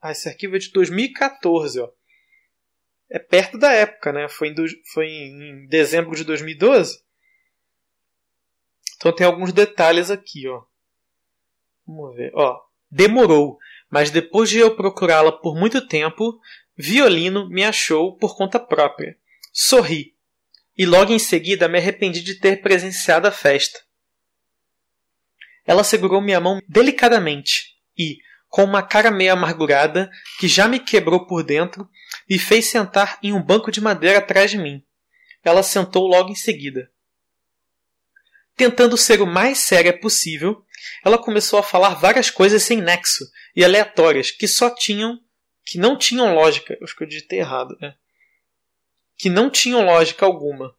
[0.00, 1.90] ah, esse arquivo é de 2014, ó.
[3.10, 4.28] É perto da época, né?
[4.28, 4.64] Foi em, do...
[4.92, 7.02] foi em dezembro de 2012.
[8.96, 10.62] Então tem alguns detalhes aqui, ó.
[11.86, 12.60] Vamos ver, ó.
[12.90, 13.58] Demorou,
[13.90, 16.40] mas depois de eu procurá-la por muito tempo,
[16.76, 19.18] Violino me achou por conta própria.
[19.52, 20.14] Sorri.
[20.76, 23.80] E logo em seguida me arrependi de ter presenciado a festa.
[25.66, 28.18] Ela segurou minha mão delicadamente e,
[28.48, 31.88] com uma cara meio amargurada, que já me quebrou por dentro,
[32.30, 34.82] me fez sentar em um banco de madeira atrás de mim.
[35.44, 36.90] Ela sentou logo em seguida.
[38.56, 40.64] Tentando ser o mais séria possível,
[41.04, 45.20] ela começou a falar várias coisas sem nexo e aleatórias que só tinham.
[45.64, 46.74] que não tinham lógica.
[46.74, 47.94] Eu acho que eu digitei errado, né?
[49.18, 50.72] Que não tinham lógica alguma.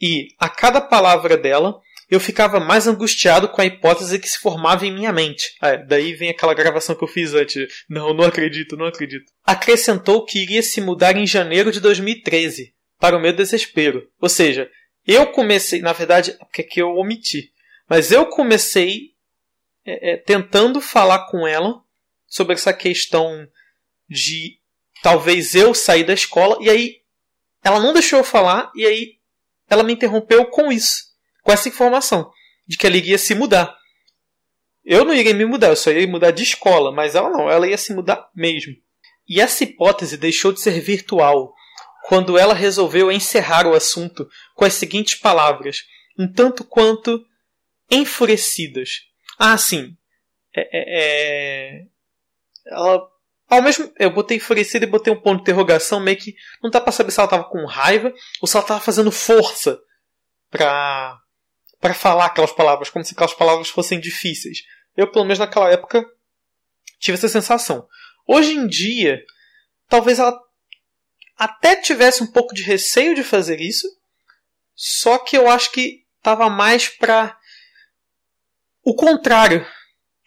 [0.00, 4.84] E, a cada palavra dela, eu ficava mais angustiado com a hipótese que se formava
[4.84, 5.54] em minha mente.
[5.60, 7.84] Ah, é, daí vem aquela gravação que eu fiz antes.
[7.88, 9.32] Não, não acredito, não acredito.
[9.44, 14.06] Acrescentou que iria se mudar em janeiro de 2013, para o meu desespero.
[14.20, 14.70] Ou seja,
[15.06, 17.50] eu comecei, na verdade, porque é que eu omiti,
[17.88, 19.12] mas eu comecei
[19.84, 21.80] é, é, tentando falar com ela
[22.26, 23.48] sobre essa questão
[24.08, 24.58] de
[25.02, 27.01] talvez eu sair da escola, e aí
[27.62, 29.14] ela não deixou eu falar, e aí
[29.68, 32.30] ela me interrompeu com isso com essa informação
[32.66, 33.76] de que ela iria se mudar.
[34.84, 37.68] Eu não iria me mudar, eu só iria mudar de escola, mas ela não, ela
[37.68, 38.74] ia se mudar mesmo.
[39.28, 41.52] E essa hipótese deixou de ser virtual
[42.08, 45.84] quando ela resolveu encerrar o assunto com as seguintes palavras,
[46.18, 47.24] um tanto quanto
[47.90, 49.02] enfurecidas.
[49.38, 49.96] Ah, sim.
[50.54, 51.86] É, é, é...
[52.66, 53.08] Ela,
[53.52, 56.80] ao mesmo, eu botei enfurecida e botei um ponto de interrogação, meio que não dá
[56.80, 59.78] para saber se ela estava com raiva ou se ela estava fazendo força
[60.50, 61.18] para
[61.78, 64.62] para falar aquelas palavras, como se aquelas palavras fossem difíceis.
[64.96, 66.02] Eu, pelo menos naquela época,
[66.98, 67.86] tive essa sensação.
[68.26, 69.22] Hoje em dia,
[69.86, 70.34] talvez ela
[71.36, 73.86] até tivesse um pouco de receio de fazer isso,
[74.74, 77.36] só que eu acho que estava mais para
[78.82, 79.66] o contrário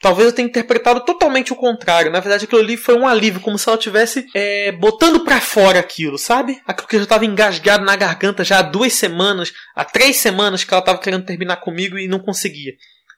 [0.00, 2.12] Talvez eu tenha interpretado totalmente o contrário.
[2.12, 5.78] Na verdade, aquilo ali foi um alívio, como se ela tivesse é, botando para fora
[5.78, 6.60] aquilo, sabe?
[6.66, 10.72] Aquilo que já estava engasgado na garganta já há duas semanas, há três semanas que
[10.72, 12.74] ela estava querendo terminar comigo e não conseguia.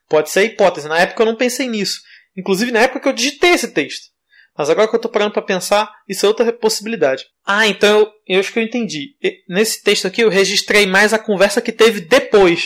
[0.07, 0.87] Pode ser a hipótese.
[0.87, 1.99] Na época eu não pensei nisso.
[2.35, 4.07] Inclusive na época que eu digitei esse texto.
[4.57, 7.25] Mas agora que eu estou parando para pensar, isso é outra possibilidade.
[7.45, 9.15] Ah, então eu, eu acho que eu entendi.
[9.47, 12.63] Nesse texto aqui eu registrei mais a conversa que teve depois.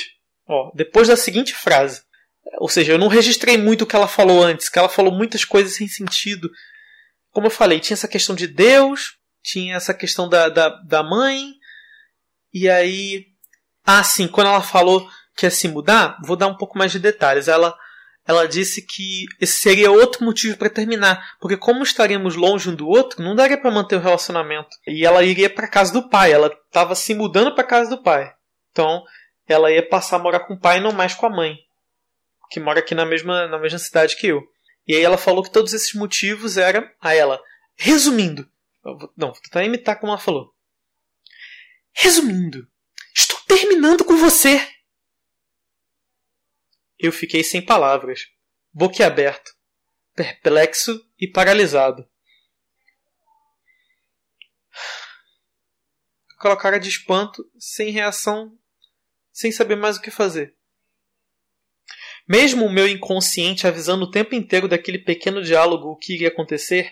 [0.47, 2.01] Ó, depois da seguinte frase.
[2.59, 5.45] Ou seja, eu não registrei muito o que ela falou antes, que ela falou muitas
[5.45, 6.49] coisas sem sentido.
[7.31, 11.53] Como eu falei, tinha essa questão de Deus, tinha essa questão da, da, da mãe,
[12.53, 13.25] e aí.
[13.85, 16.99] Ah, sim, quando ela falou que ia se mudar, vou dar um pouco mais de
[16.99, 17.47] detalhes.
[17.47, 17.75] Ela,
[18.25, 22.87] ela disse que esse seria outro motivo para terminar, porque como estaríamos longe um do
[22.87, 24.69] outro, não daria para manter o relacionamento.
[24.87, 28.31] E ela iria para casa do pai, ela estava se mudando para casa do pai.
[28.71, 29.03] Então,
[29.47, 31.57] ela ia passar a morar com o pai e não mais com a mãe
[32.53, 34.47] que mora aqui na mesma, na mesma cidade que eu.
[34.87, 37.41] E aí ela falou que todos esses motivos eram a ela.
[37.75, 38.47] Resumindo.
[39.17, 40.53] Não, vou tentar imitar como ela falou.
[41.91, 42.69] Resumindo,
[43.15, 44.71] estou terminando com você.
[46.99, 48.27] Eu fiquei sem palavras,
[48.71, 49.51] boquiaberto,
[50.13, 52.07] perplexo e paralisado.
[56.37, 58.55] Aquela cara de espanto, sem reação,
[59.31, 60.55] sem saber mais o que fazer.
[62.27, 66.91] Mesmo o meu inconsciente avisando o tempo inteiro daquele pequeno diálogo o que iria acontecer,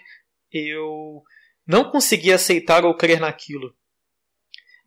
[0.52, 1.24] eu
[1.66, 3.74] não conseguia aceitar ou crer naquilo.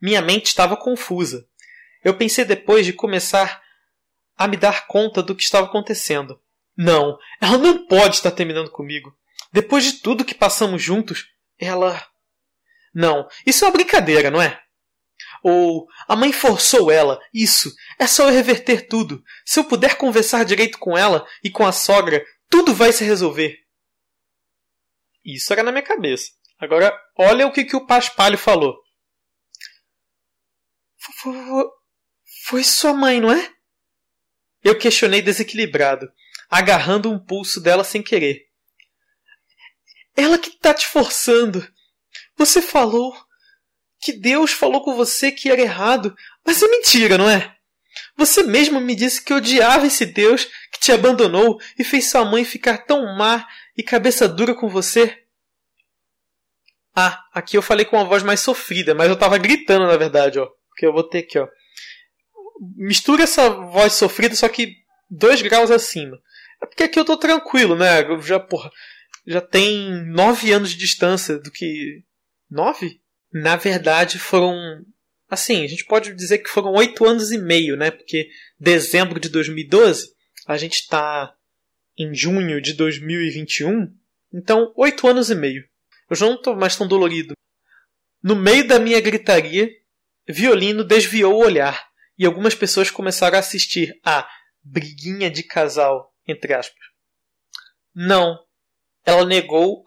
[0.01, 1.47] Minha mente estava confusa.
[2.03, 3.63] Eu pensei depois de começar
[4.37, 6.39] a me dar conta do que estava acontecendo.
[6.77, 9.17] Não, ela não pode estar terminando comigo.
[9.51, 11.25] Depois de tudo que passamos juntos,
[11.57, 12.05] ela.
[12.93, 14.61] Não, isso é uma brincadeira, não é?
[15.47, 17.21] Ou a mãe forçou ela.
[17.31, 19.23] Isso, é só eu reverter tudo.
[19.45, 23.63] Se eu puder conversar direito com ela e com a sogra, tudo vai se resolver.
[25.23, 26.31] Isso era na minha cabeça.
[26.57, 28.75] Agora, olha o que, que o Paspalho falou.
[32.47, 33.53] Foi sua mãe, não é?
[34.63, 36.11] Eu questionei desequilibrado,
[36.49, 38.47] agarrando um pulso dela sem querer.
[40.15, 41.71] Ela que tá te forçando.
[42.35, 43.15] Você falou
[44.05, 47.55] que Deus falou com você que era errado, mas é mentira, não é?
[48.15, 52.45] Você mesmo me disse que odiava esse Deus que te abandonou e fez sua mãe
[52.45, 55.23] ficar tão má e cabeça dura com você.
[56.95, 60.37] Ah, aqui eu falei com uma voz mais sofrida, mas eu tava gritando na verdade,
[60.37, 60.47] ó.
[60.69, 61.47] Porque eu vou ter aqui, ó.
[62.77, 64.75] Mistura essa voz sofrida, só que
[65.09, 66.21] dois graus acima.
[66.61, 68.03] É porque aqui eu tô tranquilo, né?
[68.03, 68.69] Eu já, porra,
[69.25, 72.03] já tem nove anos de distância do que.
[72.51, 73.01] Nove?
[73.35, 74.85] Na verdade, foram
[75.27, 77.89] Assim, a gente pode dizer que foram oito anos e meio, né?
[77.89, 80.13] Porque dezembro de 2012,
[80.45, 81.35] a gente está
[81.97, 83.91] em junho de 2021,
[84.31, 85.67] então oito anos e meio.
[86.09, 87.33] Eu já não estou mais tão dolorido.
[88.21, 89.69] No meio da minha gritaria,
[90.27, 91.85] Violino desviou o olhar
[92.17, 94.29] e algumas pessoas começaram a assistir a
[94.63, 96.79] briguinha de casal, entre aspas.
[97.93, 98.37] Não,
[99.03, 99.83] ela negou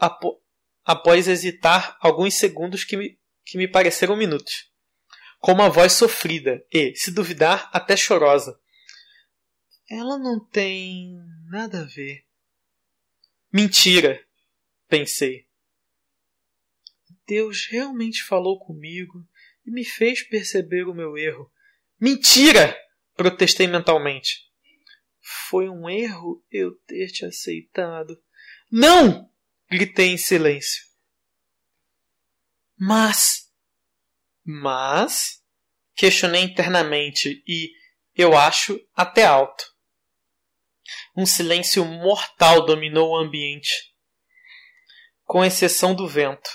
[0.85, 3.19] após hesitar alguns segundos que me,
[3.49, 4.69] que me pareceram minutos
[5.39, 8.61] com uma voz sofrida e, se duvidar, até chorosa.
[9.89, 11.17] Ela não tem
[11.49, 12.25] nada a ver.
[13.51, 14.23] Mentira,
[14.87, 15.47] pensei.
[17.27, 19.27] Deus realmente falou comigo
[19.65, 21.51] e me fez perceber o meu erro.
[21.99, 22.77] Mentira!
[23.17, 24.47] protestei mentalmente.
[25.49, 28.23] Foi um erro eu ter te aceitado.
[28.71, 29.31] Não!
[29.71, 30.88] gritei em silêncio.
[32.79, 33.49] Mas
[34.51, 35.43] mas
[35.95, 37.71] questionei internamente e,
[38.15, 39.63] eu acho, até alto.
[41.15, 43.95] Um silêncio mortal dominou o ambiente,
[45.25, 46.49] com exceção do vento.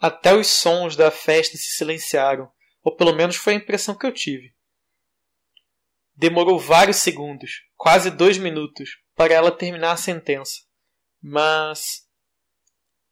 [0.00, 2.50] Até os sons da festa se silenciaram,
[2.82, 4.52] ou pelo menos foi a impressão que eu tive.
[6.16, 10.62] Demorou vários segundos, quase dois minutos, para ela terminar a sentença.
[11.20, 12.08] Mas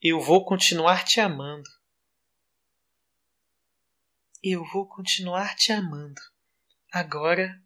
[0.00, 1.68] eu vou continuar te amando.
[4.42, 6.20] Eu vou continuar te amando.
[6.92, 7.62] Agora.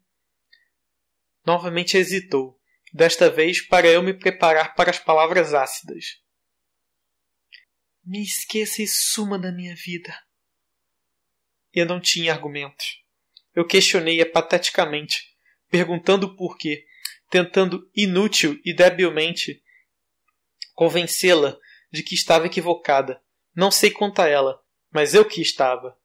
[1.45, 2.59] Novamente hesitou,
[2.93, 6.21] desta vez para eu me preparar para as palavras ácidas.
[8.03, 10.13] Me esqueça e suma da minha vida.
[11.73, 13.03] Eu não tinha argumentos.
[13.55, 15.35] Eu questionei-a pateticamente,
[15.69, 16.85] perguntando por quê,
[17.29, 19.61] tentando inútil e debilmente
[20.73, 21.57] convencê-la
[21.91, 23.21] de que estava equivocada.
[23.55, 25.97] Não sei quanto a ela, mas eu que estava.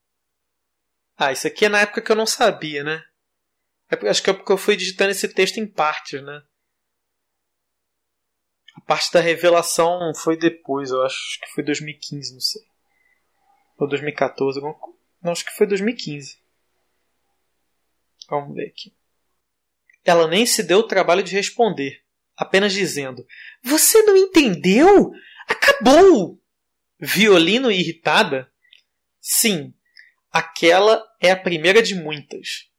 [1.17, 3.05] Ah, isso aqui é na época que eu não sabia, né?
[3.91, 6.43] É, acho que é porque eu fui digitando esse texto em partes, né?
[8.75, 12.63] A parte da revelação foi depois, eu acho que foi 2015, não sei.
[13.77, 16.41] Ou 2014, não, acho que foi 2015.
[18.29, 18.95] Vamos ver aqui.
[20.05, 22.03] Ela nem se deu o trabalho de responder,
[22.37, 23.27] apenas dizendo:
[23.63, 25.13] Você não entendeu?
[25.47, 26.41] Acabou!
[26.99, 28.51] Violino irritada?
[29.21, 29.75] Sim,
[30.31, 32.71] aquela é a primeira de muitas.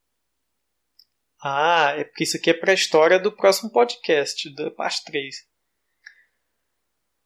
[1.42, 5.35] Ah, é porque isso aqui é para a história do próximo podcast, da parte 3.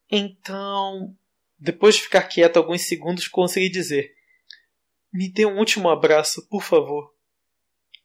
[0.09, 1.15] Então,
[1.59, 4.11] depois de ficar quieta alguns segundos, consegui dizer:
[5.13, 7.13] Me dê um último abraço, por favor.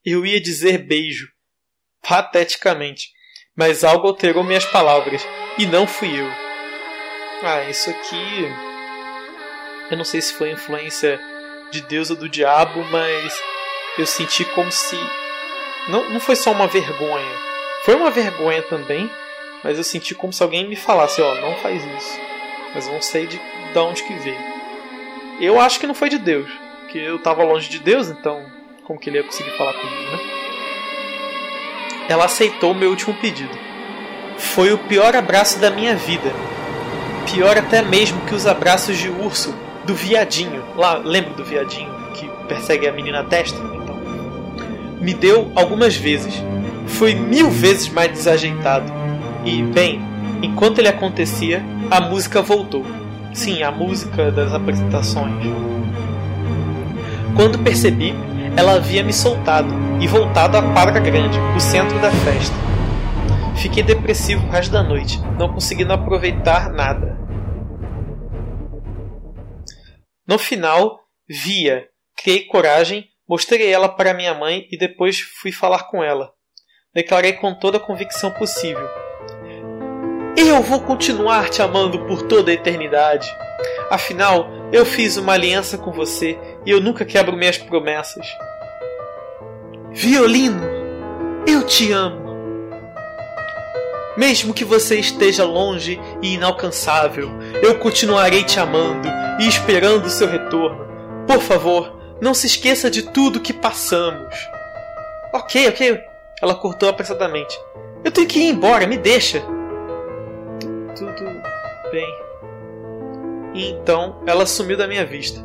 [0.05, 1.32] Eu ia dizer beijo,
[2.03, 3.11] pateticamente,
[3.57, 5.27] mas algo alterou minhas palavras,
[5.59, 6.29] e não fui eu.
[7.43, 8.49] Ah, isso aqui.
[9.91, 11.21] Eu não sei se foi influência
[11.71, 13.35] de Deus ou do diabo, mas
[13.99, 14.97] eu senti como se.
[15.89, 17.37] Não, não foi só uma vergonha.
[17.85, 19.11] Foi uma vergonha também,
[19.65, 22.21] mas eu senti como se alguém me falasse: Ó, oh, não faz isso.
[22.75, 24.53] Mas não sei de, de onde que veio.
[25.41, 26.49] Eu acho que não foi de Deus,
[26.81, 28.47] porque eu estava longe de Deus, então
[28.85, 30.32] como que ele ia conseguir falar comigo, né?
[32.09, 33.57] Ela aceitou o meu último pedido.
[34.37, 36.33] Foi o pior abraço da minha vida
[37.31, 39.55] Pior até mesmo que os abraços de urso
[39.87, 40.63] do viadinho.
[40.77, 43.59] Lá, lembra do viadinho que persegue a menina na testa?
[43.59, 43.97] Então,
[45.01, 46.43] me deu algumas vezes.
[46.87, 48.93] Foi mil vezes mais desajeitado.
[49.45, 50.01] E, bem,
[50.43, 52.85] enquanto ele acontecia, a música voltou.
[53.33, 55.33] Sim, a música das apresentações.
[57.35, 58.15] Quando percebi,
[58.57, 59.69] ela havia me soltado
[60.01, 62.55] e voltado à quadra grande, o centro da festa.
[63.57, 67.19] Fiquei depressivo o resto da noite, não conseguindo aproveitar nada.
[70.27, 76.03] No final, via, criei coragem, mostrei ela para minha mãe e depois fui falar com
[76.03, 76.33] ela.
[76.95, 78.87] Declarei com toda a convicção possível:
[80.37, 83.29] Eu vou continuar te amando por toda a eternidade.
[83.91, 88.27] Afinal, eu fiz uma aliança com você e eu nunca quebro minhas promessas.
[89.93, 90.63] Violino,
[91.47, 92.23] eu te amo.
[94.17, 97.31] Mesmo que você esteja longe e inalcançável,
[97.63, 99.09] eu continuarei te amando
[99.41, 100.87] e esperando o seu retorno.
[101.27, 104.35] Por favor, não se esqueça de tudo que passamos.
[105.33, 106.05] Ok, ok.
[106.41, 107.59] Ela cortou apressadamente.
[108.05, 109.41] Eu tenho que ir embora, me deixa.
[110.97, 111.43] Tudo
[111.91, 112.15] bem.
[113.55, 115.41] E então ela sumiu da minha vista.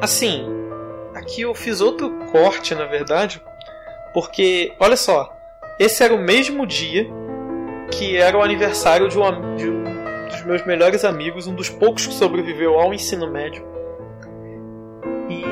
[0.00, 0.46] Assim,
[1.14, 3.42] aqui eu fiz outro corte, na verdade,
[4.14, 5.36] porque, olha só,
[5.78, 7.06] esse era o mesmo dia
[7.90, 9.84] que era o aniversário de um, de um
[10.28, 13.64] dos meus melhores amigos, um dos poucos que sobreviveu ao ensino médio.
[15.28, 15.42] E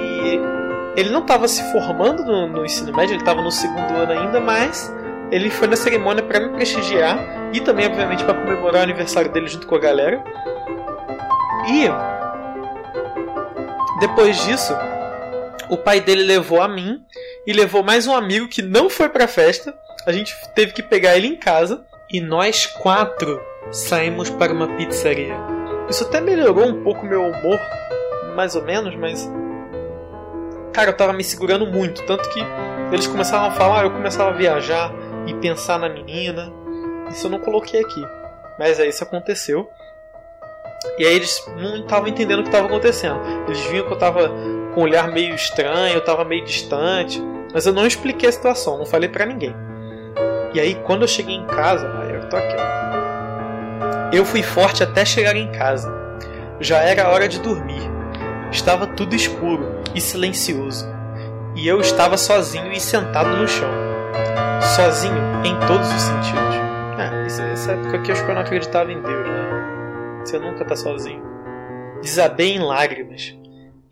[0.97, 4.41] ele não estava se formando no, no, ensino médio, ele estava no segundo ano ainda,
[4.41, 4.95] mas
[5.31, 9.49] ele foi na cerimônia para me prestigiar e também, obviamente, para comemorar o aniversário dele
[9.49, 10.23] junto com a galera.
[11.69, 11.89] E
[13.99, 14.75] depois disso,
[15.71, 17.03] o pai dele levou a mim
[17.47, 19.75] e levou mais um amigo que não foi para a festa.
[20.07, 23.41] A gente teve que pegar ele em casa e nós quatro
[23.73, 25.37] saímos para uma pizzaria.
[25.89, 27.59] Isso até melhorou um pouco meu humor,
[28.35, 29.29] mais ou menos, mas
[30.73, 32.41] cara, eu tava me segurando muito, tanto que
[32.93, 34.93] eles começavam a falar, eu começava a viajar
[35.27, 36.53] e pensar na menina.
[37.11, 38.03] Isso eu não coloquei aqui,
[38.59, 39.71] mas aí isso aconteceu.
[40.99, 43.21] E aí eles não estavam entendendo o que estava acontecendo.
[43.47, 44.29] Eles viam que eu tava
[44.75, 47.23] com um olhar meio estranho, eu tava meio distante,
[47.53, 49.55] mas eu não expliquei a situação, não falei para ninguém.
[50.55, 52.57] E aí quando eu cheguei em casa, eu tô aqui.
[54.13, 55.93] Eu fui forte até chegar em casa.
[56.61, 57.83] Já era hora de dormir.
[58.51, 60.87] Estava tudo escuro e silencioso.
[61.55, 63.71] E eu estava sozinho e sentado no chão.
[64.75, 66.57] Sozinho em todos os sentidos.
[66.99, 69.56] É, nessa época aqui eu acho que eu não acreditava em Deus, né?
[70.27, 71.23] Você nunca está sozinho.
[72.03, 73.33] Desabei em lágrimas.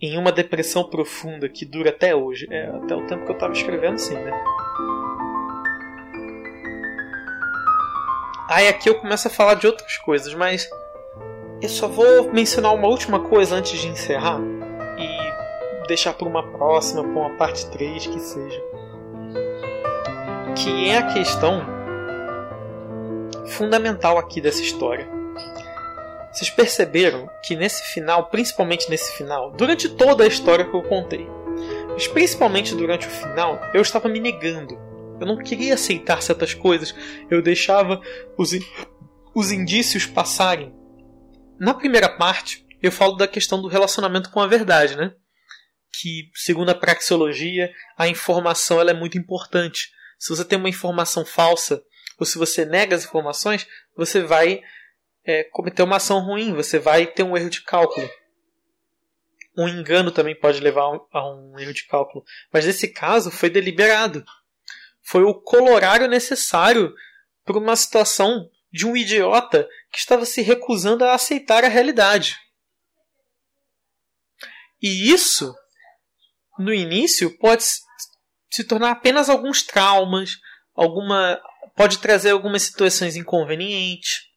[0.03, 2.49] Em uma depressão profunda que dura até hoje.
[2.51, 4.33] É, até o tempo que eu estava escrevendo, sim, né?
[8.51, 10.69] Aí aqui eu começo a falar de outras coisas, mas
[11.63, 14.41] eu só vou mencionar uma última coisa antes de encerrar
[14.99, 18.61] e deixar para uma próxima, para uma parte 3 que seja.
[20.57, 21.65] Que é a questão
[23.47, 25.14] fundamental aqui dessa história.
[26.35, 31.29] Vocês perceberam que nesse final, principalmente nesse final, durante toda a história que eu contei,
[31.93, 34.77] mas principalmente durante o final, eu estava me negando
[35.21, 36.95] eu não queria aceitar certas coisas.
[37.31, 38.01] Eu deixava
[38.37, 38.51] os,
[39.35, 40.75] os indícios passarem.
[41.59, 45.13] Na primeira parte, eu falo da questão do relacionamento com a verdade, né?
[46.01, 49.91] Que, segundo a praxeologia, a informação ela é muito importante.
[50.19, 51.83] Se você tem uma informação falsa,
[52.19, 54.61] ou se você nega as informações, você vai
[55.25, 58.09] é, cometer uma ação ruim, você vai ter um erro de cálculo.
[59.57, 62.25] Um engano também pode levar a um erro de cálculo.
[62.53, 64.25] Mas nesse caso foi deliberado
[65.05, 66.94] foi o colorário necessário
[67.44, 72.36] para uma situação de um idiota que estava se recusando a aceitar a realidade.
[74.83, 75.55] E isso,
[76.59, 77.65] no início, pode
[78.51, 80.39] se tornar apenas alguns traumas,
[80.75, 81.41] alguma
[81.77, 84.28] pode trazer algumas situações inconvenientes,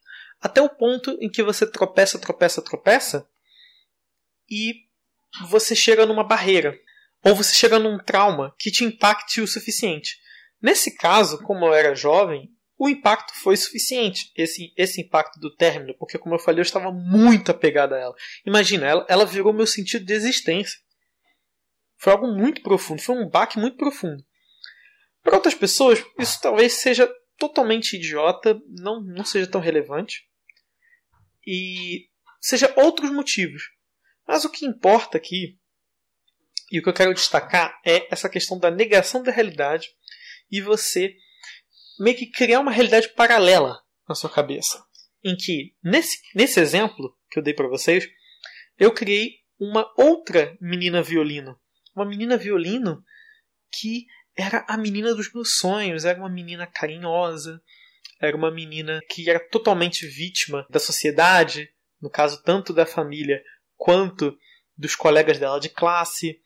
[0.42, 3.28] até o ponto em que você tropeça, tropeça, tropeça
[4.50, 4.74] e
[5.50, 6.78] você chega numa barreira,
[7.24, 10.18] ou você chega num trauma que te impacte o suficiente.
[10.62, 15.96] Nesse caso, como eu era jovem, o impacto foi suficiente, esse, esse impacto do término,
[15.98, 18.16] porque, como eu falei, eu estava muito apegado a ela.
[18.46, 20.80] Imagina, ela, ela virou meu sentido de existência.
[21.98, 24.24] Foi algo muito profundo, foi um baque muito profundo.
[25.24, 30.28] Para outras pessoas, isso talvez seja totalmente idiota, não, não seja tão relevante,
[31.46, 32.10] e
[32.42, 33.64] seja outros motivos.
[34.28, 35.58] Mas o que importa aqui,
[36.72, 39.90] e o que eu quero destacar, é essa questão da negação da realidade
[40.52, 41.16] e você
[42.00, 44.84] meio que criar uma realidade paralela na sua cabeça.
[45.24, 48.08] Em que, nesse, nesse exemplo que eu dei para vocês,
[48.78, 51.60] eu criei uma outra menina violino.
[51.96, 53.04] Uma menina violino
[53.72, 54.06] que
[54.38, 57.62] era a menina dos meus sonhos, era uma menina carinhosa,
[58.22, 61.70] era uma menina que era totalmente vítima da sociedade,
[62.02, 63.42] no caso tanto da família
[63.76, 64.38] quanto
[64.78, 66.40] dos colegas dela de classe,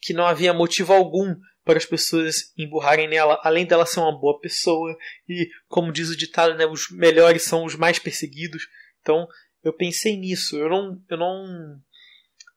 [0.00, 1.34] que não havia motivo algum
[1.64, 4.96] para as pessoas emburrarem nela, além dela ser uma boa pessoa
[5.28, 8.66] e, como diz o ditado, né, os melhores são os mais perseguidos.
[9.00, 9.26] Então,
[9.62, 10.56] eu pensei nisso.
[10.56, 11.80] Eu não, eu não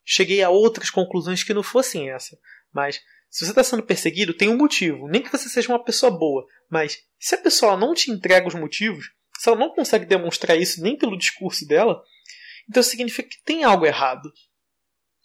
[0.04, 2.36] cheguei a outras conclusões que não fossem essa.
[2.72, 3.00] Mas
[3.34, 5.08] se você está sendo perseguido, tem um motivo.
[5.08, 8.54] Nem que você seja uma pessoa boa, mas se a pessoa não te entrega os
[8.54, 12.00] motivos, se ela não consegue demonstrar isso nem pelo discurso dela,
[12.70, 14.32] então significa que tem algo errado,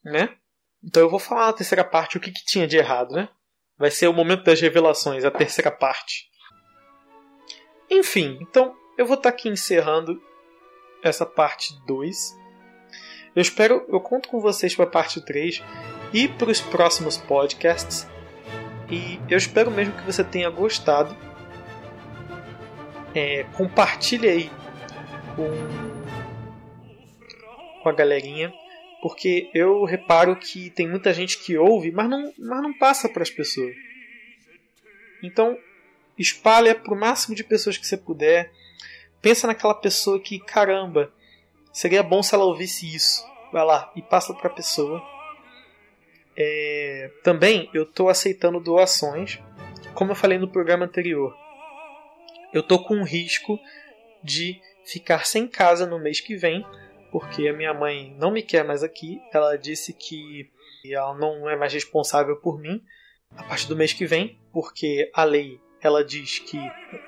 [0.03, 0.35] né?
[0.83, 3.29] Então eu vou falar na terceira parte o que, que tinha de errado, né?
[3.77, 6.31] Vai ser o momento das revelações, a terceira parte.
[7.91, 10.19] Enfim, então eu vou estar tá aqui encerrando
[11.03, 12.35] essa parte 2.
[13.35, 15.61] Eu espero, eu conto com vocês para a parte 3
[16.13, 18.07] e para os próximos podcasts.
[18.89, 21.15] E eu espero mesmo que você tenha gostado.
[23.13, 24.51] É, compartilhe aí
[25.35, 25.49] com,
[27.81, 28.53] com a galerinha
[29.01, 33.23] porque eu reparo que tem muita gente que ouve, mas não, mas não passa para
[33.23, 33.75] as pessoas.
[35.23, 35.57] Então,
[36.17, 38.51] espalha para o máximo de pessoas que você puder.
[39.21, 41.11] Pensa naquela pessoa que, caramba,
[41.73, 43.25] seria bom se ela ouvisse isso.
[43.51, 45.01] Vai lá e passa para a pessoa.
[46.39, 47.11] É...
[47.23, 49.39] Também eu estou aceitando doações,
[49.93, 51.35] como eu falei no programa anterior.
[52.53, 53.59] Eu estou com um risco
[54.23, 56.65] de ficar sem casa no mês que vem,
[57.11, 59.21] porque a minha mãe não me quer mais aqui.
[59.33, 60.49] Ela disse que
[60.85, 62.81] ela não é mais responsável por mim
[63.35, 66.59] a partir do mês que vem, porque a lei ela diz que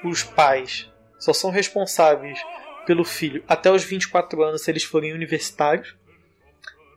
[0.04, 2.40] os pais só são responsáveis
[2.86, 5.96] pelo filho até os 24 anos se eles forem universitários.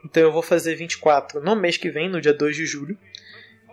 [0.04, 2.98] Então eu vou fazer 24 no mês que vem, no dia 2 de julho.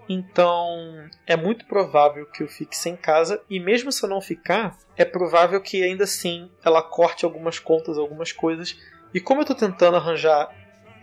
[0.08, 4.78] Então é muito provável que eu fique sem casa, e mesmo se eu não ficar,
[4.98, 8.78] é provável que ainda assim ela corte algumas contas, algumas coisas.
[9.14, 10.50] E como eu estou tentando arranjar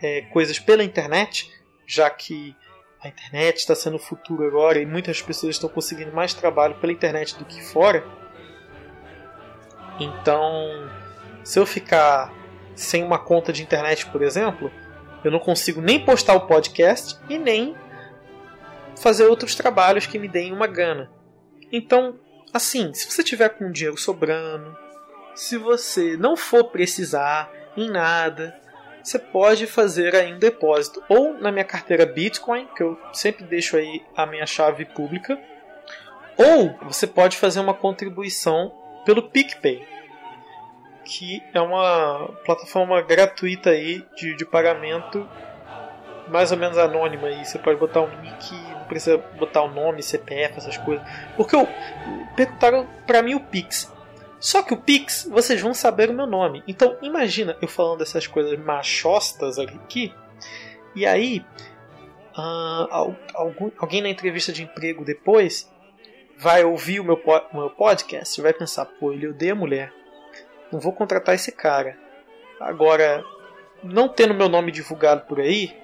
[0.02, 1.50] é, coisas pela internet,
[1.86, 2.56] já que
[3.00, 6.92] a internet está sendo o futuro agora e muitas pessoas estão conseguindo mais trabalho pela
[6.92, 8.04] internet do que fora.
[10.00, 10.90] Então,
[11.44, 12.32] se eu ficar
[12.74, 14.70] sem uma conta de internet, por exemplo,
[15.24, 17.76] eu não consigo nem postar o podcast e nem
[18.96, 21.10] fazer outros trabalhos que me deem uma gana.
[21.72, 22.18] Então,
[22.52, 24.76] assim, se você tiver com dinheiro sobrando,
[25.34, 28.58] se você não for precisar em nada,
[29.02, 31.02] você pode fazer aí um depósito.
[31.08, 35.38] Ou na minha carteira Bitcoin, que eu sempre deixo aí a minha chave pública,
[36.36, 38.72] ou você pode fazer uma contribuição
[39.04, 39.86] pelo PicPay,
[41.08, 45.26] que é uma plataforma gratuita aí de, de pagamento
[46.28, 47.44] mais ou menos anônima aí.
[47.44, 51.06] Você pode botar um nick, não precisa botar o nome, CPF, essas coisas.
[51.34, 51.66] Porque eu
[52.36, 53.90] perguntaram para mim o Pix.
[54.38, 56.62] Só que o Pix, vocês vão saber o meu nome.
[56.68, 60.14] Então imagina eu falando essas coisas machostas aqui.
[60.94, 61.44] E aí,
[62.36, 65.72] uh, algum, alguém na entrevista de emprego depois
[66.36, 67.20] vai ouvir o meu,
[67.54, 69.92] meu podcast vai pensar: pô, ele odeia mulher.
[70.72, 71.96] Não vou contratar esse cara.
[72.60, 73.24] Agora,
[73.82, 75.76] não tendo meu nome divulgado por aí,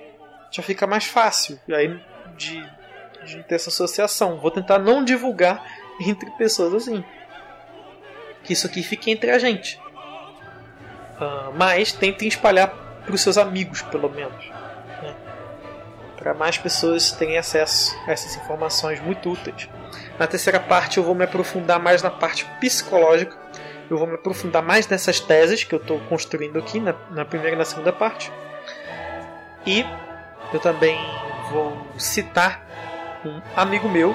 [0.50, 1.58] já fica mais fácil.
[1.72, 2.00] Aí
[2.36, 2.62] de,
[3.24, 4.38] de ter essa associação.
[4.38, 5.64] Vou tentar não divulgar
[6.00, 7.04] entre pessoas assim
[8.44, 9.80] que isso aqui fique entre a gente.
[11.16, 12.68] Uh, mas tentem espalhar
[13.04, 14.46] para os seus amigos, pelo menos.
[15.02, 15.14] Né?
[16.16, 19.68] Para mais pessoas terem acesso a essas informações muito úteis.
[20.18, 23.36] Na terceira parte, eu vou me aprofundar mais na parte psicológica.
[23.90, 27.54] Eu vou me aprofundar mais nessas teses que eu estou construindo aqui, na, na primeira
[27.54, 28.32] e na segunda parte.
[29.66, 29.84] E
[30.52, 30.96] eu também
[31.50, 32.64] vou citar
[33.24, 34.14] um amigo meu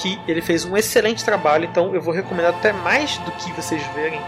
[0.00, 3.82] que ele fez um excelente trabalho, então eu vou recomendar até mais do que vocês
[3.88, 4.20] verem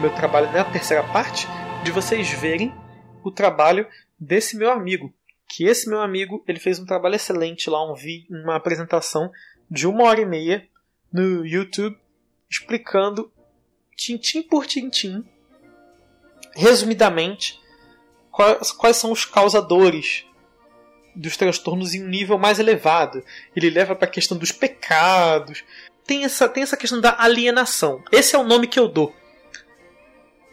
[0.00, 1.46] meu trabalho na terceira parte,
[1.84, 2.74] de vocês verem
[3.22, 3.86] o trabalho
[4.18, 5.12] desse meu amigo.
[5.48, 9.30] Que esse meu amigo ele fez um trabalho excelente lá, um vídeo, uma apresentação
[9.70, 10.66] de uma hora e meia
[11.12, 11.96] no YouTube
[12.50, 13.30] explicando
[13.98, 15.24] tintim por tintim,
[16.54, 17.60] resumidamente,
[18.30, 20.24] quais, quais são os causadores
[21.16, 23.24] dos transtornos em um nível mais elevado.
[23.56, 25.64] Ele leva para a questão dos pecados.
[26.06, 28.02] Tem essa, tem essa questão da alienação.
[28.12, 29.12] Esse é o nome que eu dou.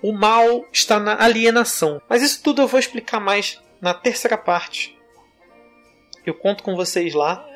[0.02, 2.02] O mal está na alienação.
[2.10, 4.98] Mas isso tudo eu vou explicar mais na terceira parte.
[6.26, 7.48] Eu conto com vocês lá.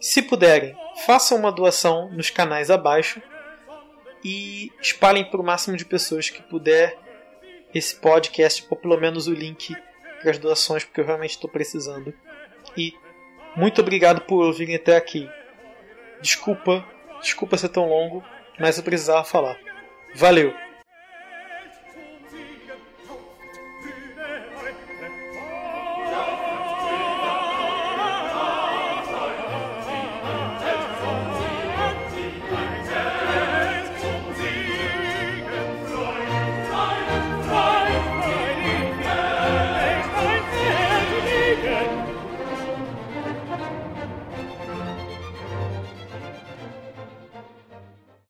[0.00, 3.20] Se puderem, façam uma doação nos canais abaixo
[4.24, 6.98] e espalhem para o máximo de pessoas que puder
[7.74, 9.74] esse podcast, ou pelo menos o link
[10.20, 12.14] para as doações, porque eu realmente estou precisando.
[12.76, 12.94] E
[13.56, 15.28] muito obrigado por virem até aqui.
[16.20, 16.84] Desculpa,
[17.20, 18.24] desculpa ser tão longo,
[18.58, 19.58] mas eu precisava falar.
[20.14, 20.63] Valeu!